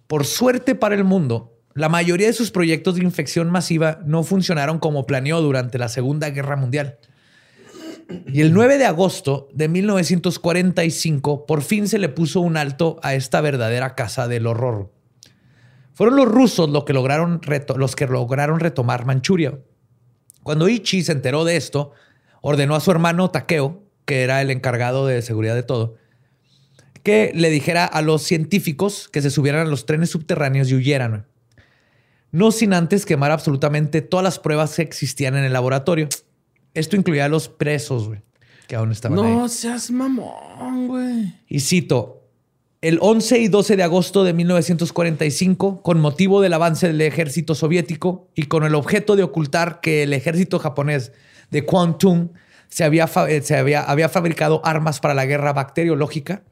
Por 0.07 0.25
suerte 0.25 0.73
para 0.75 0.95
el 0.95 1.03
mundo, 1.03 1.53
la 1.73 1.89
mayoría 1.89 2.27
de 2.27 2.33
sus 2.33 2.49
proyectos 2.51 2.95
de 2.95 3.03
infección 3.03 3.49
masiva 3.49 3.99
no 4.05 4.23
funcionaron 4.23 4.79
como 4.79 5.05
planeó 5.05 5.41
durante 5.41 5.77
la 5.77 5.89
Segunda 5.89 6.29
Guerra 6.29 6.55
Mundial. 6.55 6.97
Y 8.27 8.39
el 8.39 8.53
9 8.53 8.77
de 8.77 8.85
agosto 8.85 9.49
de 9.53 9.67
1945, 9.67 11.45
por 11.45 11.61
fin 11.61 11.87
se 11.89 11.99
le 11.99 12.09
puso 12.09 12.39
un 12.41 12.55
alto 12.57 12.99
a 13.03 13.15
esta 13.15 13.41
verdadera 13.41 13.95
casa 13.95 14.27
del 14.29 14.47
horror. 14.47 14.91
Fueron 15.93 16.15
los 16.15 16.27
rusos 16.27 16.69
lo 16.69 16.85
que 16.85 16.93
lograron 16.93 17.41
reto- 17.41 17.75
los 17.75 17.95
que 17.95 18.05
lograron 18.07 18.59
retomar 18.59 19.05
Manchuria. 19.05 19.59
Cuando 20.43 20.69
Ichi 20.69 21.03
se 21.03 21.11
enteró 21.11 21.43
de 21.43 21.57
esto, 21.57 21.91
ordenó 22.41 22.75
a 22.75 22.79
su 22.79 22.91
hermano 22.91 23.29
Takeo, 23.29 23.83
que 24.05 24.23
era 24.23 24.41
el 24.41 24.51
encargado 24.51 25.05
de 25.05 25.21
seguridad 25.21 25.55
de 25.55 25.63
todo, 25.63 25.95
que 27.03 27.31
le 27.33 27.49
dijera 27.49 27.85
a 27.85 28.01
los 28.01 28.23
científicos 28.23 29.09
que 29.09 29.21
se 29.21 29.31
subieran 29.31 29.67
a 29.67 29.69
los 29.69 29.85
trenes 29.85 30.09
subterráneos 30.09 30.69
y 30.69 30.75
huyeran. 30.75 31.25
No 32.31 32.51
sin 32.51 32.73
antes 32.73 33.05
quemar 33.05 33.31
absolutamente 33.31 34.01
todas 34.01 34.23
las 34.23 34.39
pruebas 34.39 34.75
que 34.75 34.81
existían 34.81 35.35
en 35.35 35.43
el 35.43 35.53
laboratorio. 35.53 36.09
Esto 36.73 36.95
incluía 36.95 37.25
a 37.25 37.29
los 37.29 37.47
presos, 37.47 38.07
güey, 38.07 38.21
que 38.67 38.75
aún 38.75 38.91
estaban 38.91 39.19
ahí. 39.19 39.33
No 39.33 39.47
seas 39.47 39.89
mamón, 39.89 40.87
güey. 40.87 41.33
Y 41.47 41.61
cito, 41.61 42.27
el 42.81 42.99
11 43.01 43.39
y 43.39 43.47
12 43.47 43.75
de 43.75 43.83
agosto 43.83 44.23
de 44.23 44.33
1945, 44.33 45.81
con 45.81 45.99
motivo 45.99 46.41
del 46.41 46.53
avance 46.53 46.87
del 46.87 47.01
ejército 47.01 47.55
soviético 47.55 48.29
y 48.35 48.43
con 48.43 48.63
el 48.63 48.75
objeto 48.75 49.15
de 49.15 49.23
ocultar 49.23 49.79
que 49.81 50.03
el 50.03 50.13
ejército 50.13 50.59
japonés 50.59 51.11
de 51.51 51.65
Kwantung 51.65 52.29
se 52.69 52.83
había, 52.83 53.09
eh, 53.27 53.41
se 53.41 53.55
había, 53.55 53.81
había 53.81 54.09
fabricado 54.09 54.61
armas 54.65 54.99
para 54.99 55.13
la 55.13 55.25
guerra 55.25 55.53
bacteriológica 55.53 56.43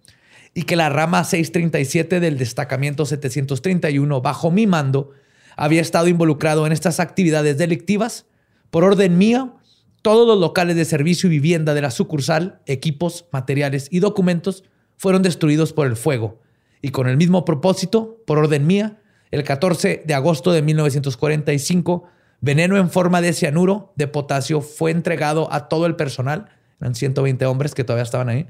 y 0.54 0.64
que 0.64 0.76
la 0.76 0.90
rama 0.90 1.24
637 1.24 2.20
del 2.20 2.38
destacamento 2.38 3.06
731 3.06 4.22
bajo 4.22 4.52
mi 4.52 4.68
mando 4.68 5.12
había 5.58 5.82
estado 5.82 6.08
involucrado 6.08 6.66
en 6.66 6.72
estas 6.72 7.00
actividades 7.00 7.58
delictivas, 7.58 8.26
por 8.70 8.84
orden 8.84 9.18
mío, 9.18 9.58
todos 10.02 10.28
los 10.28 10.40
locales 10.40 10.76
de 10.76 10.86
servicio 10.86 11.28
y 11.28 11.32
vivienda 11.32 11.74
de 11.74 11.82
la 11.82 11.92
sucursal, 11.92 12.62
equipos, 12.66 13.26
materiales 13.32 13.88
y 13.90 14.00
documentos 14.00 14.64
fueron 14.98 15.22
destruidos 15.22 15.74
por 15.74 15.88
el 15.88 15.96
fuego. 15.96 16.42
Y 16.82 16.90
con 16.90 17.08
el 17.08 17.18
mismo 17.18 17.46
propósito, 17.46 18.22
por 18.28 18.38
orden 18.38 18.68
mía, 18.68 19.02
el 19.32 19.44
14 19.44 20.04
de 20.06 20.14
agosto 20.14 20.52
de 20.52 20.62
1945, 20.62 22.04
veneno 22.46 22.78
en 22.78 22.92
forma 22.92 23.22
de 23.22 23.34
cianuro 23.34 23.92
de 23.96 24.08
potasio 24.08 24.62
fue 24.62 24.92
entregado 24.92 25.52
a 25.52 25.68
todo 25.68 25.88
el 25.88 25.96
personal, 25.96 26.46
eran 26.80 26.94
120 26.94 27.44
hombres 27.48 27.74
que 27.74 27.84
todavía 27.84 28.04
estaban 28.04 28.30
ahí, 28.30 28.46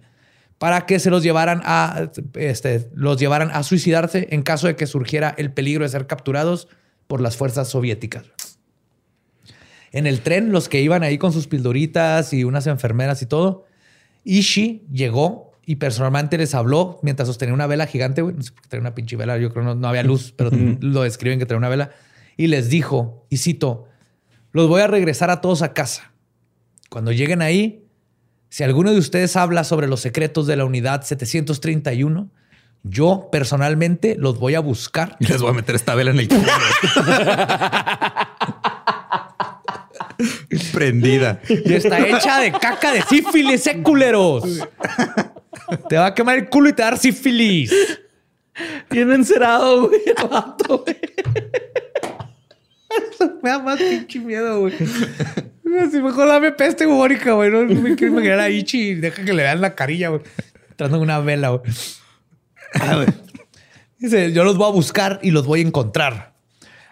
para 0.58 0.86
que 0.86 1.00
se 1.00 1.10
los 1.10 1.24
llevaran 1.24 1.62
a, 1.64 2.12
este, 2.34 2.90
los 2.94 3.18
llevaran 3.18 3.52
a 3.52 3.64
suicidarse 3.64 4.28
en 4.32 4.44
caso 4.44 4.68
de 4.68 4.76
que 4.76 4.86
surgiera 4.86 5.34
el 5.38 5.54
peligro 5.54 5.86
de 5.86 5.90
ser 5.90 6.08
capturados 6.08 6.68
por 7.08 7.22
las 7.22 7.38
fuerzas 7.38 7.70
soviéticas. 7.70 8.26
En 9.94 10.08
el 10.08 10.20
tren, 10.20 10.52
los 10.52 10.68
que 10.68 10.82
iban 10.82 11.04
ahí 11.04 11.18
con 11.18 11.32
sus 11.32 11.48
pildoritas 11.48 12.34
y 12.34 12.44
unas 12.44 12.68
enfermeras 12.68 13.22
y 13.22 13.28
todo, 13.28 13.64
Ishi 14.26 14.86
llegó 14.92 15.54
y 15.66 15.78
personalmente 15.78 16.38
les 16.38 16.54
habló 16.54 17.00
mientras 17.02 17.30
sostenía 17.30 17.54
una 17.54 17.68
vela 17.68 17.88
gigante, 17.88 18.22
güey. 18.22 18.36
No 18.36 18.44
sé 18.44 18.52
por 18.52 18.64
qué 18.64 18.70
traía 18.70 18.82
una 18.82 18.94
pinche 18.94 19.16
vela, 19.16 19.38
yo 19.38 19.52
creo 19.52 19.64
que 19.64 19.70
no, 19.70 19.76
no 19.76 19.88
había 19.88 20.04
luz, 20.04 20.34
pero 20.36 20.52
lo 20.82 21.04
describen 21.04 21.40
que 21.40 21.46
traía 21.46 21.60
una 21.60 21.70
vela. 21.70 21.92
Y 22.38 22.48
les 22.48 22.70
dijo, 22.70 23.26
y 23.30 23.38
cito, 23.38 23.88
los 24.52 24.68
voy 24.68 24.82
a 24.82 24.88
regresar 24.88 25.30
a 25.30 25.42
todos 25.42 25.62
a 25.62 25.74
casa. 25.74 26.12
Cuando 26.90 27.12
lleguen 27.12 27.42
ahí, 27.42 27.84
si 28.50 28.64
alguno 28.64 28.94
de 28.94 29.00
ustedes 29.00 29.36
habla 29.36 29.64
sobre 29.64 29.88
los 29.88 30.00
secretos 30.00 30.48
de 30.48 30.56
la 30.56 30.66
unidad 30.66 31.04
731, 31.04 32.30
yo 32.84 33.30
personalmente 33.32 34.16
los 34.18 34.40
voy 34.40 34.56
a 34.56 34.60
buscar 34.60 35.18
Y 35.20 35.26
les 35.28 35.42
voy 35.42 35.50
a 35.50 35.54
meter 35.54 35.76
esta 35.76 35.96
vela 35.96 36.12
en 36.12 36.20
el 36.20 36.28
culo. 36.28 36.42
Prendida. 40.72 41.42
Y 41.50 41.74
está 41.74 42.08
hecha 42.08 42.40
de 42.40 42.52
caca 42.54 42.94
de 42.94 43.02
sífilis, 43.02 43.66
eh, 43.68 43.82
culeros. 43.82 44.44
Te 45.90 45.98
va 45.98 46.08
a 46.08 46.14
quemar 46.14 46.38
el 46.38 46.50
culo 46.50 46.70
y 46.70 46.74
te 46.74 46.82
va 46.82 46.90
a 46.90 46.92
dar 46.92 47.00
sífilis. 47.00 47.74
Bien 48.90 49.12
encerado, 49.12 49.88
güey. 49.88 50.02
el 50.06 50.30
vato, 50.30 50.84
güey. 50.86 50.98
Me 53.44 53.50
da 53.50 53.60
más 53.60 53.80
pinche 53.80 54.20
miedo, 54.20 54.62
güey. 54.62 54.76
Así 54.76 56.02
mejor 56.02 56.28
dame 56.28 56.52
peste 56.52 56.86
bubónica, 56.86 57.34
güey. 57.34 57.52
No 57.52 57.66
me 57.66 57.96
quiero 57.96 58.14
imaginar 58.14 58.40
a 58.40 58.50
Ichi 58.50 58.90
y 58.90 58.96
deja 58.96 59.24
que 59.24 59.34
le 59.34 59.44
vean 59.44 59.62
la 59.62 59.76
carilla, 59.76 60.10
güey. 60.10 60.22
Entrando 60.72 60.98
en 60.98 61.04
una 61.04 61.20
vela, 61.20 61.50
güey. 61.50 61.62
Ah. 62.80 63.06
Dice, 63.98 64.32
yo 64.32 64.44
los 64.44 64.58
voy 64.58 64.68
a 64.68 64.72
buscar 64.72 65.20
y 65.22 65.32
los 65.32 65.46
voy 65.46 65.62
a 65.62 65.64
encontrar. 65.64 66.34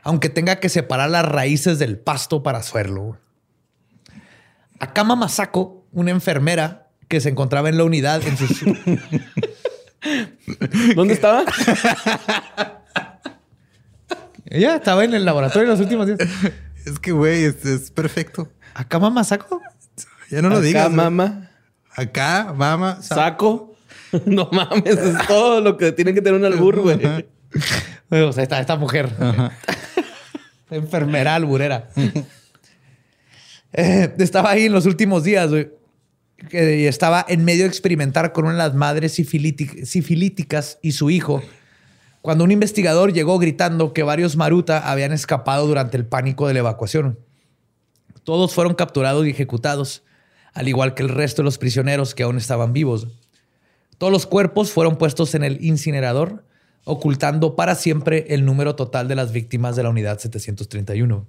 Aunque 0.03 0.29
tenga 0.29 0.57
que 0.57 0.69
separar 0.69 1.09
las 1.09 1.25
raíces 1.25 1.79
del 1.79 1.97
pasto 1.97 2.43
para 2.43 2.59
hacerlo, 2.59 3.03
güey. 3.03 3.19
Akama 4.79 5.15
Masako, 5.15 5.87
una 5.91 6.11
enfermera 6.11 6.89
que 7.07 7.21
se 7.21 7.29
encontraba 7.29 7.69
en 7.69 7.77
la 7.77 7.85
unidad 7.85 8.21
en 8.25 8.37
sus... 8.37 8.63
¿Dónde 10.95 11.13
estaba? 11.13 11.45
Ella 14.53 14.75
estaba 14.77 15.03
en 15.03 15.13
el 15.13 15.25
laboratorio 15.25 15.67
los 15.67 15.79
últimos 15.81 16.07
días. 16.07 16.19
Es 16.85 16.99
que, 16.99 17.11
güey, 17.13 17.45
es, 17.45 17.63
es 17.65 17.91
perfecto. 17.91 18.51
¿Akama 18.73 19.09
Masako? 19.09 19.61
Ya 20.29 20.41
no 20.41 20.49
lo 20.49 20.55
Acá, 20.57 20.65
digas. 20.65 20.85
güey. 20.87 20.95
mamá. 20.97 21.49
Acá, 21.95 22.53
mama. 22.55 23.01
sa- 23.01 23.15
Saco. 23.15 23.75
No 24.25 24.49
mames, 24.51 24.97
es 24.97 25.27
todo 25.27 25.59
lo 25.61 25.77
que 25.77 25.91
tiene 25.93 26.13
que 26.13 26.21
tener 26.21 26.39
un 26.39 26.45
albur, 26.45 26.79
güey. 26.81 26.99
O 28.11 28.31
sea, 28.33 28.43
esta, 28.43 28.59
esta 28.59 28.75
mujer. 28.75 29.09
Enfermera 30.69 31.35
alburera. 31.35 31.89
Eh, 33.73 34.13
estaba 34.19 34.51
ahí 34.51 34.65
en 34.65 34.73
los 34.73 34.85
últimos 34.85 35.23
días, 35.23 35.49
güey. 35.49 35.71
Y 36.51 36.85
estaba 36.85 37.25
en 37.27 37.45
medio 37.45 37.63
de 37.63 37.69
experimentar 37.69 38.33
con 38.33 38.43
una 38.45 38.53
de 38.53 38.59
las 38.59 38.75
madres 38.75 39.17
sifilíti- 39.17 39.85
sifilíticas 39.85 40.77
y 40.81 40.91
su 40.91 41.09
hijo. 41.09 41.41
Cuando 42.23 42.45
un 42.45 42.51
investigador 42.51 43.11
llegó 43.11 43.37
gritando 43.37 43.91
que 43.91 44.01
varios 44.01 44.37
Maruta 44.37 44.89
habían 44.89 45.11
escapado 45.11 45.67
durante 45.67 45.97
el 45.97 46.05
pánico 46.05 46.47
de 46.47 46.53
la 46.53 46.61
evacuación. 46.61 47.19
Todos 48.23 48.53
fueron 48.53 48.75
capturados 48.75 49.27
y 49.27 49.31
ejecutados, 49.31 50.05
al 50.53 50.69
igual 50.69 50.93
que 50.93 51.03
el 51.03 51.09
resto 51.09 51.41
de 51.41 51.47
los 51.47 51.57
prisioneros 51.57 52.15
que 52.15 52.23
aún 52.23 52.37
estaban 52.37 52.71
vivos. 52.71 53.09
Todos 53.97 54.13
los 54.13 54.25
cuerpos 54.25 54.71
fueron 54.71 54.95
puestos 54.95 55.35
en 55.35 55.43
el 55.43 55.61
incinerador, 55.65 56.45
ocultando 56.85 57.57
para 57.57 57.75
siempre 57.75 58.27
el 58.29 58.45
número 58.45 58.77
total 58.77 59.09
de 59.09 59.15
las 59.15 59.33
víctimas 59.33 59.75
de 59.75 59.83
la 59.83 59.89
unidad 59.89 60.17
731. 60.17 61.27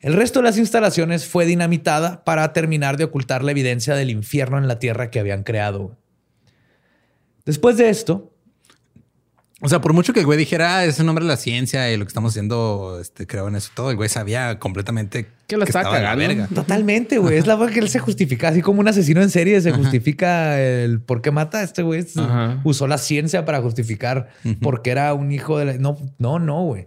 El 0.00 0.14
resto 0.14 0.38
de 0.38 0.44
las 0.44 0.56
instalaciones 0.56 1.26
fue 1.26 1.44
dinamitada 1.44 2.24
para 2.24 2.54
terminar 2.54 2.96
de 2.96 3.04
ocultar 3.04 3.44
la 3.44 3.50
evidencia 3.50 3.94
del 3.94 4.08
infierno 4.08 4.56
en 4.56 4.68
la 4.68 4.78
tierra 4.78 5.10
que 5.10 5.20
habían 5.20 5.42
creado. 5.42 5.98
Después 7.44 7.76
de 7.76 7.90
esto, 7.90 8.32
O 9.60 9.68
sea, 9.68 9.80
por 9.80 9.92
mucho 9.92 10.12
que 10.12 10.20
el 10.20 10.26
güey 10.26 10.38
dijera, 10.38 10.76
"Ah, 10.76 10.84
es 10.84 11.02
nombre 11.02 11.24
de 11.24 11.28
la 11.28 11.36
ciencia 11.36 11.90
y 11.92 11.96
lo 11.96 12.04
que 12.04 12.08
estamos 12.08 12.30
haciendo, 12.32 12.98
este, 13.00 13.26
creo 13.26 13.48
en 13.48 13.56
eso 13.56 13.70
todo, 13.74 13.90
el 13.90 13.96
güey 13.96 14.08
sabía 14.08 14.60
completamente 14.60 15.26
Que 15.48 15.56
la 15.56 15.64
estaba 15.64 15.82
estaba 15.82 15.96
la 15.98 16.10
cagando. 16.10 16.28
verga. 16.28 16.46
totalmente, 16.54 17.18
güey, 17.18 17.38
es 17.38 17.46
la 17.48 17.56
forma 17.56 17.72
que 17.72 17.80
él 17.80 17.88
se 17.88 17.98
justifica, 17.98 18.48
así 18.48 18.62
como 18.62 18.78
un 18.80 18.86
asesino 18.86 19.20
en 19.20 19.30
serie 19.30 19.60
se 19.60 19.72
justifica 19.72 20.60
el 20.60 21.00
por 21.00 21.22
qué 21.22 21.32
mata 21.32 21.58
a 21.58 21.62
este 21.64 21.82
güey. 21.82 22.06
Ajá. 22.16 22.60
Usó 22.62 22.86
la 22.86 22.98
ciencia 22.98 23.44
para 23.44 23.60
justificar 23.60 24.28
por 24.62 24.80
qué 24.82 24.90
era 24.90 25.12
un 25.14 25.32
hijo 25.32 25.58
de 25.58 25.64
la... 25.64 25.72
No, 25.74 25.98
no, 26.18 26.38
no, 26.38 26.62
güey. 26.62 26.86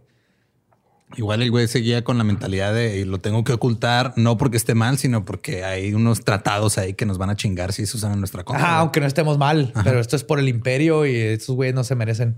Igual 1.17 1.41
el 1.41 1.51
güey 1.51 1.67
seguía 1.67 2.05
con 2.05 2.17
la 2.17 2.23
mentalidad 2.23 2.73
de 2.73 2.99
"Y 2.99 3.03
lo 3.03 3.17
tengo 3.19 3.43
que 3.43 3.51
ocultar, 3.51 4.13
no 4.15 4.37
porque 4.37 4.55
esté 4.55 4.75
mal, 4.75 4.97
sino 4.97 5.25
porque 5.25 5.65
hay 5.65 5.93
unos 5.93 6.23
tratados 6.23 6.77
ahí 6.77 6.93
que 6.93 7.05
nos 7.05 7.17
van 7.17 7.29
a 7.29 7.35
chingar 7.35 7.73
si 7.73 7.85
se 7.85 7.97
usan 7.97 8.13
en 8.13 8.19
nuestra 8.19 8.45
contra. 8.45 8.77
Aunque 8.77 9.01
no 9.01 9.07
estemos 9.07 9.37
mal, 9.37 9.73
pero 9.83 9.99
esto 9.99 10.15
es 10.15 10.23
por 10.23 10.39
el 10.39 10.47
imperio 10.47 11.05
y 11.05 11.13
estos 11.17 11.53
güeyes 11.57 11.75
no 11.75 11.83
se 11.83 11.95
merecen. 11.95 12.37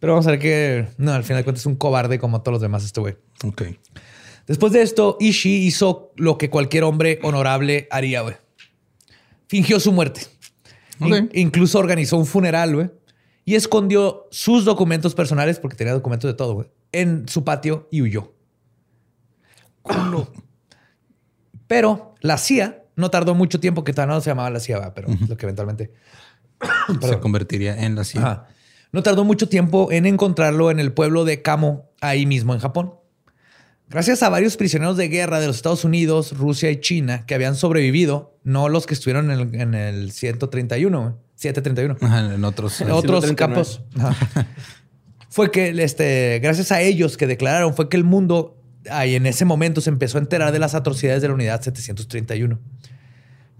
Pero 0.00 0.14
vamos 0.14 0.26
a 0.26 0.30
ver 0.30 0.38
que, 0.40 0.88
no, 0.98 1.12
al 1.12 1.22
final 1.24 1.40
de 1.40 1.44
cuentas 1.44 1.62
es 1.62 1.66
un 1.66 1.76
cobarde 1.76 2.18
como 2.18 2.40
todos 2.42 2.54
los 2.54 2.62
demás 2.62 2.84
este 2.84 3.00
güey. 3.00 3.16
Ok. 3.44 3.62
Después 4.46 4.72
de 4.72 4.82
esto, 4.82 5.16
Ishii 5.20 5.66
hizo 5.66 6.12
lo 6.16 6.36
que 6.38 6.50
cualquier 6.50 6.82
hombre 6.84 7.20
honorable 7.22 7.86
haría, 7.90 8.22
güey. 8.22 8.34
Fingió 9.46 9.78
su 9.78 9.92
muerte. 9.92 10.22
In- 11.00 11.12
Ok. 11.12 11.30
incluso 11.34 11.78
organizó 11.78 12.16
un 12.16 12.26
funeral, 12.26 12.74
güey. 12.74 12.90
Y 13.44 13.54
escondió 13.54 14.26
sus 14.30 14.64
documentos 14.64 15.14
personales, 15.14 15.58
porque 15.60 15.76
tenía 15.76 15.92
documentos 15.92 16.28
de 16.30 16.34
todo, 16.34 16.54
güey, 16.54 16.68
en 16.92 17.28
su 17.28 17.44
patio 17.44 17.88
y 17.90 18.02
huyó. 18.02 18.32
Pero 21.66 22.14
la 22.20 22.38
CIA 22.38 22.84
no 22.96 23.10
tardó 23.10 23.34
mucho 23.34 23.60
tiempo, 23.60 23.84
que 23.84 23.92
todavía 23.92 24.14
no 24.14 24.20
se 24.20 24.30
llamaba 24.30 24.50
la 24.50 24.60
CIA, 24.60 24.92
pero 24.94 25.08
lo 25.28 25.36
que 25.36 25.46
eventualmente... 25.46 25.92
Se 27.00 27.18
convertiría 27.20 27.84
en 27.84 27.94
la 27.94 28.04
CIA. 28.04 28.20
Ajá. 28.22 28.48
No 28.92 29.02
tardó 29.02 29.24
mucho 29.24 29.48
tiempo 29.48 29.92
en 29.92 30.06
encontrarlo 30.06 30.70
en 30.70 30.80
el 30.80 30.92
pueblo 30.92 31.24
de 31.24 31.42
Kamo, 31.42 31.90
ahí 32.00 32.26
mismo 32.26 32.54
en 32.54 32.60
Japón. 32.60 32.94
Gracias 33.88 34.22
a 34.22 34.28
varios 34.28 34.56
prisioneros 34.56 34.96
de 34.96 35.08
guerra 35.08 35.40
de 35.40 35.48
los 35.48 35.56
Estados 35.56 35.84
Unidos, 35.84 36.36
Rusia 36.36 36.70
y 36.70 36.80
China 36.80 37.26
que 37.26 37.34
habían 37.34 37.56
sobrevivido, 37.56 38.38
no 38.44 38.68
los 38.68 38.86
que 38.86 38.94
estuvieron 38.94 39.30
en 39.30 39.40
el, 39.40 39.60
en 39.60 39.74
el 39.74 40.12
131, 40.12 41.00
güey, 41.00 41.12
731, 41.34 41.96
Ajá, 42.00 42.34
en 42.34 42.44
otros. 42.44 42.80
en 42.80 42.90
otros 42.92 43.24
139. 43.24 43.34
campos. 43.36 43.82
Ajá. 43.98 44.46
fue 45.28 45.50
que, 45.50 45.70
este, 45.82 46.38
gracias 46.40 46.70
a 46.70 46.80
ellos 46.80 47.16
que 47.16 47.26
declararon, 47.26 47.74
fue 47.74 47.88
que 47.88 47.96
el 47.96 48.04
mundo 48.04 48.60
ahí 48.90 49.14
en 49.14 49.26
ese 49.26 49.44
momento 49.44 49.80
se 49.80 49.90
empezó 49.90 50.18
a 50.18 50.20
enterar 50.20 50.52
de 50.52 50.58
las 50.58 50.74
atrocidades 50.74 51.22
de 51.22 51.28
la 51.28 51.34
unidad 51.34 51.60
731. 51.60 52.58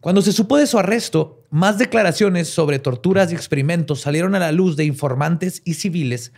Cuando 0.01 0.23
se 0.23 0.33
supo 0.33 0.57
de 0.57 0.67
su 0.67 0.79
arresto, 0.79 1.45
más 1.51 1.77
declaraciones 1.79 2.49
sobre 2.49 2.79
torturas 2.79 3.31
y 3.31 3.35
experimentos 3.35 4.01
salieron 4.01 4.35
a 4.35 4.39
la 4.39 4.51
luz 4.51 4.77
de 4.77 4.85
informantes 4.85 5.61
y 5.65 5.75
civiles, 5.75 6.33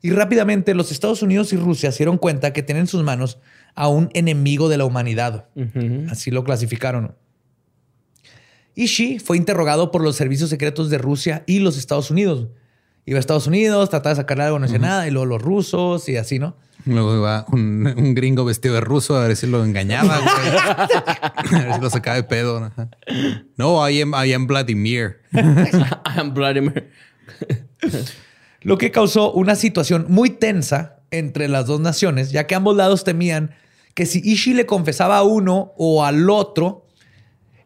y 0.00 0.10
rápidamente 0.10 0.74
los 0.74 0.90
Estados 0.90 1.22
Unidos 1.22 1.52
y 1.52 1.56
Rusia 1.56 1.92
se 1.92 1.98
dieron 1.98 2.18
cuenta 2.18 2.52
que 2.52 2.62
tienen 2.62 2.82
en 2.82 2.86
sus 2.88 3.02
manos 3.04 3.38
a 3.74 3.88
un 3.88 4.10
enemigo 4.14 4.68
de 4.68 4.78
la 4.78 4.84
humanidad. 4.84 5.46
Así 6.10 6.30
lo 6.30 6.42
clasificaron. 6.42 7.14
Ishii 8.74 9.18
fue 9.18 9.36
interrogado 9.36 9.90
por 9.90 10.02
los 10.02 10.16
servicios 10.16 10.50
secretos 10.50 10.90
de 10.90 10.98
Rusia 10.98 11.44
y 11.46 11.60
los 11.60 11.76
Estados 11.76 12.10
Unidos. 12.10 12.48
Iba 13.04 13.18
a 13.18 13.20
Estados 13.20 13.46
Unidos, 13.46 13.90
trataba 13.90 14.14
de 14.14 14.22
sacarle 14.22 14.44
algo, 14.44 14.58
no 14.58 14.66
hacía 14.66 14.78
nada, 14.78 15.06
y 15.06 15.10
luego 15.10 15.26
los 15.26 15.42
rusos 15.42 16.08
y 16.08 16.16
así, 16.16 16.38
¿no? 16.38 16.56
Luego 16.84 17.16
iba 17.16 17.46
un, 17.52 17.86
un 17.96 18.14
gringo 18.14 18.44
vestido 18.44 18.74
de 18.74 18.80
ruso 18.80 19.16
a 19.16 19.26
ver 19.26 19.36
si 19.36 19.46
lo 19.46 19.64
engañaba, 19.64 20.18
güey. 20.18 21.58
a 21.60 21.64
ver 21.64 21.74
si 21.74 21.80
lo 21.80 21.90
sacaba 21.90 22.16
de 22.16 22.24
pedo. 22.24 22.58
Ajá. 22.58 22.88
No, 23.56 23.88
I 23.88 24.02
am, 24.02 24.14
I 24.14 24.32
am 24.32 24.46
Vladimir. 24.46 25.20
I 25.32 26.18
am 26.18 26.34
Vladimir. 26.34 26.90
Lo 28.62 28.78
que 28.78 28.90
causó 28.90 29.32
una 29.32 29.54
situación 29.54 30.06
muy 30.08 30.30
tensa 30.30 30.96
entre 31.10 31.48
las 31.48 31.66
dos 31.66 31.80
naciones, 31.80 32.32
ya 32.32 32.46
que 32.46 32.54
ambos 32.54 32.76
lados 32.76 33.04
temían 33.04 33.54
que 33.94 34.06
si 34.06 34.20
Ishii 34.24 34.54
le 34.54 34.66
confesaba 34.66 35.18
a 35.18 35.22
uno 35.22 35.72
o 35.76 36.04
al 36.04 36.30
otro, 36.30 36.86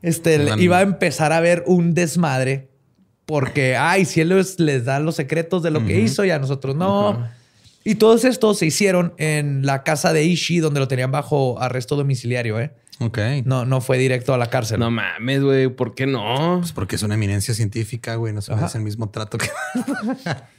este, 0.03 0.47
iba 0.59 0.79
a 0.79 0.83
empezar 0.83 1.33
a 1.33 1.39
haber 1.39 1.65
un 1.67 1.95
desmadre. 1.95 2.71
Porque, 3.25 3.77
ay, 3.77 4.05
si 4.05 4.21
él 4.21 4.29
les, 4.29 4.61
les 4.61 4.85
da 4.85 5.01
los 5.01 5.17
secretos 5.17 5.63
de 5.63 5.73
lo 5.73 5.85
que 5.85 5.99
hizo 5.99 6.25
y 6.25 6.31
a 6.31 6.39
nosotros 6.39 6.77
no. 6.77 7.29
Y 7.89 7.95
todos 7.95 8.25
estos 8.25 8.59
se 8.59 8.67
hicieron 8.67 9.15
en 9.17 9.65
la 9.65 9.85
casa 9.85 10.13
de 10.13 10.25
Ishii, 10.25 10.59
donde 10.59 10.81
lo 10.81 10.89
tenían 10.89 11.13
bajo 11.13 11.61
arresto 11.61 11.95
domiciliario, 11.95 12.59
¿eh? 12.59 12.73
Ok. 12.99 13.19
No, 13.45 13.65
no 13.65 13.81
fue 13.81 13.97
directo 13.97 14.35
a 14.35 14.39
la 14.39 14.51
cárcel. 14.51 14.81
No 14.81 14.91
mames, 14.91 15.41
güey. 15.41 15.69
¿Por 15.69 15.95
qué 15.95 16.05
no? 16.05 16.57
Pues 16.59 16.73
porque 16.73 16.97
es 16.97 17.05
una 17.05 17.15
eminencia 17.15 17.55
científica, 17.55 18.17
güey. 18.17 18.33
No 18.33 18.43
se 18.43 18.57
merece 18.57 18.79
el 18.79 18.85
mismo 18.85 19.09
trato 19.11 19.39
que. 19.39 19.49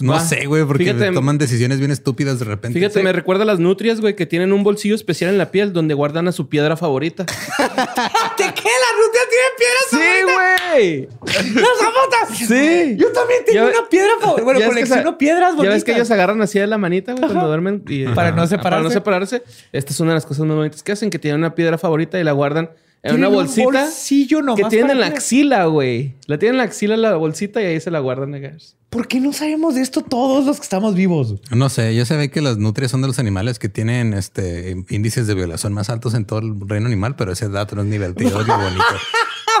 no 0.00 0.18
sé, 0.20 0.46
güey, 0.46 0.64
porque 0.64 0.84
Fíjate- 0.84 1.12
toman 1.12 1.38
decisiones 1.38 1.78
bien 1.78 1.90
estúpidas 1.90 2.38
de 2.38 2.44
repente. 2.44 2.78
Fíjate, 2.78 3.02
me 3.02 3.12
recuerda 3.12 3.44
a 3.44 3.46
las 3.46 3.58
nutrias, 3.58 4.00
güey, 4.00 4.16
que 4.16 4.26
tienen 4.26 4.52
un 4.52 4.62
bolsillo 4.64 4.94
especial 4.94 5.30
en 5.30 5.38
la 5.38 5.50
piel 5.50 5.72
donde 5.72 5.94
guardan 5.94 6.28
a 6.28 6.32
su 6.32 6.48
piedra 6.48 6.76
favorita. 6.76 7.24
¿De 7.26 8.44
qué? 8.54 8.68
¿La 8.68 8.90
ruta 8.96 9.18
tiene 9.30 9.48
piedras 9.58 10.36
güey. 10.74 11.08
¡Las 11.54 11.78
zapatas! 11.78 12.38
Sí. 12.38 12.96
Yo 12.98 13.12
también 13.12 13.44
tengo 13.46 13.54
Ya- 13.70 13.78
una 13.78 13.88
piedra 13.88 14.10
favorita. 14.20 14.44
Bueno, 14.44 14.60
Ya 14.60 14.66
colecciono 14.66 15.00
esa- 15.02 15.18
piedras 15.18 15.50
Ya 15.50 15.56
bonitas. 15.56 15.74
ves 15.76 15.84
que 15.84 15.92
ellos 15.92 16.10
agarran 16.10 16.42
así 16.42 16.58
de 16.58 16.66
la 16.66 16.78
manita, 16.78 17.12
güey, 17.12 17.24
cuando 17.24 17.46
duermen. 17.46 17.82
y- 17.88 18.04
Para 18.06 18.32
no 18.32 18.46
separarse. 18.46 18.58
Para 18.62 18.80
no 18.82 18.90
separarse. 18.90 19.42
Esta 19.72 19.92
es 19.92 20.00
una 20.00 20.10
de 20.10 20.16
las 20.16 20.26
cosas 20.26 20.44
más 20.46 20.56
bonitas 20.56 20.82
que 20.82 20.92
hacen, 20.92 21.10
que 21.10 21.18
tienen 21.18 21.40
una 21.40 21.54
piedra 21.54 21.78
favorita 21.78 22.18
y 22.20 22.24
la 22.24 22.32
guardan 22.32 22.70
en 23.08 23.16
una 23.16 23.28
un 23.28 23.34
bolsita. 23.34 23.82
bolsillo 23.84 24.42
nomás 24.42 24.62
que 24.62 24.68
tienen 24.68 24.90
en 24.92 25.00
la 25.00 25.06
axila, 25.06 25.64
güey. 25.66 26.14
La 26.26 26.38
tienen 26.38 26.54
en 26.54 26.58
la 26.58 26.64
axila 26.64 26.96
la 26.96 27.16
bolsita 27.16 27.62
y 27.62 27.66
ahí 27.66 27.80
se 27.80 27.90
la 27.90 28.00
guardan. 28.00 28.34
acá. 28.34 28.52
¿Por 28.90 29.08
qué 29.08 29.20
no 29.20 29.32
sabemos 29.32 29.74
de 29.74 29.82
esto 29.82 30.00
todos 30.02 30.46
los 30.46 30.56
que 30.56 30.62
estamos 30.62 30.94
vivos? 30.94 31.34
No 31.50 31.68
sé, 31.68 31.94
ya 31.94 32.06
se 32.06 32.16
ve 32.16 32.30
que 32.30 32.40
las 32.40 32.56
nutrias 32.56 32.90
son 32.90 33.02
de 33.02 33.08
los 33.08 33.18
animales 33.18 33.58
que 33.58 33.68
tienen 33.68 34.14
este 34.14 34.76
índices 34.88 35.26
de 35.26 35.34
violación 35.34 35.72
más 35.72 35.90
altos 35.90 36.14
en 36.14 36.24
todo 36.24 36.38
el 36.38 36.54
reino 36.66 36.86
animal, 36.86 37.16
pero 37.16 37.32
ese 37.32 37.48
dato 37.48 37.76
no 37.76 37.82
es 37.82 37.90
divertido, 37.90 38.40
es 38.40 38.46
bonito. 38.46 38.84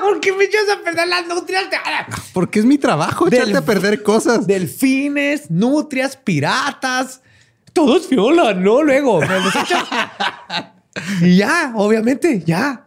¿Por 0.00 0.20
qué 0.20 0.32
me 0.32 0.44
echas 0.44 0.62
a 0.72 0.82
perder 0.84 1.08
las 1.08 1.26
nutrias? 1.26 1.64
Porque 2.32 2.60
es 2.60 2.64
mi 2.64 2.78
trabajo, 2.78 3.26
echarte 3.26 3.56
a 3.56 3.62
perder 3.64 4.02
cosas. 4.02 4.46
Delfines, 4.46 5.50
nutrias, 5.50 6.16
piratas. 6.16 7.20
Todos 7.72 8.08
violan, 8.08 8.62
¿no? 8.62 8.82
Luego 8.82 9.20
me 9.20 9.40
los 9.40 9.54
echas. 9.56 9.84
y 11.22 11.36
ya, 11.36 11.72
obviamente, 11.74 12.42
ya. 12.46 12.85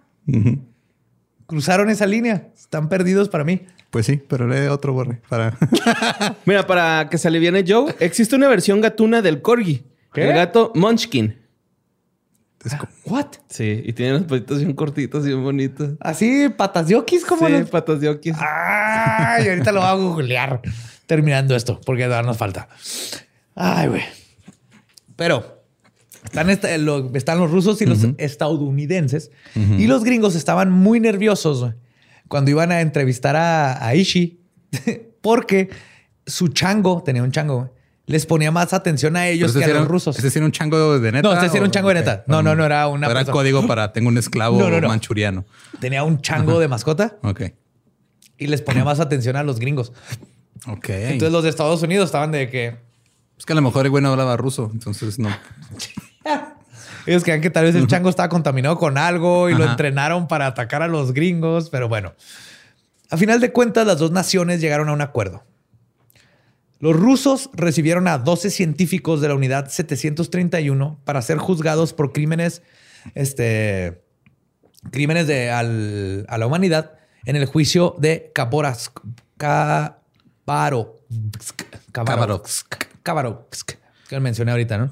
Cruzaron 1.45 1.89
esa 1.89 2.05
línea. 2.05 2.47
Están 2.55 2.89
perdidos 2.89 3.29
para 3.29 3.43
mí. 3.43 3.61
Pues 3.89 4.05
sí, 4.05 4.21
pero 4.27 4.47
lee 4.47 4.67
otro 4.67 4.93
borre 4.93 5.19
para. 5.29 5.57
Mira, 6.45 6.67
para 6.67 7.07
que 7.09 7.17
se 7.17 7.27
aliviane 7.27 7.63
Joe, 7.67 7.95
existe 7.99 8.35
una 8.35 8.47
versión 8.47 8.81
gatuna 8.81 9.21
del 9.23 9.41
corgi. 9.41 9.83
¿Qué? 10.13 10.27
El 10.29 10.35
gato 10.35 10.71
Munchkin. 10.75 11.37
Es 12.63 12.75
como- 12.75 12.91
¿What? 13.05 13.27
Sí, 13.47 13.81
y 13.85 13.93
tiene 13.93 14.15
unos 14.17 14.27
patitos 14.27 14.59
bien 14.59 14.73
cortitos 14.73 15.23
y 15.25 15.29
bien 15.29 15.43
bonitos. 15.43 15.91
Así, 16.01 16.49
patas 16.49 16.87
de 16.87 16.95
okis, 16.97 17.25
como 17.25 17.47
Sí, 17.47 17.53
los- 17.53 17.69
patas 17.69 17.99
de 18.01 18.09
okis. 18.09 18.35
Ay, 18.39 19.47
ahorita 19.47 19.71
lo 19.71 19.79
voy 19.79 19.89
a 19.89 19.93
googlear 19.95 20.61
terminando 21.07 21.55
esto, 21.55 21.79
porque 21.85 22.03
todavía 22.03 22.27
nos 22.27 22.37
falta. 22.37 22.67
Ay, 23.55 23.87
güey. 23.87 24.03
Pero 25.15 25.58
están, 26.23 26.49
esta- 26.49 26.77
lo- 26.77 27.11
están 27.15 27.39
los 27.39 27.51
rusos 27.51 27.81
y 27.81 27.85
los 27.85 27.99
estadounidenses. 28.17 29.31
Y 29.55 29.87
los 29.87 30.03
gringos 30.03 30.35
estaban 30.35 30.71
muy 30.71 30.99
nerviosos 30.99 31.73
cuando 32.27 32.51
iban 32.51 32.71
a 32.71 32.81
entrevistar 32.81 33.35
a, 33.35 33.85
a 33.85 33.95
Ishii, 33.95 34.39
porque 35.21 35.69
su 36.25 36.49
chango, 36.49 37.01
tenía 37.03 37.23
un 37.23 37.31
chango, 37.31 37.73
les 38.05 38.25
ponía 38.25 38.51
más 38.51 38.73
atención 38.73 39.15
a 39.17 39.27
ellos 39.27 39.53
que 39.53 39.59
a 39.63 39.67
ese 39.67 39.73
los 39.73 39.87
rusos. 39.87 40.17
¿Ese 40.17 40.29
sí 40.31 40.39
era 40.39 40.45
un 40.45 40.51
chango 40.51 40.99
de 40.99 41.11
neta? 41.11 41.27
No, 41.35 41.39
sí 41.49 41.55
era 41.55 41.65
un 41.65 41.71
chango 41.71 41.89
de 41.89 41.95
neta. 41.95 42.23
No, 42.27 42.41
no, 42.43 42.55
no 42.55 42.65
era 42.65 42.87
una 42.87 43.05
Era 43.07 43.15
persona. 43.15 43.33
código 43.33 43.67
para 43.67 43.93
tengo 43.93 44.09
un 44.09 44.17
esclavo 44.17 44.57
No, 44.59 44.69
no, 44.69 44.81
no. 44.81 44.87
manchuriano. 44.87 45.45
Tenía 45.79 46.03
un 46.03 46.19
chango 46.21 46.59
de 46.59 46.67
mascota 46.67 47.17
Ok. 47.23 47.41
y 48.37 48.47
les 48.47 48.61
ponía 48.61 48.83
más 48.83 48.99
atención 48.99 49.35
a 49.35 49.43
los 49.43 49.59
gringos. 49.59 49.93
Ok. 50.67 50.89
Entonces 50.89 51.31
los 51.31 51.43
de 51.43 51.49
Estados 51.49 51.81
Unidos 51.83 52.05
estaban 52.07 52.31
de 52.31 52.49
que 52.49 52.77
es 53.37 53.45
que 53.45 53.53
a 53.53 53.55
lo 53.55 53.61
mejor 53.61 53.85
el 53.85 53.91
güey 53.91 54.03
no 54.03 54.11
hablaba 54.11 54.35
ruso, 54.37 54.69
entonces 54.73 55.17
no. 55.19 55.29
ellos 57.05 57.23
creían 57.23 57.41
que 57.41 57.49
tal 57.49 57.65
vez 57.65 57.75
el 57.75 57.87
chango 57.87 58.09
estaba 58.09 58.29
contaminado 58.29 58.77
con 58.77 58.97
algo 58.97 59.49
y 59.49 59.55
lo 59.55 59.65
entrenaron 59.65 60.27
para 60.27 60.47
atacar 60.47 60.81
a 60.83 60.87
los 60.87 61.13
gringos, 61.13 61.69
pero 61.69 61.89
bueno. 61.89 62.13
A 63.09 63.17
final 63.17 63.39
de 63.39 63.51
cuentas, 63.51 63.87
las 63.87 63.97
dos 63.99 64.11
naciones 64.11 64.61
llegaron 64.61 64.89
a 64.89 64.93
un 64.93 65.01
acuerdo. 65.01 65.43
Los 66.79 66.95
rusos 66.95 67.49
recibieron 67.53 68.07
a 68.07 68.19
12 68.19 68.51
científicos 68.51 69.19
de 69.19 69.27
la 69.29 69.35
unidad 69.35 69.69
731 69.69 70.99
para 71.03 71.21
ser 71.21 71.37
juzgados 71.39 71.91
por 71.93 72.13
crímenes, 72.13 72.61
este, 73.15 74.01
crímenes 74.91 75.27
de, 75.27 75.49
al- 75.51 76.25
a 76.29 76.37
la 76.37 76.45
humanidad 76.47 76.93
en 77.25 77.35
el 77.35 77.45
juicio 77.47 77.95
de 77.97 78.31
Kaborovsk. 78.33 78.99
Kabarovsk. 79.37 79.95
Kabarovsk. 81.91 82.75
Kabarovsk. 83.03 83.71
Que 84.07 84.19
mencioné 84.19 84.51
ahorita, 84.51 84.77
¿no? 84.77 84.89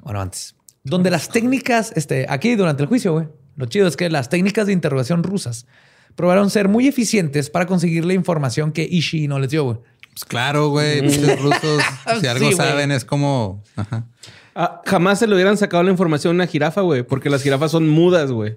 Bueno, 0.00 0.20
antes. 0.20 0.55
Donde 0.86 1.10
las 1.10 1.28
técnicas, 1.28 1.92
este, 1.96 2.26
aquí 2.28 2.54
durante 2.54 2.82
el 2.82 2.88
juicio, 2.88 3.12
güey, 3.12 3.26
lo 3.56 3.66
chido 3.66 3.88
es 3.88 3.96
que 3.96 4.08
las 4.08 4.28
técnicas 4.28 4.68
de 4.68 4.72
interrogación 4.72 5.24
rusas 5.24 5.66
probaron 6.14 6.48
ser 6.48 6.68
muy 6.68 6.86
eficientes 6.86 7.50
para 7.50 7.66
conseguir 7.66 8.04
la 8.04 8.14
información 8.14 8.70
que 8.70 8.84
Ishii 8.88 9.26
no 9.26 9.40
les 9.40 9.50
dio, 9.50 9.64
güey. 9.64 9.78
Pues 10.12 10.24
claro, 10.24 10.68
güey. 10.68 11.02
Los 11.02 11.40
rusos, 11.40 11.82
si 12.20 12.26
algo 12.28 12.48
Sí, 12.48 12.54
saben, 12.54 12.92
es 12.92 13.04
como. 13.04 13.64
Ajá. 13.74 14.06
Ah, 14.54 14.80
jamás 14.86 15.18
se 15.18 15.26
le 15.26 15.34
hubieran 15.34 15.56
sacado 15.58 15.82
la 15.82 15.90
información 15.90 16.30
a 16.30 16.34
una 16.36 16.46
jirafa, 16.46 16.82
güey, 16.82 17.02
porque 17.02 17.30
las 17.30 17.42
jirafas 17.42 17.72
son 17.72 17.88
mudas, 17.88 18.30
güey. 18.30 18.56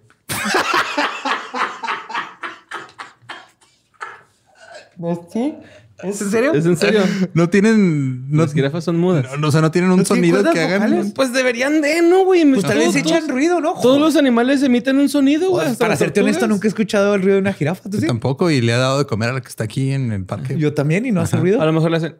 ¿Es 6.03 6.21
en 6.21 6.29
serio? 6.31 6.53
¿Es 6.53 6.65
en 6.65 6.77
serio? 6.77 7.01
No 7.33 7.49
tienen. 7.49 8.29
No, 8.31 8.43
Las 8.43 8.53
jirafas 8.53 8.83
son 8.83 8.97
mudas. 8.97 9.25
no, 9.39 9.47
o 9.47 9.51
sea, 9.51 9.59
no 9.61 9.69
tienen 9.71 9.91
un 9.91 9.99
¿No 9.99 10.05
sonido 10.05 10.43
que 10.51 10.59
hagan. 10.61 10.81
vocales? 10.91 11.11
Pues 11.13 11.33
deberían 11.33 11.81
de, 11.81 12.01
¿no, 12.01 12.23
güey? 12.25 12.45
Pues 12.49 12.63
tal 12.63 12.77
vez 12.77 12.95
echan 12.95 13.27
ruido, 13.27 13.59
¿no? 13.59 13.73
Todos 13.73 13.99
los 13.99 14.15
animales 14.15 14.63
emiten 14.63 14.97
un 14.97 15.09
sonido, 15.09 15.49
güey. 15.49 15.65
Pues, 15.67 15.77
para 15.77 15.95
serte 15.95 16.21
honesto, 16.21 16.47
nunca 16.47 16.67
he 16.67 16.69
escuchado 16.69 17.15
el 17.15 17.21
ruido 17.21 17.35
de 17.35 17.41
una 17.41 17.53
jirafa. 17.53 17.83
¿Tú 17.89 17.97
Yo 17.97 18.01
sí? 18.01 18.07
Tampoco, 18.07 18.49
y 18.49 18.61
le 18.61 18.73
ha 18.73 18.77
dado 18.77 18.99
de 18.99 19.05
comer 19.05 19.29
a 19.29 19.33
la 19.33 19.41
que 19.41 19.49
está 19.49 19.65
aquí 19.65 19.91
en 19.91 20.11
el 20.11 20.25
parque. 20.25 20.57
Yo 20.57 20.73
también 20.73 21.05
y 21.05 21.11
no 21.11 21.21
hace 21.21 21.37
ruido. 21.37 21.61
A 21.61 21.65
lo 21.65 21.73
mejor 21.73 21.91
le 21.91 21.97
hacen. 21.97 22.15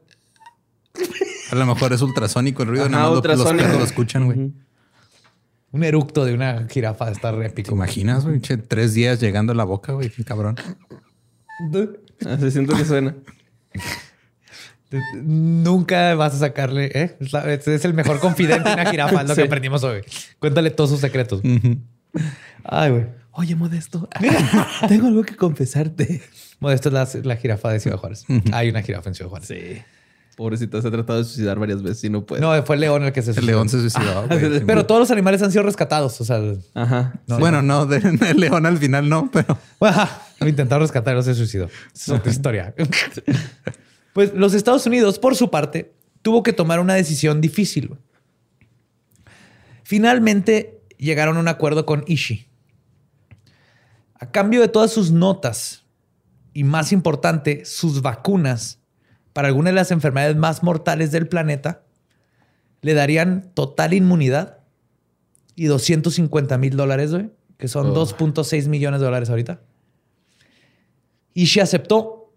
A 1.51 1.55
lo 1.55 1.65
mejor 1.65 1.93
es 1.93 2.01
ultrasónico 2.01 2.63
el 2.63 2.69
ruido, 2.69 2.83
Ajá, 2.85 2.91
nada 2.91 3.03
más 3.05 3.09
lo- 3.11 3.15
los 3.15 3.25
ultrasónico. 3.39 3.63
perros 3.63 3.79
lo 3.79 3.85
escuchan, 3.85 4.25
güey. 4.25 4.51
Un 5.71 5.83
eructo 5.83 6.25
de 6.25 6.33
una 6.33 6.67
jirafa 6.67 7.09
está 7.11 7.31
re 7.31 7.45
¿Te 7.45 7.61
épico. 7.61 7.75
imaginas, 7.75 8.25
güey? 8.25 8.41
Che, 8.41 8.57
tres 8.57 8.93
días 8.93 9.19
llegando 9.21 9.53
a 9.53 9.55
la 9.55 9.63
boca, 9.63 9.93
güey. 9.93 10.09
Qué 10.09 10.23
cabrón. 10.23 10.55
Así 12.25 12.51
siento 12.51 12.75
que 12.75 12.85
suena. 12.85 13.15
Nunca 15.13 16.15
vas 16.15 16.33
a 16.33 16.39
sacarle, 16.39 16.85
¿eh? 16.93 17.15
Es, 17.19 17.31
la- 17.31 17.51
es- 17.53 17.67
es 17.67 17.85
el 17.85 17.93
mejor 17.93 18.19
confidente 18.19 18.67
de 18.69 18.73
una 18.73 18.89
jirafa, 18.89 19.21
es 19.21 19.29
lo 19.29 19.35
que 19.35 19.43
aprendimos 19.43 19.83
hoy. 19.83 20.01
Cuéntale 20.39 20.71
todos 20.71 20.89
sus 20.89 20.99
secretos. 20.99 21.41
Ay, 22.63 22.89
güey. 22.91 23.05
Oye, 23.31 23.55
Modesto, 23.55 24.09
tengo 24.87 25.07
algo 25.07 25.23
que 25.23 25.35
confesarte. 25.35 26.21
Esta 26.61 26.89
es 26.89 26.93
la, 26.93 27.07
la 27.23 27.35
jirafa 27.37 27.71
de 27.71 27.79
Ciudad 27.79 27.97
Juárez. 27.97 28.25
Hay 28.51 28.69
una 28.69 28.81
jirafa 28.81 29.09
en 29.09 29.15
Ciudad 29.15 29.29
Juárez. 29.29 29.47
Sí. 29.47 29.81
Pobrecita, 30.39 30.81
se 30.81 30.87
ha 30.87 30.91
tratado 30.91 31.19
de 31.19 31.25
suicidar 31.25 31.59
varias 31.59 31.83
veces 31.83 32.01
y 32.05 32.09
no 32.09 32.25
puede. 32.25 32.39
No, 32.41 32.63
fue 32.63 32.75
el 32.75 32.79
león 32.79 33.03
el 33.03 33.11
que 33.11 33.21
se 33.21 33.31
El 33.31 33.35
suicidó. 33.35 33.51
león 33.57 33.67
se 33.67 33.81
suicidó, 33.81 34.25
güey. 34.25 34.63
Pero 34.65 34.85
todos 34.85 35.01
los 35.01 35.11
animales 35.11 35.41
han 35.41 35.51
sido 35.51 35.63
rescatados. 35.65 36.21
O 36.21 36.23
sea, 36.23 36.39
Ajá. 36.75 37.19
bueno, 37.27 37.61
no, 37.61 37.85
de- 37.85 37.97
el 38.29 38.39
león 38.39 38.65
al 38.65 38.77
final 38.77 39.09
no, 39.09 39.29
pero. 39.33 39.57
bueno, 39.81 39.97
ajá, 40.01 40.21
lo 40.39 40.47
intentaron 40.47 40.81
rescatar 40.81 41.13
y 41.13 41.17
no 41.17 41.23
se 41.23 41.35
suicidó. 41.35 41.67
Es 41.93 42.07
otra 42.07 42.31
historia. 42.31 42.73
pues 44.13 44.33
los 44.33 44.53
Estados 44.53 44.85
Unidos, 44.85 45.19
por 45.19 45.35
su 45.35 45.51
parte, 45.51 45.93
tuvo 46.21 46.41
que 46.41 46.53
tomar 46.53 46.79
una 46.79 46.93
decisión 46.93 47.41
difícil. 47.41 47.97
Finalmente 49.83 50.81
llegaron 50.97 51.35
a 51.35 51.39
un 51.41 51.47
acuerdo 51.49 51.85
con 51.85 52.03
Ishii. 52.07 52.47
A 54.21 54.31
cambio 54.31 54.61
de 54.61 54.69
todas 54.69 54.91
sus 54.91 55.11
notas 55.11 55.83
y 56.53 56.63
más 56.63 56.91
importante, 56.93 57.65
sus 57.65 58.01
vacunas 58.01 58.78
para 59.39 59.47
algunas 59.47 59.71
de 59.71 59.75
las 59.75 59.91
enfermedades 59.91 60.35
más 60.35 60.63
mortales 60.63 61.13
del 61.13 61.29
planeta, 61.29 61.83
le 62.81 62.93
darían 62.93 63.51
total 63.53 63.93
inmunidad 63.93 64.57
y 65.55 65.67
250 65.67 66.57
mil 66.57 66.75
dólares, 66.75 67.11
güey, 67.13 67.29
que 67.57 67.69
son 67.69 67.91
Oh. 67.91 67.93
2.6 68.05 68.67
millones 68.67 68.99
de 68.99 69.05
dólares 69.05 69.29
ahorita. 69.29 69.61
Ishii 71.35 71.61
aceptó 71.61 72.33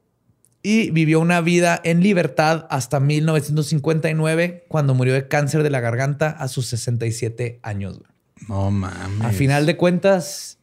y 0.62 0.92
vivió 0.92 1.18
una 1.18 1.40
vida 1.40 1.80
en 1.82 2.04
libertad 2.04 2.68
hasta 2.70 3.00
1959, 3.00 4.66
cuando 4.68 4.94
murió 4.94 5.12
de 5.12 5.26
cáncer 5.26 5.64
de 5.64 5.70
la 5.70 5.80
garganta 5.80 6.30
a 6.30 6.46
sus 6.46 6.66
67 6.68 7.58
años. 7.64 7.98
güey. 7.98 8.10
No 8.48 8.70
mames. 8.70 9.22
A 9.26 9.30
final 9.32 9.66
de 9.66 9.76
cuentas, 9.76 10.60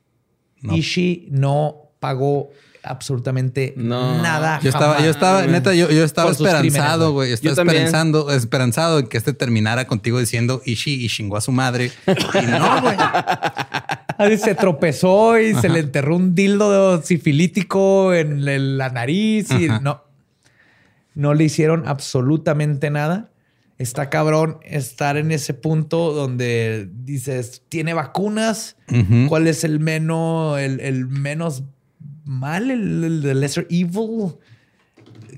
No. 0.61 0.73
Ishii 0.73 1.27
no 1.31 1.91
pagó 1.99 2.51
absolutamente 2.89 3.73
No. 3.77 4.21
nada. 4.21 4.59
Yo 4.61 4.69
estaba, 4.69 4.93
jamás. 4.95 5.03
yo 5.05 5.11
estaba, 5.11 5.45
neta, 5.45 5.73
yo, 5.73 5.89
yo 5.89 6.03
estaba 6.03 6.31
Por 6.33 6.47
esperanzado, 6.47 7.13
güey. 7.13 7.31
Estaba 7.31 7.53
esperanzando, 7.53 8.31
esperanzado 8.31 8.99
en 8.99 9.07
que 9.07 9.17
este 9.17 9.33
terminara 9.33 9.85
contigo 9.87 10.19
diciendo 10.19 10.61
Ishi 10.65 11.05
y 11.05 11.07
chingó 11.07 11.37
a 11.37 11.41
su 11.41 11.51
madre. 11.51 11.91
Y 12.07 12.45
no, 12.47 12.81
güey. 14.17 14.37
Se 14.37 14.55
tropezó 14.55 15.39
y 15.39 15.53
se 15.55 15.69
le 15.69 15.79
enterró 15.79 16.15
un 16.17 16.35
dildo 16.35 17.01
sifilítico 17.01 18.13
en 18.13 18.77
la 18.77 18.89
nariz 18.89 19.49
y 19.51 19.67
Ajá. 19.69 19.79
no. 19.79 20.03
No 21.15 21.33
le 21.33 21.43
hicieron 21.45 21.87
absolutamente 21.87 22.89
nada. 22.89 23.29
Está 23.77 24.09
cabrón 24.09 24.57
estar 24.63 25.15
en 25.15 25.31
ese 25.31 25.53
punto 25.53 26.11
donde 26.13 26.89
dices, 26.91 27.61
tiene 27.69 27.93
vacunas. 27.93 28.75
Ujú. 28.91 29.27
¿Cuál 29.29 29.47
es 29.47 29.63
el 29.63 29.79
menos, 29.79 30.59
el, 30.59 30.81
el 30.81 31.07
menos 31.07 31.63
mal, 32.29 32.69
el, 32.71 33.23
el- 33.25 33.39
lesser 33.39 33.65
evil? 33.69 34.33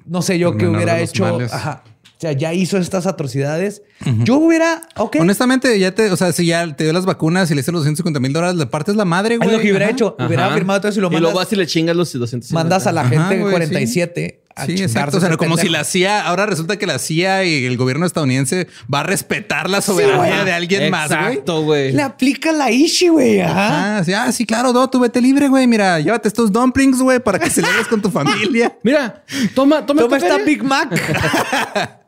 No 0.06 0.22
sé 0.22 0.38
yo 0.40 0.58
qué 0.58 0.68
hubiera 0.68 1.00
hecho. 1.00 1.24
males. 1.24 1.54
Ajá. 1.54 1.84
O 1.86 2.22
sea, 2.22 2.34
ya 2.34 2.54
hizo 2.54 2.78
estas 2.78 3.08
atrocidades. 3.08 3.82
Yo 4.24 4.38
hubiera, 4.38 4.84
ok. 4.96 5.18
Honestamente, 5.22 5.80
ya 5.80 5.96
te, 5.96 6.12
o 6.12 6.16
sea, 6.18 6.32
si 6.34 6.46
ya 6.46 6.76
te 6.76 6.84
dio 6.84 6.94
las 6.94 7.06
vacunas 7.08 7.50
y 7.50 7.56
le 7.56 7.62
hiciste 7.62 7.72
los 7.72 7.82
150 7.84 8.20
mil 8.20 8.32
dólares, 8.32 8.56
le 8.58 8.68
partes 8.68 8.96
la 8.96 9.06
madre, 9.06 9.36
Es 9.36 9.40
güey. 9.40 9.52
lo 9.54 9.58
que 9.60 9.70
hubiera 9.72 9.86
Ajá. 9.86 9.94
hecho. 9.94 10.16
Hubiera 10.20 10.46
Ajá. 10.46 10.54
firmado 10.56 10.82
todo 10.82 10.90
eso 10.90 11.00
y 11.00 11.02
lo 11.02 11.08
Y 11.08 11.10
mandas. 11.14 11.22
luego 11.24 11.38
vas 11.40 11.52
y 11.52 11.56
le 11.56 11.66
chingas 11.66 11.96
los 11.96 12.14
200. 12.14 12.52
mandas 12.52 12.86
a 12.86 12.92
la 12.92 13.02
Ajá, 13.02 13.10
gente 13.10 13.40
güey, 13.40 13.52
47 13.52 14.41
a 14.56 14.66
Sí, 14.66 14.74
exacto. 14.82 15.18
O 15.18 15.20
sea, 15.20 15.36
como 15.38 15.58
si 15.58 15.70
la 15.70 15.84
CIA, 15.84 16.26
ahora 16.28 16.46
resulta 16.46 16.78
que 16.78 16.86
la 16.86 17.00
CIA 17.00 17.44
y 17.46 17.66
el 17.66 17.78
gobierno 17.78 18.06
estadounidense 18.06 18.68
va 18.94 19.02
a 19.02 19.04
respetar 19.04 19.70
la 19.70 19.82
soberanía 19.82 20.44
de 20.44 20.54
alguien 20.54 20.92
más, 20.92 21.10
güey. 21.10 21.22
Exacto, 21.22 21.62
güey. 21.64 21.92
Le 21.92 22.02
aplica 22.02 22.52
la 22.52 22.72
Ishi, 22.72 23.10
güey. 23.10 23.42
Ajá. 23.42 23.98
Ah, 23.98 24.04
sí, 24.04 24.14
ah, 24.14 24.32
sí, 24.32 24.46
claro, 24.46 24.74
no, 24.74 24.90
tú 24.90 25.00
vete 25.00 25.22
libre, 25.22 25.48
güey. 25.48 25.68
Mira, 25.68 26.00
llévate 26.00 26.28
estos 26.28 26.52
dumplings, 26.52 27.02
güey, 27.02 27.20
para 27.20 27.40
que 27.40 27.50
celebres 27.50 27.88
con 27.88 28.02
tu 28.02 28.10
familia. 28.12 28.78
Mira, 28.84 29.24
toma, 29.56 29.86
toma, 29.86 30.02
Toma 30.02 30.18
esta. 30.18 30.38
Big 30.40 30.64
Mac. 30.64 30.90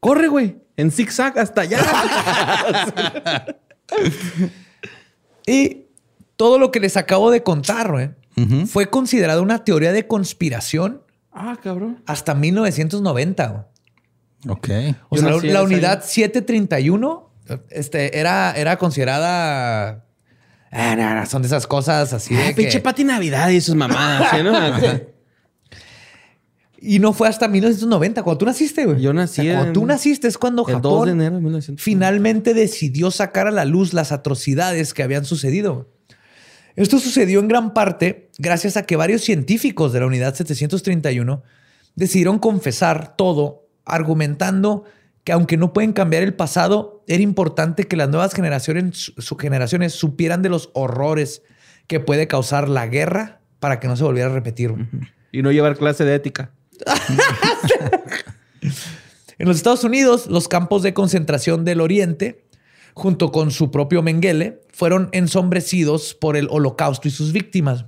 Corre, 0.00 0.28
güey. 0.28 0.56
En 0.76 0.92
zigzag 0.92 1.38
hasta 1.38 1.62
allá. 1.62 1.80
y 5.46 5.86
todo 6.36 6.58
lo 6.58 6.70
que 6.70 6.78
les 6.78 6.96
acabo 6.96 7.30
de 7.32 7.42
contar, 7.42 7.90
güey, 7.90 8.10
fue 8.66 8.88
considerado 8.88 9.42
una 9.42 9.64
teoría 9.64 9.90
de 9.90 10.06
conspiración 10.06 11.02
ah, 11.38 11.56
cabrón. 11.62 12.02
hasta 12.06 12.34
1990. 12.34 13.46
güey. 13.48 13.62
Ok. 14.56 14.68
O 15.08 15.16
Yo 15.16 15.22
sea, 15.22 15.30
la, 15.30 15.52
la 15.52 15.62
unidad 15.62 15.92
año. 15.98 16.02
731 16.06 17.30
este, 17.70 18.18
era, 18.18 18.52
era 18.56 18.76
considerada... 18.76 20.04
Ah, 20.70 20.94
no, 20.96 21.14
no, 21.14 21.24
son 21.26 21.40
de 21.42 21.48
esas 21.48 21.66
cosas 21.66 22.12
así 22.12 22.34
de 22.34 22.42
que... 22.42 22.48
Ah, 22.50 22.54
Pinche 22.54 22.80
Pati 22.80 23.02
Navidad 23.04 23.48
y 23.48 23.60
sus 23.60 23.74
mamadas. 23.74 24.30
¿sí, 24.30 24.42
no? 24.42 24.52
Y 26.80 27.00
no 27.00 27.12
fue 27.12 27.26
hasta 27.28 27.48
1990, 27.48 28.22
cuando 28.22 28.38
tú 28.38 28.46
naciste, 28.46 28.84
güey. 28.86 29.00
Yo 29.00 29.12
nací 29.12 29.40
O 29.40 29.44
sea, 29.44 29.52
cuando 29.54 29.66
en- 29.68 29.72
tú 29.72 29.86
naciste 29.86 30.28
es 30.28 30.38
cuando 30.38 30.62
El 30.68 30.80
2 30.80 30.82
Japón 30.92 31.06
de 31.06 31.12
enero 31.12 31.34
de 31.36 31.42
1900. 31.42 31.82
finalmente 31.82 32.54
decidió 32.54 33.10
sacar 33.10 33.48
a 33.48 33.50
la 33.50 33.64
luz 33.64 33.92
las 33.94 34.12
atrocidades 34.12 34.94
que 34.94 35.02
habían 35.02 35.24
sucedido. 35.24 35.90
Esto 36.82 36.98
sucedió 36.98 37.40
en 37.40 37.48
gran 37.48 37.74
parte 37.74 38.30
gracias 38.38 38.76
a 38.76 38.84
que 38.84 38.96
varios 38.96 39.22
científicos 39.22 39.92
de 39.92 40.00
la 40.00 40.06
unidad 40.06 40.34
731 40.34 41.42
decidieron 41.96 42.38
confesar 42.38 43.16
todo, 43.16 43.66
argumentando 43.84 44.84
que 45.24 45.32
aunque 45.32 45.56
no 45.56 45.72
pueden 45.72 45.92
cambiar 45.92 46.22
el 46.22 46.34
pasado, 46.34 47.02
era 47.08 47.22
importante 47.22 47.84
que 47.84 47.96
las 47.96 48.08
nuevas 48.08 48.32
generaciones, 48.32 49.12
su- 49.18 49.36
generaciones 49.36 49.92
supieran 49.92 50.40
de 50.42 50.48
los 50.48 50.70
horrores 50.72 51.42
que 51.86 52.00
puede 52.00 52.28
causar 52.28 52.68
la 52.68 52.86
guerra 52.86 53.40
para 53.58 53.80
que 53.80 53.88
no 53.88 53.96
se 53.96 54.04
volviera 54.04 54.30
a 54.30 54.32
repetir. 54.32 54.72
Y 55.32 55.42
no 55.42 55.50
llevar 55.52 55.76
clase 55.76 56.04
de 56.04 56.14
ética. 56.14 56.52
En 59.38 59.46
los 59.46 59.56
Estados 59.56 59.84
Unidos, 59.84 60.26
los 60.26 60.48
campos 60.48 60.82
de 60.82 60.92
concentración 60.94 61.64
del 61.64 61.80
Oriente, 61.80 62.44
junto 62.98 63.30
con 63.30 63.50
su 63.52 63.70
propio 63.70 64.02
Mengele, 64.02 64.60
fueron 64.72 65.08
ensombrecidos 65.12 66.14
por 66.14 66.36
el 66.36 66.48
holocausto 66.50 67.08
y 67.08 67.10
sus 67.10 67.32
víctimas. 67.32 67.86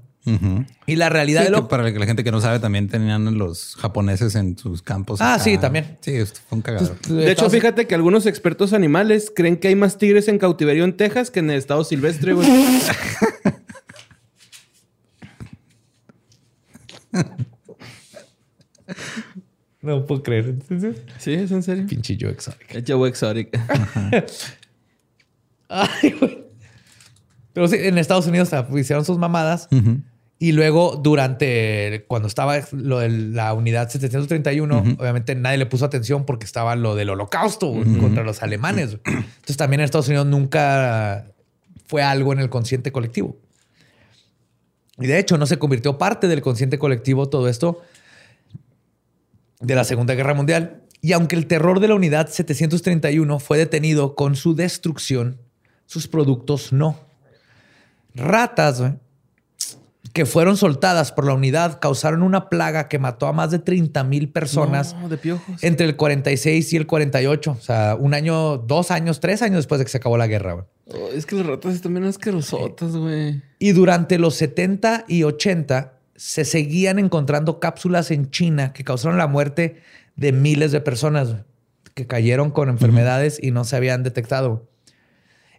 Y 0.86 0.94
la 0.96 1.08
realidad 1.08 1.40
Sí, 1.40 1.46
de 1.48 1.54
que 1.54 1.60
lo... 1.62 1.66
para 1.68 1.82
la 1.90 2.06
gente 2.06 2.22
que 2.22 2.30
no 2.30 2.40
sabe, 2.40 2.60
también 2.60 2.86
tenían 2.86 3.36
los 3.36 3.74
japoneses 3.76 4.36
en 4.36 4.56
sus 4.56 4.80
campos. 4.80 5.20
Ah, 5.20 5.34
acá. 5.34 5.42
sí, 5.42 5.58
también. 5.58 5.98
Sí, 6.02 6.12
esto 6.12 6.38
fue 6.48 6.56
un 6.56 6.62
cagadero. 6.62 6.94
De 7.08 7.32
hecho, 7.32 7.50
fíjate 7.50 7.88
que 7.88 7.96
algunos 7.96 8.26
expertos 8.26 8.72
animales 8.72 9.32
creen 9.34 9.56
que 9.56 9.66
hay 9.68 9.74
más 9.74 9.98
tigres 9.98 10.28
en 10.28 10.38
cautiverio 10.38 10.84
en 10.84 10.96
Texas 10.96 11.32
que 11.32 11.40
en 11.40 11.50
el 11.50 11.58
estado 11.58 11.82
silvestre, 11.82 12.34
güey. 12.34 12.48
No 19.82 20.04
puedo 20.04 20.22
creer. 20.22 20.56
Sí, 21.18 21.32
es 21.32 21.50
en 21.50 21.62
serio. 21.62 21.86
Pinche 21.86 22.16
yo 22.16 22.28
exótico. 22.28 22.76
Es 22.76 22.84
Joe 22.86 23.08
Exotic. 23.08 23.48
Ay, 25.70 26.10
güey. 26.20 26.44
Pero 27.52 27.68
sí, 27.68 27.76
en 27.78 27.96
Estados 27.96 28.26
Unidos 28.26 28.50
hicieron 28.76 29.04
sus 29.04 29.18
mamadas. 29.18 29.68
Y 30.38 30.52
luego, 30.52 30.96
durante 30.96 32.06
cuando 32.08 32.26
estaba 32.26 32.58
lo 32.72 32.98
de 32.98 33.10
la 33.10 33.52
unidad 33.52 33.90
731, 33.90 34.96
obviamente 34.98 35.34
nadie 35.34 35.58
le 35.58 35.66
puso 35.66 35.84
atención 35.84 36.24
porque 36.24 36.46
estaba 36.46 36.76
lo 36.76 36.94
del 36.94 37.10
holocausto 37.10 37.72
contra 38.00 38.24
los 38.24 38.42
alemanes. 38.42 38.98
Entonces, 39.04 39.56
también 39.56 39.80
en 39.80 39.84
Estados 39.84 40.08
Unidos 40.08 40.26
nunca 40.26 41.26
fue 41.86 42.02
algo 42.02 42.32
en 42.32 42.38
el 42.38 42.48
consciente 42.48 42.90
colectivo. 42.90 43.36
Y 44.98 45.06
de 45.06 45.18
hecho, 45.18 45.38
no 45.38 45.46
se 45.46 45.58
convirtió 45.58 45.98
parte 45.98 46.26
del 46.28 46.40
consciente 46.42 46.78
colectivo 46.78 47.28
todo 47.28 47.48
esto 47.48 47.80
de 49.60 49.74
la 49.74 49.84
Segunda 49.84 50.14
Guerra 50.14 50.34
Mundial. 50.34 50.82
Y 51.02 51.12
aunque 51.12 51.36
el 51.36 51.46
terror 51.46 51.80
de 51.80 51.88
la 51.88 51.94
unidad 51.94 52.28
731 52.28 53.38
fue 53.40 53.58
detenido 53.58 54.14
con 54.14 54.36
su 54.36 54.54
destrucción, 54.54 55.38
sus 55.90 56.06
productos 56.06 56.72
no. 56.72 56.96
Ratas, 58.14 58.80
güey, 58.80 58.92
que 60.12 60.24
fueron 60.26 60.56
soltadas 60.56 61.10
por 61.12 61.24
la 61.26 61.34
unidad 61.34 61.78
causaron 61.80 62.22
una 62.22 62.48
plaga 62.48 62.88
que 62.88 62.98
mató 63.00 63.26
a 63.26 63.32
más 63.32 63.50
de 63.50 63.58
30 63.60 64.02
mil 64.04 64.28
personas 64.28 64.94
No, 64.94 65.08
de 65.08 65.16
piojos. 65.18 65.62
entre 65.62 65.86
el 65.86 65.96
46 65.96 66.72
y 66.72 66.76
el 66.76 66.86
48. 66.86 67.50
O 67.52 67.60
sea, 67.60 67.96
un 67.98 68.14
año, 68.14 68.58
dos 68.58 68.90
años, 68.90 69.18
tres 69.20 69.42
años 69.42 69.56
después 69.58 69.78
de 69.80 69.84
que 69.84 69.90
se 69.90 69.96
acabó 69.98 70.16
la 70.16 70.26
guerra. 70.26 70.52
güey. 70.54 70.64
Oh, 70.86 71.08
es 71.12 71.26
que 71.26 71.36
las 71.36 71.46
ratas 71.46 71.74
están 71.74 71.94
bien 71.94 72.04
asquerosotas, 72.06 72.96
güey. 72.96 73.42
Y 73.58 73.72
durante 73.72 74.18
los 74.18 74.34
70 74.36 75.04
y 75.08 75.22
80 75.24 75.94
se 76.16 76.44
seguían 76.44 76.98
encontrando 77.00 77.58
cápsulas 77.60 78.10
en 78.12 78.30
China 78.30 78.72
que 78.72 78.84
causaron 78.84 79.18
la 79.18 79.26
muerte 79.26 79.82
de 80.16 80.32
miles 80.32 80.70
de 80.72 80.80
personas 80.80 81.34
que 81.94 82.06
cayeron 82.06 82.50
con 82.50 82.68
enfermedades 82.68 83.38
y 83.42 83.50
no 83.52 83.64
se 83.64 83.74
habían 83.76 84.02
detectado. 84.04 84.69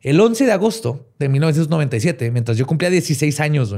El 0.02 0.20
11 0.20 0.46
de 0.46 0.52
agosto 0.52 1.08
de 1.20 1.30
1997, 1.30 2.32
mientras 2.32 2.58
yo 2.58 2.66
cumplía 2.66 2.90
16 2.90 3.40
años 3.40 3.76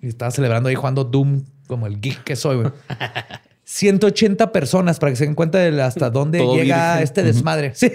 y 0.00 0.08
estaba 0.08 0.30
celebrando 0.30 0.68
ahí 0.68 0.74
jugando 0.74 1.04
Doom 1.04 1.44
como 1.66 1.86
el 1.86 2.00
geek 2.00 2.22
que 2.24 2.36
soy, 2.36 2.56
güey. 2.56 2.70
180 3.64 4.52
personas 4.52 5.00
para 5.00 5.10
que 5.10 5.16
se 5.16 5.24
den 5.24 5.34
cuenta 5.34 5.58
de 5.58 5.82
hasta 5.82 6.08
dónde 6.08 6.38
Todo 6.38 6.54
llega 6.54 6.92
virgen. 6.92 7.02
este 7.02 7.22
desmadre. 7.24 7.72
Sí, 7.74 7.90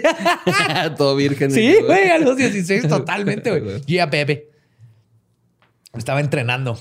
Todo 0.97 1.15
virgen. 1.15 1.49
Sí, 1.51 1.77
güey, 1.85 2.09
a 2.09 2.17
los 2.19 2.35
16 2.35 2.87
totalmente, 2.89 3.57
güey. 3.57 3.79
Yeah, 3.85 4.07
bebé. 4.07 4.49
Estaba 5.97 6.19
entrenando 6.19 6.77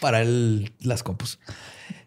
para 0.00 0.20
el- 0.20 0.74
las 0.80 1.02
compus. 1.02 1.38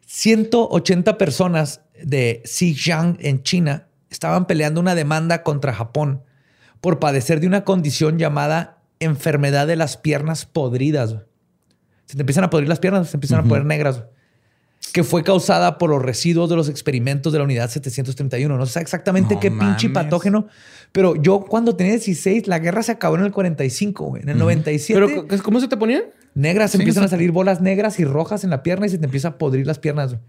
180 0.05 1.17
personas 1.17 1.81
de 2.03 2.43
Xinjiang 2.45 3.17
en 3.19 3.41
China 3.41 3.87
estaban 4.11 4.45
peleando 4.45 4.79
una 4.79 4.93
demanda 4.93 5.41
contra 5.41 5.73
Japón 5.73 6.21
por 6.83 6.99
padecer 6.99 7.39
de 7.39 7.47
una 7.47 7.63
condición 7.63 8.17
llamada 8.19 8.79
enfermedad 8.99 9.67
de 9.67 9.77
las 9.77 9.95
piernas 9.95 10.45
podridas. 10.45 11.15
Se 12.07 12.17
te 12.17 12.21
empiezan 12.23 12.43
a 12.43 12.49
podrir 12.49 12.67
las 12.67 12.79
piernas, 12.79 13.07
se 13.09 13.15
empiezan 13.15 13.39
a 13.39 13.43
poner 13.43 13.63
negras. 13.63 14.03
Que 14.91 15.05
fue 15.05 15.23
causada 15.23 15.77
por 15.77 15.89
los 15.89 16.01
residuos 16.01 16.49
de 16.49 16.57
los 16.57 16.67
experimentos 16.67 17.31
de 17.31 17.39
la 17.39 17.45
unidad 17.45 17.69
731. 17.69 18.57
No 18.57 18.65
sé 18.65 18.81
exactamente 18.81 19.35
No 19.35 19.39
qué 19.39 19.49
pinche 19.49 19.89
patógeno, 19.91 20.47
pero 20.91 21.15
yo 21.15 21.39
cuando 21.47 21.77
tenía 21.77 21.93
16, 21.93 22.47
la 22.47 22.59
guerra 22.59 22.83
se 22.83 22.91
acabó 22.91 23.15
en 23.15 23.23
el 23.23 23.31
45, 23.31 24.03
güey. 24.03 24.21
En 24.23 24.27
el 24.29 24.37
97, 24.37 24.99
Pero, 24.99 25.25
¿c- 25.29 25.41
¿cómo 25.41 25.61
se 25.61 25.69
te 25.69 25.77
ponían? 25.77 26.03
negras, 26.35 26.71
Sí, 26.71 26.79
empiezan 26.79 27.03
sí. 27.03 27.05
a 27.05 27.09
salir 27.11 27.31
bolas 27.31 27.61
negras 27.61 27.97
y 28.01 28.03
rojas 28.03 28.43
en 28.43 28.49
la 28.49 28.61
pierna 28.61 28.87
y 28.87 28.89
se 28.89 28.97
te 28.97 29.05
empieza 29.05 29.29
a 29.29 29.37
podrir 29.37 29.65
las 29.65 29.79
piernas. 29.79 30.09
güey. 30.15 30.21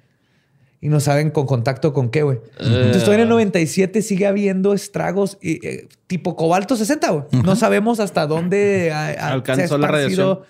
Y 0.85 0.89
no 0.91 1.01
saben 1.01 1.31
con 1.31 1.47
contacto 1.47 1.95
con 1.95 2.11
qué, 2.11 2.23
güey. 2.25 2.41
Entonces, 2.61 3.05
todavía 3.05 3.23
en 3.23 3.29
el 3.29 3.29
97 3.31 4.03
sigue 4.03 4.27
habiendo 4.27 4.75
estragos 4.75 5.39
y, 5.41 5.67
eh, 5.67 5.89
tipo 6.07 6.37
cobalto 6.37 6.77
60, 6.77 7.09
güey. 7.11 7.25
No 7.43 7.57
sabemos 7.57 8.01
hasta 8.01 8.27
dónde 8.27 8.93
ha- 8.93 9.07
ha- 9.19 9.29
Alcanzó 9.33 9.79
la 9.79 9.89
radiación. 9.89 10.41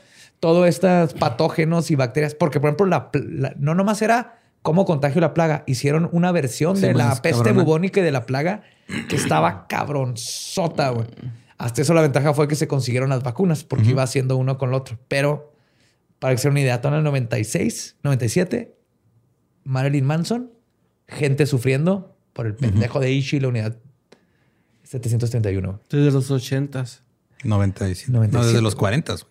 todos 0.41 0.67
estos 0.69 1.15
patógenos 1.15 1.93
y 1.93 1.95
bacterias. 1.95 2.35
Porque, 2.35 2.59
por 2.59 2.71
ejemplo, 2.71 2.87
la, 2.87 3.11
la- 3.15 3.55
no 3.59 3.77
nomás 3.77 4.03
era 4.03 4.41
cómo 4.63 4.85
contagio 4.87 5.21
la 5.21 5.35
plaga. 5.35 5.63
Hicieron 5.69 6.09
una 6.11 6.33
versión 6.33 6.77
Sí, 6.77 6.83
de 6.83 6.95
la 6.95 7.11
peste 7.23 7.31
cabrona. 7.45 7.63
bubónica 7.63 8.01
y 8.01 8.03
de 8.03 8.11
la 8.11 8.27
plaga 8.27 8.63
que 9.09 9.15
estaba 9.15 9.67
cabronzota, 9.69 10.89
güey. 10.91 11.07
Hasta 11.59 11.83
eso 11.83 11.95
la 11.95 12.01
ventaja 12.03 12.35
fue 12.35 12.49
que 12.49 12.57
se 12.57 12.67
consiguieron 12.67 13.09
las 13.09 13.23
vacunas 13.23 13.63
porque 13.63 13.91
iba 13.91 14.03
haciendo 14.03 14.37
uno 14.37 14.59
con 14.59 14.71
el 14.71 14.75
otro. 14.75 14.99
Pero 15.07 15.53
para 16.19 16.35
que 16.35 16.39
sea 16.39 16.51
una 16.51 16.61
idea, 16.61 16.81
en 16.83 16.95
el 16.95 17.05
96, 17.05 17.97
97, 18.03 18.75
Marilyn 19.65 20.05
Manson, 20.05 20.51
gente 21.09 21.47
sufriendo 21.47 22.17
por 22.33 22.47
el 22.47 22.55
pendejo 22.55 23.01
de 23.01 23.13
Ishi 23.13 23.37
y 23.37 23.41
la 23.41 23.49
unidad 23.49 23.77
731. 24.85 25.81
Desde 25.91 26.11
los 26.11 26.31
ochentas. 26.31 27.03
97. 27.43 28.11
97. 28.13 28.37
No, 28.39 28.47
desde 28.47 28.63
los 28.63 28.75
40, 28.75 29.13
güey. 29.13 29.25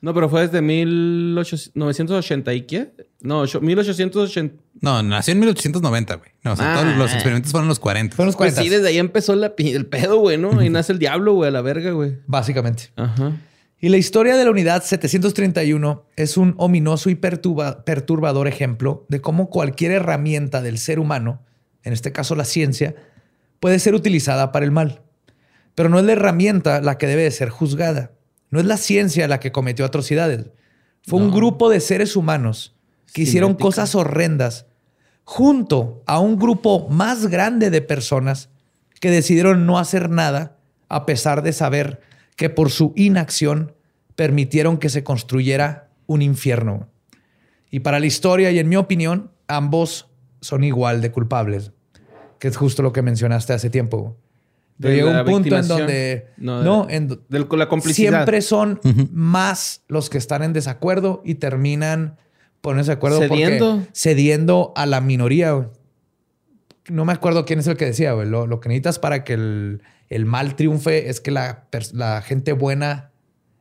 No, 0.00 0.12
pero 0.14 0.28
fue 0.28 0.42
desde 0.42 0.60
1880 0.62 2.54
y 2.54 2.62
qué? 2.62 2.92
No, 3.20 3.40
ocho- 3.40 3.60
1880. 3.60 4.56
No, 4.80 5.02
nació 5.02 5.32
en 5.32 5.40
1890, 5.40 6.14
güey. 6.16 6.30
No, 6.42 6.52
o 6.52 6.56
sea, 6.56 6.74
Ah. 6.74 6.80
todos 6.82 6.96
los 6.96 7.12
experimentos 7.12 7.52
fueron 7.52 7.66
en 7.66 7.68
los 7.68 7.78
40. 7.78 8.16
Fueron 8.16 8.26
los 8.28 8.36
Pues 8.36 8.54
40. 8.54 8.62
sí, 8.62 8.68
desde 8.68 8.88
ahí 8.88 8.98
empezó 8.98 9.36
la 9.36 9.52
el 9.58 9.86
pedo, 9.86 10.16
güey, 10.18 10.38
¿no? 10.38 10.58
Ahí 10.58 10.70
nace 10.70 10.92
el 10.92 10.98
diablo, 10.98 11.34
güey, 11.34 11.48
a 11.48 11.52
la 11.52 11.62
verga, 11.62 11.92
güey. 11.92 12.16
Básicamente. 12.26 12.90
Ajá. 12.96 13.32
Y 13.84 13.88
la 13.88 13.96
historia 13.96 14.36
de 14.36 14.44
la 14.44 14.52
unidad 14.52 14.84
731 14.84 16.04
es 16.14 16.36
un 16.36 16.54
ominoso 16.56 17.10
y 17.10 17.16
perturba- 17.16 17.82
perturbador 17.82 18.46
ejemplo 18.46 19.04
de 19.08 19.20
cómo 19.20 19.50
cualquier 19.50 19.90
herramienta 19.90 20.62
del 20.62 20.78
ser 20.78 21.00
humano, 21.00 21.42
en 21.82 21.92
este 21.92 22.12
caso 22.12 22.36
la 22.36 22.44
ciencia, 22.44 22.94
puede 23.58 23.80
ser 23.80 23.96
utilizada 23.96 24.52
para 24.52 24.64
el 24.64 24.70
mal. 24.70 25.02
Pero 25.74 25.88
no 25.88 25.98
es 25.98 26.04
la 26.04 26.12
herramienta 26.12 26.80
la 26.80 26.96
que 26.96 27.08
debe 27.08 27.24
de 27.24 27.32
ser 27.32 27.48
juzgada. 27.48 28.12
No 28.50 28.60
es 28.60 28.66
la 28.66 28.76
ciencia 28.76 29.26
la 29.26 29.40
que 29.40 29.50
cometió 29.50 29.84
atrocidades. 29.84 30.50
Fue 31.04 31.18
un 31.18 31.32
grupo 31.32 31.68
de 31.68 31.80
seres 31.80 32.14
humanos 32.14 32.76
que 33.12 33.22
hicieron 33.22 33.54
cosas 33.54 33.96
horrendas 33.96 34.66
junto 35.24 36.04
a 36.06 36.20
un 36.20 36.38
grupo 36.38 36.88
más 36.88 37.26
grande 37.26 37.68
de 37.70 37.82
personas 37.82 38.48
que 39.00 39.10
decidieron 39.10 39.66
no 39.66 39.80
hacer 39.80 40.08
nada 40.08 40.56
a 40.88 41.04
pesar 41.04 41.42
de 41.42 41.52
saber 41.52 42.11
que 42.36 42.50
por 42.50 42.70
su 42.70 42.92
inacción 42.96 43.72
permitieron 44.16 44.78
que 44.78 44.88
se 44.88 45.04
construyera 45.04 45.88
un 46.06 46.22
infierno. 46.22 46.88
Y 47.70 47.80
para 47.80 48.00
la 48.00 48.06
historia 48.06 48.50
y 48.50 48.58
en 48.58 48.68
mi 48.68 48.76
opinión, 48.76 49.30
ambos 49.48 50.08
son 50.40 50.64
igual 50.64 51.00
de 51.00 51.10
culpables, 51.10 51.72
que 52.38 52.48
es 52.48 52.56
justo 52.56 52.82
lo 52.82 52.92
que 52.92 53.02
mencionaste 53.02 53.52
hace 53.52 53.70
tiempo. 53.70 54.16
Pero 54.80 54.94
llega 54.94 55.20
un 55.20 55.26
punto 55.26 55.56
en 55.56 55.68
donde 55.68 56.26
No, 56.38 56.62
no, 56.62 56.86
de- 56.86 56.96
en 56.96 57.08
do- 57.08 57.22
del- 57.28 57.46
con 57.46 57.58
la 57.58 57.68
complicidad. 57.68 58.10
siempre 58.10 58.42
son 58.42 58.80
más 59.12 59.82
los 59.86 60.10
que 60.10 60.18
están 60.18 60.42
en 60.42 60.52
desacuerdo 60.52 61.22
y 61.24 61.36
terminan 61.36 62.16
poniéndose 62.60 62.90
de 62.90 62.94
acuerdo 62.96 63.18
porque- 63.20 63.44
Cediendo. 63.44 63.86
cediendo 63.92 64.72
a 64.74 64.86
la 64.86 65.00
minoría. 65.00 65.52
güey. 65.52 65.68
No 66.88 67.04
me 67.04 67.12
acuerdo 67.12 67.44
quién 67.44 67.60
es 67.60 67.66
el 67.68 67.76
que 67.76 67.84
decía, 67.84 68.12
güey. 68.12 68.28
Lo, 68.28 68.46
lo 68.48 68.58
que 68.58 68.68
necesitas 68.68 68.98
para 68.98 69.22
que 69.22 69.34
el, 69.34 69.82
el 70.14 70.26
mal 70.26 70.56
triunfe 70.56 71.08
es 71.08 71.20
que 71.20 71.30
la, 71.30 72.22
gente 72.24 72.52
buena 72.52 73.10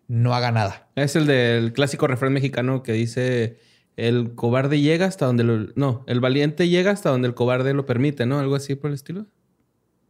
no 0.07 0.33
haga 0.35 0.51
nada. 0.51 0.89
Es 0.95 1.15
el 1.15 1.25
del 1.25 1.73
clásico 1.73 2.07
refrán 2.07 2.33
mexicano 2.33 2.83
que 2.83 2.93
dice: 2.93 3.57
el 3.97 4.35
cobarde 4.35 4.81
llega 4.81 5.05
hasta 5.05 5.25
donde 5.25 5.43
lo. 5.43 5.67
No, 5.75 6.03
el 6.07 6.19
valiente 6.19 6.67
llega 6.67 6.91
hasta 6.91 7.09
donde 7.09 7.27
el 7.27 7.33
cobarde 7.33 7.73
lo 7.73 7.85
permite, 7.85 8.25
¿no? 8.25 8.39
Algo 8.39 8.55
así 8.55 8.75
por 8.75 8.89
el 8.89 8.95
estilo. 8.95 9.27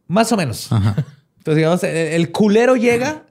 Más 0.08 0.32
o 0.32 0.36
menos. 0.36 0.70
Ajá. 0.72 0.96
Entonces, 1.38 1.56
digamos, 1.56 1.84
el, 1.84 1.96
el 1.96 2.32
culero 2.32 2.76
llega 2.76 3.26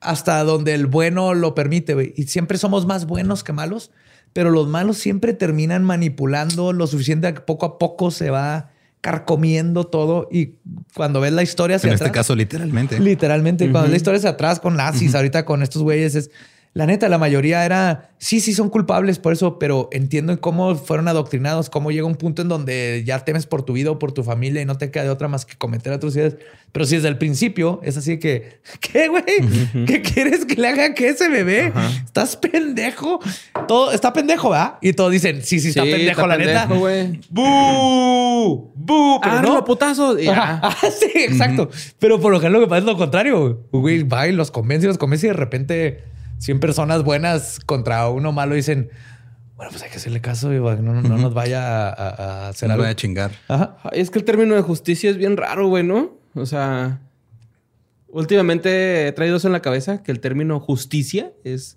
hasta 0.00 0.42
donde 0.44 0.74
el 0.74 0.86
bueno 0.86 1.34
lo 1.34 1.54
permite, 1.54 1.94
güey. 1.94 2.14
Y 2.16 2.24
siempre 2.24 2.58
somos 2.58 2.86
más 2.86 3.06
buenos 3.06 3.44
que 3.44 3.52
malos, 3.52 3.90
pero 4.32 4.50
los 4.50 4.68
malos 4.68 4.96
siempre 4.96 5.34
terminan 5.34 5.84
manipulando 5.84 6.72
lo 6.72 6.86
suficiente 6.86 7.32
que 7.34 7.40
poco 7.40 7.66
a 7.66 7.78
poco 7.78 8.10
se 8.10 8.30
va 8.30 8.70
carcomiendo 9.00 9.84
todo. 9.84 10.28
Y 10.30 10.54
cuando 10.94 11.20
ves 11.20 11.32
la 11.32 11.42
historia 11.42 11.76
hacia 11.76 11.88
En 11.88 11.94
este 11.94 12.04
atrás- 12.04 12.14
caso, 12.14 12.36
literalmente. 12.36 12.98
Literalmente, 13.00 13.64
cuando 13.70 13.82
ves 13.82 13.90
la 13.90 13.96
historia 13.96 14.18
hacia 14.18 14.30
atrás 14.30 14.60
con 14.60 14.76
nazis, 14.76 15.14
ahorita 15.14 15.44
con 15.44 15.62
estos 15.62 15.82
güeyes, 15.82 16.14
es, 16.14 16.30
La 16.72 16.86
neta, 16.86 17.08
la 17.08 17.18
mayoría 17.18 17.64
era, 17.64 18.10
sí, 18.18 18.38
sí 18.38 18.54
son 18.54 18.70
culpables 18.70 19.18
por 19.18 19.32
eso, 19.32 19.58
pero 19.58 19.88
entiendo 19.90 20.40
cómo 20.40 20.76
fueron 20.76 21.08
adoctrinados, 21.08 21.68
cómo 21.68 21.90
llega 21.90 22.06
un 22.06 22.14
punto 22.14 22.42
en 22.42 22.48
donde 22.48 23.02
ya 23.04 23.18
temes 23.24 23.44
por 23.46 23.64
tu 23.64 23.72
vida 23.72 23.90
o 23.90 23.98
por 23.98 24.12
tu 24.12 24.22
familia 24.22 24.62
y 24.62 24.64
no 24.66 24.78
te 24.78 24.88
queda 24.92 25.02
de 25.02 25.10
otra 25.10 25.26
más 25.26 25.44
que 25.44 25.56
cometer 25.56 25.92
atrocidades. 25.92 26.36
Pero 26.70 26.84
si 26.86 26.94
desde 26.94 27.08
el 27.08 27.18
principio 27.18 27.80
es 27.82 27.96
así 27.96 28.20
que, 28.20 28.60
¿qué, 28.80 29.08
güey? 29.08 29.24
¿Qué 29.84 30.00
quieres 30.00 30.44
que 30.44 30.54
le 30.54 30.68
haga 30.68 30.94
que 30.94 31.08
ese 31.08 31.28
bebé? 31.28 31.72
¿Estás 32.04 32.36
pendejo? 32.36 33.18
Todo 33.66 33.90
está 33.90 34.12
pendejo, 34.12 34.50
¿verdad? 34.50 34.74
Y 34.80 34.92
todos 34.92 35.10
dicen, 35.10 35.42
sí, 35.42 35.58
sí, 35.58 35.70
está 35.70 35.82
Sí, 35.82 35.90
pendejo, 35.90 36.20
está 36.20 36.26
la 36.28 36.36
pendejo, 36.36 36.60
neta. 36.68 36.74
güey. 36.78 37.20
¡Bú! 37.30 38.72
¡Bú! 38.76 39.20
Pero 39.22 39.42
no. 39.42 39.64
putazo. 39.64 40.16
Ah, 40.28 40.60
Ah, 40.70 40.76
sí, 40.90 41.10
exacto. 41.14 41.68
Pero 41.98 42.20
por 42.20 42.30
lo 42.32 42.38
general 42.38 42.60
lo 42.60 42.66
que 42.66 42.70
pasa 42.70 42.78
es 42.78 42.84
lo 42.84 42.96
contrario. 42.96 43.66
Güey, 43.72 44.04
va 44.04 44.28
y 44.28 44.32
los 44.32 44.52
convence 44.52 44.86
y 44.86 44.88
los 44.88 44.98
convence 44.98 45.26
y 45.26 45.30
de 45.30 45.34
repente 45.36 46.04
100 46.40 46.60
personas 46.60 47.04
buenas 47.04 47.60
contra 47.64 48.08
uno 48.10 48.32
malo 48.32 48.54
dicen, 48.54 48.90
bueno, 49.56 49.70
pues 49.72 49.82
hay 49.82 49.90
que 49.90 49.96
hacerle 49.96 50.20
caso 50.20 50.52
y 50.52 50.56
no, 50.58 50.76
no- 50.76 51.02
no 51.02 51.16
nos 51.18 51.32
vaya 51.34 51.88
a, 51.88 51.92
a- 51.92 52.48
hacer 52.48 52.70
algo. 52.70 52.82
voy 52.82 52.90
a 52.90 52.96
chingar. 52.96 53.30
Ajá. 53.48 53.76
Es 53.92 54.10
que 54.10 54.18
el 54.18 54.24
término 54.24 54.54
de 54.54 54.62
justicia 54.62 55.10
es 55.10 55.16
bien 55.16 55.36
raro, 55.36 55.68
güey, 55.68 55.84
¿no? 55.84 56.18
O 56.34 56.46
sea, 56.46 57.00
últimamente 58.08 59.06
he 59.08 59.12
traído 59.12 59.36
eso 59.36 59.46
en 59.48 59.52
la 59.52 59.62
cabeza, 59.62 60.02
que 60.02 60.12
el 60.12 60.20
término 60.20 60.58
justicia 60.60 61.32
es 61.44 61.76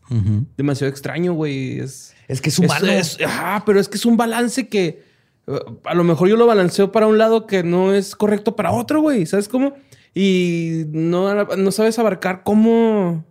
demasiado 0.58 0.90
extraño, 0.90 1.34
güey. 1.34 1.80
Es, 1.80 2.14
Es 2.28 2.42
que 2.42 2.50
es 2.50 2.60
humano. 2.60 2.88
es- 2.88 3.20
ajá, 3.22 3.64
pero 3.66 3.80
es 3.80 3.88
que 3.90 3.98
es 3.98 4.06
un 4.06 4.18
balance 4.18 4.68
que 4.68 5.04
eh, 5.48 5.60
a 5.84 5.94
lo 5.94 6.04
mejor 6.06 6.30
yo 6.30 6.38
lo 6.38 6.46
balanceo 6.48 6.92
para 6.92 7.08
un 7.08 7.18
lado 7.18 7.48
que 7.48 7.64
no 7.64 7.94
es 7.94 8.16
correcto 8.16 8.56
para 8.56 8.72
otro, 8.72 9.02
güey. 9.02 9.26
¿Sabes 9.26 9.50
cómo? 9.50 9.74
Y 10.16 10.84
no, 10.90 11.44
no 11.58 11.72
sabes 11.72 12.00
abarcar 12.00 12.44
cómo 12.44 13.26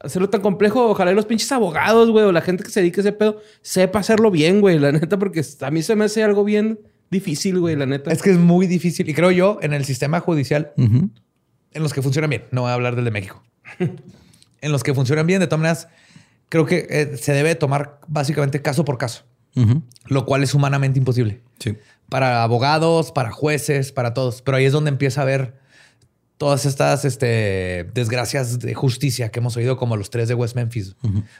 hacerlo 0.00 0.30
tan 0.30 0.40
complejo. 0.40 0.90
Ojalá 0.90 1.12
y 1.12 1.14
los 1.14 1.26
pinches 1.26 1.50
abogados, 1.52 2.10
güey, 2.10 2.24
o 2.24 2.32
la 2.32 2.40
gente 2.40 2.64
que 2.64 2.70
se 2.70 2.80
dedique 2.80 3.00
a 3.00 3.02
ese 3.02 3.12
pedo, 3.12 3.40
sepa 3.62 4.00
hacerlo 4.00 4.30
bien, 4.30 4.60
güey, 4.60 4.78
la 4.78 4.92
neta, 4.92 5.18
porque 5.18 5.44
a 5.60 5.70
mí 5.70 5.82
se 5.82 5.96
me 5.96 6.04
hace 6.04 6.22
algo 6.22 6.44
bien 6.44 6.80
difícil, 7.10 7.58
güey, 7.58 7.76
la 7.76 7.86
neta. 7.86 8.10
Es 8.10 8.22
que 8.22 8.30
es 8.30 8.38
muy 8.38 8.66
difícil. 8.66 9.08
Y 9.08 9.14
creo 9.14 9.30
yo, 9.30 9.58
en 9.62 9.72
el 9.72 9.84
sistema 9.84 10.20
judicial, 10.20 10.72
en 10.76 11.82
los 11.82 11.92
que 11.92 12.02
funcionan 12.02 12.30
bien, 12.30 12.44
no 12.50 12.62
voy 12.62 12.70
a 12.70 12.74
hablar 12.74 12.96
del 12.96 13.04
de 13.04 13.10
México. 13.10 13.42
en 14.60 14.72
los 14.72 14.82
que 14.82 14.94
funcionan 14.94 15.26
bien, 15.26 15.40
de 15.40 15.46
todas 15.46 15.60
maneras, 15.60 15.88
creo 16.48 16.66
que 16.66 16.86
eh, 16.88 17.16
se 17.16 17.32
debe 17.32 17.54
tomar 17.54 18.00
básicamente 18.08 18.62
caso 18.62 18.84
por 18.84 18.98
caso, 18.98 19.24
lo 20.06 20.24
cual 20.26 20.42
es 20.42 20.54
humanamente 20.54 20.98
imposible. 20.98 21.40
Sí. 21.58 21.76
para 22.08 22.42
abogados, 22.42 23.12
para 23.12 23.30
jueces, 23.30 23.92
para 23.92 24.14
todos. 24.14 24.42
Pero 24.42 24.58
ahí 24.58 24.64
es 24.64 24.72
donde 24.72 24.90
empieza 24.90 25.20
a 25.20 25.24
haber 25.24 25.54
todas 26.38 26.66
estas 26.66 27.04
este, 27.04 27.88
desgracias 27.94 28.58
de 28.58 28.74
justicia 28.74 29.30
que 29.30 29.38
hemos 29.38 29.56
oído, 29.56 29.76
como 29.76 29.96
los 29.96 30.10
tres 30.10 30.28
de 30.28 30.34
West 30.34 30.54
Memphis. 30.54 30.94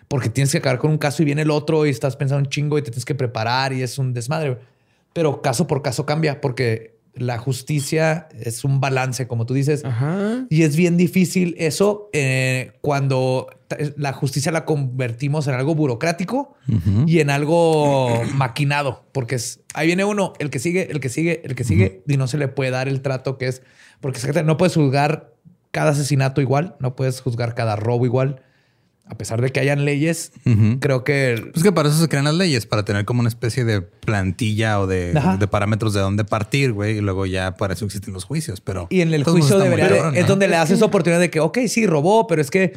Porque 0.08 0.30
tienes 0.30 0.52
que 0.52 0.58
acabar 0.58 0.78
con 0.78 0.90
un 0.90 0.98
caso 0.98 1.22
y 1.22 1.26
viene 1.26 1.42
el 1.42 1.50
otro 1.50 1.86
y 1.86 1.90
estás 1.90 2.16
pensando 2.16 2.44
un 2.44 2.50
chingo 2.50 2.78
y 2.78 2.82
te 2.82 2.90
tienes 2.90 3.04
que 3.04 3.14
preparar 3.14 3.72
y 3.72 3.82
es 3.82 3.98
un 3.98 4.12
desmadre. 4.12 4.58
Pero 5.12 5.42
caso 5.42 5.66
por 5.66 5.82
caso 5.82 6.06
cambia 6.06 6.40
porque 6.40 6.95
la 7.16 7.38
justicia 7.38 8.28
es 8.38 8.64
un 8.64 8.80
balance, 8.80 9.26
como 9.26 9.46
tú 9.46 9.54
dices. 9.54 9.84
Ajá. 9.84 10.46
Y 10.50 10.62
es 10.62 10.76
bien 10.76 10.96
difícil 10.96 11.54
eso 11.58 12.08
eh, 12.12 12.72
cuando 12.80 13.48
la 13.96 14.12
justicia 14.12 14.52
la 14.52 14.64
convertimos 14.64 15.48
en 15.48 15.54
algo 15.54 15.74
burocrático 15.74 16.54
y 17.06 17.20
en 17.20 17.30
algo 17.30 18.22
maquinado, 18.34 19.04
porque 19.12 19.36
es, 19.36 19.60
ahí 19.74 19.86
viene 19.86 20.04
uno, 20.04 20.34
el 20.38 20.50
que 20.50 20.58
sigue, 20.58 20.90
el 20.90 21.00
que 21.00 21.08
sigue, 21.08 21.42
el 21.44 21.54
que 21.54 21.64
sigue, 21.64 22.02
y 22.06 22.16
no 22.16 22.28
se 22.28 22.38
le 22.38 22.48
puede 22.48 22.70
dar 22.70 22.88
el 22.88 23.02
trato 23.02 23.38
que 23.38 23.48
es, 23.48 23.62
porque 24.00 24.20
no 24.44 24.56
puedes 24.56 24.74
juzgar 24.74 25.34
cada 25.72 25.90
asesinato 25.90 26.40
igual, 26.40 26.76
no 26.80 26.96
puedes 26.96 27.20
juzgar 27.20 27.54
cada 27.54 27.76
robo 27.76 28.06
igual, 28.06 28.42
a 29.08 29.16
pesar 29.16 29.40
de 29.40 29.50
que 29.50 29.60
hayan 29.60 29.84
leyes, 29.84 30.32
creo 30.80 31.04
que... 31.04 31.50
Pues 31.52 31.62
que 31.62 31.70
para 31.70 31.88
eso 31.88 31.98
se 31.98 32.08
crean 32.08 32.24
las 32.24 32.34
leyes, 32.34 32.66
para 32.66 32.84
tener 32.84 33.04
como 33.04 33.20
una 33.20 33.28
especie 33.28 33.64
de 33.64 33.80
plantilla 33.80 34.80
o 34.80 34.88
de, 34.88 35.14
parámetros 35.50 35.94
de 35.94 36.00
dónde 36.00 36.24
partir, 36.24 36.72
güey. 36.72 36.98
Y 36.98 37.00
luego 37.00 37.24
ya 37.24 37.56
para 37.56 37.74
eso 37.74 37.84
existen 37.84 38.12
los 38.12 38.24
juicios. 38.24 38.60
Pero 38.60 38.88
Y 38.90 39.02
en 39.02 39.14
el 39.14 39.22
juicio 39.22 39.58
debería 39.58 39.88
cabrón, 39.88 40.16
es 40.16 40.22
¿no? 40.22 40.28
donde 40.28 40.48
le 40.48 40.56
haces 40.56 40.82
oportunidad 40.82 41.20
de 41.20 41.30
que, 41.30 41.38
ok, 41.38 41.58
sí, 41.68 41.86
robó, 41.86 42.26
pero 42.26 42.42
es 42.42 42.50
que 42.50 42.72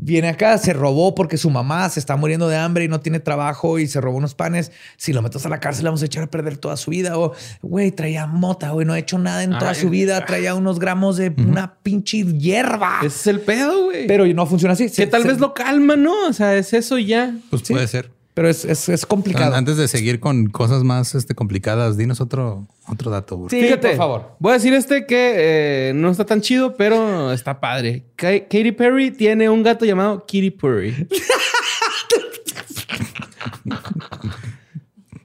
viene 0.00 0.28
acá, 0.28 0.56
se 0.58 0.72
robó 0.72 1.14
porque 1.14 1.36
su 1.36 1.50
mamá 1.50 1.88
se 1.90 1.98
está 2.00 2.16
muriendo 2.16 2.48
de 2.48 2.56
hambre 2.56 2.84
y 2.84 2.88
no 2.88 3.00
tiene 3.00 3.18
trabajo 3.20 3.78
y 3.80 3.88
se 3.88 4.00
robó 4.00 4.16
unos 4.16 4.34
panes. 4.34 4.70
Si 4.96 5.12
lo 5.12 5.20
metes 5.22 5.44
a 5.44 5.48
la 5.48 5.58
cárcel, 5.60 5.82
le 5.84 5.88
vamos 5.90 6.02
a 6.02 6.06
echar 6.06 6.22
a 6.22 6.26
perder 6.28 6.56
toda 6.56 6.76
su 6.76 6.90
vida. 6.92 7.18
O, 7.18 7.34
güey, 7.62 7.90
traía 7.90 8.26
mota, 8.26 8.70
güey, 8.70 8.86
no 8.86 8.92
ha 8.94 8.98
hecho 8.98 9.18
nada 9.18 9.42
en 9.42 9.50
toda 9.50 9.70
Ay, 9.70 9.76
su 9.76 9.90
vida. 9.90 10.24
Traía 10.24 10.54
unos 10.54 10.78
gramos 10.78 11.16
de 11.16 11.30
una 11.36 11.74
pinche 11.82 12.24
hierba. 12.24 12.98
Ese 13.00 13.06
es 13.08 13.26
el 13.26 13.40
pedo, 13.40 13.84
güey. 13.86 14.06
Pero 14.06 14.24
no 14.26 14.46
funciona 14.46 14.72
así. 14.74 14.84
que 14.84 14.90
Se- 14.90 15.06
tal 15.08 15.22
se- 15.22 15.28
vez 15.28 15.38
lo 15.40 15.52
calma, 15.52 15.96
¿no? 15.96 16.28
O 16.28 16.32
sea, 16.32 16.56
es 16.56 16.72
eso 16.72 16.96
y 16.98 17.06
ya. 17.06 17.34
Pues 17.50 17.62
Sí. 17.64 17.72
puede 17.74 17.88
ser. 17.88 18.10
Pero 18.38 18.48
es, 18.48 18.64
es, 18.64 18.88
es 18.88 19.04
complicado. 19.04 19.52
Antes 19.56 19.76
de 19.78 19.88
seguir 19.88 20.20
con 20.20 20.46
cosas 20.46 20.84
más 20.84 21.16
este, 21.16 21.34
complicadas, 21.34 21.96
dinos 21.96 22.20
otro, 22.20 22.68
otro 22.86 23.10
dato, 23.10 23.36
burro. 23.36 23.50
Sí, 23.50 23.68
por 23.82 23.96
favor. 23.96 24.36
Voy 24.38 24.52
a 24.52 24.54
decir 24.54 24.72
este 24.74 25.06
que 25.06 25.88
eh, 25.88 25.92
no 25.92 26.08
está 26.08 26.24
tan 26.24 26.40
chido, 26.40 26.76
pero 26.76 27.32
está 27.32 27.58
padre. 27.58 28.04
Ka- 28.14 28.38
Katy 28.44 28.70
Perry 28.70 29.10
tiene 29.10 29.48
un 29.50 29.64
gato 29.64 29.84
llamado 29.84 30.24
Kitty 30.24 30.52
Perry. 30.52 31.08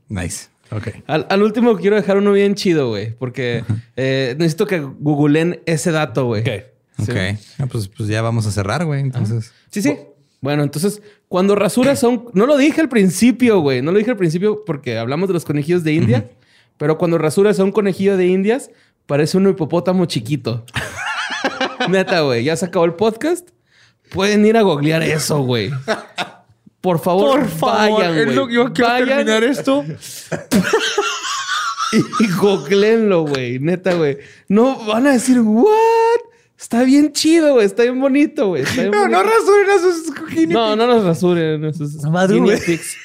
Nice. 0.10 0.48
Ok. 0.72 0.88
Al, 1.06 1.28
al 1.30 1.44
último 1.44 1.76
quiero 1.78 1.96
dejar 1.96 2.18
uno 2.18 2.32
bien 2.34 2.56
chido, 2.56 2.90
güey, 2.90 3.12
porque 3.16 3.64
eh, 3.96 4.36
necesito 4.40 4.66
que 4.66 4.80
googleen 4.80 5.62
ese 5.68 5.92
dato, 5.92 6.26
güey. 6.26 6.42
Ok. 6.42 6.50
Sí. 6.98 7.12
Ok. 7.12 7.18
Ah, 7.60 7.66
pues, 7.72 7.88
pues 7.88 8.10
ya 8.10 8.24
vamos 8.24 8.48
a 8.48 8.52
cerrar, 8.52 8.86
güey. 8.86 9.02
Entonces. 9.02 9.52
Sí, 9.70 9.84
sí. 9.84 9.98
Bueno, 10.44 10.64
entonces, 10.64 11.02
cuando 11.30 11.56
rasuras 11.56 12.04
un... 12.04 12.30
No 12.34 12.46
lo 12.46 12.58
dije 12.58 12.82
al 12.82 12.90
principio, 12.90 13.62
güey. 13.62 13.82
No 13.82 13.94
lo 13.94 13.98
dije 13.98 14.12
al 14.12 14.18
principio 14.18 14.66
porque 14.66 14.98
hablamos 14.98 15.30
de 15.30 15.34
los 15.34 15.46
conejillos 15.46 15.86
de 15.86 15.94
India. 15.94 16.30
Pero 16.78 16.98
cuando 16.98 17.18
rasuras 17.18 17.62
a 17.62 17.64
un 17.64 17.72
conejillo 17.72 18.18
de 18.18 18.28
Indias, 18.28 18.70
parece 19.06 19.38
un 19.38 19.48
hipopótamo 19.48 20.06
chiquito. 20.06 20.66
Neta, 21.90 22.20
güey. 22.20 22.44
Ya 22.44 22.58
se 22.58 22.66
acabó 22.66 22.84
el 22.84 22.96
podcast. 22.96 23.52
Pueden 24.12 24.46
ir 24.46 24.58
a 24.58 24.64
googlear 24.64 25.02
eso, 25.02 25.42
güey. 25.44 25.72
Por 26.82 27.00
favor, 27.00 27.48
vayan, 27.62 28.14
güey. 28.26 28.58
Vayan 28.82 29.44
esto. 29.46 29.86
y 32.20 32.32
googleenlo, 32.34 33.22
güey. 33.28 33.60
Neta, 33.60 33.94
güey. 33.94 34.18
No 34.50 34.76
van 34.88 35.08
a 35.08 35.14
decir, 35.14 35.40
¿what? 35.40 35.72
Está 36.64 36.84
bien 36.84 37.12
chido, 37.12 37.56
güey. 37.56 37.66
Está 37.66 37.84
bien 37.84 38.00
bonito, 38.00 38.48
güey. 38.48 38.64
Bien 38.74 38.90
No, 38.90 39.06
no 39.10 39.22
rasuren 39.22 39.70
a 39.70 39.80
sus 39.80 40.30
guinea 40.34 40.54
No, 40.54 40.76
no 40.78 40.88
los 40.88 41.04
rasuren. 41.04 41.66
Esos 41.66 41.96
madrugue. 42.10 42.54
guinea 42.54 42.66
pigs. 42.66 42.96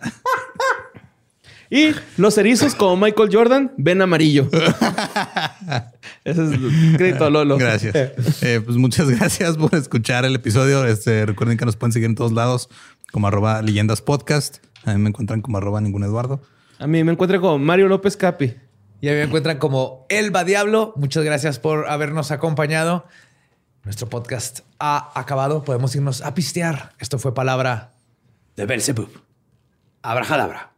y 1.70 1.96
los 2.16 2.38
erizos, 2.38 2.76
como 2.76 2.96
Michael 2.96 3.28
Jordan, 3.32 3.72
ven 3.76 4.02
amarillo. 4.02 4.48
Ese 6.24 6.44
es 6.44 6.52
el 6.52 6.94
crédito 6.96 7.24
a 7.24 7.30
Lolo. 7.30 7.58
Gracias. 7.58 7.92
Eh, 8.40 8.60
pues 8.64 8.76
muchas 8.76 9.10
gracias 9.10 9.56
por 9.56 9.74
escuchar 9.74 10.24
el 10.24 10.36
episodio. 10.36 10.84
Este, 10.84 11.26
recuerden 11.26 11.58
que 11.58 11.64
nos 11.64 11.74
pueden 11.74 11.92
seguir 11.92 12.08
en 12.08 12.14
todos 12.14 12.30
lados 12.30 12.68
como 13.10 13.26
arroba 13.26 13.62
leyendas 13.62 14.00
podcast. 14.00 14.58
A 14.84 14.94
mí 14.94 15.02
me 15.02 15.08
encuentran 15.08 15.42
como 15.42 15.58
arroba 15.58 15.80
ningún 15.80 16.04
Eduardo. 16.04 16.40
A 16.78 16.86
mí 16.86 17.02
me 17.02 17.10
encuentro 17.10 17.40
con 17.40 17.64
Mario 17.64 17.88
López 17.88 18.16
Capi. 18.16 18.54
Y 19.00 19.08
a 19.08 19.12
mí 19.12 19.18
me 19.18 19.24
encuentran 19.24 19.58
como 19.58 20.06
Elba 20.08 20.44
Diablo. 20.44 20.92
Muchas 20.96 21.24
gracias 21.24 21.58
por 21.58 21.88
habernos 21.88 22.30
acompañado. 22.30 23.06
Nuestro 23.84 24.08
podcast 24.08 24.60
ha 24.78 25.12
acabado. 25.18 25.62
Podemos 25.64 25.94
irnos 25.94 26.20
a 26.22 26.34
pistear. 26.34 26.92
Esto 26.98 27.18
fue 27.18 27.32
palabra 27.34 27.92
de 28.56 28.66
Belzebub. 28.66 29.08
Abrajadabra. 30.02 30.72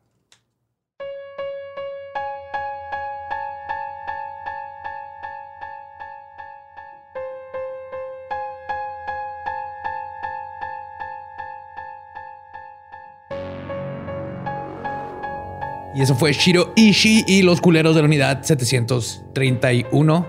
Y 16.01 16.05
eso 16.05 16.15
fue 16.15 16.33
Shiro 16.33 16.73
Ishii 16.77 17.27
y 17.29 17.43
los 17.43 17.61
culeros 17.61 17.95
de 17.95 18.01
la 18.01 18.07
unidad 18.07 18.43
731. 18.43 20.27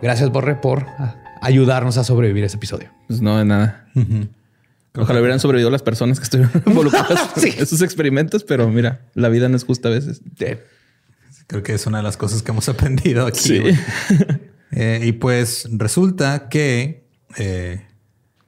Gracias, 0.00 0.30
Borre, 0.30 0.54
por 0.54 0.86
ayudarnos 1.42 1.98
a 1.98 2.04
sobrevivir 2.04 2.44
a 2.44 2.46
este 2.46 2.58
episodio. 2.58 2.90
Pues 3.08 3.20
no, 3.20 3.36
de 3.36 3.44
nada. 3.44 3.88
Ojalá 4.94 5.18
hubieran 5.18 5.40
sobrevivido 5.40 5.68
las 5.68 5.82
personas 5.82 6.20
que 6.20 6.22
estuvieron 6.22 6.62
involucradas 6.66 7.28
Sí. 7.36 7.48
en 7.48 7.60
esos 7.60 7.82
experimentos, 7.82 8.44
pero 8.44 8.68
mira, 8.68 9.00
la 9.14 9.28
vida 9.28 9.48
no 9.48 9.56
es 9.56 9.64
justa 9.64 9.88
a 9.88 9.90
veces. 9.90 10.20
Creo 11.48 11.64
que 11.64 11.74
es 11.74 11.86
una 11.88 11.98
de 11.98 12.04
las 12.04 12.16
cosas 12.16 12.44
que 12.44 12.52
hemos 12.52 12.68
aprendido 12.68 13.26
aquí. 13.26 13.40
Sí. 13.40 13.58
güey. 13.58 13.76
Eh, 14.72 15.00
y 15.04 15.10
pues 15.10 15.66
resulta 15.72 16.48
que 16.48 17.08
eh, 17.36 17.84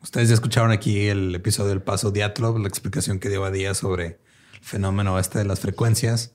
ustedes 0.03 0.29
ya 0.29 0.35
escucharon 0.35 0.71
aquí 0.71 1.09
el 1.09 1.35
episodio 1.35 1.71
del 1.71 1.83
paso 1.83 2.13
Diatlov, 2.13 2.61
la 2.61 2.69
explicación 2.69 3.19
que 3.19 3.29
dio 3.29 3.45
a 3.45 3.51
día 3.51 3.75
sobre 3.75 4.07
el 4.07 4.17
fenómeno 4.61 5.19
este 5.19 5.41
de 5.41 5.45
las 5.47 5.59
frecuencias, 5.59 6.31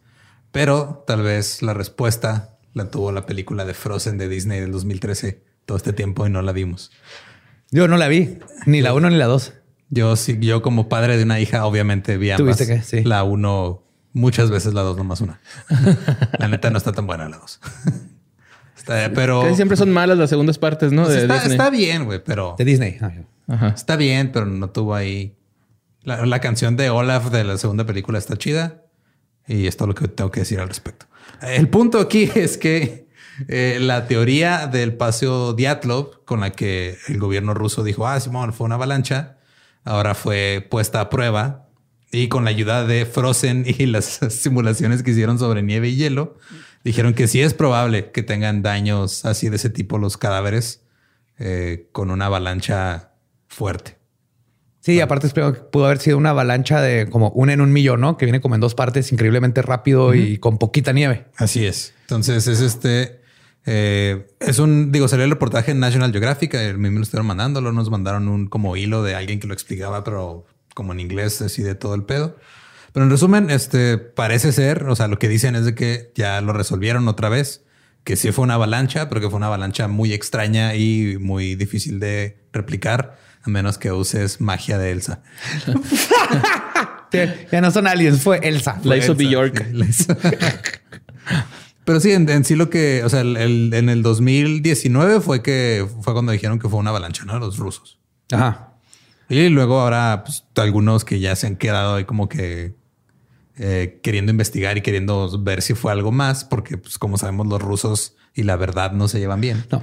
pero 0.51 1.03
tal 1.07 1.21
vez 1.23 1.61
la 1.61 1.73
respuesta 1.73 2.57
la 2.73 2.89
tuvo 2.89 3.11
la 3.11 3.25
película 3.25 3.65
de 3.65 3.73
Frozen 3.73 4.17
de 4.17 4.27
Disney 4.29 4.59
del 4.59 4.71
2013 4.71 5.43
todo 5.65 5.77
este 5.77 5.93
tiempo 5.93 6.25
y 6.25 6.29
no 6.29 6.41
la 6.41 6.51
vimos. 6.51 6.91
Yo 7.71 7.87
no 7.87 7.97
la 7.97 8.07
vi, 8.07 8.39
ni 8.65 8.81
la 8.81 8.93
uno 8.93 9.09
ni 9.09 9.17
la 9.17 9.25
dos. 9.25 9.53
Yo 9.89 10.15
sí, 10.15 10.37
yo 10.39 10.61
como 10.61 10.89
padre 10.89 11.17
de 11.17 11.23
una 11.23 11.39
hija, 11.39 11.65
obviamente 11.65 12.17
vi 12.17 12.31
ambas. 12.31 12.57
¿Tuviste 12.57 12.67
que? 12.67 12.81
Sí. 12.83 13.03
La 13.03 13.23
uno, 13.23 13.83
muchas 14.13 14.49
veces 14.49 14.73
la 14.73 14.81
dos, 14.81 14.97
nomás 14.97 15.21
una. 15.21 15.39
la 16.39 16.47
neta 16.47 16.69
no 16.69 16.77
está 16.77 16.91
tan 16.93 17.07
buena 17.07 17.27
la 17.29 17.37
dos. 17.37 17.59
Está- 18.77 19.11
pero 19.13 19.41
Casi 19.41 19.55
siempre 19.55 19.75
son 19.75 19.91
malas 19.91 20.17
las 20.17 20.29
segundas 20.29 20.57
partes, 20.57 20.93
¿no? 20.93 21.03
pues 21.03 21.27
de 21.27 21.51
está, 21.51 21.69
bien, 21.69 22.05
güey, 22.05 22.23
pero 22.23 22.55
De 22.57 22.63
Disney. 22.63 22.97
Ah, 23.01 23.11
Ajá. 23.47 23.67
está 23.69 23.97
bien, 23.97 24.31
pero 24.31 24.45
no 24.45 24.69
tuvo 24.69 24.95
ahí. 24.95 25.35
La, 26.03 26.25
la 26.25 26.39
canción 26.39 26.77
de 26.77 26.89
Olaf 26.89 27.29
de 27.31 27.43
la 27.43 27.57
segunda 27.57 27.85
película 27.85 28.17
está 28.17 28.37
chida 28.37 28.83
y 29.47 29.67
es 29.67 29.77
todo 29.77 29.89
lo 29.89 29.95
que 29.95 30.07
tengo 30.07 30.31
que 30.31 30.41
decir 30.41 30.59
al 30.59 30.67
respecto. 30.67 31.05
El 31.41 31.69
punto 31.69 31.99
aquí 31.99 32.29
es 32.35 32.57
que 32.57 33.07
eh, 33.47 33.77
la 33.79 34.07
teoría 34.07 34.67
del 34.67 34.95
paseo 34.95 35.53
Diatlov 35.53 36.25
con 36.25 36.41
la 36.41 36.51
que 36.51 36.97
el 37.07 37.19
gobierno 37.19 37.53
ruso 37.53 37.83
dijo, 37.83 38.07
ah, 38.07 38.19
Simón, 38.19 38.53
fue 38.53 38.65
una 38.65 38.75
avalancha, 38.75 39.37
ahora 39.83 40.15
fue 40.15 40.65
puesta 40.69 41.01
a 41.01 41.09
prueba 41.09 41.67
y 42.11 42.29
con 42.29 42.43
la 42.45 42.49
ayuda 42.49 42.85
de 42.85 43.05
Frozen 43.05 43.65
y 43.67 43.85
las 43.87 44.19
simulaciones 44.29 45.03
que 45.03 45.11
hicieron 45.11 45.39
sobre 45.39 45.61
nieve 45.61 45.89
y 45.89 45.95
hielo, 45.95 46.37
dijeron 46.83 47.13
que 47.13 47.27
sí 47.27 47.41
es 47.41 47.53
probable 47.53 48.11
que 48.11 48.23
tengan 48.23 48.61
daños 48.61 49.25
así 49.25 49.49
de 49.49 49.57
ese 49.57 49.69
tipo 49.69 49.97
los 49.97 50.17
cadáveres 50.17 50.83
eh, 51.37 51.89
con 51.91 52.09
una 52.09 52.25
avalancha 52.25 53.11
fuerte. 53.47 53.96
Sí, 54.87 55.01
aparte 55.01 55.27
espero 55.27 55.53
que 55.53 55.59
pudo 55.59 55.87
haber 55.87 55.97
sido 55.97 56.17
una 56.17 56.29
avalancha 56.29 56.79
de 56.79 57.09
como 57.09 57.31
una 57.31 57.51
en 57.51 57.59
un 57.59 57.73
millón, 57.73 57.99
¿no? 57.99 58.15
Que 58.15 58.25
viene 58.25 58.39
como 58.39 58.55
en 58.55 58.61
dos 58.61 58.73
partes 58.73 59.11
increíblemente 59.11 59.61
rápido 59.61 60.15
y 60.15 60.37
con 60.37 60.57
poquita 60.57 60.93
nieve. 60.93 61.25
Así 61.35 61.65
es. 61.65 61.93
Entonces 62.03 62.47
es 62.47 62.61
este, 62.61 63.19
eh, 63.65 64.27
es 64.39 64.59
un, 64.59 64.93
digo, 64.93 65.09
salió 65.09 65.25
el 65.25 65.31
reportaje 65.31 65.71
en 65.71 65.81
National 65.81 66.13
Geographic, 66.13 66.53
el 66.53 66.77
mismo 66.77 66.99
lo 66.99 67.03
estuvieron 67.03 67.27
mandando, 67.27 67.59
luego 67.59 67.75
nos 67.75 67.89
mandaron 67.89 68.29
un 68.29 68.47
como 68.47 68.77
hilo 68.77 69.03
de 69.03 69.13
alguien 69.13 69.41
que 69.41 69.47
lo 69.47 69.53
explicaba, 69.53 70.05
pero 70.05 70.45
como 70.73 70.93
en 70.93 71.01
inglés, 71.01 71.41
así 71.41 71.63
de 71.63 71.75
todo 71.75 71.93
el 71.93 72.03
pedo. 72.03 72.37
Pero 72.93 73.03
en 73.03 73.09
resumen, 73.09 73.49
este 73.49 73.97
parece 73.97 74.53
ser, 74.53 74.85
o 74.85 74.95
sea, 74.95 75.09
lo 75.09 75.19
que 75.19 75.27
dicen 75.27 75.57
es 75.57 75.65
de 75.65 75.75
que 75.75 76.13
ya 76.15 76.39
lo 76.39 76.53
resolvieron 76.53 77.09
otra 77.09 77.27
vez, 77.27 77.65
que 78.05 78.15
sí 78.15 78.31
fue 78.31 78.45
una 78.45 78.53
avalancha, 78.53 79.09
pero 79.09 79.19
que 79.19 79.29
fue 79.29 79.35
una 79.35 79.47
avalancha 79.47 79.89
muy 79.89 80.13
extraña 80.13 80.75
y 80.75 81.17
muy 81.19 81.55
difícil 81.55 81.99
de 81.99 82.37
replicar, 82.53 83.26
a 83.43 83.49
menos 83.49 83.77
que 83.77 83.91
uses 83.91 84.41
magia 84.41 84.77
de 84.77 84.91
Elsa. 84.91 85.21
Ya 87.51 87.61
no 87.61 87.71
son 87.71 87.87
aliens, 87.87 88.21
fue 88.21 88.39
Elsa. 88.43 88.79
La 88.83 88.97
hizo 88.97 89.13
Elsa, 89.13 89.23
Bjork. 89.29 89.65
sí. 89.91 90.05
Pero 91.85 92.01
sí, 92.01 92.11
en, 92.11 92.27
en 92.29 92.43
sí 92.43 92.55
lo 92.55 92.69
que, 92.69 93.01
o 93.05 93.09
sea, 93.09 93.21
el- 93.21 93.37
el- 93.37 93.73
en 93.73 93.87
el 93.87 94.03
2019 94.03 95.21
fue 95.21 95.41
que 95.41 95.87
fue 96.01 96.11
cuando 96.13 96.33
dijeron 96.33 96.59
que 96.59 96.67
fue 96.67 96.79
una 96.79 96.89
avalancha, 96.89 97.23
¿no? 97.23 97.39
Los 97.39 97.57
rusos. 97.57 97.97
Ajá. 98.31 98.73
Y 99.29 99.47
luego 99.49 99.79
ahora 99.79 100.23
pues, 100.25 100.43
algunos 100.55 101.05
que 101.05 101.19
ya 101.21 101.35
se 101.37 101.47
han 101.47 101.55
quedado 101.55 101.95
ahí 101.95 102.03
como 102.03 102.27
que 102.27 102.75
eh, 103.57 103.99
queriendo 104.03 104.31
investigar 104.31 104.77
y 104.77 104.81
queriendo 104.81 105.41
ver 105.41 105.61
si 105.61 105.75
fue 105.75 105.93
algo 105.93 106.11
más, 106.11 106.43
porque 106.43 106.77
pues 106.77 106.97
como 106.97 107.17
sabemos 107.17 107.47
los 107.47 107.61
rusos 107.61 108.15
y 108.33 108.43
la 108.43 108.57
verdad 108.57 108.91
no 108.91 109.07
se 109.07 109.19
llevan 109.19 109.39
bien. 109.39 109.65
No. 109.71 109.81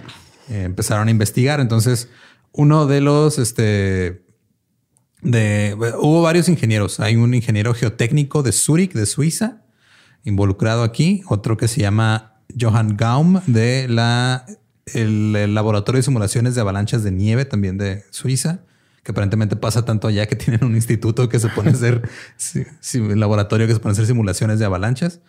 Eh, 0.50 0.64
empezaron 0.64 1.08
a 1.08 1.10
investigar. 1.10 1.58
Entonces, 1.60 2.10
uno 2.54 2.86
de 2.86 3.00
los, 3.00 3.38
este, 3.38 4.24
de, 5.22 5.76
hubo 5.98 6.22
varios 6.22 6.48
ingenieros. 6.48 7.00
Hay 7.00 7.16
un 7.16 7.34
ingeniero 7.34 7.74
geotécnico 7.74 8.42
de 8.42 8.52
Zurich, 8.52 8.92
de 8.92 9.06
Suiza, 9.06 9.62
involucrado 10.22 10.84
aquí. 10.84 11.22
Otro 11.26 11.56
que 11.56 11.66
se 11.66 11.80
llama 11.80 12.40
Johann 12.58 12.96
Gaum 12.96 13.40
de 13.46 13.88
la, 13.88 14.46
el, 14.86 15.34
el 15.34 15.54
laboratorio 15.54 15.98
de 15.98 16.04
simulaciones 16.04 16.54
de 16.54 16.60
avalanchas 16.60 17.02
de 17.02 17.10
nieve, 17.10 17.44
también 17.44 17.76
de 17.76 18.04
Suiza. 18.10 18.60
Que 19.02 19.10
aparentemente 19.10 19.56
pasa 19.56 19.84
tanto 19.84 20.06
allá 20.06 20.26
que 20.26 20.36
tienen 20.36 20.64
un 20.64 20.76
instituto 20.76 21.28
que 21.28 21.40
se 21.40 21.48
pone 21.48 21.70
a 21.70 21.72
hacer, 21.72 22.08
sí, 22.36 23.00
laboratorio 23.00 23.66
que 23.66 23.74
se 23.74 23.80
pone 23.80 23.90
a 23.90 23.94
hacer 23.94 24.06
simulaciones 24.06 24.60
de 24.60 24.64
avalanchas. 24.64 25.20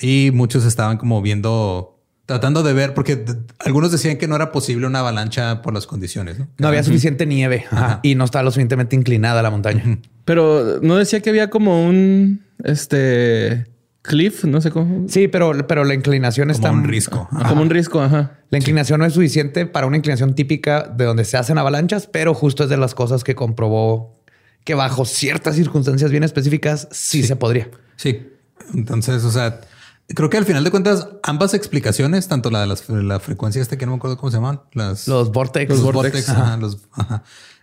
Y 0.00 0.30
muchos 0.32 0.64
estaban 0.64 0.98
como 0.98 1.22
viendo, 1.22 1.93
tratando 2.26 2.62
de 2.62 2.72
ver, 2.72 2.94
porque 2.94 3.24
algunos 3.58 3.92
decían 3.92 4.16
que 4.16 4.26
no 4.26 4.36
era 4.36 4.52
posible 4.52 4.86
una 4.86 5.00
avalancha 5.00 5.62
por 5.62 5.74
las 5.74 5.86
condiciones. 5.86 6.38
¿no? 6.38 6.48
No 6.58 6.68
había 6.68 6.82
suficiente 6.82 7.26
nieve 7.26 7.64
ajá, 7.70 8.00
y 8.02 8.14
no 8.14 8.24
estaba 8.24 8.42
lo 8.42 8.50
suficientemente 8.50 8.96
inclinada 8.96 9.42
la 9.42 9.50
montaña. 9.50 9.98
Pero 10.24 10.80
no 10.80 10.96
decía 10.96 11.20
que 11.20 11.30
había 11.30 11.50
como 11.50 11.86
un 11.86 12.42
este 12.62 13.66
cliff, 14.02 14.44
no 14.44 14.60
sé 14.60 14.70
cómo. 14.70 15.08
Sí, 15.08 15.28
pero, 15.28 15.66
pero 15.66 15.84
la 15.84 15.94
inclinación 15.94 16.50
está 16.50 16.68
Como 16.68 16.82
un 16.82 16.88
risco. 16.88 17.28
Como 17.48 17.62
un 17.62 17.70
risco, 17.70 18.00
ajá. 18.00 18.38
La 18.50 18.58
inclinación 18.58 19.00
no 19.00 19.06
es 19.06 19.14
suficiente 19.14 19.66
para 19.66 19.86
una 19.86 19.96
inclinación 19.96 20.34
típica 20.34 20.82
de 20.82 21.04
donde 21.04 21.24
se 21.24 21.36
hacen 21.36 21.58
avalanchas, 21.58 22.06
pero 22.06 22.34
justo 22.34 22.64
es 22.64 22.70
de 22.70 22.76
las 22.76 22.94
cosas 22.94 23.24
que 23.24 23.34
comprobó 23.34 24.20
que 24.64 24.74
bajo 24.74 25.04
ciertas 25.04 25.56
circunstancias 25.56 26.10
bien 26.10 26.22
específicas 26.22 26.88
sí, 26.90 27.22
se 27.22 27.36
podría. 27.36 27.68
Sí. 27.96 28.26
Entonces, 28.72 29.24
o 29.24 29.30
sea, 29.30 29.60
creo 30.08 30.28
que 30.30 30.36
al 30.36 30.44
final 30.44 30.64
de 30.64 30.70
cuentas, 30.70 31.08
ambas 31.22 31.54
explicaciones, 31.54 32.28
tanto 32.28 32.50
la 32.50 32.60
de 32.60 32.66
las- 32.66 32.88
la 32.88 33.20
frecuencia 33.20 33.62
esta 33.62 33.78
que 33.78 33.86
no 33.86 33.92
me 33.92 33.96
acuerdo 33.96 34.16
cómo 34.16 34.30
se 34.30 34.36
llaman, 34.36 34.60
las 34.72 35.08
Los 35.08 35.32
vortex. 35.32 35.68
los 35.70 35.80
Los 35.80 35.92
vortex, 35.94 36.28
ajá, 36.28 36.56
los- 36.56 36.78
ajá. 36.92 37.22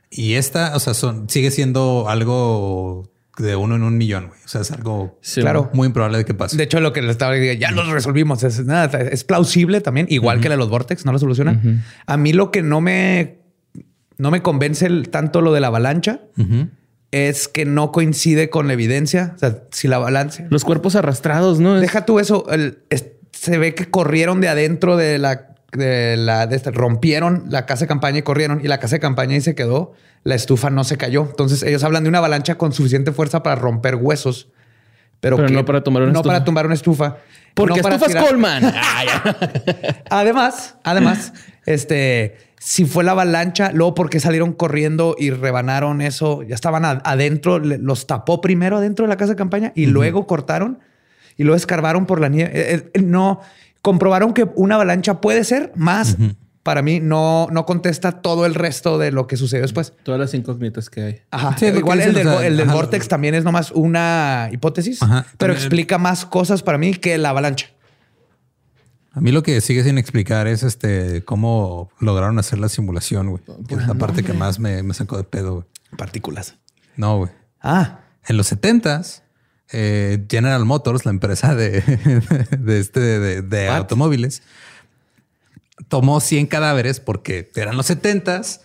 y 0.10 0.34
esta, 0.34 0.76
o 0.76 0.80
sea, 0.80 0.94
son, 0.94 1.30
sigue 1.30 1.52
siendo 1.52 2.08
algo 2.10 3.10
de 3.38 3.56
uno 3.56 3.76
en 3.76 3.84
un 3.84 3.98
millón. 3.98 4.28
güey. 4.28 4.40
O 4.44 4.48
sea, 4.48 4.62
es 4.62 4.72
algo 4.72 5.18
Sí, 5.22 5.42
Claro. 5.42 5.70
muy 5.74 5.88
improbable 5.88 6.18
de 6.20 6.26
que 6.26 6.34
pase. 6.34 6.58
De 6.58 6.64
hecho, 6.64 6.80
lo 6.82 6.92
que 6.94 7.02
le 7.02 7.12
estaba 7.12 7.34
diciendo, 7.34 7.60
ya 7.62 7.72
los 7.72 7.88
resolvimos. 7.88 8.44
Es, 8.44 8.64
nada, 8.66 8.86
es 9.00 9.24
plausible 9.24 9.80
también, 9.82 10.06
igual 10.10 10.42
que 10.42 10.50
la 10.50 10.56
de 10.56 10.60
los 10.60 10.70
vortex, 10.70 11.06
no 11.06 11.12
lo 11.14 11.20
solucionan. 11.20 11.84
A 12.06 12.18
mí 12.18 12.34
lo 12.34 12.52
que 12.52 12.62
no 12.62 12.82
me, 12.82 13.40
no 14.18 14.30
me 14.32 14.42
convence 14.42 14.86
el- 14.86 15.10
tanto 15.10 15.42
lo 15.42 15.54
de 15.54 15.62
la 15.62 15.68
avalancha. 15.68 16.20
Es 17.12 17.48
que 17.48 17.66
no 17.66 17.92
coincide 17.92 18.50
con 18.50 18.68
la 18.68 18.74
evidencia. 18.74 19.34
O 19.36 19.38
sea, 19.40 19.58
si 19.72 19.88
la 19.88 19.98
avalancha... 19.98 20.46
Los 20.50 20.64
cuerpos 20.64 20.96
arrastrados, 20.96 21.60
¿no? 21.60 21.80
Deja 21.80 22.06
tú 22.06 22.20
eso. 22.20 22.46
el- 22.52 22.80
es- 22.90 23.08
se 23.34 23.58
ve 23.58 23.74
que 23.76 23.90
corrieron 23.90 24.40
de 24.42 24.50
adentro 24.50 24.98
de 24.98 25.18
la 25.18 25.48
de 25.74 26.18
la 26.18 26.48
de 26.48 26.58
este, 26.58 26.70
rompieron 26.72 27.46
la 27.48 27.66
casa 27.66 27.86
de 27.86 27.88
campaña 27.88 28.18
y 28.20 28.22
corrieron 28.24 28.60
y 28.62 28.68
la 28.68 28.78
casa 28.80 28.98
de 28.98 29.00
campaña 29.00 29.36
y 29.38 29.42
se 29.42 29.56
quedó. 29.56 29.94
La 30.24 30.36
estufa 30.36 30.70
no 30.70 30.84
se 30.84 30.98
cayó. 30.98 31.26
Entonces 31.30 31.64
ellos 31.64 31.84
hablan 31.84 32.04
de 32.04 32.10
una 32.10 32.18
avalancha 32.20 32.56
con 32.56 32.74
suficiente 32.74 33.12
fuerza 33.14 33.42
para 33.42 33.56
romper 33.56 33.96
huesos, 33.96 34.50
pero, 35.22 35.38
Pero 35.38 35.48
que- 35.48 35.54
no 35.54 35.66
para 35.66 35.82
tumbar 35.82 36.04
una 36.04 36.12
no 36.12 36.20
estufa. 36.20 36.34
para 36.34 36.46
tumbar 36.46 36.66
una 36.66 36.76
estufa. 36.76 37.18
Porque 37.56 37.82
no 37.82 37.88
estufas 37.90 38.10
tirar- 38.10 38.26
Coleman. 38.28 38.64
Además, 40.10 40.76
además, 40.84 41.34
este, 41.66 42.38
si 42.64 42.86
fue 42.86 43.04
la 43.04 43.14
avalancha, 43.14 43.72
luego 43.74 43.96
porque 43.96 44.20
salieron 44.20 44.54
corriendo 44.54 45.16
y 45.18 45.32
rebanaron 45.32 46.00
eso, 46.00 46.44
ya 46.44 46.54
estaban 46.54 46.86
adentro, 46.86 47.58
los 47.58 48.06
tapó 48.06 48.40
primero 48.40 48.78
adentro 48.78 49.06
de 49.06 49.10
la 49.10 49.18
casa 49.18 49.32
de 49.32 49.36
campaña 49.36 49.72
y 49.76 49.88
luego 49.88 50.28
cortaron 50.28 50.78
y 51.38 51.44
luego 51.44 51.56
escarbaron 51.58 52.06
por 52.06 52.22
la 52.22 52.30
nieve. 52.30 52.52
Eh, 52.54 52.92
eh, 52.94 53.02
no, 53.02 53.40
comprobaron 53.82 54.36
que 54.36 54.48
una 54.54 54.76
avalancha 54.76 55.22
puede 55.22 55.44
ser 55.44 55.72
más. 55.76 56.18
Para 56.62 56.84
mí 56.84 57.00
no, 57.00 57.48
no 57.52 57.66
contesta 57.66 58.22
todo 58.22 58.46
el 58.46 58.54
resto 58.54 59.00
de 59.00 59.12
lo 59.12 59.26
que 59.26 59.38
sucedió 59.38 59.64
después. 59.64 59.94
Todas 60.04 60.20
las 60.22 60.32
incógnitas 60.36 60.92
que 60.92 61.02
hay. 61.02 61.22
Ajá. 61.32 61.58
Sí, 61.58 61.66
Igual 61.66 61.98
que 61.98 62.06
el 62.06 62.14
del, 62.14 62.28
o 62.28 62.38
sea, 62.38 62.46
el 62.48 62.58
del 62.58 62.68
ajá. 62.68 62.76
Vortex 62.76 63.08
también 63.08 63.34
es 63.34 63.44
nomás 63.44 63.72
una 63.72 64.50
hipótesis, 64.52 65.02
Ajá, 65.02 65.26
pero 65.40 65.54
también- 65.54 65.58
explica 65.58 65.98
más 65.98 66.28
cosas 66.28 66.62
para 66.62 66.78
mí 66.78 66.94
que 66.94 67.18
la 67.18 67.30
avalancha. 67.32 67.71
A 69.14 69.20
mí 69.20 69.32
lo 69.32 69.44
que 69.44 69.60
sigue 69.60 69.84
sin 69.84 69.98
explicar 69.98 70.48
es 70.48 70.64
este 70.64 71.24
cómo 71.26 71.92
lograron 72.00 72.40
hacer 72.40 72.60
la 72.60 72.70
simulación, 72.70 73.30
güey. 73.30 73.44
Es 73.68 73.88
la 73.88 73.96
parte 73.96 74.24
que 74.24 74.34
más 74.34 74.60
me, 74.60 74.84
me 74.84 74.94
sacó 74.94 75.18
de 75.18 75.24
pedo, 75.24 75.54
güey. 75.56 75.66
Partículas. 75.98 76.56
No, 76.96 77.18
güey. 77.18 77.32
Ah, 77.62 78.00
En 78.28 78.38
los 78.38 78.52
70s, 78.52 79.22
eh, 79.74 80.26
General 80.30 80.64
Motors, 80.66 81.06
la 81.06 81.12
empresa 81.12 81.56
de, 81.56 81.82
de 82.58 82.80
este 82.80 83.42
de, 83.42 83.68
automóviles, 83.68 84.44
tomó 85.90 86.22
100 86.22 86.48
cadáveres 86.48 87.00
porque 87.02 87.52
eran 87.56 87.76
los 87.76 87.90
70s 87.90 88.62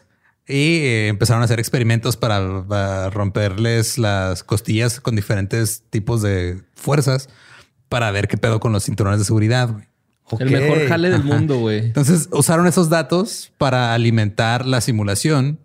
y 0.46 0.78
eh, 0.78 1.08
empezaron 1.08 1.42
a 1.42 1.46
hacer 1.46 1.58
experimentos 1.58 2.16
para, 2.16 2.64
para 2.66 3.10
romperles 3.10 3.98
las 3.98 4.44
costillas 4.44 5.00
con 5.00 5.16
diferentes 5.16 5.82
tipos 5.90 6.22
de 6.22 6.62
fuerzas 6.76 7.28
para 7.88 8.10
ver 8.12 8.28
qué 8.28 8.36
pedo 8.36 8.60
con 8.60 8.72
los 8.72 8.84
cinturones 8.84 9.18
de 9.18 9.24
seguridad. 9.24 9.70
güey. 9.70 9.86
El 10.38 10.50
mejor 10.50 10.86
jale 10.88 11.10
del 11.10 11.20
Ajá. 11.20 11.28
mundo, 11.28 11.58
güey. 11.58 11.78
Entonces 11.78 12.28
usaron 12.32 12.66
esos 12.66 12.88
datos 12.88 13.52
para 13.58 13.94
alimentar 13.94 14.66
la 14.66 14.80
simulación 14.80 15.60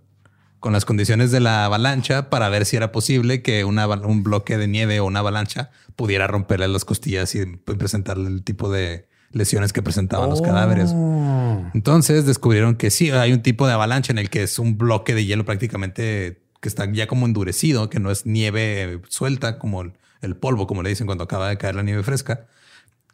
con 0.60 0.74
las 0.74 0.86
condiciones 0.86 1.32
de 1.32 1.40
la 1.40 1.66
avalancha 1.66 2.30
para 2.30 2.48
ver 2.50 2.66
si 2.66 2.78
era 2.78 2.92
posible 2.92 3.42
que 3.42 3.66
una 3.66 3.88
un 3.88 4.22
bloque 4.22 4.58
de 4.58 4.68
nieve 4.68 5.00
o 5.00 5.06
una 5.06 5.20
avalancha 5.20 5.72
pudiera 5.96 6.28
romperle 6.28 6.68
las 6.68 6.86
costillas 6.86 7.34
y 7.34 7.46
presentarle 7.46 8.30
el 8.30 8.44
tipo 8.44 8.72
de 8.72 9.08
lesiones 9.32 9.74
que 9.74 9.82
presentaban 9.82 10.30
los 10.30 10.42
cadáveres. 10.42 10.94
Entonces 11.74 12.28
descubrieron 12.28 12.76
que 12.76 12.92
sí, 12.92 13.10
hay 13.10 13.34
un 13.34 13.42
tipo 13.42 13.66
de 13.66 13.74
avalancha 13.74 14.12
en 14.12 14.20
el 14.20 14.30
que 14.30 14.44
es 14.44 14.60
un 14.60 14.78
bloque 14.78 15.16
de 15.16 15.26
hielo 15.26 15.46
prácticamente 15.46 16.44
que 16.62 16.70
está 16.70 16.86
ya 16.92 17.08
como 17.08 17.26
endurecido, 17.26 17.90
que 17.90 18.00
no 18.00 18.12
es 18.12 18.28
nieve 18.28 19.02
suelta 19.10 19.58
como 19.58 19.82
el, 19.82 19.94
el 20.22 20.36
polvo, 20.36 20.68
como 20.68 20.84
le 20.84 20.90
dicen 20.90 21.08
cuando 21.08 21.24
acaba 21.24 21.50
de 21.50 21.58
caer 21.58 21.74
la 21.74 21.82
nieve 21.82 22.04
fresca, 22.04 22.46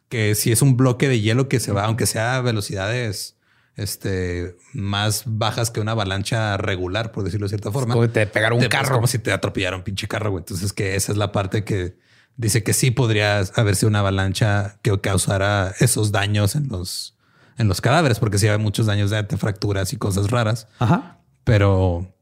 que 0.08 0.34
si 0.34 0.52
es 0.52 0.62
un 0.62 0.76
bloque 0.76 1.08
de 1.08 1.20
hielo 1.20 1.48
que 1.48 1.60
se 1.60 1.72
va, 1.72 1.84
aunque 1.84 2.06
sea 2.06 2.36
a 2.36 2.40
velocidades 2.40 3.36
este, 3.76 4.56
más 4.72 5.22
bajas 5.26 5.70
que 5.70 5.80
una 5.80 5.92
avalancha 5.92 6.56
regular, 6.56 7.12
por 7.12 7.24
decirlo 7.24 7.44
de 7.46 7.50
cierta 7.50 7.70
forma. 7.70 7.94
como 7.94 8.08
te 8.08 8.26
pegaron 8.26 8.58
un 8.58 8.64
Te- 8.64 8.68
carro. 8.68 8.94
como 8.96 9.06
si 9.06 9.18
te 9.18 9.32
atropellaron 9.32 9.80
un 9.80 9.84
pinche 9.84 10.08
carro, 10.08 10.30
güey. 10.30 10.40
Entonces 10.42 10.72
que 10.72 10.96
esa 10.96 11.12
es 11.12 11.18
la 11.18 11.30
parte 11.32 11.62
que 11.64 11.96
dice 12.36 12.62
que 12.62 12.72
sí 12.72 12.90
podría 12.90 13.38
haber 13.54 13.76
sido 13.76 13.88
una 13.88 14.00
avalancha 14.00 14.78
que 14.82 14.98
causara 15.00 15.74
esos 15.78 16.10
daños 16.12 16.56
en 16.56 16.68
los, 16.68 17.16
en 17.56 17.68
los 17.68 17.80
cadáveres, 17.80 18.18
porque 18.18 18.38
sí 18.38 18.48
hay 18.48 18.58
muchos 18.58 18.86
daños 18.86 19.10
de, 19.10 19.22
de 19.22 19.36
fracturas 19.36 19.92
y 19.92 19.96
cosas 19.96 20.30
raras. 20.30 20.66
Ajá. 20.80 21.18
Pero 21.44 22.12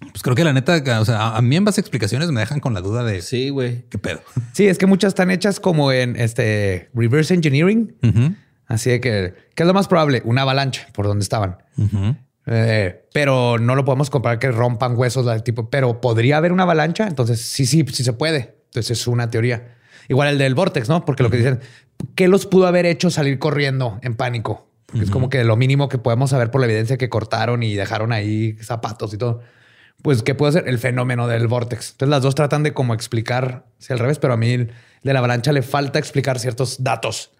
pues 0.00 0.22
creo 0.22 0.34
que 0.36 0.44
la 0.44 0.52
neta, 0.52 0.80
o 1.00 1.04
sea, 1.04 1.36
a- 1.36 1.42
mí 1.42 1.56
en 1.56 1.64
base 1.64 1.80
a 1.80 1.82
explicaciones 1.82 2.30
me 2.30 2.40
dejan 2.40 2.60
con 2.60 2.72
la 2.74 2.80
duda 2.80 3.02
de 3.04 3.20
Sí, 3.22 3.50
güey. 3.50 3.84
qué 3.90 3.98
pedo. 3.98 4.20
Sí, 4.52 4.66
es 4.68 4.78
que 4.78 4.86
muchas 4.86 5.08
están 5.08 5.30
hechas 5.30 5.58
como 5.60 5.90
en 5.92 6.16
este 6.16 6.90
reverse 6.94 7.34
engineering. 7.34 7.96
Así 8.66 8.90
de 8.90 9.00
que, 9.00 9.34
¿qué 9.54 9.62
es 9.62 9.66
lo 9.66 9.74
más 9.74 9.88
probable? 9.88 10.22
Una 10.24 10.42
avalancha 10.42 10.86
por 10.92 11.06
donde 11.06 11.22
estaban. 11.22 11.56
Eh, 12.46 13.04
pero 13.12 13.58
no 13.58 13.74
lo 13.74 13.84
podemos 13.84 14.08
comparar 14.10 14.38
que 14.38 14.50
rompan 14.50 14.96
huesos 14.96 15.26
del 15.26 15.42
tipo, 15.42 15.68
pero 15.68 16.00
podría 16.00 16.36
haber 16.38 16.52
una 16.52 16.62
avalancha. 16.62 17.06
Entonces, 17.06 17.40
sí, 17.40 17.66
sí, 17.66 17.84
sí 17.92 18.04
se 18.04 18.12
puede. 18.12 18.56
Entonces 18.66 18.98
es 19.00 19.06
una 19.06 19.28
teoría. 19.30 19.74
Igual 20.08 20.28
el 20.28 20.38
del 20.38 20.54
Vortex, 20.54 20.88
¿no? 20.88 21.04
Porque 21.04 21.22
lo 21.22 21.30
que 21.30 21.36
dicen, 21.38 21.60
¿qué 22.14 22.28
los 22.28 22.46
pudo 22.46 22.66
haber 22.66 22.86
hecho 22.86 23.10
salir 23.10 23.38
corriendo 23.38 23.98
en 24.02 24.14
pánico? 24.14 24.70
Porque 24.86 25.04
es 25.04 25.10
como 25.10 25.28
que 25.28 25.44
lo 25.44 25.56
mínimo 25.56 25.90
que 25.90 25.98
podemos 25.98 26.30
saber 26.30 26.50
por 26.50 26.62
la 26.62 26.66
evidencia 26.66 26.96
que 26.96 27.10
cortaron 27.10 27.62
y 27.62 27.74
dejaron 27.74 28.12
ahí 28.12 28.56
zapatos 28.62 29.12
y 29.12 29.18
todo. 29.18 29.42
Pues, 30.02 30.22
¿qué 30.22 30.34
puede 30.34 30.52
ser? 30.52 30.68
El 30.68 30.78
fenómeno 30.78 31.26
del 31.26 31.48
Vortex. 31.48 31.90
Entonces, 31.92 32.10
las 32.10 32.22
dos 32.22 32.34
tratan 32.34 32.62
de 32.62 32.72
como 32.72 32.94
explicar 32.94 33.66
si 33.78 33.92
al 33.92 33.98
revés, 33.98 34.18
pero 34.18 34.32
a 34.32 34.36
mí 34.36 34.50
el 34.50 34.72
de 35.02 35.12
la 35.12 35.18
avalancha 35.18 35.52
le 35.52 35.62
falta 35.62 35.98
explicar 35.98 36.38
ciertos 36.38 36.82
datos. 36.82 37.32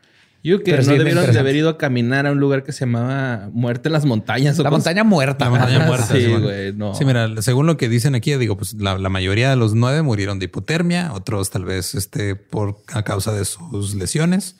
Yo 0.44 0.62
que 0.62 0.70
Pero 0.70 0.85
no 0.85 0.93
debieron 0.93 1.32
de 1.32 1.39
haber 1.39 1.56
ido 1.56 1.68
a 1.68 1.78
caminar 1.78 2.26
a 2.26 2.32
un 2.32 2.39
lugar 2.39 2.62
que 2.62 2.72
se 2.72 2.80
llamaba 2.80 3.51
Muerte 3.52 3.89
en 3.89 3.93
las 3.93 4.05
Montañas. 4.05 4.59
¿o 4.59 4.62
La 4.62 4.70
montaña 4.70 5.02
muerta. 5.02 5.47
La 5.47 5.51
montaña 5.51 5.86
muerta. 5.86 6.14
Sí, 6.14 6.26
güey, 6.26 6.72
no. 6.72 6.94
Sí, 6.94 7.05
mira, 7.05 7.43
según 7.43 7.66
lo 7.66 7.76
que 7.76 7.89
dicen 7.89 8.14
aquí, 8.14 8.35
digo, 8.36 8.56
pues 8.56 8.74
la, 8.74 8.98
la 8.98 9.09
mayoría 9.09 9.51
de 9.51 9.56
los 9.56 9.74
nueve 9.74 10.02
murieron 10.02 10.39
de 10.39 10.44
hipotermia, 10.44 11.12
otros 11.12 11.51
tal 11.51 11.64
vez 11.64 11.97
este, 11.97 12.36
por 12.36 12.78
a 12.93 13.02
causa 13.02 13.32
de 13.32 13.44
sus 13.44 13.97
lesiones. 13.97 14.56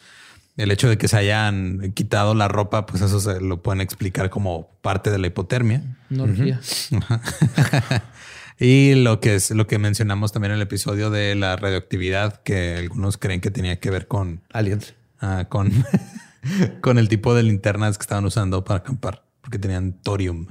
El 0.59 0.70
hecho 0.70 0.89
de 0.89 0.98
que 0.98 1.09
se 1.09 1.16
hayan 1.16 1.93
quitado 1.94 2.35
la 2.35 2.48
ropa, 2.48 2.85
pues 2.85 3.01
eso 3.01 3.20
se 3.20 3.40
lo 3.40 3.62
pueden 3.62 3.80
explicar 3.80 4.28
como 4.28 4.68
parte 4.82 5.10
de 5.10 5.18
la 5.18 5.28
hipotermia. 5.28 5.82
Una 6.10 6.24
orgía. 6.24 6.60
Y 8.60 8.97
lo 8.97 9.20
que 9.20 9.36
es 9.36 9.52
lo 9.52 9.68
que 9.68 9.78
mencionamos 9.78 10.32
también 10.32 10.51
en 10.51 10.56
el 10.56 10.62
episodio 10.62 11.10
de 11.10 11.36
la 11.36 11.55
radioactividad, 11.55 12.43
que 12.43 12.76
algunos 12.76 13.16
creen 13.16 13.40
que 13.40 13.52
tenía 13.52 13.78
que 13.78 13.90
ver 13.90 14.09
con, 14.09 14.40
Aliens. 14.52 14.94
ah, 15.20 15.47
con, 15.48 15.70
con 16.80 16.98
el 16.98 17.09
tipo 17.09 17.35
de 17.35 17.44
linternas 17.44 17.98
que 17.98 18.02
estaban 18.02 18.24
usando 18.24 18.64
para 18.64 18.80
acampar, 18.80 19.22
porque 19.43 19.60
tenían 19.60 19.93
torium. 20.02 20.48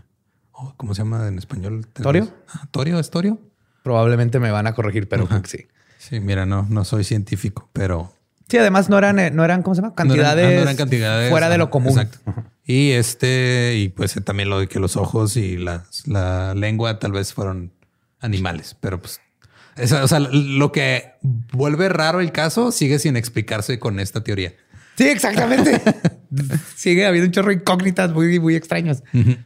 O, 0.54 0.74
¿Cómo 0.78 0.96
se 0.96 1.02
llama 1.02 1.28
en 1.28 1.38
español? 1.38 1.86
¿Torio? 1.88 2.34
Ah, 2.48 2.68
¿Torio? 2.72 2.98
¿Es 2.98 3.10
torio? 3.10 3.42
Probablemente 3.84 4.40
me 4.40 4.52
van 4.52 4.68
a 4.68 4.74
corregir, 4.74 5.10
pero 5.10 5.28
sí. 5.44 5.68
Sí, 5.98 6.22
mira, 6.22 6.46
no, 6.46 6.66
no 6.70 6.86
soy 6.86 7.04
científico, 7.04 7.70
pero 7.74 8.14
Sí, 8.50 8.58
además 8.58 8.90
no 8.90 8.98
eran, 8.98 9.20
eh, 9.20 9.30
no 9.32 9.44
eran, 9.44 9.62
¿cómo 9.62 9.76
se 9.76 9.82
llama? 9.82 9.94
no 9.98 10.04
eran- 10.14 10.16
Cantidades, 10.16 10.46
ah, 10.46 10.56
no 10.56 10.62
eran 10.62 10.76
cantidades 10.78 11.30
fuera 11.32 11.50
de 11.50 11.58
lo 11.58 11.70
común. 11.70 11.90
exacto. 12.00 12.20
Y 12.66 12.92
este, 12.92 13.76
y 13.78 13.90
pues 13.90 14.16
eh, 14.18 14.22
también 14.22 14.50
lo 14.50 14.60
de 14.60 14.68
que 14.68 14.80
los 14.80 14.96
ojos 14.98 15.36
y 15.38 15.58
las- 15.58 16.08
la 16.08 16.54
lengua 16.54 17.00
tal 17.00 17.12
vez 17.14 17.34
fueron 17.34 17.72
animales, 18.20 18.76
pero 18.80 19.00
pues, 19.02 19.20
o 20.02 20.08
sea, 20.08 20.20
lo 20.20 20.72
que 20.72 21.12
vuelve 21.22 21.88
raro 21.90 22.20
el 22.20 22.32
caso 22.32 22.72
sigue 22.72 23.00
sin 23.00 23.16
explicarse 23.16 23.80
con 23.80 24.00
esta 24.00 24.24
teoría. 24.24 24.54
Sí, 24.98 25.08
exactamente. 25.08 25.80
Sigue 26.76 27.06
habiendo 27.06 27.28
un 27.28 27.32
chorro 27.32 27.50
de 27.50 27.56
incógnitas 27.56 28.12
muy, 28.12 28.40
muy 28.40 28.56
extrañas. 28.56 29.04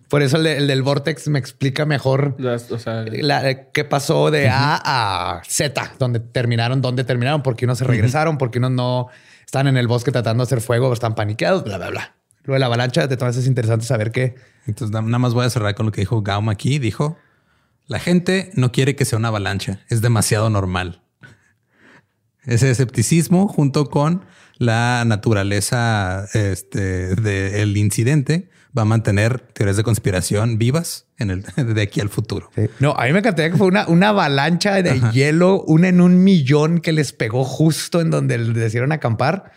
Por 0.08 0.22
eso 0.22 0.38
el, 0.38 0.44
de- 0.44 0.58
el 0.58 0.68
del 0.68 0.82
Vortex 0.82 1.28
me 1.28 1.40
explica 1.40 1.86
mejor 1.86 2.36
Las- 2.40 2.72
o 2.72 2.80
sea, 2.80 3.04
la- 3.06 3.50
eh, 3.50 3.68
qué 3.74 3.84
pasó 3.84 4.32
de 4.32 4.50
A 4.50 4.80
a 4.84 5.42
Z, 5.46 5.94
donde 6.00 6.20
terminaron, 6.22 6.82
dónde 6.82 7.04
terminaron, 7.04 7.44
por 7.44 7.56
qué 7.56 7.66
unos 7.66 7.78
se 7.78 7.84
regresaron, 7.86 8.38
por 8.38 8.50
qué 8.50 8.60
unos 8.60 8.72
no 8.72 9.08
están 9.46 9.68
en 9.68 9.78
el 9.78 9.88
bosque 9.88 10.12
tratando 10.12 10.44
de 10.44 10.46
hacer 10.48 10.62
fuego, 10.62 10.92
están 10.94 11.14
paniqueados, 11.16 11.64
bla, 11.66 11.78
bla, 11.78 11.90
bla. 11.90 12.16
Lo 12.44 12.54
de 12.54 12.60
la 12.60 12.66
avalancha, 12.68 13.06
de 13.08 13.18
todas 13.18 13.36
es 13.38 13.46
interesante 13.46 13.86
saber 13.86 14.12
que 14.12 14.36
Entonces, 14.66 14.92
na- 14.94 15.02
nada 15.02 15.20
más 15.20 15.34
voy 15.34 15.46
a 15.46 15.50
cerrar 15.50 15.76
con 15.76 15.86
lo 15.86 15.92
que 15.92 16.02
dijo 16.02 16.22
Gaum 16.24 16.50
aquí. 16.50 16.80
Dijo, 16.80 17.18
la 17.88 18.00
gente 18.00 18.52
no 18.56 18.72
quiere 18.72 18.96
que 18.96 19.06
sea 19.06 19.20
una 19.20 19.28
avalancha, 19.28 19.82
es 19.90 20.02
demasiado 20.02 20.50
normal. 20.50 21.02
Ese 22.46 22.72
escepticismo 22.72 23.48
junto 23.48 23.90
con 23.90 24.26
la 24.62 25.06
naturaleza 25.06 26.28
este, 26.36 27.16
del 27.16 27.76
incidente 27.78 28.48
va 28.78 28.84
a 28.84 28.86
mantener 28.86 29.40
teorías 29.40 29.76
de 29.76 29.82
conspiración 29.82 30.60
vivas 30.60 31.08
en 31.18 31.32
el, 31.32 31.42
de 31.74 31.82
aquí 31.82 32.00
al 32.00 32.10
futuro. 32.10 32.52
No, 32.80 32.92
a 32.92 33.06
mí 33.06 33.12
me 33.12 33.20
encantaría 33.20 33.50
que 33.50 33.58
fue 33.58 33.66
una, 33.66 33.88
una 33.88 34.10
avalancha 34.10 34.84
de 34.84 35.02
hielo, 35.12 35.64
una 35.64 35.88
en 35.88 36.00
un 36.00 36.24
millón 36.24 36.80
que 36.80 36.92
les 36.92 37.12
pegó 37.12 37.44
justo 37.44 38.02
en 38.02 38.12
donde 38.12 38.38
les 38.38 38.54
decidieron 38.54 38.92
acampar. 38.92 39.54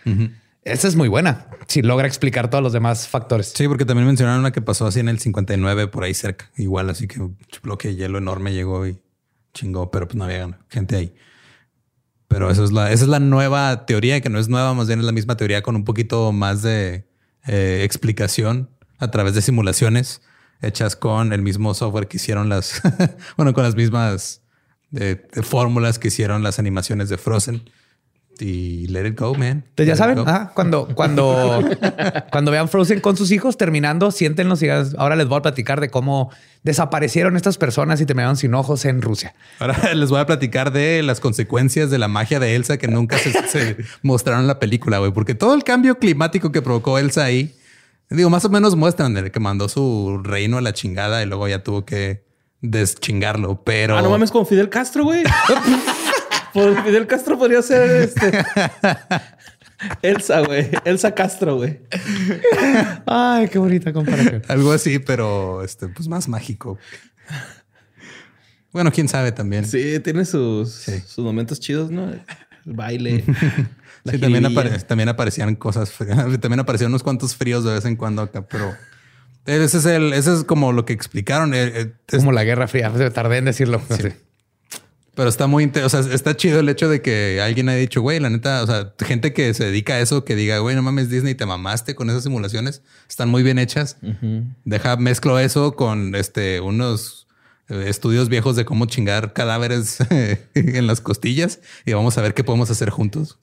Esa 0.63 0.87
es 0.87 0.95
muy 0.95 1.07
buena. 1.07 1.49
Si 1.67 1.83
logra 1.83 2.07
explicar 2.07 2.49
todos 2.49 2.63
los 2.63 2.73
demás 2.73 3.07
factores. 3.07 3.53
Sí, 3.55 3.67
porque 3.67 3.85
también 3.85 4.07
mencionaron 4.07 4.39
una 4.39 4.51
que 4.51 4.63
pasó 4.63 4.87
así 4.87 5.01
en 5.01 5.09
el 5.09 5.19
59 5.19 5.87
por 5.87 6.03
ahí 6.03 6.15
cerca. 6.15 6.49
Igual, 6.57 6.89
así 6.89 7.07
que 7.07 7.19
un 7.19 7.37
bloque 7.61 7.89
de 7.89 7.95
hielo 7.95 8.17
enorme 8.17 8.53
llegó 8.53 8.87
y 8.87 8.97
chingó, 9.53 9.91
pero 9.91 10.07
pues 10.07 10.15
no 10.15 10.23
había 10.23 10.57
gente 10.67 10.95
ahí. 10.95 11.13
Pero 12.35 12.51
eso 12.51 12.65
es 12.65 12.73
la, 12.73 12.91
esa 12.91 13.05
es 13.05 13.09
la 13.09 13.21
nueva 13.21 13.85
teoría, 13.85 14.19
que 14.19 14.27
no 14.27 14.39
es 14.39 14.49
nueva, 14.49 14.73
más 14.73 14.87
bien 14.87 14.99
es 14.99 15.05
la 15.05 15.13
misma 15.13 15.37
teoría 15.37 15.61
con 15.61 15.73
un 15.77 15.85
poquito 15.85 16.33
más 16.33 16.61
de 16.63 17.07
eh, 17.47 17.83
explicación 17.85 18.69
a 18.97 19.09
través 19.09 19.35
de 19.35 19.41
simulaciones 19.41 20.21
hechas 20.61 20.97
con 20.97 21.31
el 21.31 21.41
mismo 21.41 21.73
software 21.73 22.09
que 22.09 22.17
hicieron 22.17 22.49
las, 22.49 22.81
bueno, 23.37 23.53
con 23.53 23.63
las 23.63 23.75
mismas 23.75 24.41
eh, 24.93 25.25
fórmulas 25.43 25.97
que 25.97 26.09
hicieron 26.09 26.43
las 26.43 26.59
animaciones 26.59 27.07
de 27.07 27.17
Frozen. 27.17 27.69
Y 28.39 28.87
let 28.87 29.07
it 29.07 29.19
go, 29.19 29.33
man. 29.33 29.63
Entonces 29.69 29.87
ya 29.87 29.95
saben, 29.95 30.19
ah, 30.27 30.51
cuando, 30.53 30.87
cuando, 30.93 31.63
cuando 32.31 32.51
vean 32.51 32.67
Frozen 32.67 32.99
con 32.99 33.15
sus 33.15 33.31
hijos 33.31 33.57
terminando, 33.57 34.11
siéntenlos 34.11 34.61
y 34.61 34.67
ahora 34.69 35.15
les 35.15 35.27
voy 35.27 35.37
a 35.37 35.41
platicar 35.41 35.79
de 35.79 35.89
cómo 35.89 36.31
desaparecieron 36.63 37.35
estas 37.35 37.57
personas 37.57 38.01
y 38.01 38.05
terminaron 38.05 38.35
sin 38.35 38.53
ojos 38.53 38.85
en 38.85 39.01
Rusia. 39.01 39.35
Ahora 39.59 39.93
les 39.93 40.09
voy 40.09 40.19
a 40.19 40.25
platicar 40.25 40.73
de 40.73 41.01
las 41.03 41.19
consecuencias 41.19 41.89
de 41.89 41.97
la 41.97 42.07
magia 42.07 42.39
de 42.39 42.55
Elsa 42.55 42.77
que 42.77 42.87
nunca 42.87 43.17
se, 43.17 43.31
se 43.47 43.77
mostraron 44.01 44.41
en 44.41 44.47
la 44.47 44.59
película, 44.59 44.99
güey, 44.99 45.11
porque 45.11 45.35
todo 45.35 45.53
el 45.53 45.63
cambio 45.63 45.97
climático 45.99 46.51
que 46.51 46.61
provocó 46.61 46.99
Elsa 46.99 47.23
ahí, 47.23 47.55
digo, 48.09 48.29
más 48.29 48.43
o 48.45 48.49
menos 48.49 48.75
muestran 48.75 49.13
de 49.13 49.31
que 49.31 49.39
mandó 49.39 49.69
su 49.69 50.19
reino 50.23 50.57
a 50.57 50.61
la 50.61 50.73
chingada 50.73 51.23
y 51.23 51.25
luego 51.25 51.47
ya 51.47 51.63
tuvo 51.63 51.85
que 51.85 52.25
deschingarlo, 52.61 53.61
pero 53.63 53.97
Ah, 53.97 54.01
no 54.01 54.09
mames, 54.09 54.31
con 54.31 54.45
Fidel 54.45 54.69
Castro, 54.69 55.03
güey. 55.05 55.23
Pues 56.55 56.79
Fidel 56.85 57.05
Castro 57.05 57.37
podría 57.37 57.61
ser 57.61 57.91
este. 58.01 58.31
Elsa, 60.01 60.39
güey. 60.39 60.69
Elsa 60.85 61.13
Castro, 61.13 61.57
güey. 61.57 61.81
Ay, 63.05 63.47
qué 63.49 63.59
bonita 63.59 63.91
comparación. 63.93 64.41
algo 64.47 64.71
así, 64.71 64.99
pero 64.99 65.63
este, 65.63 65.89
pues 65.89 66.07
más 66.07 66.27
mágico. 66.29 66.79
Bueno, 68.71 68.91
quién 68.91 69.07
sabe 69.07 69.31
también. 69.31 69.65
Sí, 69.65 69.99
tiene 69.99 70.25
sus, 70.25 70.71
Sí. 70.71 70.99
sus 71.05 71.23
momentos 71.23 71.59
chidos, 71.59 71.91
¿no? 71.91 72.09
El 72.09 72.21
baile. 72.65 73.23
la 74.03 74.13
Sí, 74.13 74.19
también, 74.19 74.45
apare- 74.45 74.81
también 74.85 75.09
aparecían 75.09 75.55
cosas, 75.55 75.91
fr- 75.97 76.39
también 76.39 76.59
aparecieron 76.61 76.91
unos 76.93 77.03
cuantos 77.03 77.35
fríos 77.35 77.63
de 77.63 77.73
vez 77.73 77.85
en 77.85 77.95
cuando 77.97 78.21
acá, 78.21 78.45
pero 78.47 78.73
ese 79.45 79.77
es 79.77 79.85
el, 79.85 80.13
ese 80.13 80.33
es 80.33 80.43
como 80.45 80.71
lo 80.71 80.85
que 80.85 80.93
explicaron. 80.93 81.53
eh, 81.53 81.71
eh, 81.75 81.93
es- 82.07 82.19
Como 82.19 82.31
la 82.31 82.43
Guerra 82.43 82.67
Fría. 82.67 82.91
Tardé 83.13 83.37
en 83.37 83.45
decirlo. 83.45 83.81
Sí. 83.89 84.09
Pero 85.15 85.29
está 85.29 85.47
muy, 85.47 85.71
o 85.83 85.89
sea, 85.89 86.01
está 86.01 86.35
chido 86.35 86.59
el 86.59 86.67
hecho 86.67 86.89
de 86.89 87.01
que 87.01 87.39
alguien 87.41 87.69
haya 87.69 87.79
dicho, 87.79 88.01
güey, 88.01 88.19
la 88.19 88.29
neta, 88.29 88.61
o 88.61 88.67
sea, 88.67 88.93
gente 88.99 89.31
que 89.31 89.53
se 89.53 89.63
dedica 89.63 89.93
a 89.93 89.99
eso, 90.01 90.25
que 90.25 90.35
diga, 90.35 90.59
güey, 90.59 90.75
no 90.75 90.81
mames, 90.81 91.09
Disney, 91.09 91.35
te 91.35 91.45
mamaste 91.45 91.95
con 91.95 92.09
esas 92.09 92.23
simulaciones, 92.23 92.81
están 93.09 93.29
muy 93.29 93.41
bien 93.41 93.57
hechas. 93.57 93.97
Deja, 94.65 94.97
mezclo 94.97 95.39
eso 95.39 95.75
con 95.77 96.15
este, 96.15 96.59
unos 96.59 97.27
eh, 97.69 97.85
estudios 97.87 98.27
viejos 98.27 98.57
de 98.57 98.65
cómo 98.65 98.85
chingar 98.87 99.31
cadáveres 99.31 99.99
en 100.53 100.85
las 100.85 100.99
costillas 100.99 101.61
y 101.85 101.93
vamos 101.93 102.17
a 102.17 102.21
ver 102.21 102.33
qué 102.33 102.43
podemos 102.43 102.69
hacer 102.69 102.89
juntos. 102.89 103.39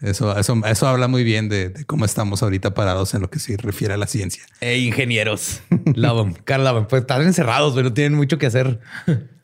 Eso, 0.00 0.36
eso, 0.38 0.58
eso 0.64 0.88
habla 0.88 1.08
muy 1.08 1.24
bien 1.24 1.50
de, 1.50 1.68
de 1.68 1.84
cómo 1.84 2.06
estamos 2.06 2.42
ahorita 2.42 2.72
parados 2.72 3.12
en 3.12 3.20
lo 3.20 3.28
que 3.28 3.38
se 3.38 3.58
refiere 3.58 3.92
a 3.92 3.96
la 3.98 4.06
ciencia. 4.06 4.42
E 4.62 4.78
ingenieros. 4.78 5.60
Love 5.94 6.28
'em. 6.28 6.34
Carl 6.44 6.64
love. 6.64 6.86
Pues 6.88 7.02
están 7.02 7.20
encerrados, 7.20 7.74
pero 7.74 7.92
tienen 7.92 8.14
mucho 8.14 8.38
que 8.38 8.46
hacer. 8.46 8.80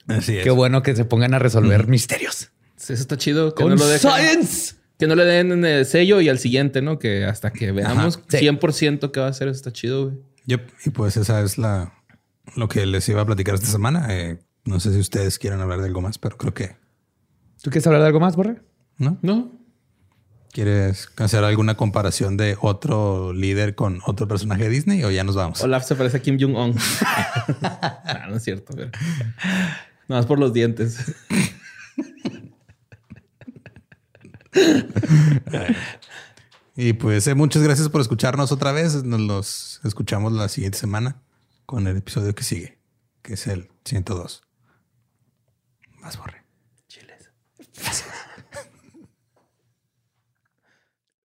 Así 0.09 0.39
es. 0.39 0.45
Qué 0.45 0.51
bueno 0.51 0.83
que 0.83 0.95
se 0.97 1.05
pongan 1.05 1.35
a 1.35 1.39
resolver 1.39 1.87
misterios. 1.89 2.51
Sí, 2.77 2.93
eso 2.93 3.03
está 3.03 3.17
chido. 3.17 3.55
Que 3.55 3.63
Con 3.65 3.71
no 3.75 3.77
lo 3.77 3.89
dejen- 3.91 3.99
science. 4.17 4.75
Que 4.99 5.07
no 5.07 5.15
le 5.15 5.25
den 5.25 5.65
el 5.65 5.85
sello 5.85 6.21
y 6.21 6.29
al 6.29 6.39
siguiente, 6.39 6.81
¿no? 6.83 6.99
Que 6.99 7.25
hasta 7.25 7.53
que 7.53 7.71
veamos 7.73 8.21
Sí. 8.29 8.39
100% 8.39 9.11
que 9.13 9.21
va 9.21 9.29
a 9.29 9.33
ser, 9.33 9.49
eso 9.49 9.57
está 9.57 9.73
chido, 9.73 10.05
güey. 10.11 10.17
Yep. 10.47 10.69
Y 10.87 10.91
pues 10.91 11.17
esa 11.17 11.43
es 11.43 11.59
la 11.59 11.93
lo 12.55 12.69
que 12.69 12.87
les 12.87 13.09
iba 13.09 13.21
a 13.23 13.27
platicar 13.27 13.55
esta 13.57 13.67
semana. 13.67 14.07
Eh, 14.11 14.39
no 14.65 14.81
sé 14.81 14.93
si 14.93 14.99
ustedes 15.01 15.39
quieren 15.39 15.61
hablar 15.61 15.81
de 15.81 15.87
algo 15.89 16.01
más, 16.01 16.19
pero 16.19 16.37
creo 16.39 16.55
que 16.55 16.77
¿Tú 17.63 17.71
quieres 17.71 17.87
hablar 17.87 18.03
de 18.03 18.07
algo 18.09 18.21
más, 18.21 18.37
Borre? 18.37 18.63
no. 18.99 19.19
No. 19.23 19.53
¿Quieres 20.53 21.11
hacer 21.19 21.45
alguna 21.45 21.77
comparación 21.77 22.39
de 22.39 22.57
otro 22.63 23.35
líder 23.35 23.75
con 23.75 24.01
otro 24.07 24.27
personaje 24.27 24.63
de 24.65 24.69
Disney 24.71 25.05
o 25.05 25.11
ya 25.11 25.23
nos 25.23 25.35
vamos? 25.37 25.61
Olaf 25.63 25.85
se 25.85 25.95
parece 25.97 26.17
a 26.17 26.21
Kim 26.23 26.39
Jong-un. 26.41 26.75
No 28.31 28.37
es 28.37 28.43
cierto, 28.43 28.73
pero... 28.75 28.91
Nada 30.09 30.21
más 30.21 30.27
por 30.27 30.39
los 30.39 30.53
dientes. 30.53 30.99
Y 36.77 36.93
pues 36.93 37.27
eh, 37.27 37.35
muchas 37.35 37.63
gracias 37.63 37.89
por 37.89 38.03
escucharnos 38.03 38.53
otra 38.53 38.71
vez. 38.71 39.03
Nos 39.03 39.21
los 39.21 39.81
escuchamos 39.85 40.33
la 40.33 40.49
siguiente 40.49 40.77
semana 40.79 41.23
con 41.65 41.87
el 41.87 41.97
episodio 41.97 42.35
que 42.35 42.45
sigue, 42.45 42.79
que 43.23 43.35
es 43.35 43.47
el 43.47 43.71
102. 43.85 44.43
Más 46.01 46.19
borre. 46.19 46.45